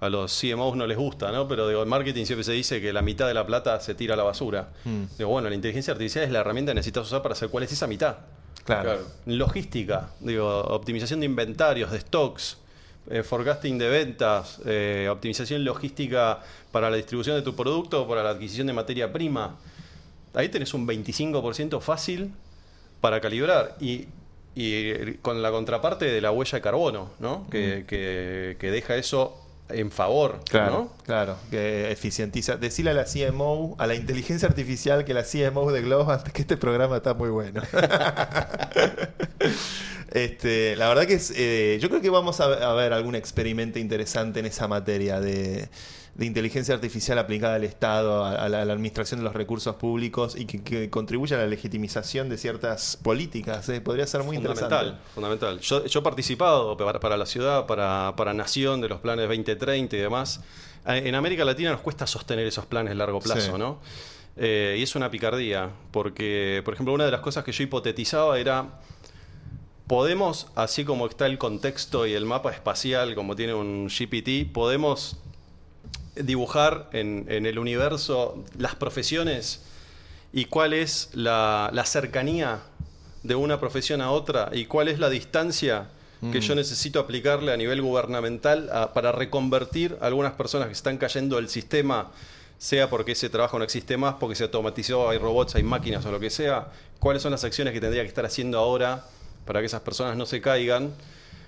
A 0.02 0.08
los 0.08 0.32
CMOs 0.40 0.78
no 0.78 0.88
les 0.88 0.98
gusta, 0.98 1.30
¿no? 1.32 1.46
Pero 1.50 1.68
digo, 1.68 1.84
en 1.84 1.90
marketing 1.90 2.24
siempre 2.26 2.46
se 2.46 2.54
dice 2.54 2.80
que 2.80 2.94
la 2.94 3.02
mitad 3.02 3.28
de 3.28 3.34
la 3.34 3.46
plata 3.46 3.80
se 3.82 3.96
tira 3.96 4.14
a 4.14 4.18
la 4.18 4.24
basura. 4.24 4.70
Mm. 4.86 5.04
Digo, 5.18 5.30
bueno, 5.30 5.50
la 5.50 5.56
inteligencia 5.56 5.92
artificial 5.92 6.24
es 6.24 6.32
la 6.32 6.40
herramienta 6.40 6.72
que 6.72 6.76
necesitas 6.76 7.06
usar 7.08 7.22
para 7.22 7.36
saber 7.36 7.52
cuál 7.52 7.64
es 7.66 7.72
esa 7.74 7.86
mitad. 7.86 8.16
Claro. 8.82 8.90
Claro. 9.00 9.06
Logística, 9.26 10.10
digo, 10.20 10.48
optimización 10.62 11.20
de 11.20 11.26
inventarios, 11.26 11.92
de 11.92 12.00
stocks, 12.00 12.58
eh, 13.10 13.24
forecasting 13.24 13.78
de 13.78 13.90
ventas, 13.90 14.60
eh, 14.66 15.08
optimización 15.12 15.64
logística 15.66 16.40
para 16.72 16.90
la 16.90 16.96
distribución 16.98 17.36
de 17.36 17.42
tu 17.42 17.56
producto 17.56 18.08
para 18.08 18.22
la 18.24 18.30
adquisición 18.32 18.68
de 18.68 18.74
materia 18.74 19.12
prima. 19.12 19.58
Ahí 20.34 20.50
tenés 20.50 20.74
un 20.74 20.86
25% 20.88 21.82
fácil 21.82 22.32
para 23.02 23.20
calibrar. 23.20 23.76
Y, 23.80 24.08
y, 24.56 25.14
con 25.22 25.42
la 25.42 25.52
contraparte 25.52 26.06
de 26.06 26.22
la 26.22 26.32
huella 26.32 26.58
de 26.58 26.62
carbono, 26.62 27.12
¿no? 27.20 27.48
Que, 27.50 27.86
que- 27.88 28.58
que 28.60 28.72
deja 28.72 28.96
eso 28.96 29.36
en 29.70 29.92
favor, 29.92 30.40
Claro, 30.50 30.72
¿no? 30.72 30.92
claro, 31.06 31.38
que 31.50 31.92
eficientiza. 31.92 32.58
Decirle 32.58 32.92
a 32.92 32.94
la 32.94 33.06
CMO, 33.06 33.76
a 33.78 33.88
la 33.88 33.96
inteligencia 33.96 34.48
artificial, 34.48 35.06
que 35.06 35.14
la 35.14 35.24
CMO 35.24 35.72
de 35.72 35.82
Globant, 35.82 36.28
que 36.32 36.42
este 36.42 36.58
programa 36.58 36.98
está 36.98 37.14
muy 37.14 37.30
bueno. 37.30 37.62
este, 40.12 40.76
la 40.76 40.88
verdad 40.90 41.06
que 41.06 41.14
es, 41.16 41.32
eh, 41.36 41.78
yo 41.82 41.90
creo 41.90 42.02
que 42.02 42.10
vamos 42.10 42.40
a 42.40 42.74
ver 42.74 42.94
algún 42.94 43.16
experimento 43.16 43.80
interesante 43.80 44.40
en 44.40 44.46
esa 44.48 44.68
materia 44.68 45.20
de, 45.20 45.70
de 46.20 46.26
inteligencia 46.26 46.76
artificial 46.76 47.18
aplicada 47.18 47.56
al 47.56 47.64
Estado, 47.64 48.26
a, 48.26 48.44
a 48.44 48.50
la, 48.50 48.62
a 48.62 48.66
la 48.66 48.74
administración 48.74 49.22
de 49.22 49.24
los 49.24 49.34
recursos 49.34 49.76
públicos 49.78 50.36
y 50.38 50.44
que, 50.46 50.62
que 50.62 50.90
contribuya 50.90 51.38
a 51.38 51.40
la 51.40 51.48
legitimización 51.48 52.28
de 52.28 52.38
ciertas 52.38 52.98
políticas. 53.02 53.70
eh. 53.70 53.80
Podría 53.80 54.06
ser 54.06 54.24
muy 54.24 54.36
fundamental, 54.36 54.70
interesante. 54.88 55.14
fundamental. 55.16 55.60
Yo, 55.62 55.86
yo 55.86 56.00
he 56.02 56.04
participado 56.04 56.76
para, 56.76 57.00
para 57.00 57.16
la 57.16 57.26
ciudad, 57.26 57.66
para, 57.66 58.14
para 58.18 58.34
Nación, 58.34 58.82
de 58.82 58.90
los 58.90 59.00
planes 59.00 59.28
2030 59.30 59.96
y 59.96 60.00
demás. 60.00 60.42
Eh, 60.86 61.04
En 61.06 61.16
América 61.16 61.46
Latina 61.46 61.72
nos 61.72 61.80
cuesta 61.80 62.06
sostener 62.06 62.46
esos 62.46 62.66
planes 62.66 62.92
a 62.92 62.96
largo 62.96 63.22
plazo, 63.22 63.54
Sí. 63.54 63.58
¿no? 63.58 63.80
Eh, 64.36 64.76
y 64.78 64.84
es 64.84 64.96
una 64.96 65.10
picardía, 65.10 65.70
porque, 65.92 66.62
por 66.66 66.74
ejemplo, 66.74 66.94
una 66.94 67.06
de 67.06 67.12
las 67.12 67.22
cosas 67.22 67.46
que 67.46 67.54
yo 67.54 67.64
hipotetizaba 67.64 68.38
era, 68.40 68.80
podemos, 69.88 70.48
así 70.56 70.84
como 70.86 71.08
está 71.08 71.26
el 71.26 71.38
contexto 71.38 72.06
y 72.06 72.14
el 72.14 72.26
mapa 72.26 72.52
espacial, 72.52 73.16
como 73.16 73.36
tiene 73.36 73.54
un 73.54 73.88
GPT, 73.88 74.52
podemos 74.54 75.18
dibujar 76.16 76.90
en, 76.94 77.26
en 77.30 77.46
el 77.46 77.60
universo 77.60 78.44
las 78.58 78.76
profesiones 78.76 79.62
y 80.34 80.46
cuál 80.46 80.74
es 80.74 81.10
la, 81.14 81.70
la 81.74 81.86
cercanía 81.86 82.60
de 83.24 83.36
una 83.36 83.60
profesión 83.60 84.02
a 84.02 84.12
otra 84.12 84.50
y 84.54 84.66
cuál 84.66 84.88
es 84.88 85.00
la 85.00 85.10
distancia 85.10 85.88
que 86.34 86.42
yo 86.42 86.54
necesito 86.54 87.00
aplicarle 87.00 87.54
a 87.54 87.56
nivel 87.58 87.82
gubernamental 87.82 88.70
a- 88.74 88.94
para 88.94 89.14
reconvertir 89.14 89.98
a 90.02 90.08
algunas 90.08 90.34
personas 90.34 90.68
que 90.68 90.74
están 90.74 90.98
cayendo 90.98 91.38
del 91.38 91.48
sistema, 91.48 92.12
sea 92.58 92.90
porque 92.90 93.14
ese 93.14 93.30
trabajo 93.30 93.58
no 93.58 93.64
existe 93.64 93.96
más, 93.96 94.16
porque 94.20 94.36
se 94.36 94.44
automatizó, 94.44 95.10
hay 95.10 95.18
robots, 95.18 95.56
hay 95.56 95.64
máquinas 95.64 96.06
o 96.06 96.12
lo 96.12 96.20
que 96.20 96.30
sea, 96.30 96.68
cuáles 97.00 97.22
son 97.24 97.32
las 97.32 97.46
acciones 97.46 97.74
que 97.74 97.80
tendría 97.80 98.02
que 98.04 98.10
estar 98.10 98.26
haciendo 98.26 98.58
ahora 98.60 99.06
para 99.46 99.62
que 99.62 99.68
esas 99.68 99.80
personas 99.82 100.18
no 100.18 100.26
se 100.26 100.42
caigan. 100.42 100.92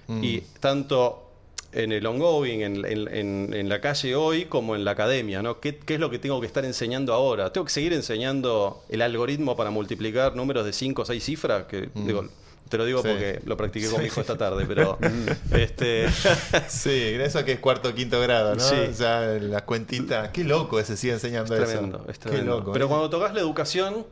Y 0.07 0.41
tanto 0.62 1.30
en 1.74 1.91
el 1.91 2.05
ongoing, 2.05 2.61
en, 2.61 2.86
en- 2.86 3.69
la 3.69 3.80
calle 3.82 4.15
hoy, 4.15 4.45
como 4.45 4.76
en 4.76 4.84
la 4.84 4.91
academia, 4.91 5.41
¿no? 5.41 5.59
¿Qué, 5.59 5.78
qué 5.78 5.93
es 5.95 5.99
lo 5.99 6.09
que 6.09 6.19
tengo 6.19 6.41
que 6.41 6.47
estar 6.47 6.65
enseñando 6.65 7.13
ahora? 7.13 7.53
¿Tengo 7.53 7.65
que 7.65 7.72
seguir 7.72 7.93
enseñando 7.93 8.84
el 8.89 9.01
algoritmo 9.01 9.55
para 9.55 9.69
multiplicar 9.72 10.36
números 10.36 10.65
de 10.65 10.74
5 10.74 11.01
o 11.01 11.05
6 11.05 11.24
cifras? 11.24 11.65
Que, 11.65 11.89
digo, 11.95 12.26
te 12.69 12.78
lo 12.78 12.86
digo 12.86 13.01
Sí. 13.01 13.07
porque 13.09 13.39
lo 13.45 13.55
practiqué 13.57 13.89
con 13.89 13.99
mi 14.01 14.07
hijo 14.07 14.19
esta 14.22 14.38
tarde, 14.38 14.65
pero 14.67 14.97
este 15.51 16.07
Sí, 16.67 16.89
eso 17.19 17.43
que 17.45 17.53
es 17.53 17.59
cuarto 17.59 17.89
o 17.89 17.93
quinto 17.93 18.19
grado, 18.22 18.55
¿no? 18.55 18.61
Sí. 18.61 18.76
O 18.89 18.93
sea, 18.93 19.22
la 19.39 19.65
cuentita. 19.65 20.32
Qué 20.32 20.43
loco 20.43 20.80
ese 20.80 20.97
sigue 20.97 21.13
enseñando 21.13 21.53
es 21.55 21.61
eso. 21.61 21.72
tremendo, 21.72 22.05
Qué 22.30 22.41
loco. 22.41 22.72
pero 22.74 22.86
¿eh? 22.86 22.88
cuando 22.89 23.09
tocas 23.09 23.34
la 23.34 23.39
educación, 23.41 24.05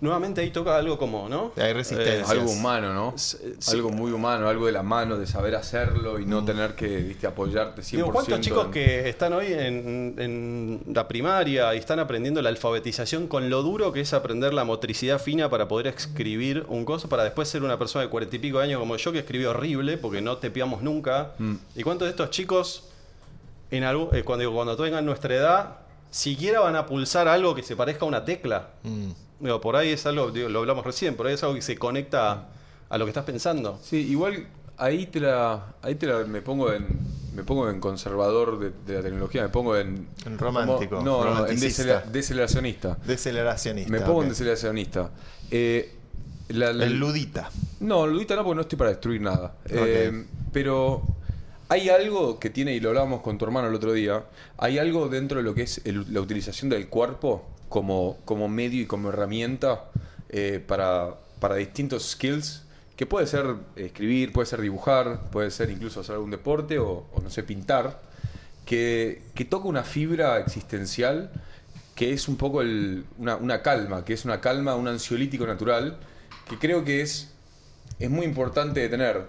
nuevamente 0.00 0.42
ahí 0.42 0.50
toca 0.50 0.76
algo 0.76 0.98
como, 0.98 1.28
¿no? 1.28 1.52
Hay 1.56 1.72
resistencia. 1.72 2.14
Eh, 2.14 2.16
Gracias. 2.18 2.38
Algo 2.38 2.50
humano, 2.52 2.92
¿no? 2.92 3.14
Sí. 3.16 3.38
Algo 3.72 3.90
muy 3.90 4.12
humano, 4.12 4.48
algo 4.48 4.66
de 4.66 4.72
la 4.72 4.82
mano, 4.82 5.16
de 5.16 5.26
saber 5.26 5.54
hacerlo 5.54 6.18
y 6.18 6.26
no 6.26 6.44
tener 6.44 6.74
que 6.74 6.86
viste, 6.98 7.26
apoyarte 7.26 7.80
100%. 7.82 7.90
Digo, 7.96 8.12
¿cuántos 8.12 8.40
chicos 8.40 8.66
en- 8.66 8.70
que 8.72 9.08
están 9.08 9.32
hoy 9.32 9.46
en, 9.52 10.14
en 10.18 10.82
la 10.94 11.08
primaria 11.08 11.74
y 11.74 11.78
están 11.78 11.98
aprendiendo 11.98 12.42
la 12.42 12.50
alfabetización 12.50 13.26
con 13.26 13.48
lo 13.48 13.62
duro 13.62 13.92
que 13.92 14.00
es 14.02 14.12
aprender 14.12 14.52
la 14.52 14.64
motricidad 14.64 15.18
fina 15.18 15.48
para 15.48 15.66
poder 15.66 15.86
escribir 15.86 16.66
un 16.68 16.84
coso, 16.84 17.08
para 17.08 17.24
después 17.24 17.48
ser 17.48 17.62
una 17.62 17.78
persona 17.78 18.04
de 18.04 18.10
cuarenta 18.10 18.36
y 18.36 18.38
pico 18.38 18.58
de 18.58 18.64
años 18.64 18.80
como 18.80 18.96
yo 18.96 19.12
que 19.12 19.20
escribió 19.20 19.50
horrible 19.50 19.96
porque 19.96 20.20
no 20.20 20.36
tepeamos 20.36 20.82
nunca? 20.82 21.32
Mm. 21.38 21.54
¿Y 21.74 21.82
cuántos 21.82 22.06
de 22.06 22.10
estos 22.10 22.30
chicos, 22.30 22.84
en 23.70 23.82
algo, 23.84 24.10
eh, 24.12 24.22
cuando, 24.24 24.40
digo, 24.42 24.52
cuando 24.52 24.76
tengan 24.76 25.06
nuestra 25.06 25.34
edad, 25.34 25.76
siquiera 26.10 26.60
van 26.60 26.76
a 26.76 26.84
pulsar 26.86 27.28
algo 27.28 27.54
que 27.54 27.62
se 27.62 27.74
parezca 27.76 28.04
a 28.04 28.08
una 28.08 28.24
tecla? 28.24 28.68
Mm. 28.82 29.10
Digo, 29.40 29.60
por 29.60 29.76
ahí 29.76 29.90
es 29.90 30.06
algo, 30.06 30.30
digo, 30.30 30.48
lo 30.48 30.60
hablamos 30.60 30.84
recién, 30.84 31.14
por 31.14 31.26
ahí 31.26 31.34
es 31.34 31.42
algo 31.42 31.54
que 31.54 31.62
se 31.62 31.76
conecta 31.76 32.48
a 32.88 32.98
lo 32.98 33.04
que 33.04 33.10
estás 33.10 33.24
pensando. 33.24 33.78
Sí, 33.82 33.96
igual 33.98 34.46
ahí 34.78 35.06
te 35.06 35.20
la, 35.20 35.74
ahí 35.82 35.94
te 35.96 36.06
la 36.06 36.24
me 36.24 36.40
pongo 36.42 36.72
en 36.72 36.86
me 37.34 37.42
pongo 37.44 37.68
en 37.68 37.80
conservador 37.80 38.58
de, 38.58 38.72
de 38.86 38.94
la 38.98 39.02
tecnología, 39.02 39.42
me 39.42 39.50
pongo 39.50 39.76
en 39.76 40.08
En 40.24 40.38
romántico, 40.38 40.96
como- 40.96 41.04
no, 41.04 41.22
no, 41.34 41.46
en 41.46 41.60
decelera- 41.60 42.00
deceleracionista. 42.10 42.96
Deceleracionista. 43.06 43.92
Me 43.92 44.00
pongo 44.00 44.22
en 44.22 44.30
deceleracionista. 44.30 45.10
Eh, 45.50 45.92
la- 46.48 46.72
la- 46.72 46.86
El 46.86 46.98
ludita. 46.98 47.50
No, 47.80 48.06
Ludita 48.06 48.36
no, 48.36 48.42
porque 48.44 48.54
no 48.54 48.60
estoy 48.62 48.78
para 48.78 48.88
destruir 48.90 49.20
nada. 49.20 49.54
Eh, 49.66 50.24
pero 50.50 51.02
hay 51.68 51.90
algo 51.90 52.38
que 52.40 52.48
tiene, 52.48 52.74
y 52.74 52.80
lo 52.80 52.88
hablábamos 52.88 53.20
con 53.20 53.36
tu 53.36 53.44
hermano 53.44 53.68
el 53.68 53.74
otro 53.74 53.92
día, 53.92 54.24
hay 54.56 54.78
algo 54.78 55.08
dentro 55.08 55.36
de 55.36 55.44
lo 55.44 55.52
que 55.54 55.62
es 55.64 55.82
el- 55.84 56.06
la 56.14 56.22
utilización 56.22 56.70
del 56.70 56.88
cuerpo 56.88 57.44
como, 57.68 58.18
como 58.24 58.48
medio 58.48 58.82
y 58.82 58.86
como 58.86 59.08
herramienta 59.10 59.84
eh, 60.28 60.62
para, 60.66 61.14
para 61.40 61.56
distintos 61.56 62.10
skills, 62.10 62.62
que 62.96 63.06
puede 63.06 63.26
ser 63.26 63.56
escribir, 63.76 64.32
puede 64.32 64.46
ser 64.46 64.60
dibujar, 64.60 65.30
puede 65.30 65.50
ser 65.50 65.70
incluso 65.70 66.00
hacer 66.00 66.14
algún 66.14 66.30
deporte 66.30 66.78
o, 66.78 67.06
o 67.12 67.20
no 67.22 67.28
sé, 67.30 67.42
pintar, 67.42 68.00
que, 68.64 69.22
que 69.34 69.44
toca 69.44 69.68
una 69.68 69.82
fibra 69.84 70.38
existencial 70.38 71.30
que 71.94 72.12
es 72.12 72.28
un 72.28 72.36
poco 72.36 72.60
el- 72.62 73.04
una, 73.18 73.36
una 73.36 73.62
calma, 73.62 74.04
que 74.04 74.12
es 74.12 74.24
una 74.24 74.40
calma, 74.40 74.74
un 74.74 74.86
ansiolítico 74.88 75.46
natural, 75.46 75.96
que 76.48 76.58
creo 76.58 76.84
que 76.84 77.00
es, 77.00 77.32
es 77.98 78.10
muy 78.10 78.26
importante 78.26 78.80
de 78.80 78.88
tener. 78.88 79.26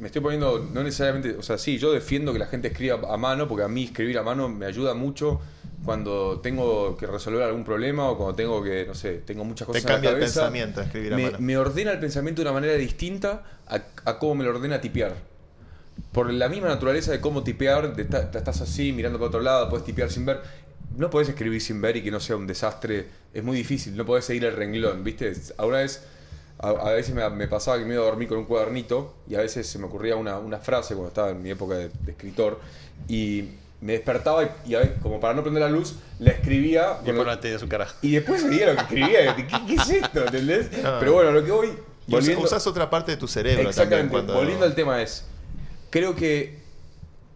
Me 0.00 0.06
estoy 0.08 0.20
poniendo, 0.22 0.68
no 0.72 0.82
necesariamente, 0.82 1.36
o 1.38 1.42
sea, 1.42 1.56
sí, 1.56 1.78
yo 1.78 1.92
defiendo 1.92 2.32
que 2.32 2.38
la 2.40 2.46
gente 2.46 2.68
escriba 2.68 3.00
a 3.12 3.16
mano, 3.16 3.46
porque 3.46 3.64
a 3.64 3.68
mí 3.68 3.84
escribir 3.84 4.18
a 4.18 4.22
mano 4.22 4.48
me 4.48 4.66
ayuda 4.66 4.94
mucho 4.94 5.40
cuando 5.84 6.40
tengo 6.40 6.96
que 6.96 7.06
resolver 7.06 7.42
algún 7.42 7.62
problema 7.62 8.08
o 8.10 8.16
cuando 8.16 8.34
tengo 8.34 8.62
que, 8.62 8.86
no 8.86 8.94
sé, 8.94 9.18
tengo 9.24 9.44
muchas 9.44 9.66
Te 9.68 9.72
cosas 9.72 9.82
en 9.84 9.88
la 9.88 9.94
cambia 9.94 10.10
el 10.10 10.16
cabeza. 10.16 10.40
pensamiento 10.40 10.80
escribir 10.80 11.12
a 11.12 11.16
me, 11.16 11.22
mano. 11.24 11.38
me 11.40 11.56
ordena 11.58 11.92
el 11.92 12.00
pensamiento 12.00 12.42
de 12.42 12.48
una 12.48 12.54
manera 12.54 12.74
distinta 12.74 13.44
a, 13.68 13.80
a 14.04 14.18
cómo 14.18 14.34
me 14.36 14.44
lo 14.44 14.50
ordena 14.50 14.80
tipear. 14.80 15.14
Por 16.10 16.32
la 16.32 16.48
misma 16.48 16.68
naturaleza 16.68 17.12
de 17.12 17.20
cómo 17.20 17.44
tipear, 17.44 17.94
de 17.94 18.02
esta- 18.02 18.30
estás 18.36 18.60
así 18.62 18.92
mirando 18.92 19.18
para 19.18 19.28
otro 19.28 19.40
lado, 19.40 19.68
puedes 19.68 19.84
tipear 19.84 20.10
sin 20.10 20.26
ver. 20.26 20.40
No 20.96 21.10
podés 21.10 21.28
escribir 21.28 21.60
sin 21.60 21.80
ver 21.80 21.96
y 21.96 22.02
que 22.02 22.10
no 22.10 22.18
sea 22.18 22.36
un 22.36 22.46
desastre. 22.48 23.06
Es 23.32 23.44
muy 23.44 23.56
difícil, 23.56 23.96
no 23.96 24.04
podés 24.06 24.24
seguir 24.24 24.44
el 24.44 24.56
renglón, 24.56 25.04
¿viste? 25.04 25.32
Alguna 25.58 25.78
vez, 25.78 26.04
a, 26.64 26.88
a 26.90 26.92
veces 26.92 27.14
me, 27.14 27.28
me 27.30 27.48
pasaba 27.48 27.78
que 27.78 27.84
me 27.84 27.94
iba 27.94 28.02
a 28.02 28.06
dormir 28.06 28.28
con 28.28 28.38
un 28.38 28.44
cuadernito 28.44 29.14
y 29.28 29.34
a 29.34 29.40
veces 29.40 29.66
se 29.66 29.78
me 29.78 29.86
ocurría 29.86 30.16
una, 30.16 30.38
una 30.38 30.58
frase 30.58 30.94
cuando 30.94 31.08
estaba 31.08 31.30
en 31.30 31.42
mi 31.42 31.50
época 31.50 31.74
de, 31.76 31.88
de 31.88 32.12
escritor 32.12 32.60
y 33.08 33.50
me 33.80 33.92
despertaba 33.94 34.42
y, 34.44 34.48
y 34.66 34.74
a 34.74 34.80
veces, 34.80 34.94
como 35.02 35.20
para 35.20 35.34
no 35.34 35.42
prender 35.42 35.62
la 35.62 35.68
luz, 35.68 35.96
la 36.18 36.30
escribía. 36.30 36.98
Y 37.04 37.12
lo- 37.12 37.24
no 37.24 37.38
te 37.38 37.58
su 37.58 37.68
carajo. 37.68 37.94
y 38.02 38.12
después 38.12 38.40
seguía 38.40 38.66
lo 38.68 38.76
que 38.76 38.82
escribía. 38.82 39.36
¿Qué, 39.36 39.46
qué 39.66 39.74
es 39.74 39.90
esto? 39.90 40.24
¿Entendés? 40.24 40.70
Ah. 40.84 40.96
Pero 41.00 41.12
bueno, 41.14 41.32
lo 41.32 41.44
que 41.44 41.50
voy. 41.50 41.68
Y 42.06 42.10
volviendo- 42.12 42.44
usas 42.44 42.66
otra 42.66 42.88
parte 42.90 43.12
de 43.12 43.16
tu 43.18 43.28
cerebro 43.28 43.68
Exactamente. 43.68 43.96
también 43.96 44.08
cuando... 44.10 44.34
Volviendo 44.34 44.64
al 44.64 44.74
tema 44.74 45.02
es, 45.02 45.26
creo 45.90 46.14
que 46.14 46.58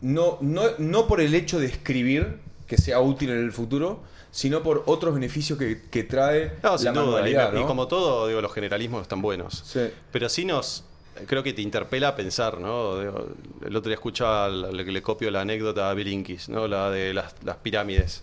no, 0.00 0.38
no, 0.40 0.62
no 0.78 1.06
por 1.06 1.20
el 1.20 1.34
hecho 1.34 1.58
de 1.58 1.66
escribir 1.66 2.38
que 2.66 2.76
sea 2.78 3.00
útil 3.00 3.30
en 3.30 3.38
el 3.38 3.52
futuro, 3.52 4.02
sino 4.30 4.62
por 4.62 4.82
otros 4.86 5.14
beneficios 5.14 5.58
que, 5.58 5.82
que 5.90 6.04
trae 6.04 6.52
No, 6.62 6.72
la 6.72 6.78
sin 6.78 6.92
duda. 6.92 7.28
Y, 7.28 7.64
como 7.64 7.88
todo, 7.88 8.26
digo, 8.28 8.40
los 8.40 8.52
generalismos 8.52 9.02
están 9.02 9.22
buenos. 9.22 9.62
Sí. 9.66 9.88
Pero 10.12 10.28
sí 10.28 10.44
nos. 10.44 10.84
Creo 11.26 11.42
que 11.42 11.52
te 11.52 11.62
interpela 11.62 12.08
a 12.08 12.16
pensar, 12.16 12.60
¿no? 12.60 13.00
El 13.00 13.74
otro 13.76 13.88
día 13.88 13.94
escuchaba, 13.94 14.48
le, 14.48 14.84
le 14.84 15.02
copio 15.02 15.30
la 15.32 15.40
anécdota 15.40 15.90
a 15.90 15.94
Bilinkis, 15.94 16.48
¿no? 16.48 16.68
La 16.68 16.90
de 16.90 17.12
las, 17.12 17.34
las 17.44 17.56
pirámides. 17.56 18.22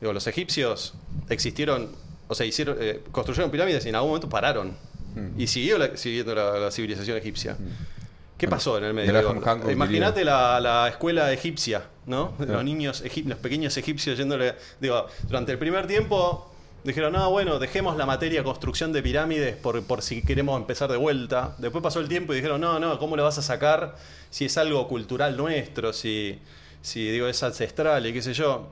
Digo, 0.00 0.12
los 0.12 0.26
egipcios 0.26 0.92
existieron, 1.30 1.88
o 2.28 2.34
sea, 2.34 2.44
hicieron, 2.44 2.76
eh, 2.80 3.00
construyeron 3.12 3.50
pirámides 3.50 3.86
y 3.86 3.88
en 3.88 3.94
algún 3.94 4.10
momento 4.10 4.28
pararon. 4.28 4.76
Mm. 5.14 5.40
Y 5.40 5.46
siguió 5.46 5.78
la- 5.78 5.96
siguiendo 5.96 6.34
la, 6.34 6.58
la 6.58 6.70
civilización 6.70 7.16
egipcia. 7.16 7.56
¿Qué 8.36 8.48
pasó 8.48 8.76
en 8.78 8.84
el 8.84 8.94
medio? 8.94 9.10
Imagínate 9.70 10.24
la, 10.24 10.60
la 10.60 10.88
escuela 10.88 11.32
egipcia, 11.32 11.84
¿no? 12.06 12.34
Los 12.38 12.62
niños, 12.64 13.02
los 13.24 13.38
pequeños 13.38 13.76
egipcios 13.76 14.18
yéndole. 14.18 14.54
Digo, 14.80 15.06
durante 15.26 15.52
el 15.52 15.58
primer 15.58 15.86
tiempo 15.86 16.52
dijeron, 16.84 17.14
no, 17.14 17.30
bueno, 17.30 17.58
dejemos 17.58 17.96
la 17.96 18.06
materia 18.06 18.44
construcción 18.44 18.92
de 18.92 19.02
pirámides 19.02 19.56
por, 19.56 19.82
por 19.84 20.02
si 20.02 20.22
queremos 20.22 20.60
empezar 20.60 20.90
de 20.90 20.98
vuelta. 20.98 21.56
Después 21.58 21.82
pasó 21.82 21.98
el 22.00 22.08
tiempo 22.08 22.32
y 22.32 22.36
dijeron, 22.36 22.60
no, 22.60 22.78
no, 22.78 22.98
¿cómo 22.98 23.16
lo 23.16 23.24
vas 23.24 23.38
a 23.38 23.42
sacar 23.42 23.96
si 24.30 24.44
es 24.44 24.58
algo 24.58 24.86
cultural 24.86 25.36
nuestro, 25.36 25.92
si, 25.92 26.38
si 26.82 27.10
digo, 27.10 27.26
es 27.28 27.42
ancestral 27.42 28.06
y 28.06 28.12
qué 28.12 28.22
sé 28.22 28.34
yo? 28.34 28.68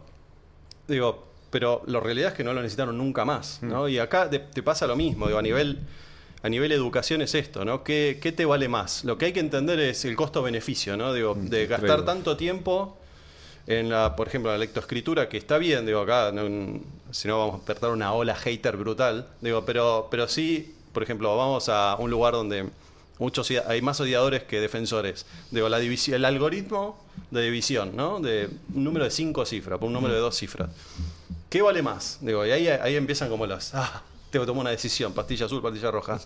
Digo, 0.86 1.26
pero 1.50 1.82
la 1.86 2.00
realidad 2.00 2.32
es 2.32 2.34
que 2.34 2.44
no 2.44 2.52
lo 2.52 2.60
necesitaron 2.60 2.98
nunca 2.98 3.24
más, 3.24 3.60
¿no? 3.62 3.88
Y 3.88 3.98
acá 3.98 4.28
te, 4.28 4.40
te 4.40 4.62
pasa 4.62 4.86
lo 4.86 4.94
mismo, 4.94 5.26
digo, 5.26 5.38
a 5.38 5.42
nivel, 5.42 5.80
a 6.44 6.48
nivel 6.50 6.70
educación 6.72 7.22
es 7.22 7.34
esto, 7.34 7.64
¿no? 7.64 7.82
¿Qué, 7.82 8.18
qué 8.20 8.30
te 8.30 8.44
vale 8.44 8.68
más? 8.68 9.02
Lo 9.04 9.16
que 9.16 9.24
hay 9.24 9.32
que 9.32 9.40
entender 9.40 9.80
es 9.80 10.04
el 10.04 10.14
costo-beneficio, 10.14 10.94
¿no? 10.96 11.14
Digo, 11.14 11.34
de 11.34 11.66
gastar 11.66 12.04
tanto 12.04 12.36
tiempo 12.36 12.98
en 13.66 13.88
la, 13.88 14.14
por 14.14 14.28
ejemplo, 14.28 14.52
la 14.52 14.58
lectoescritura, 14.58 15.26
que 15.30 15.38
está 15.38 15.56
bien, 15.56 15.86
digo, 15.86 16.00
acá, 16.00 16.32
no- 16.32 16.80
si 17.12 17.28
no 17.28 17.38
vamos 17.38 17.54
a 17.54 17.56
despertar 17.58 17.90
una 17.92 18.12
ola 18.12 18.34
hater 18.36 18.76
brutal, 18.76 19.26
digo, 19.40 19.64
pero, 19.64 20.08
pero 20.10 20.28
sí, 20.28 20.74
por 20.92 21.02
ejemplo, 21.02 21.34
vamos 21.34 21.70
a 21.70 21.96
un 21.98 22.10
lugar 22.10 22.34
donde 22.34 22.68
muchos 23.18 23.50
hay 23.66 23.80
más 23.80 23.98
odiadores 24.00 24.42
que 24.42 24.60
defensores. 24.60 25.24
Digo, 25.50 25.70
la 25.70 25.78
división, 25.78 26.16
el 26.16 26.26
algoritmo 26.26 27.02
de 27.30 27.40
división, 27.42 27.96
¿no? 27.96 28.20
De 28.20 28.50
un 28.74 28.84
número 28.84 29.06
de 29.06 29.10
cinco 29.10 29.46
cifras, 29.46 29.78
por 29.78 29.86
un 29.86 29.94
número 29.94 30.12
de 30.12 30.20
dos 30.20 30.36
cifras. 30.36 30.68
¿Qué 31.48 31.62
vale 31.62 31.80
más? 31.80 32.18
Digo, 32.20 32.44
y 32.44 32.50
ahí, 32.50 32.68
ahí 32.68 32.96
empiezan 32.96 33.30
como 33.30 33.46
los, 33.46 33.74
ah, 33.74 34.02
tengo 34.34 34.44
que 34.44 34.50
tomar 34.50 34.62
una 34.62 34.70
decisión, 34.70 35.12
pastilla 35.12 35.46
azul, 35.46 35.62
pastilla 35.62 35.90
roja. 35.90 36.18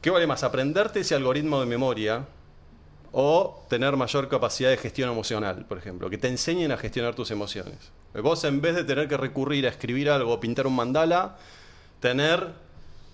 ¿Qué 0.00 0.10
vale 0.10 0.26
más? 0.26 0.42
¿Aprenderte 0.42 1.00
ese 1.00 1.14
algoritmo 1.14 1.60
de 1.60 1.66
memoria 1.66 2.24
o 3.12 3.64
tener 3.68 3.96
mayor 3.96 4.28
capacidad 4.28 4.70
de 4.70 4.76
gestión 4.76 5.10
emocional, 5.10 5.64
por 5.66 5.78
ejemplo? 5.78 6.08
Que 6.10 6.18
te 6.18 6.28
enseñen 6.28 6.72
a 6.72 6.76
gestionar 6.76 7.14
tus 7.14 7.30
emociones. 7.30 7.76
Vos 8.22 8.42
en 8.44 8.60
vez 8.60 8.74
de 8.74 8.84
tener 8.84 9.08
que 9.08 9.16
recurrir 9.16 9.66
a 9.66 9.70
escribir 9.70 10.10
algo 10.10 10.32
o 10.32 10.40
pintar 10.40 10.66
un 10.66 10.74
mandala, 10.74 11.36
tener 12.00 12.48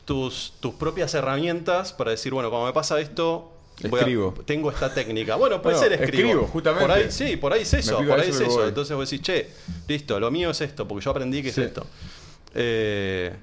tus, 0.04 0.54
tus 0.60 0.74
propias 0.74 1.12
herramientas 1.14 1.92
para 1.92 2.12
decir, 2.12 2.32
bueno, 2.32 2.48
cuando 2.50 2.66
me 2.68 2.72
pasa 2.72 3.00
esto... 3.00 3.52
a- 3.52 3.86
Escribo. 3.88 4.32
tengo 4.46 4.70
esta 4.70 4.94
técnica. 4.94 5.34
Bueno, 5.36 5.60
puede 5.60 5.76
Bueno, 5.76 5.90
ser 5.90 6.00
escribo. 6.00 6.28
escribo, 6.28 6.46
justamente. 6.46 6.86
Por 6.86 6.96
ahí, 6.96 7.10
sí, 7.10 7.36
por 7.36 7.52
ahí 7.52 7.62
es 7.62 7.74
eso. 7.74 7.98
Por 7.98 8.20
ahí 8.20 8.30
eso 8.30 8.42
es 8.42 8.48
eso. 8.48 8.58
voy. 8.60 8.68
Entonces 8.68 8.96
vos 8.96 9.10
decís, 9.10 9.26
che, 9.26 9.50
listo, 9.88 10.18
lo 10.20 10.30
mío 10.30 10.50
es 10.50 10.60
esto, 10.62 10.86
porque 10.88 11.04
yo 11.04 11.10
aprendí 11.10 11.42
que 11.42 11.52
Sí. 11.52 11.60
es 11.60 11.66
esto. 11.66 11.86
Eh, 12.54 13.34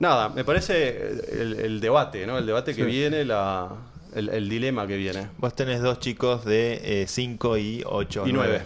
nada, 0.00 0.28
me 0.30 0.44
parece 0.44 1.12
el, 1.30 1.60
el 1.60 1.80
debate, 1.80 2.26
¿no? 2.26 2.36
El 2.38 2.46
debate 2.46 2.74
que 2.74 2.82
Sí. 2.82 2.90
viene, 2.90 3.24
la, 3.24 3.68
el, 4.14 4.28
el 4.30 4.48
dilema 4.48 4.86
que 4.88 4.96
viene. 4.96 5.28
Vos 5.38 5.54
tenés 5.54 5.80
dos 5.82 6.00
chicos 6.00 6.44
de 6.44 7.04
5 7.06 7.56
y 7.58 7.82
8. 7.86 8.24
Y 8.26 8.32
nueve. 8.32 8.62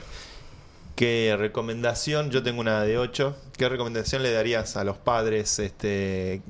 ¿Qué 0.97 1.35
recomendación? 1.37 2.31
Yo 2.31 2.43
tengo 2.45 2.61
una 2.61 2.83
de 2.83 2.99
8. 2.99 3.37
¿Qué 3.59 3.69
recomendación 3.69 4.23
le 4.23 4.33
darías 4.33 4.77
a 4.77 4.85
los 4.85 4.97
padres 4.97 5.59
este, 5.59 6.41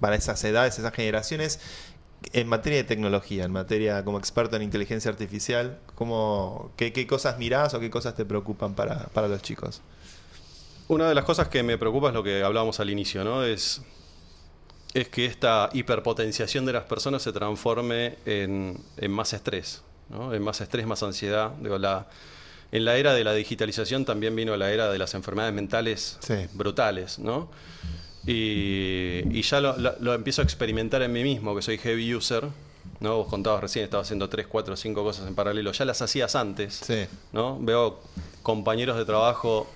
para 0.00 0.16
esas 0.16 0.42
edades, 0.42 0.78
esas 0.78 0.94
generaciones? 0.94 1.60
En 2.32 2.48
materia 2.48 2.78
de 2.78 2.84
tecnología, 2.84 3.44
en 3.44 3.52
materia 3.52 4.02
como 4.04 4.18
experto 4.18 4.56
en 4.56 4.62
inteligencia 4.62 5.10
artificial, 5.10 5.78
¿cómo, 5.94 6.70
qué, 6.76 6.92
qué 6.94 7.06
cosas 7.06 7.38
mirás 7.38 7.72
o 7.74 7.80
qué 7.80 7.90
cosas 7.90 8.14
te 8.14 8.24
preocupan 8.24 8.74
para, 8.74 9.06
para 9.08 9.28
los 9.28 9.42
chicos? 9.42 9.80
Una 10.88 11.08
de 11.08 11.14
las 11.14 11.24
cosas 11.24 11.48
que 11.48 11.62
me 11.62 11.76
preocupa 11.78 12.08
es 12.08 12.14
lo 12.14 12.22
que 12.22 12.42
hablábamos 12.42 12.80
al 12.80 12.90
inicio, 12.90 13.22
¿no? 13.24 13.44
Es, 13.44 13.80
es 14.94 15.08
que 15.08 15.24
esta 15.26 15.70
hiperpotenciación 15.72 16.66
de 16.66 16.72
las 16.72 16.84
personas 16.84 17.22
se 17.22 17.32
transforme 17.32 18.16
en, 18.26 18.76
en 18.96 19.10
más 19.10 19.32
estrés, 19.32 19.82
¿no? 20.08 20.34
En 20.34 20.42
más 20.42 20.60
estrés, 20.60 20.86
más 20.86 21.02
ansiedad. 21.02 21.52
Digo, 21.60 21.78
la, 21.78 22.08
en 22.72 22.84
la 22.84 22.96
era 22.96 23.14
de 23.14 23.22
la 23.24 23.32
digitalización 23.32 24.04
también 24.04 24.34
vino 24.34 24.56
la 24.56 24.72
era 24.72 24.90
de 24.90 24.98
las 24.98 25.14
enfermedades 25.14 25.54
mentales 25.54 26.18
Sí. 26.20 26.34
brutales, 26.54 27.18
¿no? 27.18 27.50
Y, 28.26 29.22
y 29.30 29.42
ya 29.42 29.60
lo, 29.60 29.76
lo- 29.78 29.94
lo 30.00 30.14
empiezo 30.14 30.42
a 30.42 30.44
experimentar 30.44 31.02
en 31.02 31.12
mí 31.12 31.22
mismo, 31.22 31.54
que 31.56 31.62
soy 31.62 31.78
heavy 31.78 32.14
user, 32.14 32.44
¿no? 33.00 33.16
Vos 33.16 33.28
contabas 33.28 33.60
recién, 33.62 33.84
estaba 33.84 34.02
haciendo 34.02 34.28
3, 34.28 34.46
4, 34.46 34.76
5 34.76 35.02
cosas 35.02 35.26
en 35.26 35.34
paralelo. 35.34 35.72
Ya 35.72 35.84
las 35.84 36.02
hacías 36.02 36.34
antes. 36.36 36.74
Sí. 36.84 37.06
¿no? 37.32 37.58
Veo 37.60 38.00
compañeros 38.42 38.96
de 38.98 39.04
trabajo 39.04 39.70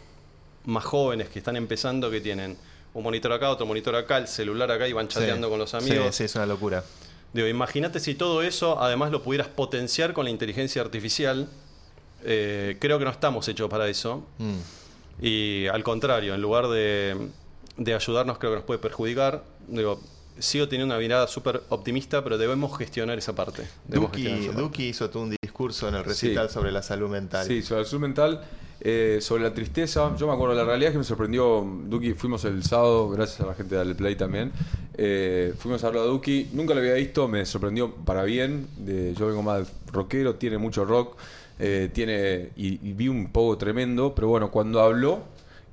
más 0.67 0.85
jóvenes 0.85 1.29
que 1.29 1.39
están 1.39 1.57
empezando 1.57 2.11
que 2.11 2.21
tienen 2.21 2.57
un 2.95 3.03
monitor 3.03 3.33
acá, 3.33 3.51
otro 3.51 3.67
monitor 3.67 3.95
acá, 3.97 4.19
el 4.19 4.29
celular 4.29 4.71
acá 4.71 4.89
y 4.89 4.93
van 4.93 5.09
chateando 5.09 5.47
Sí. 5.49 5.51
con 5.51 5.59
los 5.59 5.75
amigos. 5.75 6.07
Sí, 6.15 6.19
sí, 6.19 6.25
es 6.25 6.35
una 6.37 6.47
locura. 6.47 6.83
Digo, 7.33 7.49
imagínate 7.49 7.99
si 8.01 8.15
todo 8.15 8.43
eso 8.43 8.81
además 8.81 9.11
lo 9.11 9.23
pudieras 9.23 9.49
potenciar 9.49 10.13
con 10.13 10.25
la 10.25 10.31
inteligencia 10.31 10.81
artificial. 10.83 11.49
Eh, 12.25 12.77
creo 12.81 12.99
que 12.99 13.05
no 13.05 13.11
estamos 13.11 13.47
hechos 13.49 13.69
para 13.69 13.89
eso. 13.89 14.25
Mm. 14.39 14.55
Y 15.21 15.67
al 15.67 15.83
contrario, 15.85 16.35
en 16.35 16.41
lugar 16.41 16.69
de, 16.69 17.29
de 17.77 17.95
ayudarnos, 17.95 18.39
creo 18.39 18.53
que 18.53 18.57
nos 18.57 18.65
puede 18.65 18.79
perjudicar. 18.79 19.43
Digo, 19.67 20.01
sigo 20.39 20.69
teniendo 20.69 20.95
una 20.95 21.01
mirada 21.01 21.27
súper 21.27 21.63
optimista, 21.69 22.23
pero 22.25 22.39
debemos 22.39 22.77
gestionar 22.77 23.19
esa 23.19 23.35
parte. 23.35 23.63
Debemos 23.87 24.11
Duki, 24.11 24.23
gestionar 24.23 24.41
esa 24.43 24.53
parte. 24.53 24.63
Duki 24.63 24.85
hizo 24.89 25.11
todo 25.11 25.23
un 25.23 25.37
discurso 25.43 25.89
en 25.89 25.95
el 25.95 26.05
recital 26.05 26.49
Sí. 26.49 26.55
sobre 26.55 26.73
la 26.73 26.83
salud 26.83 27.09
mental. 27.09 27.47
Sí, 27.47 27.63
sobre 27.63 27.83
la 27.83 27.87
salud 27.89 28.03
mental, 28.03 28.45
eh, 28.81 29.19
sobre 29.21 29.45
la 29.45 29.55
tristeza. 29.55 30.15
Yo 30.17 30.27
me 30.27 30.33
acuerdo, 30.33 30.55
la 30.55 30.65
realidad 30.65 30.89
es 30.89 30.93
que 30.95 30.99
me 30.99 31.05
sorprendió. 31.05 31.65
Duki, 31.87 32.15
fuimos 32.15 32.45
el 32.45 32.63
sábado, 32.65 33.09
gracias 33.11 33.41
a 33.41 33.47
la 33.47 33.55
gente 33.55 33.77
de 33.77 33.95
Play 33.95 34.17
también. 34.17 34.53
eh, 34.97 35.55
fuimos 35.59 35.83
a 35.83 35.89
verlo 35.89 36.03
a 36.03 36.07
Duki, 36.07 36.51
nunca 36.53 36.73
lo 36.75 36.81
había 36.81 36.95
visto, 36.95 37.27
me 37.29 37.45
sorprendió 37.47 37.95
para 37.95 38.23
bien. 38.25 38.69
De, 38.77 39.15
yo 39.15 39.27
vengo 39.27 39.43
más 39.43 39.69
rockero, 39.93 40.35
tiene 40.37 40.59
mucho 40.59 40.85
rock, 40.85 41.17
eh, 41.59 41.89
tiene 41.93 42.51
y, 42.57 42.75
y 42.89 42.93
vi 42.93 43.09
un 43.09 43.31
poco 43.33 43.57
tremendo, 43.59 44.15
pero 44.15 44.29
bueno, 44.29 44.51
cuando 44.51 44.81
habló, 44.81 45.23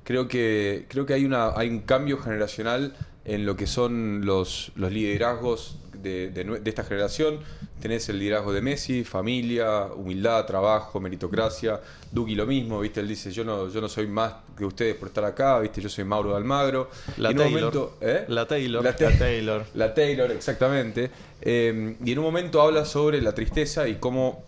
creo 0.04 0.26
que 0.28 0.86
creo 0.88 1.06
que 1.06 1.14
hay 1.14 1.24
una 1.24 1.50
hay 1.56 1.68
un 1.68 1.80
cambio 1.80 2.18
generacional 2.18 2.94
en 3.24 3.46
lo 3.46 3.56
que 3.56 3.66
son 3.66 4.24
los, 4.24 4.72
los 4.76 4.90
liderazgos 4.92 5.76
de, 6.02 6.30
de 6.30 6.46
nue- 6.46 6.60
de 6.60 6.68
esta 6.70 6.82
generación. 6.84 7.38
Tenés 7.80 8.08
el 8.08 8.18
liderazgo 8.18 8.52
de 8.52 8.60
Messi, 8.62 9.02
familia, 9.04 9.86
humildad, 9.96 10.44
trabajo, 10.46 11.00
meritocracia. 11.00 11.80
Duki 12.12 12.34
lo 12.34 12.46
mismo, 12.46 12.80
¿viste? 12.80 13.00
Él 13.00 13.08
dice, 13.08 13.32
yo 13.32 13.44
no, 13.44 13.68
yo 13.68 13.80
no 13.80 13.88
soy 13.88 14.06
más 14.06 14.34
que 14.56 14.64
ustedes 14.64 14.94
por 14.96 15.08
estar 15.08 15.24
acá, 15.24 15.58
¿viste? 15.60 15.80
Yo 15.80 15.88
soy 15.88 16.04
Mauro 16.04 16.30
de 16.30 16.36
Almagro. 16.36 16.90
La 17.16 17.30
Taylor. 17.34 17.50
momento- 17.50 17.96
¿eh? 18.00 18.24
La 18.28 18.46
Taylor. 18.46 18.84
La, 18.84 18.94
Ta- 18.96 19.10
La 19.10 19.18
Taylor. 19.18 19.64
la 19.74 19.94
Taylor, 19.94 20.30
exactamente. 20.30 21.10
Eh, 21.40 21.96
y 22.04 22.12
en 22.12 22.18
un 22.18 22.24
momento 22.24 22.60
habla 22.62 22.84
sobre 22.84 23.20
la 23.20 23.34
tristeza 23.34 23.88
y 23.88 23.96
cómo, 23.96 24.44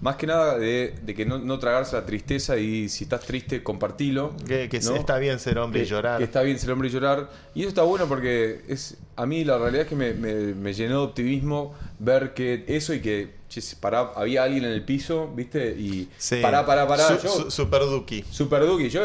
más 0.00 0.16
que 0.16 0.26
nada, 0.26 0.58
de, 0.58 0.94
de 1.02 1.14
que 1.14 1.26
no, 1.26 1.38
no 1.38 1.58
tragarse 1.58 1.96
la 1.96 2.06
tristeza 2.06 2.56
y 2.56 2.88
si 2.88 3.04
estás 3.04 3.22
triste, 3.22 3.62
compartilo. 3.62 4.32
Que, 4.46 4.68
que 4.68 4.80
¿no? 4.80 4.94
está 4.94 5.18
bien 5.18 5.38
ser 5.40 5.58
hombre 5.58 5.80
que, 5.80 5.86
y 5.86 5.88
llorar. 5.90 6.18
que 6.18 6.24
está 6.24 6.42
bien 6.42 6.58
ser 6.58 6.70
hombre 6.70 6.88
y 6.88 6.92
llorar. 6.92 7.28
Y 7.54 7.60
eso 7.60 7.68
está 7.70 7.82
bueno 7.82 8.06
porque 8.06 8.62
es 8.68 8.96
a 9.16 9.26
mí 9.26 9.44
la 9.44 9.58
realidad 9.58 9.82
es 9.82 9.88
que 9.88 9.96
me, 9.96 10.12
me- 10.14 10.54
me 10.54 10.72
llenó 10.72 11.00
de 11.00 11.06
optimismo 11.06 11.74
ver 11.98 12.32
que 12.34 12.64
eso 12.68 12.94
y 12.94 13.00
que 13.00 13.36
che, 13.48 13.60
pará, 13.80 14.12
había 14.14 14.44
alguien 14.44 14.64
en 14.64 14.70
el 14.72 14.84
piso, 14.84 15.32
¿viste? 15.34 15.70
Y 15.76 16.08
Sí. 16.18 16.36
pará, 16.42 16.64
pará, 16.66 16.86
pará. 16.86 17.04
Su- 17.18 17.26
yo, 17.26 17.28
su- 17.44 17.50
super 17.50 17.80
Duki. 17.80 18.22
Super 18.30 18.64
Duki, 18.66 18.90
yo, 18.90 19.00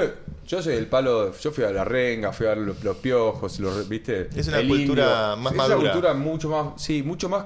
yo 0.45 0.61
soy 0.61 0.75
el 0.75 0.85
palo, 0.85 1.33
yo 1.35 1.51
fui 1.51 1.63
a 1.63 1.71
la 1.71 1.83
renga, 1.85 2.31
fui 2.33 2.45
a 2.45 2.49
ver 2.49 2.57
los, 2.59 2.83
los 2.83 2.97
piojos, 2.97 3.59
los, 3.59 3.87
¿viste? 3.89 4.29
Es 4.35 4.47
una 4.49 4.59
El 4.59 4.67
cultura 4.67 5.03
indio. 5.33 5.37
más 5.43 5.53
es 5.53 5.57
madura. 5.57 5.77
una 5.79 5.91
cultura 5.91 6.13
mucho 6.13 6.49
más, 6.49 6.81
sí, 6.81 7.01
mucho 7.01 7.29
más 7.29 7.45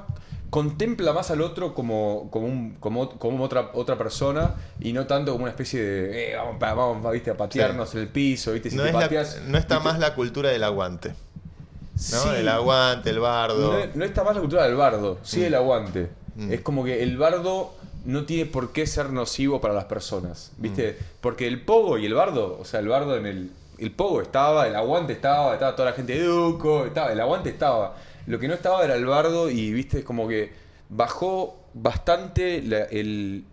contempla 0.49 1.11
más 1.13 1.29
al 1.31 1.41
otro 1.41 1.73
como 1.73 2.29
como 2.31 2.47
un, 2.47 2.75
como, 2.79 3.09
como 3.19 3.43
otra 3.43 3.71
otra 3.73 3.97
persona 3.97 4.55
y 4.79 4.93
no 4.93 5.05
tanto 5.05 5.31
como 5.33 5.43
una 5.43 5.51
especie 5.51 5.81
de 5.83 6.31
eh, 6.31 6.35
vamos, 6.35 6.57
vamos, 6.59 7.11
¿viste? 7.13 7.31
a 7.31 7.37
patearnos 7.37 7.93
en 7.95 8.01
el 8.01 8.07
piso, 8.07 8.53
¿viste? 8.53 8.69
Si 8.69 8.75
No, 8.77 8.83
te 8.83 8.89
es 8.89 8.93
la- 8.95 9.01
pateas, 9.01 9.41
no 9.47 9.57
está 9.57 9.75
¿viste? 9.75 9.89
más 9.91 9.99
la 9.99 10.15
cultura 10.15 10.49
del 10.49 10.63
aguante. 10.63 11.09
¿no? 11.09 11.95
Sí. 11.97 12.29
El 12.37 12.47
aguante, 12.47 13.09
el 13.09 13.19
bardo. 13.19 13.73
No, 13.73 13.79
no 13.95 14.05
está 14.05 14.23
más 14.23 14.35
la 14.35 14.41
cultura 14.41 14.63
del 14.65 14.75
bardo, 14.75 15.17
sí 15.23 15.43
el 15.43 15.55
aguante. 15.55 16.09
Mm. 16.35 16.51
Es 16.53 16.61
como 16.61 16.83
que 16.85 17.01
el 17.01 17.17
bardo 17.17 17.73
no 18.05 18.25
tiene 18.25 18.45
por 18.45 18.71
qué 18.71 18.85
ser 18.87 19.09
nocivo 19.09 19.59
para 19.59 19.73
las 19.73 19.85
personas, 19.85 20.51
¿viste? 20.57 20.91
Mm. 20.99 21.03
Porque 21.21 21.47
el 21.47 21.61
pogo 21.61 21.97
y 21.97 22.05
el 22.05 22.13
bardo, 22.13 22.57
o 22.61 22.65
sea, 22.65 22.79
el 22.79 22.87
bardo 22.87 23.17
en 23.17 23.25
el. 23.25 23.51
El 23.79 23.91
pogo 23.91 24.21
estaba, 24.23 24.65
el 24.67 24.75
aguante 24.75 25.13
estaba, 25.13 25.53
estaba 25.53 25.75
toda 25.75 25.91
la 25.91 25.95
gente 25.95 26.13
de 26.13 26.23
Duco, 26.23 26.85
estaba, 26.85 27.11
el 27.11 27.19
aguante 27.19 27.49
estaba. 27.49 27.95
Lo 28.27 28.37
que 28.39 28.47
no 28.47 28.53
estaba 28.53 28.83
era 28.85 28.95
el 28.95 29.05
bardo 29.05 29.49
y, 29.49 29.71
viste, 29.73 29.99
es 29.99 30.03
como 30.05 30.27
que 30.27 30.51
bajó 30.89 31.59
bastante 31.73 32.61
la, 32.61 32.83
el, 32.83 33.43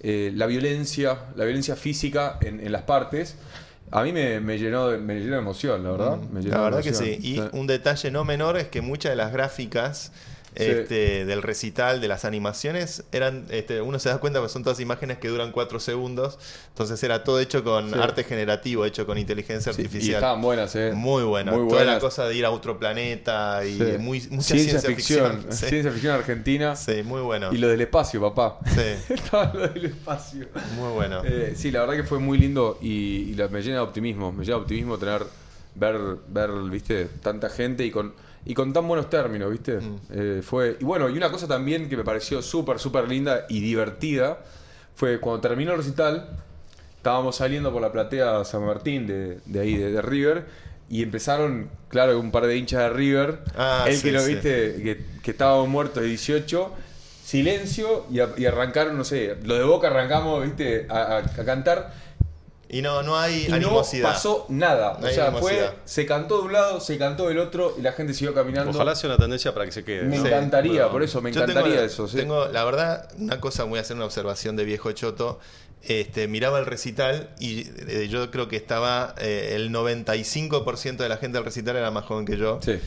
eh, 0.00 0.30
la 0.34 0.46
violencia, 0.46 1.18
la 1.36 1.44
violencia 1.44 1.74
física 1.74 2.38
en, 2.40 2.60
en 2.60 2.70
las 2.70 2.82
partes. 2.82 3.36
A 3.90 4.02
mí 4.04 4.12
me, 4.12 4.38
me 4.40 4.56
llenó, 4.58 4.88
de, 4.88 4.98
me 4.98 5.18
llenó 5.18 5.32
de 5.32 5.38
emoción, 5.38 5.82
la 5.82 5.90
verdad. 5.90 6.18
Me 6.32 6.40
llenó 6.42 6.52
La 6.52 6.58
de 6.58 6.64
verdad 6.64 6.82
que 6.82 6.88
emoción. 6.90 7.08
sí. 7.08 7.18
Y 7.22 7.56
un 7.56 7.66
detalle 7.66 8.10
no 8.12 8.24
menor 8.24 8.56
es 8.56 8.68
que 8.68 8.82
muchas 8.82 9.10
de 9.10 9.16
las 9.16 9.32
gráficas 9.32 10.12
este, 10.54 11.24
del 11.24 11.42
recital, 11.42 12.00
de 12.00 12.08
las 12.08 12.24
animaciones, 12.24 13.04
eran, 13.12 13.46
este, 13.50 13.80
uno 13.80 13.98
se 13.98 14.08
da 14.08 14.18
cuenta 14.18 14.42
que 14.42 14.48
son 14.48 14.62
todas 14.64 14.80
imágenes 14.80 15.18
que 15.18 15.28
duran 15.28 15.52
cuatro 15.52 15.78
segundos, 15.80 16.38
entonces 16.68 17.02
era 17.02 17.22
todo 17.24 17.38
hecho 17.40 17.62
con 17.64 17.88
Sí. 17.90 17.94
arte 17.98 18.24
generativo, 18.24 18.84
hecho 18.84 19.06
con 19.06 19.16
inteligencia 19.18 19.72
Sí, 19.72 19.82
y 19.82 19.84
artificial. 19.84 20.14
estaban 20.16 20.42
buenas, 20.42 20.74
¿eh? 20.76 20.92
Muy 20.94 21.22
bueno, 21.24 21.52
Muy 21.52 21.68
toda 21.68 21.80
la 21.82 21.92
buenas. 21.92 22.02
cosa 22.02 22.26
de 22.26 22.34
ir 22.34 22.44
a 22.44 22.50
otro 22.50 22.78
planeta 22.78 23.64
y 23.64 23.78
muy, 23.98 24.20
mucha 24.30 24.42
ciencia, 24.54 24.80
ciencia, 24.80 24.88
ficción. 24.90 25.46
Sí. 25.50 25.66
Ciencia 25.66 25.92
ficción 25.92 26.14
argentina. 26.14 26.76
Sí, 26.76 27.02
muy 27.04 27.20
bueno. 27.20 27.52
Y 27.52 27.58
lo 27.58 27.68
del 27.68 27.80
espacio, 27.80 28.20
papá. 28.20 28.58
Sí, 28.74 29.12
Estaba 29.14 29.52
lo 29.54 29.68
del 29.68 29.86
espacio. 29.86 30.46
muy 30.76 30.92
bueno. 30.92 31.22
Eh, 31.24 31.54
sí, 31.56 31.70
la 31.70 31.80
verdad 31.80 31.94
que 31.94 32.04
fue 32.04 32.18
muy 32.18 32.38
lindo 32.38 32.78
y, 32.82 33.32
y 33.32 33.36
me 33.50 33.62
llena 33.62 33.76
de 33.76 33.82
optimismo. 33.82 34.32
Me 34.32 34.44
llena 34.44 34.56
de 34.56 34.62
optimismo 34.62 34.98
tener, 34.98 35.22
ver, 35.74 35.96
ver, 36.28 36.50
viste, 36.70 37.06
tanta 37.22 37.48
gente 37.50 37.84
y 37.84 37.90
con, 37.90 38.12
y 38.44 38.54
con 38.54 38.72
tan 38.72 38.86
buenos 38.88 39.10
términos, 39.10 39.50
viste. 39.50 39.78
Mm. 39.78 39.96
Eh, 40.10 40.40
fue, 40.42 40.76
y 40.80 40.84
bueno, 40.84 41.08
y 41.08 41.16
una 41.16 41.30
cosa 41.30 41.46
también 41.46 41.88
que 41.88 41.96
me 41.96 42.04
pareció 42.04 42.40
súper, 42.42 42.78
súper 42.78 43.08
linda 43.08 43.46
y 43.48 43.60
divertida 43.60 44.38
fue 44.94 45.20
cuando 45.20 45.40
terminó 45.40 45.72
el 45.72 45.78
recital, 45.78 46.30
estábamos 46.96 47.36
saliendo 47.36 47.72
por 47.72 47.80
la 47.82 47.92
platea 47.92 48.44
San 48.44 48.64
Martín 48.64 49.06
de, 49.06 49.38
de 49.46 49.60
ahí, 49.60 49.76
de, 49.76 49.92
de 49.92 50.02
River. 50.02 50.46
Y 50.88 51.02
empezaron, 51.04 51.70
claro, 51.88 52.18
un 52.18 52.32
par 52.32 52.46
de 52.46 52.56
hinchas 52.56 52.80
de 52.82 52.90
River. 52.90 53.38
Ah, 53.56 53.84
el 53.86 53.94
sí, 53.96 54.02
que 54.02 54.12
lo 54.12 54.20
sí. 54.20 54.34
viste, 54.34 54.50
que, 54.82 55.04
que 55.22 55.30
estábamos 55.30 55.68
muertos 55.68 56.02
de 56.02 56.08
18 56.08 56.72
silencio 57.24 58.06
y, 58.10 58.18
a- 58.20 58.30
y 58.36 58.44
arrancaron, 58.46 58.96
no 58.98 59.04
sé, 59.04 59.36
lo 59.44 59.54
de 59.54 59.62
Boca 59.62 59.86
arrancamos, 59.88 60.42
viste, 60.44 60.86
a, 60.90 60.96
a- 60.98 61.18
a 61.18 61.44
cantar 61.44 61.94
Y 62.72 62.82
no, 62.82 63.02
no 63.02 63.18
hay 63.18 63.46
y 63.48 63.52
animosidad. 63.52 64.08
no 64.08 64.14
pasó 64.14 64.46
nada. 64.48 64.96
No 65.00 65.08
o 65.08 65.10
sea, 65.10 65.26
animosidad. 65.26 65.70
fue, 65.70 65.78
se 65.84 66.06
cantó 66.06 66.38
de 66.38 66.44
un 66.44 66.52
lado, 66.52 66.80
se 66.80 66.96
cantó 66.98 67.26
del 67.26 67.38
otro 67.38 67.74
y 67.76 67.82
la 67.82 67.92
gente 67.92 68.14
siguió 68.14 68.32
caminando. 68.32 68.70
Ojalá 68.70 68.94
sea 68.94 69.10
una 69.10 69.18
tendencia 69.18 69.52
para 69.52 69.66
que 69.66 69.72
se 69.72 69.82
quede. 69.82 70.04
me 70.04 70.16
encantaría, 70.16 70.88
por 70.88 71.02
eso 71.02 71.20
me 71.20 71.30
encantaría 71.30 71.64
tengo, 71.64 71.84
eso. 71.84 72.06
sí. 72.06 72.16
Tengo, 72.16 72.46
la 72.46 72.64
verdad, 72.64 73.08
una 73.18 73.40
cosa, 73.40 73.64
voy 73.64 73.78
a 73.78 73.82
hacer 73.82 73.96
una 73.96 74.04
observación 74.04 74.54
de 74.54 74.64
viejo 74.64 74.92
choto. 74.92 75.40
Este, 75.82 76.28
miraba 76.28 76.58
el 76.58 76.66
recital 76.66 77.30
y 77.40 77.66
eh, 77.88 78.06
yo 78.10 78.30
creo 78.30 78.48
que 78.48 78.56
estaba 78.56 79.14
eh, 79.18 79.52
el 79.54 79.72
95% 79.72 80.98
de 80.98 81.08
la 81.08 81.16
gente 81.16 81.38
del 81.38 81.44
recital 81.44 81.74
era 81.74 81.90
más 81.90 82.04
joven 82.04 82.26
que 82.26 82.36
yo. 82.36 82.60
Sí. 82.62 82.78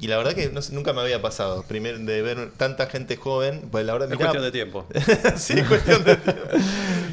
Y 0.00 0.06
la 0.06 0.16
verdad 0.16 0.32
que 0.32 0.48
no 0.48 0.62
sé, 0.62 0.72
nunca 0.72 0.92
me 0.94 1.02
había 1.02 1.20
pasado. 1.20 1.62
Primero 1.68 1.98
de 1.98 2.22
ver 2.22 2.50
tanta 2.56 2.86
gente 2.86 3.16
joven, 3.16 3.68
pues 3.70 3.84
la 3.84 3.92
verdad 3.92 4.10
Es 4.10 4.16
cuestión 4.16 4.42
de 4.42 4.50
tiempo. 4.50 4.86
sí, 5.36 5.54
es 5.58 5.66
cuestión 5.68 6.04
de 6.04 6.16
tiempo. 6.16 6.42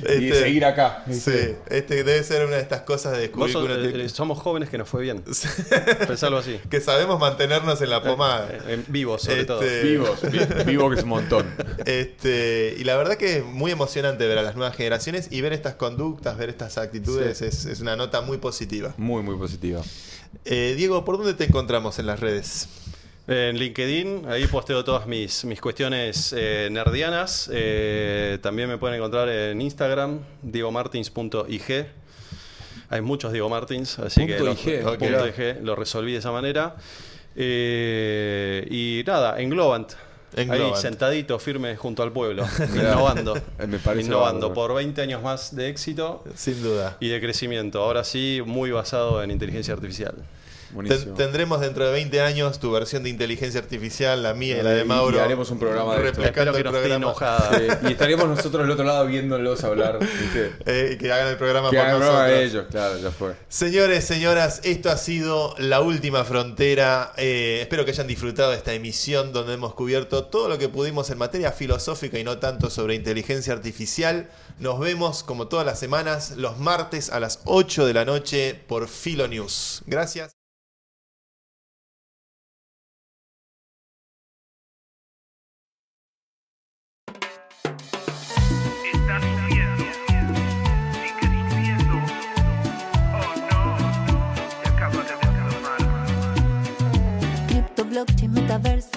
Y 0.08 0.26
de 0.26 0.40
seguir 0.40 0.64
acá. 0.66 1.04
Sí, 1.10 1.32
este 1.68 2.04
debe 2.04 2.22
ser 2.24 2.46
una 2.46 2.58
de 2.58 2.62
estas 2.62 2.82
cosas 2.82 3.14
de 3.14 3.22
descubrir 3.22 3.52
sos- 3.54 3.66
que 3.66 3.74
uno 3.74 3.82
tiene- 3.90 4.04
eh, 4.06 4.10
somos 4.10 4.38
jóvenes 4.38 4.70
que 4.70 4.78
nos 4.78 4.88
fue 4.88 5.02
bien. 5.02 5.24
Pensarlo 6.08 6.38
así. 6.38 6.60
que 6.70 6.80
sabemos 6.80 7.20
mantenernos 7.20 7.82
en 7.82 7.90
la 7.90 8.04
pomada. 8.04 8.48
Eh, 8.52 8.60
en 8.74 8.86
vivo, 8.88 9.18
sobre 9.18 9.42
Este, 9.42 9.46
todo. 9.48 9.62
Vivos, 9.62 10.20
vi- 10.32 10.64
vivo 10.66 10.90
que 10.92 10.98
es 10.98 11.04
un 11.04 11.10
montón. 11.10 11.48
Este, 11.86 12.76
y 12.78 12.84
la 12.84 12.96
verdad 12.98 13.16
que 13.16 13.38
es 13.38 13.44
muy 13.46 13.72
emocionante 13.72 14.28
ver 14.28 14.38
a 14.38 14.44
las 14.44 14.56
nuevas 14.56 14.76
generaciones 14.76 15.28
y 15.32 15.42
ver 15.42 15.54
estas 15.54 15.74
conductas, 15.76 16.38
ver 16.38 16.50
estas 16.50 16.78
actitudes, 16.78 17.40
Sí. 17.40 17.46
es, 17.46 17.66
es 17.66 17.80
una 17.82 17.96
nota 17.96 18.22
muy 18.22 18.38
positiva. 18.38 18.94
Muy, 18.98 19.24
muy 19.24 19.38
positiva. 19.38 19.82
Eh, 20.44 20.74
Diego, 20.76 21.06
¿por 21.06 21.18
dónde 21.18 21.34
te 21.34 21.46
encontramos 21.46 22.00
en 22.00 22.08
las 22.08 22.20
redes? 22.20 22.68
En 23.28 23.58
LinkedIn, 23.58 24.28
ahí 24.28 24.46
posteo 24.46 24.84
todas 24.84 25.08
mis, 25.08 25.46
mis 25.46 25.60
cuestiones 25.60 26.34
eh, 26.38 26.68
nerdianas. 26.72 27.50
Eh, 27.52 28.38
también 28.42 28.70
me 28.70 28.78
pueden 28.78 28.98
encontrar 28.98 29.30
en 29.30 29.62
Instagram, 29.62 30.20
diegomartins.ig. 30.44 31.88
Hay 32.90 33.02
muchos 33.02 33.32
Diego 33.32 33.50
Martins, 33.50 33.98
así 33.98 34.22
Punto 34.22 34.38
que 34.38 34.44
lo, 34.44 34.52
IG, 34.52 35.00
punto 35.00 35.24
ok. 35.24 35.38
IG, 35.38 35.64
lo 35.64 35.76
resolví 35.76 36.12
de 36.12 36.20
esa 36.20 36.32
manera. 36.32 36.76
Eh, 37.36 38.68
y 38.70 39.04
nada, 39.08 39.42
en 39.42 39.50
Globant. 39.50 39.94
Ahí 40.36 40.72
sentadito, 40.76 41.40
firme 41.40 41.76
junto 41.78 42.04
al 42.04 42.12
pueblo, 42.12 42.46
innovando. 42.76 43.36
Me 43.68 43.80
parece 43.80 44.08
innovando 44.08 44.50
bárbaro. 44.50 44.54
por 44.54 44.76
20 44.76 45.02
años 45.02 45.24
más 45.24 45.56
de 45.56 45.70
éxito 45.70 46.24
Sin 46.36 46.62
duda. 46.62 46.98
y 47.00 47.08
de 47.10 47.22
crecimiento. 47.22 47.82
Ahora 47.82 48.04
sí, 48.04 48.42
muy 48.46 48.72
basado 48.72 49.24
en 49.24 49.32
inteligencia 49.32 49.74
artificial. 49.74 50.14
Buenísimo. 50.72 51.14
tendremos 51.16 51.62
dentro 51.62 51.86
de 51.86 51.92
20 51.94 52.22
años 52.22 52.60
tu 52.60 52.72
versión 52.72 53.04
de 53.04 53.10
inteligencia 53.10 53.60
artificial, 53.60 54.22
la 54.24 54.34
mía 54.34 54.58
y 54.60 54.64
la 54.64 54.72
de 54.72 54.84
Mauro. 54.84 55.18
y 55.18 55.20
haremos 55.20 55.50
un 55.52 55.60
programa 55.60 55.96
de 55.96 56.08
esto. 56.08 56.22
replicando 56.22 56.52
Espero 56.52 56.54
que 56.54 56.58
el 56.58 56.64
no 56.64 56.70
esté 56.70 56.90
programa. 56.90 57.06
enojada. 57.06 57.58
Sí, 57.82 57.88
y 57.88 57.92
estaríamos 57.92 58.28
nosotros 58.30 58.64
del 58.64 58.72
otro 58.72 58.86
lado 58.86 59.06
viéndolos 59.06 59.64
hablar. 59.64 60.00
Eh, 60.66 60.98
que 61.00 61.12
hagan 61.12 61.28
el 61.30 61.38
programa 61.38 61.70
Que 61.70 61.78
por 61.78 61.86
hagan 61.86 62.00
nosotros. 62.00 62.26
de 62.28 62.44
ellos, 62.44 62.66
claro, 62.72 62.98
ya 63.00 63.12
fue. 63.12 63.34
Señores, 63.48 64.04
señoras, 64.04 64.62
esto 64.64 64.90
ha 64.90 64.98
sido 64.98 65.56
La 65.58 65.82
Última 65.82 66.24
Frontera. 66.24 67.14
Eh, 67.18 67.60
espero 67.62 67.86
que 67.86 67.92
hayan 67.92 68.08
disfrutado 68.08 68.52
de 68.52 68.58
esta 68.58 68.74
emisión 68.74 69.32
donde 69.34 69.54
hemos 69.54 69.74
cubierto 69.76 70.26
todo 70.26 70.50
lo 70.50 70.58
que 70.58 70.68
pudimos 70.70 71.10
en 71.10 71.18
materia 71.18 71.52
filosófica 71.52 72.20
y 72.20 72.24
no 72.24 72.38
tanto 72.40 72.70
sobre 72.70 72.96
inteligencia 72.96 73.54
artificial. 73.54 74.30
Nos 74.60 74.80
vemos 74.80 75.24
como 75.24 75.48
todas 75.48 75.66
las 75.66 75.80
semanas 75.80 76.32
los 76.38 76.58
martes 76.58 77.10
a 77.10 77.20
las 77.20 77.40
8 77.46 77.86
de 77.86 77.94
la 77.94 78.06
noche 78.06 78.60
por 78.68 78.88
Filo 78.88 79.28
News. 79.28 79.84
Gracias. 79.86 80.32
Blockchain, 97.96 98.34
metaverse. 98.34 98.90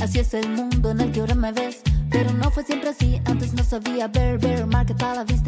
Así 0.00 0.20
es 0.20 0.34
el 0.34 0.48
mundo 0.50 0.92
en 0.92 1.00
el 1.00 1.10
que 1.10 1.20
ahora 1.20 1.34
me 1.34 1.50
ves. 1.50 1.82
Pero 2.10 2.32
no 2.32 2.50
fue 2.50 2.64
siempre 2.64 2.90
así, 2.90 3.20
antes 3.24 3.52
no 3.54 3.64
sabía 3.64 4.08
ver, 4.08 4.38
ver, 4.38 4.66
market 4.66 5.02
a 5.02 5.14
la 5.14 5.24
vista. 5.24 5.40